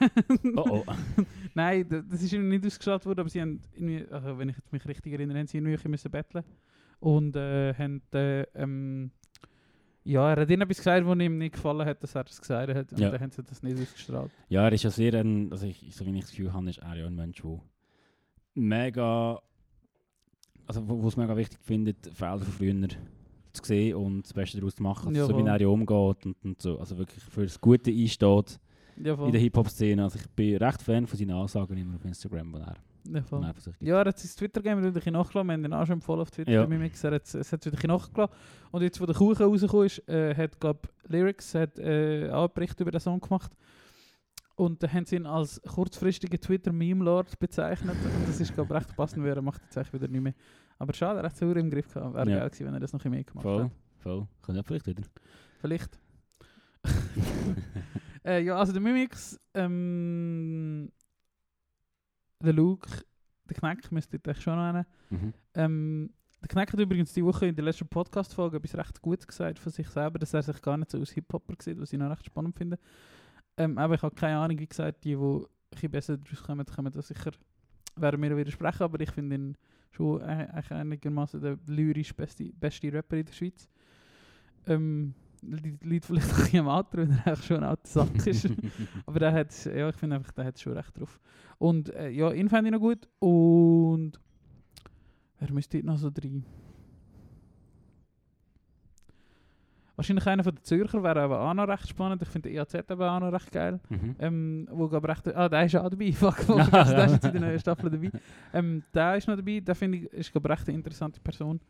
Oh 0.56 0.82
oh. 0.86 0.92
nein, 1.54 1.86
da- 1.88 2.00
das 2.02 2.22
ist 2.22 2.32
ihnen 2.32 2.48
nicht 2.48 2.64
ausgestrahlt 2.64 3.04
worden, 3.04 3.20
aber 3.20 3.28
sie 3.28 3.42
haben 3.42 3.60
irgendwie, 3.74 4.06
also 4.10 4.38
wenn 4.38 4.48
ich 4.50 4.56
mich 4.70 4.86
richtig 4.86 5.12
erinnere, 5.12 5.38
haben 5.38 5.46
sie 5.46 5.58
irgendwie 5.58 5.88
müssen 5.88 6.10
battlen 6.10 6.44
und 7.00 7.36
äh, 7.36 7.74
haben 7.74 8.00
äh, 8.14 8.42
ähm, 8.54 9.10
ja, 10.06 10.30
er 10.32 10.42
hat 10.42 10.50
ihnen 10.50 10.62
etwas 10.62 10.78
gesagt, 10.78 11.04
was 11.06 11.18
ihm 11.18 11.38
nicht 11.38 11.54
gefallen 11.54 11.86
hat, 11.86 12.02
dass 12.02 12.14
er 12.14 12.24
das 12.24 12.40
gesagt 12.40 12.72
hat 12.74 12.92
und 12.92 12.98
Ja. 13.00 13.10
dann 13.10 13.20
haben 13.20 13.30
sie 13.32 13.42
das 13.42 13.62
nicht 13.62 13.80
ausgestrahlt. 13.80 14.30
Ja, 14.48 14.64
er 14.64 14.72
ist 14.72 14.84
ja 14.84 14.90
sehr 14.90 15.14
ein, 15.14 15.50
also 15.52 15.66
ich, 15.66 15.94
so 15.94 16.06
wie 16.06 16.14
ich 16.14 16.20
das 16.22 16.30
Gefühl 16.30 16.52
habe, 16.52 16.70
ist 16.70 16.78
er 16.78 16.94
ja 16.96 17.06
ein 17.06 17.14
Mensch, 17.14 17.42
der 17.42 17.60
mega, 18.54 19.40
also 20.66 20.82
wo 20.88 21.08
es 21.08 21.16
mega 21.16 21.36
wichtig 21.36 21.58
findet, 21.62 22.06
Fehler 22.12 22.38
von 22.38 22.52
früher 22.52 22.88
zu 23.52 23.64
sehen 23.64 23.94
und 23.96 24.22
das 24.22 24.32
Beste 24.32 24.58
daraus 24.58 24.74
zu 24.74 24.82
machen, 24.82 25.14
Ja, 25.14 25.26
so 25.26 25.36
wie 25.36 25.42
er 25.46 25.60
ja 25.60 25.68
umgeht 25.68 26.26
und, 26.26 26.36
und 26.44 26.60
so, 26.62 26.78
also 26.78 26.96
wirklich 26.98 27.22
für 27.24 27.42
das 27.44 27.60
Gute 27.60 27.90
einsteht 27.90 28.58
Ja, 29.02 29.14
in 29.24 29.32
der 29.32 29.40
Hip-Hop-Szene. 29.40 30.02
Also 30.02 30.18
ich 30.18 30.28
bin 30.30 30.56
recht 30.56 30.82
Fan 30.82 31.06
von 31.06 31.18
seinen 31.18 31.32
Aussagen 31.32 31.76
immer 31.76 31.96
auf 31.96 32.04
Instagram, 32.04 32.52
wo 32.52 32.58
er, 32.58 32.76
Ja, 33.12 33.22
voll. 33.22 33.40
gibt. 33.54 33.82
Ja, 33.82 34.00
er 34.00 34.06
hat 34.06 34.18
sein 34.18 34.30
Twitter-Game 34.36 34.78
wieder 34.78 34.88
ein 34.88 34.92
bisschen 34.94 35.12
nachgelassen. 35.12 35.46
Wir 35.48 35.54
haben 35.54 35.62
den 35.62 35.72
auch 35.72 35.86
schon 35.86 36.00
voll 36.00 36.20
auf 36.20 36.30
Twitter 36.30 36.50
Ja. 36.52 36.60
ja. 36.62 36.66
Mimix. 36.66 37.02
Er 37.04 37.12
hat 37.12 37.22
es 37.34 37.52
hat 37.52 37.64
wieder 37.64 37.76
ein 37.76 37.76
bisschen 37.76 37.88
nachgelassen. 37.90 38.34
Und 38.70 38.82
jetzt, 38.82 39.00
wo 39.00 39.06
der 39.06 39.14
Kuchen 39.14 39.42
rausgekommen 39.46 39.86
ist, 39.86 40.08
äh, 40.08 40.34
hat, 40.34 40.58
glaube 40.60 40.80
Lyrics 41.08 41.54
hat, 41.54 41.78
äh, 41.78 42.30
auch 42.30 42.44
einen 42.44 42.54
Bericht 42.54 42.78
über 42.80 42.90
den 42.90 43.00
Song 43.00 43.20
gemacht. 43.20 43.52
Und 44.56 44.82
da 44.82 44.88
haben 44.90 45.04
sie 45.04 45.16
ihn 45.16 45.26
als 45.26 45.60
kurzfristigen 45.62 46.40
Twitter-Meme-Lord 46.40 47.38
bezeichnet. 47.38 47.94
Und 48.02 48.28
das 48.28 48.40
ist, 48.40 48.54
glaube 48.54 48.74
ich, 48.74 48.80
recht 48.80 48.96
passend, 48.96 49.22
weil 49.22 49.36
er 49.36 49.42
macht 49.42 49.62
jetzt 49.62 49.76
eigentlich 49.76 49.92
wieder 49.92 50.08
nicht 50.08 50.22
mehr. 50.22 50.34
Aber 50.78 50.92
schade, 50.94 51.18
er 51.20 51.24
hat 51.26 51.32
es 51.34 51.38
sauer 51.38 51.56
im 51.56 51.70
Griff 51.70 51.92
gehabt. 51.92 52.14
Wäre 52.14 52.30
Ja. 52.30 52.38
geil 52.38 52.48
gewesen, 52.50 52.66
wenn 52.66 52.74
er 52.74 52.80
das 52.80 52.92
noch 52.92 53.04
ein 53.04 53.10
mehr 53.10 53.24
gemacht 53.24 53.42
Voll, 53.42 53.64
hat. 53.64 53.70
voll. 53.98 54.26
Ja 54.48 54.62
vielleicht 54.62 54.86
wieder. 54.86 55.02
Vielleicht. 55.60 55.98
äh, 58.24 58.42
ja, 58.42 58.56
also 58.56 58.72
der 58.72 58.80
Mimix, 58.80 59.38
ähm, 59.54 60.90
der 62.40 62.52
Luke, 62.52 62.88
der 63.48 63.56
Knack 63.56 63.90
müsste 63.92 64.20
ich 64.24 64.40
schon 64.40 64.56
nennen. 64.56 64.86
Mhm. 65.10 65.34
Ähm, 65.54 66.10
der 66.40 66.48
Knack 66.48 66.72
hat 66.72 66.80
übrigens 66.80 67.12
die 67.12 67.24
Woche 67.24 67.46
in 67.46 67.56
der 67.56 67.64
letzten 67.64 67.88
Podcast-Folge 67.88 68.58
etwas 68.58 68.76
recht 68.76 69.02
Gutes 69.02 69.26
gesagt 69.26 69.58
von 69.58 69.72
sich 69.72 69.88
selber, 69.88 70.18
dass 70.18 70.34
er 70.34 70.42
sich 70.42 70.60
gar 70.60 70.76
nicht 70.76 70.90
so 70.90 70.98
als 70.98 71.10
Hip-Hopper 71.12 71.54
sieht, 71.60 71.80
was 71.80 71.92
ich 71.92 71.98
noch 71.98 72.10
recht 72.10 72.26
spannend 72.26 72.56
finde. 72.56 72.78
Ähm, 73.56 73.78
aber 73.78 73.94
ich 73.94 74.02
habe 74.02 74.14
keine 74.14 74.38
Ahnung, 74.38 74.58
wie 74.58 74.66
gesagt, 74.66 75.04
die, 75.04 75.14
die 75.14 75.16
ein 75.16 75.44
bisschen 75.70 75.90
besser 75.90 76.16
daraus 76.18 76.42
kommen, 76.42 76.66
können 76.66 76.92
da 76.92 77.02
sicher, 77.02 77.32
werden 77.96 78.20
mir 78.20 78.36
widersprechen, 78.36 78.82
aber 78.82 79.00
ich 79.00 79.10
finde 79.10 79.36
ihn 79.36 79.56
schon 79.92 80.22
eigentlich 80.22 80.70
einigermaßen 80.70 81.40
der 81.40 81.58
lyrisch 81.66 82.14
beste, 82.14 82.52
beste 82.52 82.92
Rapper 82.92 83.16
in 83.16 83.24
der 83.24 83.32
Schweiz. 83.32 83.68
Ähm, 84.66 85.14
die 85.46 85.78
Leute 85.82 86.06
vielleicht 86.06 86.30
ein 86.30 86.36
bisschen 86.36 86.60
am 86.60 86.68
Alter, 86.68 86.98
weil 86.98 87.10
er 87.10 87.26
eigentlich 87.26 87.46
schon 87.46 87.56
ein 87.58 87.64
alter 87.64 87.86
Sack 87.86 88.26
ist. 88.26 88.48
Aber 89.06 89.18
der 89.18 89.32
hat, 89.32 89.64
ja, 89.64 89.88
ich 89.88 89.96
finde 89.96 90.16
einfach, 90.16 90.32
der 90.32 90.44
hat 90.46 90.58
schon 90.58 90.72
recht 90.72 90.98
drauf. 90.98 91.18
Und 91.58 91.94
äh, 91.94 92.10
ja, 92.10 92.32
ihn 92.32 92.48
fände 92.48 92.68
ich 92.68 92.72
noch 92.72 92.80
gut. 92.80 93.08
Und 93.18 94.12
wer 95.38 95.52
müsste 95.52 95.82
noch 95.84 95.96
so 95.96 96.10
drei? 96.10 96.42
Wahrscheinlich 99.96 100.26
einer 100.26 100.44
von 100.44 100.54
den 100.54 100.62
Zürcher 100.62 101.02
wäre 101.02 101.22
aber 101.22 101.40
auch 101.40 101.54
noch 101.54 101.66
recht 101.66 101.88
spannend. 101.88 102.20
Ich 102.20 102.28
finde 102.28 102.50
den 102.50 102.56
IAZ 102.56 102.74
aber 102.88 103.10
auch 103.10 103.20
noch 103.20 103.32
recht 103.32 103.50
geil. 103.50 103.80
Mhm. 103.88 104.16
Ähm, 104.18 104.68
wo 104.70 104.84
aber 104.84 105.08
recht, 105.08 105.34
ah, 105.34 105.48
der 105.48 105.64
ist 105.64 105.74
auch 105.74 105.88
dabei. 105.88 106.12
Fuck, 106.12 106.36
fuck 106.40 106.70
der 106.70 107.06
ist 107.06 107.24
in 107.24 107.32
der 107.32 107.40
neuen 107.40 107.58
Staffel 107.58 107.90
dabei. 107.90 108.10
Ähm, 108.52 108.82
der 108.92 109.16
ist 109.16 109.26
noch 109.26 109.36
dabei. 109.36 109.60
Der 109.60 109.74
finde 109.74 109.98
ich, 109.98 110.04
ist 110.12 110.32
glaube 110.32 110.50
recht 110.50 110.68
eine 110.68 110.76
interessante 110.76 111.18
Person. 111.20 111.60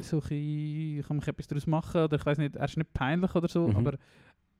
So 0.00 0.18
ein 0.30 1.02
kann 1.06 1.16
man 1.16 1.26
etwas 1.26 1.46
daraus 1.46 1.66
machen 1.66 2.02
oder 2.02 2.16
ich 2.16 2.26
weiß 2.26 2.38
nicht, 2.38 2.56
er 2.56 2.64
ist 2.64 2.76
nicht 2.76 2.92
peinlich 2.92 3.34
oder 3.34 3.48
so, 3.48 3.68
Mhm. 3.68 3.76
aber 3.76 3.94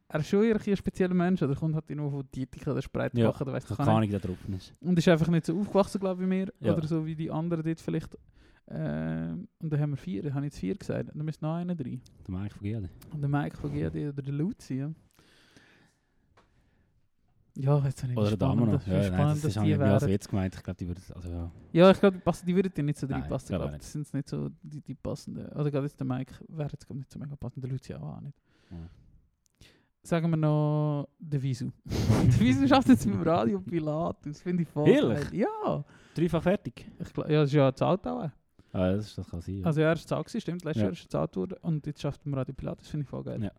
er 0.08 0.20
ist 0.20 0.28
schon 0.28 0.44
ein 0.44 0.76
spezieller 0.76 1.14
Mensch 1.14 1.42
oder 1.42 1.54
kommt 1.54 1.74
halt 1.74 1.88
irgendwo 1.90 2.10
von 2.10 2.28
Dietik 2.34 2.66
oder 2.66 2.80
Spreitbach 2.82 3.40
oder 3.40 3.52
weiss 3.52 3.68
Ich 3.70 3.76
gar 3.76 4.00
nicht. 4.00 4.24
Drauf 4.24 4.38
ist. 4.56 4.74
Und 4.80 4.98
ist 4.98 5.08
einfach 5.08 5.28
nicht 5.28 5.44
so 5.46 5.58
aufgewachsen, 5.58 6.00
glaube 6.00 6.22
ich, 6.22 6.26
wie 6.26 6.30
mir. 6.30 6.52
Ja. 6.60 6.76
Oder 6.76 6.86
so 6.86 7.04
wie 7.04 7.14
die 7.14 7.30
anderen 7.30 7.62
dort 7.64 7.80
vielleicht. 7.80 8.16
Ähm, 8.68 9.46
und 9.58 9.70
dann 9.72 9.80
haben 9.80 9.90
wir 9.90 9.96
vier, 9.98 10.32
habe 10.32 10.46
ich 10.46 10.52
jetzt 10.52 10.60
vier 10.60 10.74
gesagt. 10.74 11.10
Dann 11.14 11.24
müsste 11.24 11.44
noch 11.44 11.54
einer 11.54 11.74
drin. 11.74 12.00
Der 12.26 12.34
Mike 12.34 12.54
von 12.54 12.62
GD. 12.62 12.88
Und 13.12 13.20
der 13.20 13.28
Mike 13.28 13.56
von 13.56 13.70
GD 13.72 14.08
oder 14.08 14.22
der 14.22 14.32
Luzi, 14.32 14.74
ja. 14.76 14.90
Ja, 17.56 17.78
jetzt 17.84 18.02
habe 18.02 18.12
ich 18.12 18.18
Oder 18.18 18.28
der 18.30 18.36
Dame 18.36 18.66
noch. 18.66 18.80
spannend, 18.80 18.86
Ja, 18.88 19.02
spannend 19.04 19.18
nein, 19.18 19.28
das 19.28 19.42
dass 19.42 19.44
ist 19.48 19.54
die 19.54 19.60
eigentlich 19.60 19.80
als 19.80 20.02
wären. 20.02 20.12
Witz 20.12 20.28
gemeint. 20.28 20.54
Ich 20.56 20.62
glaube, 20.64 20.76
die 20.76 20.88
würde... 20.88 21.00
Also, 21.14 21.28
ja. 21.30 21.50
Ja, 21.72 21.90
ich 21.92 22.00
glaube, 22.00 22.16
die, 22.16 22.22
passen- 22.22 22.46
würden 22.48 22.72
dir 22.74 22.82
nicht 22.82 22.98
so 22.98 23.06
glaub 23.06 23.28
glaub. 23.28 23.40
auch 23.60 23.66
ich. 23.66 23.70
nicht. 23.72 23.82
Das 23.84 23.92
sind 23.92 24.14
nicht 24.14 24.28
so 24.28 24.48
die, 24.62 24.80
die 24.80 24.94
passenden. 24.94 25.46
Oder 25.52 25.70
gerade 25.70 25.86
jetzt 25.86 25.98
der 26.00 26.06
Mike 26.06 26.34
wäre 26.48 26.70
jetzt 26.72 26.84
glaub, 26.86 26.98
nicht 26.98 27.12
so 27.12 27.18
mega 27.20 27.36
passend. 27.36 27.62
Der 27.64 27.70
Luzi 27.70 27.94
auch, 27.94 28.02
auch 28.16 28.20
nicht. 28.20 28.36
Ja. 28.72 28.76
Sagen 30.02 30.28
wir 30.30 30.36
noch 30.36 31.08
der 31.18 31.42
Visu. 31.42 31.70
der 31.84 32.40
Visu 32.40 32.66
schafft 32.66 32.88
jetzt 32.88 33.06
mit 33.06 33.14
dem 33.14 33.22
Radio 33.22 33.60
Pilatus. 33.60 34.40
Finde 34.42 34.64
ich 34.64 34.68
voll 34.68 34.88
Ehrlich? 34.88 35.30
geil. 35.30 35.40
Ja. 35.40 35.84
Dreifach 36.14 36.42
fertig. 36.42 36.90
Ich 36.98 37.12
glaub, 37.12 37.28
ja, 37.30 37.40
das 37.40 37.50
ist 37.50 37.54
ja 37.54 37.70
das 37.70 37.80
Auto 37.82 38.10
auch. 38.10 38.30
Ah, 38.72 38.92
das, 38.92 39.06
ist- 39.06 39.18
das 39.18 39.30
kann 39.30 39.40
sein. 39.40 39.58
Ja. 39.58 39.64
Also 39.66 39.80
ja, 39.80 39.86
er 39.88 39.92
ist 39.94 40.08
zahlt 40.08 40.28
stimmt. 40.28 40.64
Letztes 40.64 40.76
Ja. 40.76 40.82
Jahr 40.82 40.92
ist 40.92 41.04
er 41.04 41.08
zahlt 41.08 41.36
worden. 41.36 41.56
Und 41.62 41.86
jetzt 41.86 42.02
schafft 42.02 42.20
er 42.22 42.26
im 42.26 42.34
Radio 42.34 42.52
Pilatus. 42.52 42.88
Finde 42.88 43.04
ich 43.04 43.08
voll 43.08 43.22
geil. 43.22 43.42
Ja. 43.44 43.52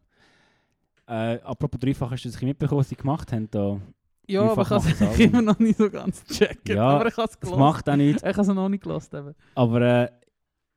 Äh, 1.08 1.39
apropos 1.43 1.80
Dreifach, 1.80 2.12
hast 2.12 2.26
du 2.26 2.30
das 2.30 2.41
mitbekommen, 2.41 2.80
was 2.80 2.89
sie 2.89 2.95
gemacht 2.95 3.32
haben? 3.32 3.49
Da? 3.51 3.80
Ja, 4.28 4.41
aber 4.41 4.62
ich 4.64 4.70
habe 4.70 4.89
es 5.12 5.20
immer 5.20 5.41
noch 5.41 5.60
nicht 5.60 5.78
so 5.78 5.89
ganz 5.89 6.24
gecheckt. 6.28 6.70
Ja, 6.70 6.88
aber 6.88 7.08
ich 7.08 7.18
habe 7.18 7.30
es 7.30 7.39
gehört. 7.39 7.60
macht 7.60 7.89
auch 7.89 7.95
nichts. 7.95 8.24
Ich 8.26 8.30
habe 8.30 8.41
es 8.41 8.47
noch 8.47 8.70
nicht 8.70 8.84
gehört. 8.84 9.14
Eben. 9.14 9.36
Aber 9.53 9.82
äh, 9.82 10.10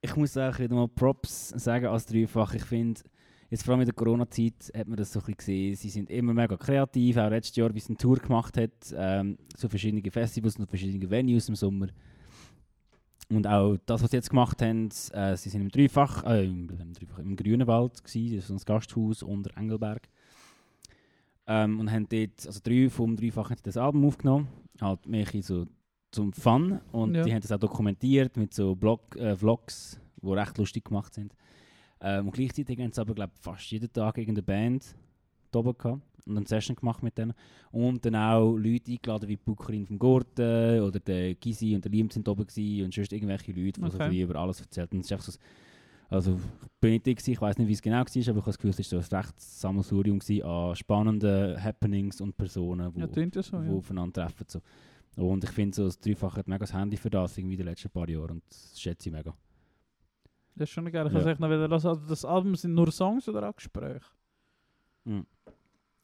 ich 0.00 0.14
muss 0.16 0.36
auch 0.36 0.58
wieder 0.58 0.74
mal 0.74 0.88
Props 0.88 1.50
sagen 1.50 1.86
als 1.86 2.06
Dreifach. 2.06 2.54
Ich 2.54 2.64
finde, 2.64 3.00
jetzt 3.50 3.64
vor 3.64 3.72
allem 3.72 3.80
in 3.80 3.86
der 3.86 3.94
Corona-Zeit 3.94 4.70
hat 4.76 4.86
man 4.86 4.96
das 4.96 5.12
so 5.12 5.20
ein 5.20 5.22
bisschen 5.22 5.36
gesehen. 5.38 5.74
Sie 5.76 5.88
sind 5.88 6.10
immer 6.10 6.34
mega 6.34 6.56
kreativ. 6.56 7.16
Auch 7.16 7.30
letztes 7.30 7.56
Jahr, 7.56 7.74
wie 7.74 7.80
sie 7.80 7.88
eine 7.88 7.96
Tour 7.96 8.18
gemacht 8.18 8.56
hat, 8.58 8.94
ähm, 8.94 9.38
zu 9.56 9.68
verschiedenen 9.68 10.10
Festivals 10.10 10.56
und 10.56 10.68
verschiedenen 10.68 11.10
Venues 11.10 11.48
im 11.48 11.56
Sommer. 11.56 11.88
Und 13.30 13.46
auch 13.46 13.76
das, 13.84 14.02
was 14.02 14.10
sie 14.10 14.16
jetzt 14.16 14.30
gemacht 14.30 14.62
haben, 14.62 14.88
äh, 15.12 15.36
sie 15.36 15.50
sind 15.50 15.60
im 15.60 15.68
Dreifach, 15.68 16.24
äh, 16.24 16.46
im, 16.46 16.70
im, 16.70 16.92
Dreifach, 16.94 17.18
im 17.18 17.36
Grünenwald 17.36 18.02
gewesen, 18.02 18.36
das 18.36 18.44
ist 18.44 18.48
so 18.48 18.54
ein 18.54 18.60
Gasthaus 18.64 19.22
unter 19.22 19.54
Engelberg. 19.58 20.08
Ähm, 21.50 21.80
und 21.80 21.90
haben 21.90 22.06
dort, 22.08 22.46
also 22.46 22.60
drei 22.62 22.90
vom 22.90 23.16
Dreifach 23.16 23.50
haben 23.50 23.60
das 23.62 23.78
Album 23.78 24.04
aufgenommen, 24.04 24.48
halt 24.80 25.06
mehr 25.06 25.26
so 25.40 25.64
zum 26.10 26.32
Fun 26.32 26.78
und 26.92 27.14
Ja. 27.14 27.22
die 27.24 27.32
haben 27.32 27.40
das 27.40 27.50
auch 27.52 27.58
dokumentiert 27.58 28.36
mit 28.36 28.52
so 28.52 28.74
Blog, 28.74 29.16
äh, 29.16 29.34
Vlogs, 29.34 29.98
die 30.22 30.26
recht 30.32 30.58
lustig 30.58 30.84
gemacht 30.84 31.14
sind. 31.14 31.34
Ähm, 32.00 32.26
und 32.26 32.32
gleichzeitig 32.32 32.78
haben 32.78 32.92
sie 32.92 33.00
aber 33.00 33.14
glaub, 33.14 33.30
fast 33.38 33.70
jeden 33.70 33.90
Tag 33.92 34.18
irgendeine 34.18 34.42
Band 34.42 34.94
da 35.50 35.58
oben 35.60 35.76
gehabt 35.76 36.02
und 36.26 36.36
eine 36.36 36.46
Session 36.46 36.76
gemacht 36.76 37.02
mit 37.02 37.16
denen. 37.16 37.32
Und 37.70 38.04
dann 38.04 38.14
auch 38.14 38.54
Leute 38.56 38.92
eingeladen 38.92 39.28
wie 39.28 39.36
die 39.36 39.42
Bucherin 39.42 39.86
vom 39.86 39.98
Gurten 39.98 40.80
oder 40.82 41.00
der 41.00 41.34
Gisi 41.34 41.74
und 41.74 41.82
der 41.84 41.90
Liam 41.90 42.10
sind 42.10 42.28
da 42.28 42.32
oben 42.32 42.46
gewesen 42.46 42.84
und 42.84 42.94
sonst 42.94 43.12
irgendwelche 43.12 43.52
Leute, 43.52 43.80
die 43.80 43.90
so 43.90 43.96
Okay. 43.96 44.10
bisschen 44.10 44.28
über 44.30 44.38
alles 44.38 44.60
erzählt. 44.60 44.92
Es 44.92 45.08
so, 45.08 45.38
also 46.10 46.34
ich 46.62 46.68
bin 46.80 46.92
nicht 46.92 47.06
da 47.06 47.12
gewesen, 47.12 47.30
ich 47.32 47.40
weiß 47.40 47.58
nicht, 47.58 47.68
wie 47.68 47.72
es 47.72 47.82
genau 47.82 47.96
war, 47.96 48.00
aber 48.02 48.16
ich 48.16 48.28
habe 48.28 48.40
das 48.42 48.56
Gefühl, 48.58 48.70
es 48.70 48.78
war 48.92 49.02
so 49.02 49.16
ein 49.16 49.20
rechtes 49.20 49.60
Sammelsurium 49.60 50.18
an 50.44 50.76
spannenden 50.76 51.62
Happenings 51.62 52.20
und 52.20 52.36
Personen, 52.36 52.92
die 52.94 53.00
Ja, 53.00 53.06
ja 53.06 53.42
so. 53.42 53.56
Ja. 53.60 53.70
aufeinander 53.72 54.26
treffen. 54.28 54.46
So. 54.48 55.28
Und 55.28 55.44
ich 55.44 55.50
finde, 55.50 55.74
so 55.74 55.84
das 55.84 55.98
Dreifach 55.98 56.36
hat 56.36 56.46
mega 56.48 56.60
das 56.60 56.72
Handy 56.72 56.96
für 56.96 57.10
das 57.10 57.36
irgendwie 57.36 57.54
in 57.54 57.58
den 57.58 57.66
letzten 57.68 57.90
paar 57.90 58.08
Jahren 58.08 58.30
und 58.32 58.42
das 58.48 58.80
schätze 58.80 59.08
ich 59.08 59.12
mega. 59.14 59.34
Das 60.54 60.68
ist 60.68 60.72
schon 60.74 60.90
geil. 60.90 61.06
Ich 61.06 61.12
Ja. 61.12 61.20
kann 61.20 61.28
es 61.32 61.38
noch 61.38 61.48
wieder 61.48 61.58
hören. 61.60 61.72
Also 61.72 61.94
das 61.94 62.24
Album 62.24 62.54
sind 62.56 62.74
nur 62.74 62.90
Songs 62.90 63.28
oder 63.28 63.48
auch 63.48 63.54
Gespräche? 63.56 64.00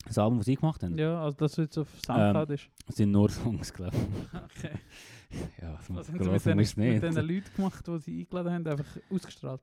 Das 0.06 0.18
Album, 0.18 0.38
das 0.38 0.46
sie 0.46 0.56
gemacht 0.56 0.82
haben, 0.82 0.98
Ja, 0.98 1.22
also 1.22 1.36
das 1.38 1.56
jetzt 1.56 1.78
auf 1.78 1.88
Soundcloud 2.04 2.50
ist. 2.50 2.68
sind 2.88 3.10
nur 3.10 3.28
Songs, 3.30 3.72
glaube 3.72 3.96
ich. 3.96 4.34
Okay. 4.44 4.78
Ja, 5.60 5.72
das 5.72 5.90
Was 5.90 6.08
haben 6.08 6.18
sie 6.20 6.24
ich 6.26 6.76
mit 6.76 6.76
den, 6.76 6.92
mit 6.94 7.02
den 7.02 7.14
Leuten 7.26 7.50
gemacht, 7.56 7.86
die 7.86 7.98
sie 7.98 8.20
eingeladen 8.20 8.52
haben, 8.52 8.66
einfach 8.68 8.96
ausgestrahlt? 9.10 9.60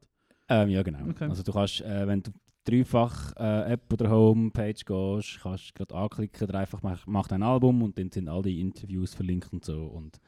Ähm, 0.52 0.70
ja, 0.70 0.84
genau. 0.84 1.10
Okay. 1.10 1.30
Also 1.30 1.44
du 1.44 1.54
kannst, 1.54 1.80
äh, 1.82 2.06
wenn 2.06 2.22
du 2.22 2.32
dreifach 2.66 3.34
äh, 3.38 3.74
App 3.74 3.92
oder 3.94 4.10
Homepage 4.10 4.74
gehst, 4.74 5.40
kannst 5.42 5.70
du 5.70 5.74
gerade 5.74 5.96
anklicken, 5.96 6.46
dreifach 6.46 6.82
mach, 6.84 7.08
macht 7.08 7.32
ein 7.32 7.42
Album 7.42 7.82
und 7.82 7.98
dann 7.98 8.12
sind 8.12 8.28
all 8.28 8.42
die 8.42 8.60
Interviews 8.60 9.14
verlinkt 9.14 9.52
und 9.54 9.64
so 9.64 9.86
und 9.86 10.20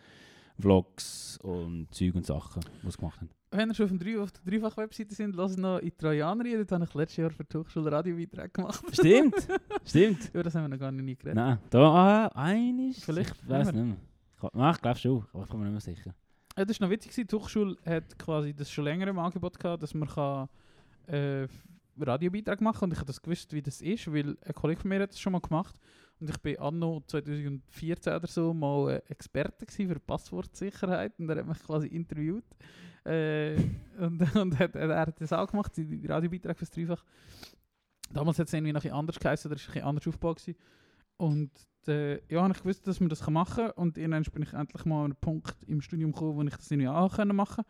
Vlogs 0.57 1.37
und 1.43 1.87
Zeug 1.93 2.15
und 2.15 2.25
Sachen, 2.25 2.63
die 2.83 2.89
sie 2.89 2.97
gemacht 2.97 3.19
haben. 3.19 3.29
Wenn 3.51 3.69
ihr 3.69 3.75
schon 3.75 3.83
auf, 3.85 3.91
dem 3.91 3.99
Drei, 3.99 4.19
auf 4.19 4.31
der 4.31 4.51
Dreifach-Webseite 4.51 5.13
sind, 5.13 5.35
lasst 5.35 5.59
noch 5.59 5.79
in 5.79 5.95
Trojaner 5.97 6.43
rein. 6.45 6.57
Dort 6.57 6.71
habe 6.71 6.85
ich 6.85 6.93
letztes 6.93 7.17
Jahr 7.17 7.29
für 7.31 7.43
die 7.43 7.57
Hochschule 7.57 7.91
Radiobeiträge 7.91 8.49
gemacht. 8.49 8.83
Stimmt, 8.93 9.47
stimmt. 9.85 10.31
Ja, 10.33 10.41
das 10.41 10.55
haben 10.55 10.63
wir 10.63 10.69
noch 10.69 10.79
gar 10.79 10.91
nicht 10.91 11.19
geredet. 11.19 11.35
Nein, 11.35 11.59
da, 11.69 11.79
ah, 11.79 12.27
einiges. 12.33 13.03
Vielleicht, 13.03 13.35
Ich 13.43 13.49
weiß 13.49 13.73
nicht 13.73 13.85
mehr. 13.85 13.97
Ich, 14.41 14.53
nein, 14.53 14.73
ich 14.73 14.81
glaube 14.81 14.99
schon, 14.99 15.25
aber 15.33 15.43
ich 15.43 15.49
bin 15.49 15.59
mir 15.59 15.65
nicht 15.69 15.85
mehr 15.85 15.95
sicher. 15.95 16.15
Ja, 16.57 16.65
das 16.65 16.79
war 16.79 16.87
noch 16.87 16.91
witzig. 16.91 17.11
gewesen. 17.11 17.27
Die 17.27 17.35
Hochschule 17.35 17.77
hat 17.85 18.17
quasi 18.19 18.53
das 18.53 18.71
schon 18.71 18.85
länger 18.85 19.07
im 19.07 19.19
Angebot 19.19 19.59
gehabt, 19.59 19.81
dass 19.81 19.93
man 19.93 20.07
kann, 20.07 20.49
äh, 21.07 21.47
Radiobeiträge 21.99 22.63
machen 22.63 22.79
kann. 22.79 22.89
Und 22.89 22.93
ich 22.93 22.99
habe 22.99 23.07
das 23.07 23.21
gewusst, 23.21 23.53
wie 23.53 23.61
das 23.61 23.81
ist, 23.81 24.11
weil 24.11 24.37
ein 24.41 24.53
Kollege 24.53 24.81
von 24.81 24.89
mir 24.89 25.01
hat 25.01 25.11
das 25.11 25.19
schon 25.19 25.33
mal 25.33 25.41
gemacht. 25.41 25.75
Und 26.19 26.29
ich 26.29 26.37
bin 26.37 26.59
anno 26.59 27.01
2014 27.07 28.13
oder 28.13 28.27
so 28.27 28.53
mal 28.53 28.91
äh, 28.91 29.11
Experte 29.11 29.65
für 29.69 29.99
Passwortsicherheit. 29.99 31.19
Und 31.19 31.29
er 31.29 31.37
hat 31.37 31.47
mich 31.47 31.63
quasi 31.63 31.87
interviewt. 31.87 32.45
Äh, 33.05 33.55
und 33.99 34.21
und 34.35 34.59
hat, 34.59 34.75
er 34.75 34.99
hat 34.99 35.19
das 35.19 35.33
auch 35.33 35.49
gemacht, 35.49 35.75
die, 35.75 36.05
Radiobeiträge 36.05 36.55
fürs 36.55 36.71
Dreifach. 36.71 37.03
Damals 38.11 38.37
hat 38.37 38.47
es 38.47 38.53
irgendwie 38.53 38.73
noch 38.73 38.85
ein 38.85 38.91
anders 38.91 39.19
geheißen, 39.19 39.49
oder 39.49 39.59
ist 39.59 39.69
ein 39.75 39.81
anders 39.81 40.07
aufgebaut 40.07 40.37
gewesen. 40.37 40.57
Und 41.17 41.51
äh, 41.87 42.15
ja, 42.31 42.47
ich 42.49 42.57
gewusst, 42.59 42.87
dass 42.87 42.99
man 42.99 43.09
das 43.09 43.27
machen 43.29 43.65
kann. 43.65 43.71
Und 43.71 43.97
irgendwann 43.97 44.23
bin 44.33 44.43
ich 44.43 44.53
endlich 44.53 44.85
mal 44.85 44.99
an 44.99 45.03
einen 45.05 45.15
Punkt 45.15 45.55
im 45.67 45.81
Studium 45.81 46.11
gekommen, 46.11 46.35
wo 46.37 46.41
ich 46.43 46.55
das 46.55 46.71
irgendwie 46.71 46.87
auch 46.87 47.15
können 47.15 47.35
machen 47.35 47.63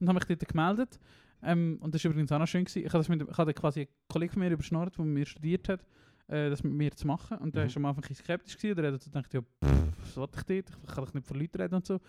Und 0.00 0.08
habe 0.08 0.18
mich 0.18 0.24
dort 0.38 0.48
gemeldet. 0.48 0.98
Ähm, 1.42 1.78
und 1.80 1.94
das 1.94 2.02
war 2.04 2.10
übrigens 2.12 2.32
auch 2.32 2.38
noch 2.38 2.46
schön. 2.48 2.64
Gewesen. 2.64 2.86
Ich 2.86 2.92
habe 2.92 2.98
das 2.98 3.08
mit, 3.08 3.22
ich 3.28 3.38
habe 3.38 3.54
quasi 3.54 3.80
einen 3.80 3.88
Kollegen 4.08 4.32
von 4.32 4.40
mir 4.42 4.50
überschnurrt, 4.50 4.96
der 4.96 5.04
mit 5.04 5.14
mir 5.14 5.26
studiert 5.26 5.68
hat, 5.68 5.84
äh, 6.28 6.48
das 6.50 6.62
mit 6.64 6.72
mir 6.72 6.90
zu 6.92 7.06
machen. 7.06 7.38
Und 7.38 7.54
der 7.54 7.64
Mhm. 7.64 7.68
war 7.70 7.76
am 7.76 7.84
Anfang 7.86 8.04
ein 8.04 8.08
bisschen 8.08 8.24
skeptisch. 8.24 8.56
Gewesen, 8.56 8.78
oder 8.78 8.88
er 8.88 8.92
hat 8.94 9.02
so 9.02 9.10
gedacht, 9.10 9.34
ja, 9.34 9.40
pff, 9.40 9.92
was 10.00 10.16
will 10.16 10.28
ich 10.34 10.42
dort? 10.64 10.78
Ich 10.88 10.94
kann 10.94 11.04
doch 11.04 11.14
nicht 11.14 11.26
von 11.26 11.38
Leuten 11.38 11.60
reden 11.60 11.74
und 11.74 11.86
so. 11.86 12.00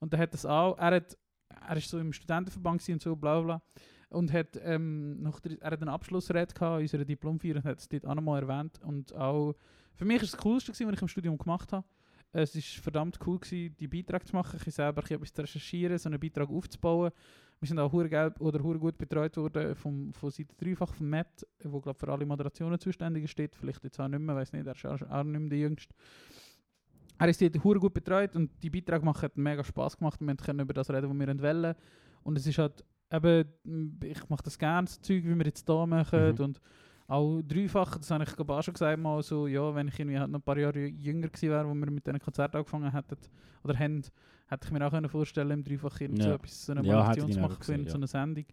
Und 0.00 0.12
er 0.12 0.18
hat 0.18 0.34
das 0.34 0.44
auch, 0.44 0.76
er 0.78 0.96
hat, 0.96 1.16
er 1.68 1.76
ist 1.76 1.88
so 1.88 1.98
im 1.98 2.12
Studentenverband 2.12 2.86
und 2.88 3.02
so, 3.02 3.14
bla 3.14 3.40
bla. 3.40 3.62
Und 4.10 4.32
hat, 4.32 4.58
ähm, 4.62 5.22
noch, 5.22 5.40
der- 5.40 5.60
er 5.60 5.70
hat 5.72 5.80
einen 5.80 5.88
Abschlussrede 5.88 6.52
gehabt 6.52 6.78
in 6.78 6.82
unserer 6.82 7.04
Diplomfeier 7.04 7.56
und 7.56 7.64
hat 7.64 7.78
es 7.78 7.88
dort 7.88 8.06
auch 8.06 8.14
nochmal 8.14 8.42
erwähnt. 8.42 8.80
Und 8.82 9.14
auch, 9.14 9.54
für 9.94 10.04
mich 10.04 10.16
war 10.18 10.24
es 10.24 10.30
das 10.32 10.40
Coolste, 10.40 10.72
gewesen, 10.72 10.88
was 10.88 10.94
ich 10.94 11.02
im 11.02 11.08
Studium 11.08 11.38
gemacht 11.38 11.72
habe. 11.72 11.84
Es 12.32 12.54
war 12.56 12.82
verdammt 12.82 13.18
cool, 13.26 13.38
gewesen, 13.38 13.76
die 13.78 13.86
Beiträge 13.86 14.24
zu 14.24 14.34
machen, 14.34 14.58
ich 14.64 14.74
selber 14.74 15.08
etwas 15.08 15.32
zu 15.32 15.42
recherchieren, 15.42 15.96
so 15.98 16.08
einen 16.08 16.18
Beitrag 16.18 16.50
aufzubauen. 16.50 17.12
Wir 17.60 17.68
sind 17.68 17.78
auch 17.78 17.92
hure 17.92 18.08
geil 18.08 18.34
oder 18.40 18.60
hure 18.60 18.78
gut 18.78 18.98
betreut 18.98 19.36
worden 19.36 19.76
vom, 19.76 20.12
von 20.12 20.30
Seite 20.30 20.54
3 20.56 20.74
von 20.74 21.08
Matt, 21.08 21.46
wo 21.62 21.80
glaub, 21.80 21.96
für 21.96 22.08
alle 22.08 22.26
Moderationen 22.26 22.78
zuständig 22.80 23.30
steht. 23.30 23.54
Vielleicht 23.54 23.84
jetzt 23.84 24.00
auch 24.00 24.08
nicht 24.08 24.18
mehr, 24.18 24.34
weiß 24.34 24.52
nicht, 24.52 24.66
er 24.66 24.74
ist 24.74 24.84
auch, 24.84 25.22
nicht 25.22 25.40
mehr 25.40 25.48
der 25.48 25.58
Jüngste. 25.58 25.94
Er 27.18 27.28
ist 27.28 27.40
dort 27.40 27.62
hure 27.62 27.78
gut 27.78 27.94
betreut 27.94 28.34
und 28.34 28.50
die 28.62 28.70
Beiträge 28.70 29.04
machen 29.04 29.22
hat 29.22 29.36
mega 29.36 29.62
Spaß 29.62 29.96
gemacht. 29.96 30.20
Wir 30.20 30.34
können 30.34 30.60
über 30.60 30.74
das 30.74 30.90
reden, 30.90 31.08
was 31.08 31.16
wir 31.16 31.42
wollen. 31.42 31.74
Und 32.24 32.36
es 32.36 32.46
ist 32.48 32.58
halt 32.58 32.84
eben, 33.12 34.00
ich 34.02 34.28
mache 34.28 34.42
das 34.42 34.58
gerne, 34.58 34.88
so 34.88 35.00
Zeug, 35.00 35.22
wie 35.24 35.36
wir 35.36 35.46
jetzt 35.46 35.66
hier 35.66 35.86
machen. 35.86 36.34
Mhm. 36.34 36.44
Und 36.44 36.60
auch 37.06 37.42
dreifach, 37.42 37.98
das 37.98 38.10
habe 38.10 38.24
ich 38.24 38.34
glaub, 38.34 38.50
auch 38.50 38.62
schon 38.62 38.74
gesagt, 38.74 38.98
mal 38.98 39.22
so, 39.22 39.46
ja, 39.46 39.74
wenn 39.74 39.88
ich 39.88 39.98
irgendwie 39.98 40.18
halt 40.18 40.30
noch 40.30 40.38
ein 40.38 40.42
paar 40.42 40.58
Jahre 40.58 40.86
jünger 40.86 41.28
gewesen 41.28 41.50
wäre, 41.50 41.68
wo 41.68 41.74
wir 41.74 41.90
mit 41.90 42.06
diesen 42.06 42.18
Konzerten 42.20 42.56
angefangen 42.56 42.90
hätten, 42.92 43.16
oder 43.62 43.78
haben, 43.78 44.02
hätte 44.48 44.66
ich 44.66 44.70
mir 44.70 44.86
auch 44.86 44.90
können 44.90 45.08
vorstellen 45.08 45.50
im 45.50 45.64
Dreifach 45.64 46.00
irgend 46.00 46.22
so 46.22 46.30
Ja. 46.30 46.34
etwas, 46.36 46.66
so 46.66 46.72
eine 46.72 46.82
Ja, 46.86 47.12
ich 47.12 47.30
zu 47.30 47.40
machen 47.40 47.58
gesehen, 47.58 47.86
so 47.86 47.98
eine 47.98 48.06
Sendung. 48.06 48.44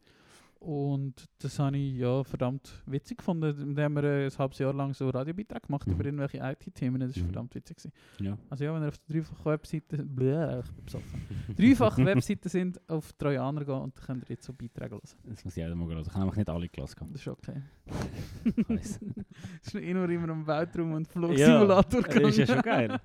Und 0.64 1.26
das 1.40 1.58
habe 1.58 1.76
ich 1.76 1.96
ja 1.98 2.24
verdammt 2.24 2.84
witzig 2.86 3.18
gefunden. 3.18 3.76
Haben 3.80 3.96
wir 3.96 4.04
äh, 4.04 4.26
ein 4.28 4.38
halbes 4.38 4.60
Jahr 4.60 4.74
lang 4.74 4.94
so 4.94 5.10
Radiobeiträge 5.10 5.62
gemacht 5.66 5.88
Mhm. 5.88 5.94
über 5.94 6.06
irgendwelche 6.06 6.38
IT-Themen. 6.38 7.00
Das 7.02 7.16
war 7.16 7.24
Mhm. 7.24 7.26
verdammt 7.26 7.56
witzig. 7.56 7.78
Gewesen. 7.78 7.92
Ja. 8.20 8.38
Also 8.48 8.66
ja, 8.66 8.74
wenn 8.76 8.84
ihr 8.84 8.90
auf 8.90 8.98
der 9.00 9.16
dreifachen 9.16 9.46
Webseite, 9.46 9.98
bläh, 10.06 10.60
ich 10.60 10.72
bin 10.72 10.86
besoffen. 10.86 11.22
dreifachen 11.58 12.06
Webseiten 12.06 12.48
sind, 12.50 12.80
auf 12.88 13.12
Trojaner 13.14 13.66
gehen 13.66 13.74
und 13.74 13.98
dann 13.98 14.06
könnt 14.06 14.24
ihr 14.30 14.36
jetzt 14.36 14.46
so 14.46 14.54
Beiträge 14.54 14.92
hören. 14.92 15.02
Das 15.24 15.44
muss 15.44 15.58
ich 15.58 15.66
auch 15.66 15.74
mal 15.74 15.88
hören. 15.88 16.02
Ich 16.04 16.08
habe 16.10 16.20
nämlich 16.20 16.36
nicht 16.38 16.50
alle 16.50 16.70
gehabt. 16.70 16.96
Das 17.00 17.22
ist 17.22 17.28
okay. 17.28 17.62
Es 18.70 19.00
ist 19.64 19.76
eh 19.76 19.94
nur 19.96 20.08
immer 20.10 20.32
um 20.32 20.46
Weltraum 20.46 20.94
und 20.94 21.08
Ja, 21.08 21.12
Flugsimulator 21.12 22.02
Das 22.04 22.24
ist 22.24 22.38
ja 22.38 22.46
schon 22.46 22.62
geil. 22.62 23.00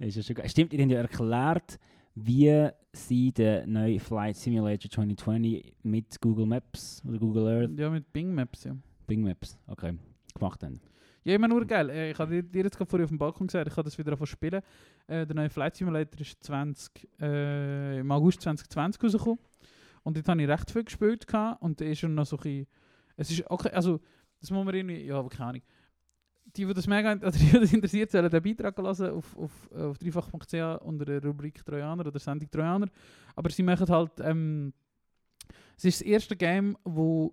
Ist 0.00 0.16
ja 0.16 0.22
schon 0.24 0.34
geil. 0.36 0.48
Stimmt, 0.48 0.72
ihr 0.72 0.80
habt 0.82 0.90
ja 0.92 0.98
erklärt, 1.02 1.78
wie 2.24 2.68
sie 2.92 3.32
den 3.32 3.72
neuen 3.72 4.00
Flight 4.00 4.36
Simulator 4.36 4.90
2020 4.90 5.74
mit 5.82 6.20
Google 6.20 6.46
Maps 6.46 7.02
oder 7.06 7.18
Google 7.18 7.46
Earth 7.46 7.78
Ja, 7.78 7.90
mit 7.90 8.12
Bing 8.12 8.34
Maps, 8.34 8.64
ja. 8.64 8.76
Bing 9.06 9.22
Maps. 9.22 9.56
Okay, 9.66 9.94
gemacht 10.34 10.62
dann. 10.62 10.80
Ja, 11.24 11.34
immer 11.34 11.48
nur 11.48 11.64
geil. 11.66 11.90
Äh, 11.90 12.10
Ich 12.12 12.18
habe 12.18 12.30
dir, 12.30 12.42
dir 12.42 12.64
jetzt 12.64 12.76
gerade 12.76 12.88
vorher 12.88 13.04
auf 13.04 13.10
dem 13.10 13.18
Balkon 13.18 13.46
gesagt, 13.46 13.68
ich 13.68 13.74
kann 13.74 13.84
das 13.84 13.98
wieder 13.98 14.12
davon 14.12 14.26
spielen. 14.26 14.62
Äh, 15.06 15.26
der 15.26 15.36
neue 15.36 15.50
Flight 15.50 15.76
Simulator 15.76 16.20
ist 16.20 16.42
20, 16.42 17.08
äh, 17.20 18.00
im 18.00 18.10
August 18.10 18.40
2020 18.42 19.02
rausgekommen. 19.02 19.38
Und 20.04 20.16
dort 20.16 20.28
habe 20.28 20.42
ich 20.42 20.48
recht 20.48 20.70
viel 20.70 20.84
gespielt. 20.84 21.26
Gehabt, 21.26 21.62
und 21.62 21.80
der 21.80 21.90
ist 21.90 21.98
schon 21.98 22.14
noch 22.14 22.24
so 22.26 22.36
ein 22.36 22.42
bisschen, 22.42 22.66
Es 23.16 23.30
ist 23.30 23.50
okay, 23.50 23.70
also, 23.70 24.00
das 24.40 24.50
muss 24.50 24.64
man 24.64 24.74
irgendwie. 24.74 25.04
Ja, 25.04 25.18
aber 25.18 25.28
keine 25.28 25.48
Ahnung. 25.50 25.62
Die, 26.58 26.66
die 26.66 26.74
das 26.74 26.86
mega 26.86 27.12
oder 27.16 27.30
die, 27.30 27.52
das 27.52 27.72
interessiert, 27.72 28.10
sollen 28.10 28.28
den 28.28 28.42
Beitrag 28.42 28.76
hören 28.76 29.10
auf, 29.12 29.36
auf, 29.36 29.72
auf 29.72 29.98
dreifach.ch 29.98 30.82
unter 30.82 31.04
der 31.04 31.24
Rubrik 31.24 31.64
Trojaner 31.64 32.06
oder 32.06 32.18
Sendung 32.18 32.50
Trojaner. 32.50 32.88
Aber 33.36 33.50
sie 33.50 33.62
machen 33.62 33.88
halt. 33.88 34.12
Ähm, 34.20 34.72
es 35.76 35.84
ist 35.84 36.00
das 36.00 36.06
erste 36.06 36.36
Game, 36.36 36.76
wo 36.84 37.32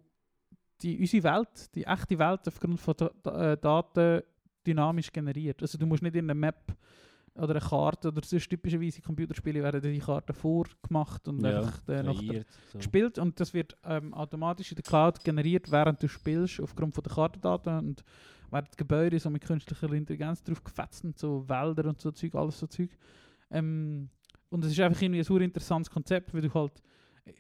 die, 0.81 0.99
unsere 0.99 1.23
Welt, 1.23 1.75
die 1.75 1.83
echte 1.83 2.19
Welt 2.19 2.47
aufgrund 2.47 2.79
von 2.79 2.95
äh, 2.99 3.57
Daten 3.57 4.21
dynamisch 4.65 5.11
generiert. 5.11 5.61
Also 5.61 5.77
du 5.79 5.85
musst 5.87 6.03
nicht 6.03 6.15
in 6.15 6.25
einer 6.25 6.35
Map 6.35 6.75
oder 7.35 7.55
eine 7.55 7.59
Karte 7.59 8.09
oder 8.09 8.21
sonst 8.23 8.49
typischerweise 8.49 9.01
Computerspiele 9.01 9.61
werden 9.61 9.81
die 9.81 9.99
Karten 9.99 10.33
vorgemacht 10.33 11.27
und 11.27 11.43
einfach 11.43 11.81
äh, 11.89 12.03
nach 12.03 12.19
der 12.19 12.29
kreiert, 12.29 12.47
so. 12.71 12.77
gespielt 12.77 13.19
und 13.19 13.39
das 13.39 13.53
wird 13.53 13.75
ähm, 13.83 14.13
automatisch 14.13 14.71
in 14.71 14.75
der 14.75 14.83
Cloud 14.83 15.23
generiert, 15.23 15.69
während 15.69 16.01
du 16.01 16.07
spielst, 16.07 16.61
aufgrund 16.61 16.95
von 16.95 17.03
der 17.03 17.13
Kartendaten 17.13 17.79
und 17.79 18.03
werden 18.51 18.67
Gebäude 18.77 19.19
so 19.19 19.29
mit 19.29 19.43
künstlicher 19.43 19.91
Intelligenz 19.91 20.43
drauf 20.43 20.63
gefetzt 20.63 21.03
und 21.03 21.17
so 21.17 21.47
Wälder 21.47 21.85
und 21.89 21.99
so 22.01 22.11
Zeug, 22.11 22.35
alles 22.35 22.59
so 22.59 22.67
Zeug. 22.67 22.89
Ähm, 23.51 24.09
und 24.49 24.63
es 24.65 24.71
ist 24.71 24.79
einfach 24.79 25.01
irgendwie 25.01 25.19
ein 25.21 25.25
super 25.25 25.41
interessantes 25.41 25.91
Konzept, 25.91 26.33
weil 26.33 26.41
du 26.41 26.53
halt 26.53 26.81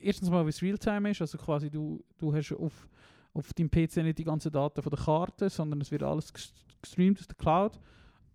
erstens 0.01 0.29
mal, 0.29 0.45
wie 0.45 0.49
es 0.49 0.61
Realtime 0.61 1.11
ist, 1.11 1.21
also 1.21 1.37
quasi 1.37 1.69
du, 1.69 2.03
du 2.17 2.33
hast 2.33 2.51
auf, 2.53 2.87
auf 3.33 3.53
deinem 3.53 3.69
PC 3.69 3.97
nicht 3.97 4.17
die 4.17 4.23
ganzen 4.23 4.51
Daten 4.51 4.81
von 4.81 4.89
der 4.89 4.99
Karte, 4.99 5.49
sondern 5.49 5.81
es 5.81 5.91
wird 5.91 6.03
alles 6.03 6.33
ges- 6.33 6.53
gestreamt 6.81 7.19
aus 7.19 7.27
der 7.27 7.37
Cloud. 7.37 7.79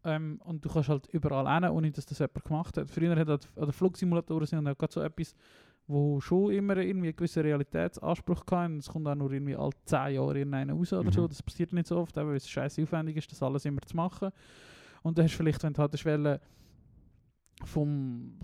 Ähm, 0.02 0.40
und 0.44 0.64
du 0.64 0.70
kannst 0.70 0.88
halt 0.88 1.06
überall 1.08 1.52
hin, 1.52 1.68
ohne 1.70 1.90
dass 1.90 2.06
das 2.06 2.20
jemand 2.20 2.44
gemacht 2.44 2.76
hat. 2.78 2.88
Früher 2.88 3.14
hat 3.16 3.28
halt, 3.28 3.48
oder 3.54 3.72
Flugsimulatoren 3.72 4.46
sind 4.46 4.66
halt 4.66 4.78
gerade 4.78 4.92
so 4.92 5.02
etwas, 5.02 5.34
wo 5.86 6.20
schon 6.20 6.52
immer 6.52 6.76
irgendwie 6.76 7.08
einen 7.08 7.16
gewissen 7.16 7.42
Realitätsanspruch 7.42 8.44
hatten. 8.50 8.78
Es 8.78 8.88
kommt 8.88 9.08
auch 9.08 9.14
nur 9.14 9.32
irgendwie 9.32 9.56
alle 9.56 9.72
10 9.86 10.14
Jahre 10.14 10.38
irgendeiner 10.38 10.72
raus 10.74 10.92
oder 10.92 11.10
so. 11.10 11.22
Mhm. 11.22 11.28
Das 11.28 11.42
passiert 11.42 11.72
nicht 11.72 11.86
so 11.88 11.96
oft, 11.98 12.14
weil 12.16 12.36
es 12.36 12.48
scheiße 12.48 12.82
aufwendig 12.82 13.16
ist, 13.16 13.30
das 13.32 13.42
alles 13.42 13.64
immer 13.64 13.80
zu 13.82 13.96
machen. 13.96 14.30
Und 15.02 15.18
dann 15.18 15.24
hast 15.24 15.32
du 15.32 15.38
vielleicht, 15.38 15.62
wenn 15.64 15.72
du 15.72 15.80
halt 15.80 15.92
eine 15.92 15.98
Schwelle 15.98 16.40
vom 17.64 18.38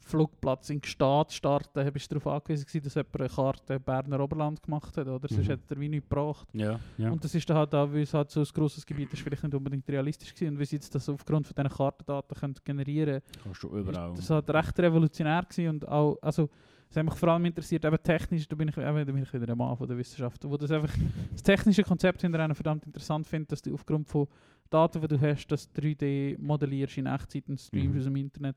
Flugplatz 0.00 0.70
in 0.70 0.80
Gstaad 0.80 1.32
starten, 1.32 1.68
dann 1.74 1.92
bist 1.92 2.10
du 2.10 2.18
darauf 2.18 2.32
angewiesen, 2.34 2.64
gewesen, 2.66 2.84
dass 2.84 2.94
jemand 2.94 3.20
eine 3.20 3.28
Karte 3.28 3.78
Berner 3.80 4.20
Oberland 4.20 4.62
gemacht 4.62 4.96
hat, 4.96 5.06
oder? 5.06 5.28
Sonst 5.28 5.44
Mhm. 5.46 5.50
hätte 5.50 5.74
er 5.74 5.80
wie 5.80 5.88
nichts 5.88 6.08
gebracht. 6.08 6.48
Ja, 6.54 6.80
ja. 6.96 7.10
Und 7.10 7.22
das 7.22 7.34
ist 7.34 7.48
dann 7.50 7.58
halt 7.58 7.74
auch, 7.74 7.92
weil 7.92 8.02
es 8.02 8.14
halt 8.14 8.30
so 8.30 8.40
ein 8.40 8.46
grosses 8.54 8.86
Gebiet 8.86 9.12
ist, 9.12 9.20
vielleicht 9.22 9.42
nicht 9.42 9.54
unbedingt 9.54 9.86
realistisch 9.88 10.34
gewesen. 10.34 10.54
Und 10.54 10.60
wie 10.60 10.64
sie 10.64 10.76
jetzt 10.76 10.94
das 10.94 11.08
aufgrund 11.10 11.46
von 11.46 11.54
diesen 11.54 11.76
Kartendaten 11.76 12.34
können 12.38 12.54
generieren 12.64 13.20
überall. 13.62 14.14
das 14.14 14.30
war 14.30 14.36
halt 14.36 14.50
recht 14.50 14.78
revolutionär 14.80 15.42
gewesen 15.42 15.68
und 15.68 15.86
auch, 15.88 16.16
also, 16.22 16.48
es 16.90 16.96
hat 16.96 17.04
mich 17.04 17.14
vor 17.14 17.28
allem 17.30 17.44
interessiert, 17.44 17.84
eben 17.84 17.96
technisch, 18.02 18.48
da 18.48 18.56
bin 18.56 18.68
ich, 18.68 18.76
eben, 18.76 18.84
da 19.06 19.12
bin 19.12 19.22
ich 19.22 19.32
wieder 19.32 19.48
ein 19.52 19.58
Mann 19.58 19.76
von 19.76 19.86
der 19.86 19.96
Wissenschaft, 19.98 20.42
wo 20.48 20.56
das 20.56 20.70
einfach, 20.70 20.94
das 21.32 21.42
technische 21.42 21.82
Konzept 21.82 22.22
hinter 22.22 22.40
einem 22.40 22.54
verdammt 22.54 22.86
interessant 22.86 23.26
finde, 23.26 23.48
dass 23.48 23.62
du 23.62 23.74
aufgrund 23.74 24.08
von 24.08 24.26
Daten, 24.70 25.00
die 25.00 25.08
du 25.08 25.20
hast, 25.20 25.46
das 25.48 25.70
3D 25.74 26.36
modellierst 26.38 26.98
in 26.98 27.06
Echtzeit 27.06 27.48
und 27.48 27.60
streamst 27.60 27.92
Mhm. 27.94 27.98
aus 27.98 28.04
dem 28.04 28.16
Internet. 28.16 28.56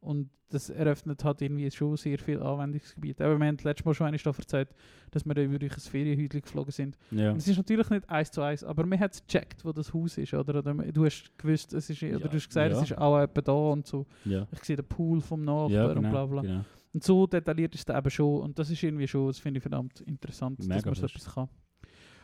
Und 0.00 0.30
das 0.48 0.70
eröffnet 0.70 1.22
halt 1.24 1.42
irgendwie 1.42 1.70
schon 1.70 1.94
sehr 1.98 2.18
viel 2.18 2.42
Anwendungsgebiet. 2.42 3.20
Aber 3.20 3.38
wir 3.38 3.46
haben 3.46 3.58
letztes 3.62 3.84
Mal 3.84 3.92
schon 3.94 4.06
einmal 4.06 4.18
davon 4.18 4.42
erzählt, 4.42 4.68
dass 5.10 5.26
wir 5.26 5.36
über 5.36 5.62
ein 5.62 5.70
Ferienhäuschen 5.70 6.40
geflogen 6.40 6.72
sind. 6.72 6.96
ja. 7.10 7.32
Es 7.36 7.46
ist 7.46 7.58
natürlich 7.58 7.88
nicht 7.90 8.08
eins 8.08 8.30
zu 8.30 8.40
eins, 8.40 8.64
aber 8.64 8.86
man 8.86 8.98
hat 8.98 9.12
es 9.12 9.24
gecheckt, 9.26 9.62
wo 9.64 9.72
das 9.72 9.92
Haus 9.92 10.16
ist. 10.16 10.32
Oder, 10.32 10.58
oder 10.60 10.72
du 10.74 11.04
hast 11.04 11.30
gewusst, 11.36 11.74
es 11.74 11.90
ist, 11.90 12.02
oder 12.02 12.18
du 12.18 12.32
hast 12.36 12.48
gesagt, 12.48 12.72
ja. 12.72 12.78
es 12.78 12.90
ist 12.90 12.96
auch 12.98 13.20
etwa 13.20 13.40
da 13.42 13.52
und 13.52 13.86
so. 13.86 14.06
ja. 14.24 14.46
Ich 14.52 14.64
sehe 14.64 14.76
den 14.76 14.86
Pool 14.86 15.20
vom 15.20 15.42
Nachbarn 15.44 15.70
Ja, 15.72 15.86
und 15.88 15.94
genau, 15.96 16.10
bla 16.10 16.26
bla. 16.26 16.42
genau. 16.42 16.64
Und 16.92 17.04
so 17.04 17.26
detailliert 17.26 17.74
ist 17.74 17.88
es 17.88 17.96
eben 17.96 18.10
schon. 18.10 18.40
Und 18.40 18.58
das 18.58 18.70
ist 18.70 18.82
irgendwie 18.82 19.06
schon, 19.06 19.28
das 19.28 19.38
finde 19.38 19.58
ich 19.58 19.62
verdammt 19.62 20.00
interessant, 20.00 20.58
dass 20.58 20.66
Mega 20.66 20.86
man 20.86 20.94
so 20.94 21.06
etwas 21.06 21.34
kann. 21.34 21.48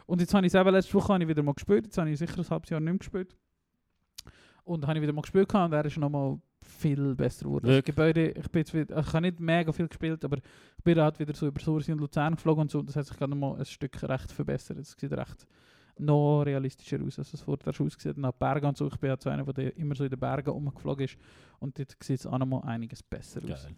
Und 0.07 0.21
jetzt 0.21 0.35
habe 0.35 0.47
ich 0.47 0.55
es 0.55 0.61
eben 0.61 0.71
letzte 0.71 0.95
Woche 0.95 1.12
habe 1.12 1.23
ich 1.23 1.29
wieder 1.29 1.43
mal 1.43 1.55
gespielt. 1.55 1.87
Jetzt 1.87 1.99
habe 1.99 2.11
ich 2.11 2.19
sicher 2.19 2.39
ein 2.39 2.49
halbes 2.49 2.71
Jahr 2.71 2.81
nicht 2.81 2.91
mehr 2.91 2.99
gespielt. 2.99 3.37
Und 4.64 4.87
habe 4.87 4.99
ich 4.99 5.03
wieder 5.03 5.12
mal 5.12 5.23
gespielt 5.23 5.53
und 5.55 5.73
er 5.73 5.85
ist 5.85 5.97
nochmal 5.97 6.41
viel 6.61 7.14
besser 7.14 7.45
geworden. 7.45 7.67
Das? 7.67 7.85
Gebäude, 7.85 8.31
ich, 8.31 8.51
bin 8.51 8.61
jetzt 8.61 8.75
wieder, 8.75 8.99
ich 8.99 9.07
habe 9.12 9.21
nicht 9.21 9.39
mega 9.39 9.71
viel 9.71 9.87
gespielt, 9.87 10.25
aber 10.25 10.39
ich 10.39 10.85
bin 10.85 10.99
halt 10.99 11.19
wieder 11.21 11.35
so 11.35 11.47
über 11.47 11.61
Sursi 11.61 11.93
und 11.93 11.99
Luzern 12.01 12.35
geflogen 12.35 12.62
und 12.62 12.71
so. 12.71 12.83
Das 12.83 12.97
hat 12.97 13.07
sich 13.07 13.17
gerade 13.17 13.31
nochmal 13.31 13.59
ein 13.59 13.64
Stück 13.64 14.03
recht 14.03 14.33
verbessert. 14.33 14.79
Es 14.79 14.97
sieht 14.99 15.12
recht 15.12 15.47
noch 15.99 16.43
realistischer 16.43 16.99
aus, 17.03 17.19
als 17.19 17.33
es 17.33 17.41
vorher 17.41 17.73
schon 17.73 17.87
ausgesehen 17.87 18.27
hat. 18.27 18.39
Bergen 18.39 18.67
und 18.67 18.77
so. 18.77 18.89
Ich 18.89 18.97
bin 18.97 19.11
halt 19.11 19.23
so 19.23 19.31
einer, 19.31 19.45
der 19.45 19.77
immer 19.77 19.95
so 19.95 20.05
in 20.05 20.11
den 20.11 20.19
Bergen 20.19 20.51
rumgeflogen 20.51 21.05
ist. 21.05 21.17
Und 21.61 21.79
dort 21.79 21.97
sieht 22.03 22.21
es 22.21 22.27
auch 22.27 22.39
nochmal 22.39 22.62
einiges 22.64 23.03
besser 23.03 23.41
aus. 23.45 23.69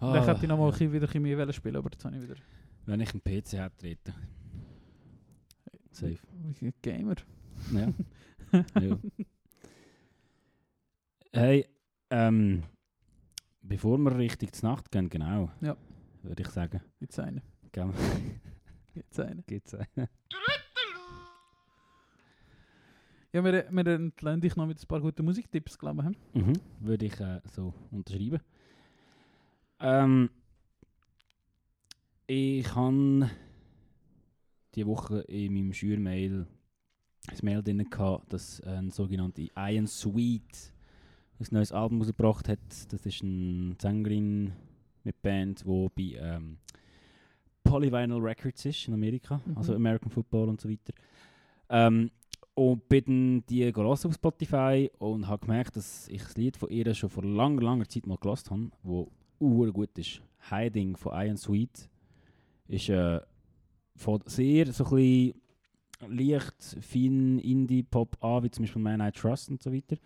Und 0.00 0.12
dann 0.14 0.24
hätte 0.24 0.40
ich 0.42 0.48
nochmal 0.48 0.66
Ah, 0.66 0.68
ein 0.68 0.72
bisschen 0.72 0.92
wieder 0.92 1.08
Chemie 1.08 1.36
wollen 1.36 1.52
spielen, 1.52 1.76
aber 1.76 1.90
jetzt 1.92 2.04
habe 2.04 2.16
ich 2.16 2.22
wieder... 2.22 2.36
Wenn 2.86 3.00
ich 3.00 3.10
einen 3.12 3.20
PC 3.22 3.52
hätte 3.54 3.76
treten. 3.76 4.14
Safe. 5.90 6.18
Gamer. 6.82 7.16
Ja. 7.72 7.92
ja. 8.80 8.98
Hey, 11.32 11.66
ähm, 12.10 12.62
bevor 13.60 13.98
wir 13.98 14.16
richtig 14.16 14.54
zur 14.54 14.70
Nacht 14.70 14.90
gehen, 14.90 15.08
genau, 15.10 15.50
Ja. 15.60 15.76
würde 16.22 16.42
ich 16.42 16.48
sagen, 16.48 16.80
Jetzt 17.00 17.18
eine. 17.18 17.42
gehen 17.72 17.92
Jetzt 18.94 19.20
eine. 19.20 19.42
geht's 19.42 19.74
einen. 19.74 20.08
Ja, 23.32 23.44
wir, 23.44 23.70
wir 23.70 23.86
entlehnen 23.86 24.40
dich 24.40 24.56
noch 24.56 24.66
mit 24.66 24.80
ein 24.82 24.86
paar 24.86 25.00
guten 25.00 25.24
Musiktipps, 25.24 25.78
glaube 25.78 26.00
ich. 26.00 26.40
hm? 26.40 26.46
Mhm, 26.46 26.52
würde 26.80 27.04
ich 27.06 27.20
äh, 27.20 27.40
so 27.52 27.74
unterschreiben. 27.90 28.40
Ähm, 29.80 30.30
ich 32.26 32.74
habe 32.74 33.30
die 34.74 34.86
Woche 34.86 35.20
in 35.22 35.54
meinem 35.54 35.72
Schürmail 35.72 36.46
ein 37.28 37.38
Mail 37.42 37.62
drin 37.62 37.88
gehabt, 37.88 38.32
dass 38.32 38.60
ein 38.62 38.90
sogenannte 38.90 39.48
Iron 39.56 39.86
Sweet 39.86 40.72
ein 41.40 41.46
neues 41.50 41.72
Album 41.72 42.00
rausgebracht 42.00 42.48
hat. 42.48 42.58
Das 42.90 43.04
ist 43.06 43.22
eine 43.22 43.76
Sängerin 43.80 44.52
mit 45.04 45.20
Band, 45.22 45.64
die 45.64 45.88
bei 45.94 46.18
ähm, 46.20 46.58
Polyvinyl 47.64 48.18
Records 48.20 48.64
ist 48.64 48.88
in 48.88 48.94
Amerika, 48.94 49.40
Mhm. 49.44 49.56
also 49.56 49.74
American 49.74 50.10
Football 50.10 50.48
und 50.48 50.60
so 50.60 50.68
weiter. 50.68 50.94
Ähm, 51.68 52.10
und 52.54 52.88
bin 52.88 53.44
die 53.46 53.72
auf 53.74 54.14
Spotify 54.14 54.90
und 54.98 55.28
habe 55.28 55.46
gemerkt, 55.46 55.76
dass 55.76 56.08
ich 56.08 56.22
das 56.22 56.36
Lied 56.36 56.56
von 56.56 56.70
ihr 56.70 56.92
schon 56.94 57.10
vor 57.10 57.24
langer, 57.24 57.62
langer 57.62 57.88
Zeit 57.88 58.06
mal 58.06 58.16
gehört 58.16 58.50
habe, 58.50 58.70
wo 58.82 59.12
uhr 59.40 59.72
gut 59.72 59.96
ist. 59.98 60.22
Hiding 60.50 60.96
von 60.96 61.12
Iron 61.14 61.36
Sweet 61.36 61.88
ist 62.68 62.88
äh, 62.88 63.20
von 63.96 64.20
sehr 64.26 64.72
so 64.72 64.84
ein 64.84 64.90
bisschen 64.90 65.42
leicht, 66.08 66.76
fein 66.80 67.38
Indie-Pop 67.38 68.22
an, 68.22 68.44
wie 68.44 68.50
zum 68.50 68.64
Beispiel 68.64 68.82
Man 68.82 69.00
I 69.00 69.10
Trust 69.10 69.50
und 69.50 69.62
so 69.62 69.72
weiter. 69.72 69.96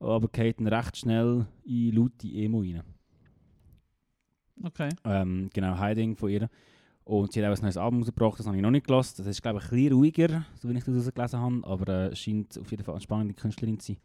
Aber 0.00 0.28
geht 0.28 0.60
dann 0.60 0.68
recht 0.68 0.96
schnell 0.96 1.46
in 1.64 1.92
laute 1.94 2.28
Emo 2.28 2.60
rein. 2.60 2.82
Okay. 4.62 4.88
Ähm, 5.04 5.50
genau, 5.52 5.78
Hiding 5.80 6.16
von 6.16 6.30
ihr. 6.30 6.48
Und 7.04 7.32
sie 7.32 7.44
hat 7.44 7.50
auch 7.50 7.56
ein 7.56 7.62
neues 7.62 7.76
Album 7.76 8.00
rausgebracht, 8.00 8.38
das 8.38 8.46
habe 8.46 8.56
ich 8.56 8.62
noch 8.62 8.70
nicht 8.70 8.86
gelassen. 8.86 9.14
Das 9.18 9.26
ist, 9.26 9.40
glaube 9.40 9.58
ich, 9.58 9.64
ein 9.64 9.70
bisschen 9.70 9.92
ruhiger, 9.94 10.44
so 10.56 10.68
wie 10.68 10.76
ich 10.76 10.84
das 10.84 10.94
rausgelesen 10.94 11.40
habe. 11.40 11.60
Aber 11.64 11.88
äh, 11.88 12.08
es 12.08 12.18
scheint 12.18 12.58
auf 12.58 12.70
jeden 12.70 12.84
Fall 12.84 12.94
eine 12.94 13.00
spannende 13.00 13.34
Künstlerin 13.34 13.80
zu 13.80 13.92
sein, 13.92 14.02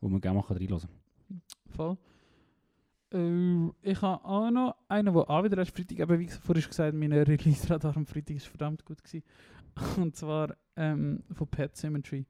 wo 0.00 0.08
man 0.08 0.20
gerne 0.20 0.38
mal 0.38 0.44
reinhören 0.46 0.80
kann. 0.80 1.42
Voll. 1.66 1.96
Äh, 3.14 3.70
ich 3.82 4.02
habe 4.02 4.24
auch 4.24 4.50
noch 4.50 4.76
einen, 4.88 5.12
der 5.14 5.30
auch 5.30 5.44
wieder 5.44 5.58
erst 5.58 5.74
Freitag, 5.74 5.98
eben 5.98 6.18
wie 6.18 6.28
vorhin 6.28 6.64
gesagt, 6.64 6.94
mein 6.94 7.12
Release-Radar 7.12 7.96
am 7.96 8.06
Freitag 8.06 8.36
ist 8.36 8.46
verdammt 8.46 8.84
gut 8.84 9.02
gewesen. 9.02 9.22
Und 9.96 10.16
zwar 10.16 10.54
ähm, 10.76 11.22
von 11.32 11.46
Pet 11.46 11.76
Symmetry. 11.76 12.26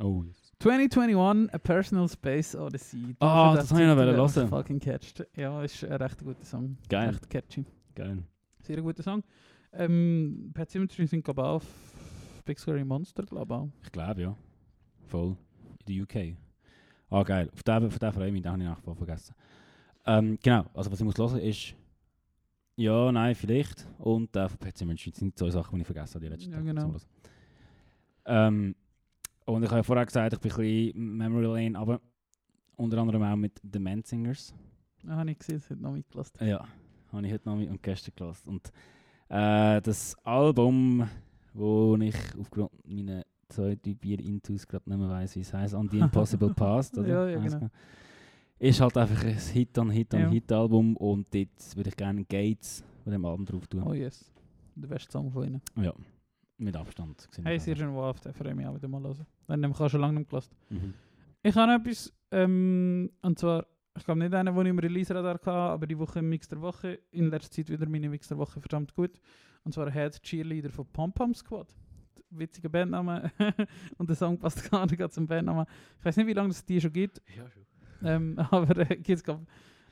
Oh, 0.00 0.22
yes. 0.24 0.52
2021, 0.60 1.54
A 1.54 1.58
Personal 1.58 2.08
Space 2.08 2.56
Odyssey. 2.56 3.14
Ah, 3.18 3.54
Dafür, 3.54 3.56
das 3.56 3.68
dass 3.68 3.78
habe 3.78 3.82
ich 3.82 4.16
noch 4.16 4.36
hören. 4.36 4.48
Fucking 4.48 4.80
catcht. 4.80 5.26
Ja, 5.36 5.62
ist 5.62 5.84
ein 5.84 5.92
recht 5.92 6.18
guter 6.24 6.44
Song. 6.44 6.76
Geil. 6.88 7.10
Echt 7.10 7.28
catchy. 7.28 7.64
Geil. 7.94 8.22
Sehr 8.60 8.80
guter 8.80 9.02
Song. 9.02 9.22
Ähm, 9.72 10.50
Pet 10.54 10.70
Symmetry 10.70 11.06
sind 11.06 11.24
glaube 11.24 11.40
ich 11.40 11.46
auch 11.46 11.54
auf 11.56 11.66
Big 12.44 12.58
Scary 12.58 12.84
Monster, 12.84 13.24
glaube 13.24 13.70
ich. 13.76 13.86
Ich 13.86 13.92
glaube, 13.92 14.22
ja. 14.22 14.36
Voll. 15.08 15.36
In 15.86 15.94
der 15.94 16.02
UK. 16.04 16.36
Ah, 17.10 17.22
geil. 17.22 17.50
Auf 17.52 17.62
den, 17.62 17.86
auf 17.86 17.98
den 17.98 18.12
freue 18.12 18.26
ich 18.28 18.32
mich, 18.32 18.42
den 18.42 18.52
habe 18.52 18.62
ich 18.62 18.68
nachher 18.68 18.94
vergessen. 18.94 19.34
Ähm, 20.04 20.38
genau, 20.42 20.64
also 20.74 20.90
was 20.90 20.98
ich 21.00 21.04
muss 21.04 21.18
hören 21.18 21.38
ist 21.38 21.74
ja, 22.76 23.12
nein, 23.12 23.34
vielleicht 23.34 23.86
und 23.98 24.34
der 24.34 24.48
von 24.48 24.58
Sematary. 24.74 25.10
Das 25.10 25.20
sind 25.20 25.38
zwei 25.38 25.50
Sachen, 25.50 25.76
die 25.76 25.82
ich 25.82 25.86
vergessen 25.86 26.14
habe 26.14 26.24
die 26.24 26.30
letzten 26.30 26.50
Ja, 26.50 26.56
Tage 26.56 26.66
genau. 26.68 26.94
Ähm, 28.24 28.74
und 29.44 29.62
ich 29.62 29.68
habe 29.68 29.78
ja 29.78 29.82
vorher 29.82 30.06
gesagt, 30.06 30.32
ich 30.32 30.40
bin 30.40 30.50
ein 30.50 30.56
bisschen 30.56 31.16
Memory 31.16 31.64
Lane, 31.64 31.78
aber 31.78 32.00
unter 32.76 32.98
anderem 32.98 33.22
auch 33.22 33.36
mit 33.36 33.60
The 33.70 33.78
Man 33.78 34.02
Singers. 34.04 34.54
Ah, 35.06 35.16
habe 35.16 35.32
ich 35.32 35.38
gesehen, 35.38 35.56
es 35.56 35.68
hat 35.68 35.80
noch 35.80 35.92
mitgelassen. 35.92 36.46
Ja, 36.46 36.66
habe 37.12 37.26
ich 37.26 37.32
heute 37.32 37.50
Abend 37.50 37.70
und 37.70 37.82
gestern 37.82 38.14
gelassen. 38.16 38.48
Und 38.48 38.72
äh, 39.28 39.80
das 39.82 40.16
Album, 40.24 41.08
wo 41.52 41.96
ich 41.96 42.16
aufgrund 42.38 42.70
meiner 42.88 43.24
zwei, 43.48 43.76
drei 43.82 43.94
Bier 43.94 44.18
Intus 44.20 44.66
gerade 44.66 44.88
nicht 44.88 44.98
mehr 44.98 45.08
weiss, 45.08 45.36
wie 45.36 45.40
es 45.40 45.52
heisst. 45.52 45.74
On 45.74 45.88
the 45.90 45.98
Impossible 45.98 46.54
Past, 46.54 46.96
oder? 46.96 47.08
Ja, 47.08 47.28
ja, 47.28 47.38
genau. 47.38 47.68
Ist 48.62 48.80
halt 48.80 48.96
einfach 48.96 49.24
ein 49.24 49.36
Hit 49.36 49.76
an 49.76 49.90
Hit 49.90 50.14
an 50.14 50.20
Ja. 50.20 50.28
Hit 50.30 50.52
Album 50.52 50.96
und 50.96 51.34
dort 51.34 51.76
würde 51.76 51.88
ich 51.90 51.96
gerne 51.96 52.24
Gates 52.24 52.84
von 53.02 53.12
dem 53.12 53.24
Album 53.24 53.44
drauf 53.44 53.66
tun. 53.66 53.82
Oh 53.82 53.92
yes. 53.92 54.32
Der 54.76 54.86
beste 54.86 55.10
Song 55.10 55.32
von 55.32 55.44
ihnen. 55.48 55.60
Ja, 55.76 55.92
mit 56.58 56.76
Abstand. 56.76 57.26
gesehen. 57.28 57.44
Hey, 57.44 57.58
den 57.58 57.92
freue 57.92 58.50
ich 58.50 58.54
mich 58.54 58.66
auch 58.66 58.76
wieder 58.76 58.86
mal 58.86 59.02
hören. 59.02 59.26
Den 59.48 59.64
habe 59.64 59.74
ich 59.74 59.80
auch 59.80 59.88
schon 59.90 60.00
lange 60.00 60.20
nicht 60.20 60.30
mehr 60.30 60.40
gelassen. 60.40 60.54
Mhm. 60.70 60.94
Ich 61.42 61.56
habe 61.56 61.72
noch 61.72 61.80
etwas, 61.80 62.12
ähm, 62.30 63.10
und 63.22 63.36
zwar, 63.36 63.66
ich 63.98 64.04
glaube 64.04 64.20
nicht 64.20 64.32
einen, 64.32 64.54
den 64.54 64.66
ich 64.66 64.70
im 64.70 64.78
Release-Radar 64.78 65.34
hatte, 65.34 65.50
aber 65.50 65.86
die 65.88 65.98
Woche 65.98 66.20
im 66.20 66.28
Mix 66.28 66.46
der 66.46 66.60
Woche, 66.60 67.00
in 67.10 67.30
letzter 67.30 67.50
Zeit 67.50 67.68
wieder 67.68 67.88
meine 67.88 68.08
Mix 68.08 68.28
der 68.28 68.38
Woche 68.38 68.60
verdammt 68.60 68.94
gut. 68.94 69.20
Und 69.64 69.74
zwar 69.74 69.90
Head 69.90 70.22
Cheerleader 70.22 70.70
von 70.70 70.86
Pom 70.86 71.12
Pom 71.12 71.34
Squad. 71.34 71.74
Witziger 72.30 72.68
Bandname. 72.68 73.32
und 73.98 74.08
der 74.08 74.14
Song 74.14 74.38
passt 74.38 74.62
gar 74.70 74.86
nicht 74.86 75.12
zum 75.12 75.26
Bandnamen. 75.26 75.66
Ich 75.98 76.04
weiß 76.04 76.16
nicht, 76.16 76.28
wie 76.28 76.32
lange 76.32 76.50
es 76.50 76.64
die 76.64 76.80
schon 76.80 76.92
gibt, 76.92 77.20
Ja, 77.36 77.50
schon. 77.50 77.62
Ähm, 78.04 78.38
aber 78.50 78.76
äh, 78.78 78.96
gibt 78.96 79.28
es 79.28 79.36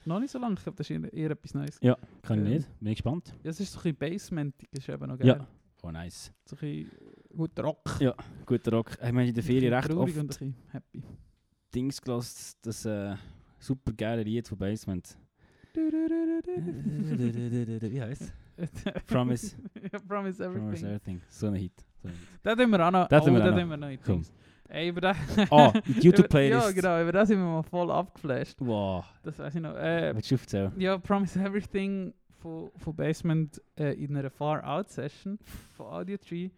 noch 0.05 0.21
nicht 0.21 0.31
so 0.31 0.39
lange. 0.39 0.55
Ich 0.55 0.63
glaube, 0.63 0.77
das 0.77 0.89
ist 0.89 0.97
eher, 1.03 1.13
eher 1.13 1.31
etwas 1.33 1.55
Neues. 1.55 1.79
Ja, 1.83 1.97
kann 2.23 2.39
ich 2.41 2.47
Ähm, 2.47 2.53
nicht. 2.55 2.79
Bin 2.81 2.89
ich 2.89 2.97
gespannt. 2.97 3.35
Ja, 3.43 3.51
es 3.51 3.61
ist 3.61 3.73
so 3.73 3.79
ein 3.81 3.95
bisschen 3.95 3.97
Basementig, 3.97 4.69
ist 4.73 4.89
eben 4.89 5.07
noch 5.09 5.19
geil. 5.19 5.27
Ja. 5.29 5.47
Oh, 5.83 5.91
nice. 5.91 6.33
So 6.45 6.57
ein 6.57 6.61
bisschen 6.61 6.91
guter 7.37 7.63
Rock. 7.65 7.99
Guter 8.47 8.73
Rock. 8.73 8.99
Haben 9.01 9.17
wir 9.19 9.25
in 9.25 9.35
der 9.35 9.43
Ferien 9.43 9.73
recht 9.73 9.91
oft 9.93 10.13
und 10.15 10.21
ein 10.21 10.27
bisschen 10.27 10.55
happy. 10.73 11.03
Dings 11.75 12.01
gelassen, 12.03 12.57
das 12.63 12.85
äh, 12.85 13.15
super 13.59 13.93
geile 13.93 14.23
Lied 14.23 14.47
von 14.49 14.59
Basement. 14.59 15.17
Wie 15.75 15.83
heißt 18.03 18.33
Promise. 19.07 19.57
ja, 19.93 19.99
Promise 20.01 20.45
Everything. 20.45 20.63
Promise 20.69 20.87
Everything. 20.87 21.21
So 21.29 21.47
ein 21.47 21.55
Hit. 21.55 21.73
So 22.03 22.09
ein 22.09 22.15
Hit. 22.15 22.21
Das 22.43 22.59
haben 22.59 22.71
wir 22.71 22.87
auch 22.87 22.91
noch. 22.91 23.09
Das 23.09 23.25
wir 23.25 23.33
noch. 23.33 23.45
haben 23.45 23.71
wir 23.71 23.77
noch. 23.77 23.89
Ey, 24.71 24.89
über 24.89 25.01
das... 25.01 25.17
Ah, 25.51 25.73
YouTube-Playlist. 26.01 26.67
Ja, 26.67 26.73
genau, 26.73 27.03
über 27.03 27.13
das 27.13 27.29
sind 27.29 27.39
wir 27.39 27.45
mal 27.45 27.63
voll 27.63 27.91
abgeflasht. 27.91 28.57
Wow. 28.61 29.05
Das 29.23 29.39
weiß 29.39 29.55
ich 29.55 29.61
noch. 29.61 29.75
Äh, 29.77 30.15
Willst 30.15 30.31
du 30.31 30.37
aufzählen? 30.37 30.73
ja, 30.79 30.97
Promise 30.97 31.41
Everything 31.41 32.15
von, 32.41 32.71
von 32.77 32.95
Basement 32.95 33.61
äh, 33.77 33.93
in 34.03 34.17
einer 34.17 34.31
Far-Out-Session 34.31 35.39
von 35.77 35.87
Audio 35.87 36.17
Tree, 36.17 36.51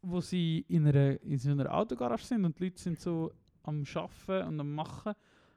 wo 0.00 0.20
sie 0.20 0.64
in, 0.68 0.86
einer, 0.86 1.20
in 1.22 1.38
so 1.38 1.50
einer 1.50 1.72
Autogarage 1.72 2.24
sind 2.24 2.44
und 2.44 2.58
die 2.58 2.64
Leute 2.64 2.80
sind 2.80 2.98
so 2.98 3.30
am 3.64 3.84
Arbeiten 3.94 4.48
und 4.48 4.60
am 4.60 4.74
Machen 4.74 5.12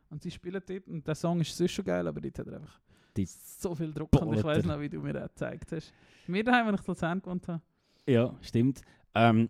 und 0.09 0.21
sie 0.21 0.31
spielen 0.31 0.61
dort 0.65 0.87
und 0.87 1.07
der 1.07 1.15
Song 1.15 1.39
ist 1.41 1.55
sonst 1.55 1.71
schon 1.71 1.85
geil, 1.85 2.07
aber 2.07 2.21
dort 2.21 2.37
hat 2.39 2.47
er 2.47 2.55
einfach 2.57 2.79
Die 3.15 3.25
so 3.25 3.73
viel 3.73 3.93
Druck 3.93 4.11
und 4.21 4.37
ich 4.37 4.43
weiß 4.43 4.65
noch, 4.65 4.79
wie 4.79 4.89
du 4.89 4.99
mir 4.99 5.13
das 5.13 5.29
gezeigt 5.29 5.71
hast. 5.71 5.93
Wir 6.27 6.43
daheim, 6.43 6.67
wenn 6.67 6.75
ich 6.75 6.85
Luzern 6.85 7.21
gewohnt 7.21 7.47
habe. 7.47 7.61
Ja, 8.07 8.35
stimmt. 8.41 8.81
Ähm, 9.15 9.49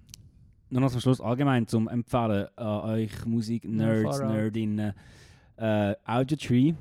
nur 0.69 0.81
noch 0.81 0.91
zum 0.91 1.01
Schluss 1.01 1.21
allgemein 1.21 1.67
zum 1.67 1.87
Empfehlen 1.87 2.47
an 2.57 2.81
euch 2.89 3.25
Musik-Nerds. 3.25 4.19
Nerdinnen. 4.19 4.93
Äh, 5.57 5.95
Audiotree, 6.05 6.73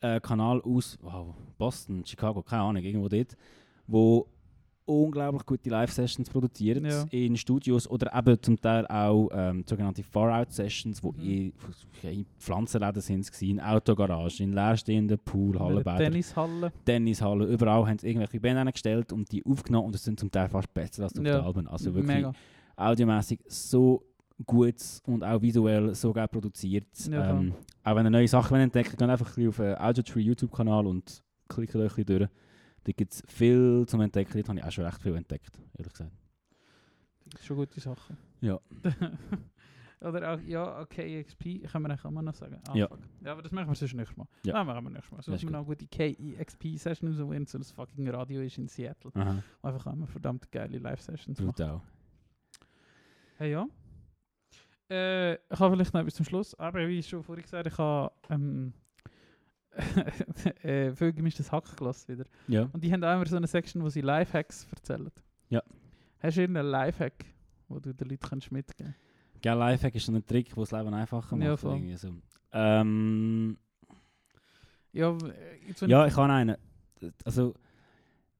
äh, 0.00 0.20
Kanal 0.20 0.60
aus 0.62 0.98
wow, 1.02 1.34
Boston, 1.56 2.04
Chicago, 2.04 2.42
keine 2.42 2.62
Ahnung, 2.62 2.82
irgendwo 2.82 3.08
dort, 3.08 3.36
wo 3.86 4.26
unglaublich 4.84 5.46
gute 5.46 5.70
Live-Sessions 5.70 6.28
produziert 6.28 6.84
Ja. 6.84 7.04
in 7.10 7.36
Studios 7.36 7.88
oder 7.88 8.12
eben 8.14 8.42
zum 8.42 8.60
Teil 8.60 8.84
auch 8.88 9.28
ähm, 9.32 9.64
sogenannte 9.66 10.02
Far-Out-Sessions, 10.02 11.02
wo 11.02 11.12
Mhm. 11.12 11.20
in, 11.22 11.52
in 12.02 12.26
Pflanzenläden 12.38 13.00
sind 13.00 13.30
in 13.42 13.60
Autogaragen, 13.60 14.40
in 14.40 14.52
leerstehenden 14.52 15.18
Pool, 15.20 15.58
Hallenbädern. 15.58 15.98
Tennishalle. 15.98 16.72
Tennishalle, 16.84 17.44
überall 17.46 17.86
haben 17.86 17.98
sie 17.98 18.08
irgendwelche 18.08 18.40
Bänder 18.40 18.70
gestellt 18.72 19.12
und 19.12 19.30
die 19.30 19.42
aufgenommen 19.46 19.86
und 19.86 19.94
es 19.94 20.02
sind 20.04 20.18
zum 20.18 20.30
Teil 20.30 20.48
fast 20.48 20.74
besser 20.74 21.04
als 21.04 21.16
auf 21.18 21.24
Ja, 21.24 21.36
den 21.38 21.44
Alben. 21.46 21.68
Also 21.68 21.94
wirklich 21.94 22.14
Mega. 22.16 22.32
Audiomäßig 22.76 23.40
so 23.46 24.04
gut 24.46 24.74
und 25.06 25.22
auch 25.22 25.40
visuell 25.40 25.94
so 25.94 26.12
geil 26.12 26.28
produziert. 26.28 26.86
Ja, 27.08 27.30
ähm, 27.30 27.54
auch 27.84 27.94
wenn 27.96 28.06
ihr 28.06 28.10
neue 28.10 28.28
Sachen 28.28 28.56
entdeckt, 28.58 28.90
geht 28.98 29.02
einfach 29.02 29.36
ein 29.36 29.48
auf 29.48 29.56
den 29.56 29.76
Audiotree 29.78 30.20
YouTube-Kanal 30.20 30.86
und 30.86 31.22
klickt 31.48 31.76
euch 31.76 31.96
ein 31.98 32.04
durch. 32.06 32.28
Da 32.84 32.92
gibt 32.92 33.12
es 33.12 33.22
viel 33.28 33.84
zum 33.86 34.00
Entdecken. 34.00 34.32
Dort 34.34 34.48
habe 34.48 34.58
ich 34.58 34.64
auch 34.64 34.72
schon 34.72 34.84
recht 34.84 35.00
viel 35.00 35.14
entdeckt, 35.14 35.56
ehrlich 35.78 35.92
gesagt. 35.92 36.10
Das 37.30 37.40
ist 37.40 37.46
schon 37.46 37.56
gute 37.56 37.78
Sachen. 37.80 38.16
Ja. 38.40 38.58
Oder 40.00 40.34
auch, 40.34 40.40
ja, 40.40 40.80
okay, 40.80 41.22
XP, 41.22 41.62
können 41.70 41.86
wir 41.86 41.94
auch 42.04 42.10
mal 42.10 42.22
noch 42.22 42.34
sagen. 42.34 42.58
Ah, 42.68 42.74
Ja. 42.74 42.88
fuck. 42.88 42.98
ja, 43.24 43.30
aber 43.32 43.42
das 43.42 43.52
machen 43.52 43.68
wir 43.68 43.74
sonst 43.76 43.94
nächstes 43.94 44.16
Mal. 44.16 44.26
Ja. 44.44 44.54
Nein, 44.54 44.66
machen 44.66 44.84
wir 44.86 44.90
nächstes 44.90 45.12
Mal. 45.12 45.22
Sonst 45.22 45.42
wir 45.44 45.50
noch 45.50 45.58
eine 45.60 45.66
gute 45.66 45.86
KEXP-Session 45.86 47.08
raus, 47.10 47.20
wo 47.24 47.32
irgend 47.32 47.48
so 47.48 47.58
ein 47.58 47.62
fucking 47.62 48.08
Radio 48.08 48.40
ist 48.42 48.58
in 48.58 48.66
Seattle. 48.66 49.12
Aha, 49.14 49.40
Wo 49.60 49.68
einfach 49.68 49.92
immer 49.92 50.08
verdammt 50.08 50.50
geile 50.50 50.78
Live-Sessions 50.78 51.38
machen. 51.38 51.46
brutal. 51.54 51.80
Hey, 53.42 53.50
ja. 53.50 53.66
Äh, 54.88 55.32
ich 55.34 55.58
habe 55.58 55.74
vielleicht 55.74 55.92
noch 55.92 56.00
etwas 56.00 56.14
zum 56.14 56.24
Schluss. 56.24 56.54
Aber 56.60 56.86
wie 56.86 57.02
schon 57.02 57.24
vorhin 57.24 57.42
gesagt, 57.42 57.66
ich 57.66 57.76
habe 57.76 58.12
ähm, 58.30 58.72
äh, 60.62 60.92
viel 60.92 61.12
gemischtes 61.12 61.50
Hack 61.50 61.76
gelassen 61.76 62.06
wieder. 62.06 62.24
Ja. 62.46 62.68
Und 62.72 62.84
die 62.84 62.92
haben 62.92 63.02
auch 63.02 63.16
immer 63.16 63.26
so 63.26 63.36
eine 63.36 63.48
Section, 63.48 63.82
wo 63.82 63.88
sie 63.88 64.00
Lifehacks 64.00 64.68
erzählen. 64.70 65.10
Ja. 65.48 65.60
Hast 66.20 66.36
du 66.36 66.42
irgendeinen 66.42 66.70
Lifehack, 66.70 67.24
wo 67.66 67.80
du 67.80 67.92
den 67.92 68.10
Leuten 68.10 68.28
kannst 68.28 68.52
mitgeben 68.52 68.94
Gell, 69.40 69.58
Lifehack 69.58 69.96
ist 69.96 70.06
so 70.06 70.12
ein 70.12 70.24
Trick, 70.24 70.54
der 70.54 70.62
das 70.62 70.70
Leben 70.70 70.94
einfacher 70.94 71.34
macht. 71.34 71.48
Ja, 71.48 71.56
voll. 71.56 71.74
irgendwie 71.74 71.96
so. 71.96 72.14
ähm, 72.52 73.58
Ja, 74.92 75.10
äh, 75.10 75.86
ja, 75.88 76.06
ich 76.06 76.16
habe 76.16 76.32
einen. 76.32 76.56
Also, 77.24 77.56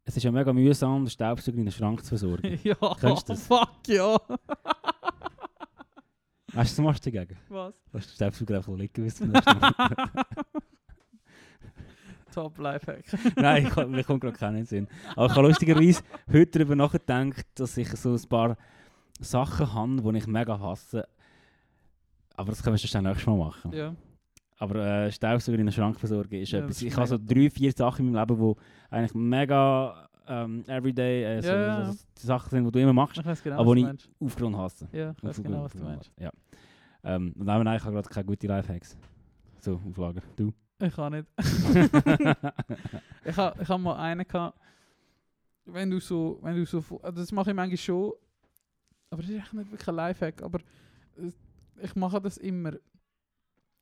es 0.05 0.17
ist 0.17 0.23
ja 0.23 0.33
mega 0.33 0.53
mühsam, 0.53 1.05
den 1.05 1.11
Staubsauger 1.11 1.59
in 1.59 1.65
den 1.65 1.73
Schrank 1.73 2.03
zu 2.03 2.11
versorgen. 2.11 2.59
ja, 2.65 2.77
Kennst 3.01 3.29
du 3.29 3.33
das? 3.33 3.47
fuck 3.47 3.89
ja. 3.89 4.17
Weißt 6.63 6.79
du, 6.79 6.85
was 6.85 7.01
du 7.01 7.11
dagegen? 7.11 7.37
Was? 7.49 7.75
Den 7.93 8.03
Staubsauger 8.03 8.57
einfach 8.57 8.77
liegen 8.77 9.05
Mal. 9.05 9.43
Top 12.33 12.57
Lifehack. 12.59 13.05
Nein, 13.37 13.67
ich 13.67 13.87
mir 13.87 14.05
kommt 14.05 14.21
gerade 14.23 14.37
keinen 14.39 14.65
Sinn. 14.65 14.87
Aber 15.17 15.27
ich 15.27 15.33
habe 15.33 15.49
lustigerweise 15.49 16.03
heute 16.33 16.47
darüber 16.59 16.77
nachgedacht, 16.77 17.47
dass 17.57 17.77
ich 17.77 17.89
so 17.91 18.15
ein 18.15 18.29
paar 18.29 18.57
Sachen 19.21 19.73
habe, 19.75 20.13
die 20.13 20.19
ich 20.19 20.27
mega 20.27 20.59
hasse. 20.59 21.07
Aber 22.37 22.51
das 22.51 22.63
können 22.63 22.77
wir 22.77 22.79
auch 22.97 23.03
nächstes 23.03 23.27
Mal 23.27 23.37
machen. 23.37 23.73
ja. 23.73 23.95
Aber 24.59 24.77
äh, 24.77 25.11
Staubsauger 25.11 25.59
in 25.59 25.67
den 25.67 25.73
Schrank 25.73 25.99
versorgen 25.99 26.37
ist 26.41 26.53
Ja, 26.53 26.61
etwas. 26.61 26.81
Ich 26.83 26.97
habe 26.97 27.09
so 27.09 27.19
drei, 27.19 27.51
vier 27.51 27.73
Sachen 27.73 28.07
in 28.07 28.13
meinem 28.13 28.29
Leben, 28.29 28.41
die 28.41 28.95
eigentlich 28.95 29.15
mega 29.15 30.09
ähm, 30.29 30.65
everyday 30.69 31.25
äh, 31.39 31.43
so, 31.43 31.49
Ja, 31.49 31.85
so, 31.87 31.93
so 31.93 32.27
Sachen 32.27 32.51
sind, 32.51 32.65
die 32.67 32.71
du 32.73 32.79
immer 32.81 32.93
machst, 32.93 33.19
Ich 33.19 33.43
genau, 33.43 33.61
aber 33.61 33.75
du 33.75 33.87
ich 33.87 34.11
aufgrund 34.21 34.57
hasse. 34.57 34.89
Ja, 34.93 35.11
ich 35.11 35.23
weiß 35.23 35.31
Aufgrund- 35.31 35.47
genau, 35.49 35.65
was 35.65 35.73
du 35.73 35.83
meinst. 35.83 36.11
Ja. 36.19 36.31
Ähm, 37.05 37.35
und 37.39 37.47
dann 37.47 37.67
ich 37.75 37.83
habe 37.85 37.95
gerade 37.95 38.09
keine 38.09 38.25
guten 38.27 38.47
Lifehacks. 38.47 38.97
So, 39.61 39.81
auf 39.89 39.97
Lager. 39.97 40.23
Du? 40.37 40.53
Ich 40.81 40.95
kann 40.95 41.13
nicht. 41.13 41.29
ich 43.25 43.37
habe 43.37 43.63
ich 43.63 43.69
ha 43.69 43.79
mal 43.79 43.97
einen 43.97 44.27
gehabt, 44.27 44.59
wenn 45.65 45.91
du 45.91 46.01
so, 46.01 46.39
wenn 46.43 46.57
du 46.57 46.67
so, 46.67 46.79
also 47.03 47.21
das 47.21 47.31
mache 47.33 47.51
ich 47.51 47.57
manchmal 47.57 47.77
schon, 47.77 48.13
aber 49.11 49.23
das 49.23 49.31
ist 49.31 49.39
echt 49.39 49.53
nicht 49.53 49.71
wirklich 49.71 49.89
ein 49.89 49.95
Lifehack, 49.95 50.43
aber 50.43 50.59
ich 51.83 51.95
mache 51.95 52.21
das 52.21 52.37
immer. 52.39 52.73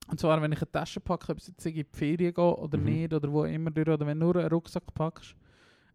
Und 0.09 0.19
zwar, 0.19 0.43
wenn 0.43 0.53
ich 0.53 0.59
eine 0.61 0.71
Tasche 0.73 1.01
packe, 1.01 1.33
ob 1.33 1.39
es 1.39 1.47
jetzt 1.47 1.65
in 1.65 1.75
die 1.75 1.85
Ferien 1.85 2.35
gehe 2.35 2.57
oder 2.57 2.77
Mhm. 2.79 2.85
nicht, 2.85 3.15
oder 3.15 3.31
wo 3.33 3.45
immer 3.45 3.71
durch, 3.71 3.89
oder 3.89 4.05
wenn 4.07 4.19
du 4.19 4.27
nur 4.27 4.37
einen 4.37 4.49
Rucksack 4.49 4.93
packst, 4.93 5.35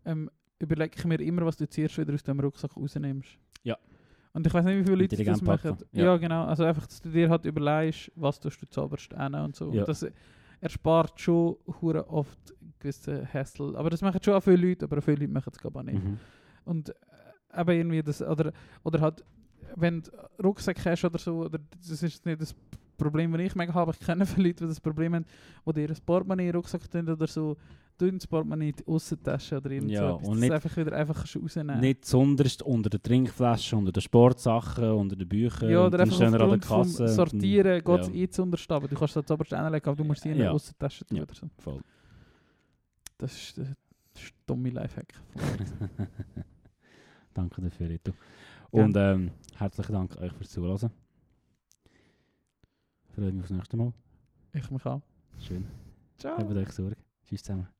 ähm, 0.06 0.30
überlege 0.60 0.96
ich 0.98 1.06
mir 1.06 1.20
immer, 1.20 1.46
was 1.46 1.58
du 1.58 1.68
zuerst 1.68 1.98
wieder 1.98 2.14
aus 2.14 2.24
dem 2.24 2.40
Rucksack 2.40 2.76
rausnimmst. 2.76 3.38
Ja. 3.64 3.78
Und 4.34 4.46
ich 4.46 4.54
weiß 4.54 4.66
nicht, 4.66 4.80
wie 4.80 4.84
viele 4.84 4.96
Leute 4.96 5.24
das 5.24 5.42
machen. 5.42 5.78
Ja. 5.92 6.06
ja. 6.06 6.18
genau. 6.18 6.46
Also 6.46 6.64
einfach, 6.64 6.86
dass 6.88 7.02
du 7.02 7.10
dir 7.10 7.30
halt 7.30 7.46
überlegst, 7.46 8.12
was 8.16 8.40
tust 8.40 8.62
du 8.62 8.68
zuoberst 8.68 9.14
und 9.14 9.56
so. 9.56 9.72
Ja. 9.72 9.82
Und 9.82 9.88
das 9.88 10.06
erspart 10.62 11.20
schon 11.20 11.58
hure 11.82 12.10
oft 12.10 12.54
gewisse 12.80 13.26
Hassel. 13.34 13.76
Aber 13.76 13.90
das 13.90 14.02
machen 14.02 14.22
schon 14.22 14.34
auch 14.34 14.42
viele 14.42 14.68
Leute, 14.68 14.86
aber 14.86 15.02
viele 15.02 15.18
Leute 15.18 15.32
machen 15.32 15.52
es 15.54 15.66
auch 15.66 15.84
nicht. 15.84 16.04
Mhm. 16.04 16.18
Und 16.66 16.90
äh, 16.90 17.62
eben 17.62 17.72
irgendwie 17.72 18.04
das, 18.04 18.22
oder, 18.22 18.52
oder 18.84 19.02
halt, 19.02 19.24
wenn 19.76 20.02
du 20.02 20.12
Rucksack 20.44 20.84
hast 20.86 21.06
oder 21.06 21.18
so, 21.18 21.46
oder 21.46 21.60
das 21.78 22.02
ist 22.02 22.26
nicht 22.26 22.42
das 22.42 22.54
Problem, 22.96 23.32
das 23.34 23.42
ich 23.42 23.56
mega 23.56 23.74
habe. 23.74 23.92
Ich 23.92 24.00
kenne 24.06 24.26
viele 24.26 24.48
Leute, 24.50 24.64
die 24.66 24.70
das 24.70 24.80
Problem 24.80 25.16
haben, 25.16 25.26
dir 25.74 25.90
ein 25.90 25.98
Portemonnaie 26.06 26.46
in 26.48 26.52
den 26.52 26.56
Rucksack 26.56 26.90
tun 26.90 27.08
oder 27.10 27.28
so, 27.28 27.56
tun 27.98 28.18
das 28.18 28.28
Portemonnaie 28.28 28.70
in 28.70 28.76
die 28.76 28.88
Aussentasche 28.88 29.58
oder 29.58 29.72
irgend 29.72 29.92
Ja, 29.92 30.00
so 30.10 30.16
etwas. 30.16 30.28
und 30.28 30.34
das 30.36 30.42
nicht- 30.42 30.52
einfach 30.54 30.78
wieder 30.78 30.92
einfach 30.94 31.26
rausnehmen. 31.36 31.80
Nicht 31.80 32.06
sonderst 32.06 32.62
unter 32.64 32.90
der 32.90 33.02
Trinkflasche, 33.02 33.76
unter 33.78 33.92
den 33.92 34.02
Sportsachen, 34.02 34.92
unter 34.92 35.16
den 35.16 35.28
Büchern. 35.28 35.70
ja, 35.70 35.86
oder 35.86 36.00
einfach 36.00 36.20
an 36.22 36.32
der 36.50 36.60
Kasse. 36.60 37.08
Sortieren 37.08 37.84
geht 37.84 38.00
es 38.02 38.08
ja. 38.08 38.14
eh 38.14 38.30
zu 38.30 38.44
unterstehen. 38.44 38.82
Du 38.90 38.96
kannst 38.96 39.14
zuoberst 39.14 39.52
hinlegen, 39.54 39.86
aber 39.88 39.96
du 39.96 40.04
musst 40.04 40.22
sie 40.24 40.30
in 40.30 40.36
die 40.36 40.42
Ja. 40.44 40.52
Aussentasche 40.52 41.06
tun 41.06 41.18
Ja. 41.18 41.24
oder 41.24 41.34
so. 41.36 41.48
Voll. 41.60 41.82
Das 43.18 43.34
ist, 43.34 43.58
das 43.58 43.68
ein 43.70 43.76
dummer 44.46 44.72
Lifehack. 44.72 45.14
Danke 47.34 47.62
dafür, 47.62 47.90
Rito. 47.90 48.14
Und 48.72 48.96
ähm, 48.98 49.32
herzlichen 49.58 49.94
Dank 49.94 50.18
euch 50.22 50.34
fürs 50.34 50.50
Zuhören. 50.52 50.92
Freue 53.16 53.32
mich 53.32 53.44
aufs 53.44 53.52
nächste 53.52 53.78
Mal. 53.78 53.94
Ich 54.52 54.70
mich 54.70 54.86
auch. 54.86 55.02
Schön. 55.40 55.66
Ciao. 56.18 56.38
Habt 56.38 56.52
euch 56.52 56.72
Sorge. 56.72 56.98
Tschüss 57.26 57.44
zusammen. 57.44 57.75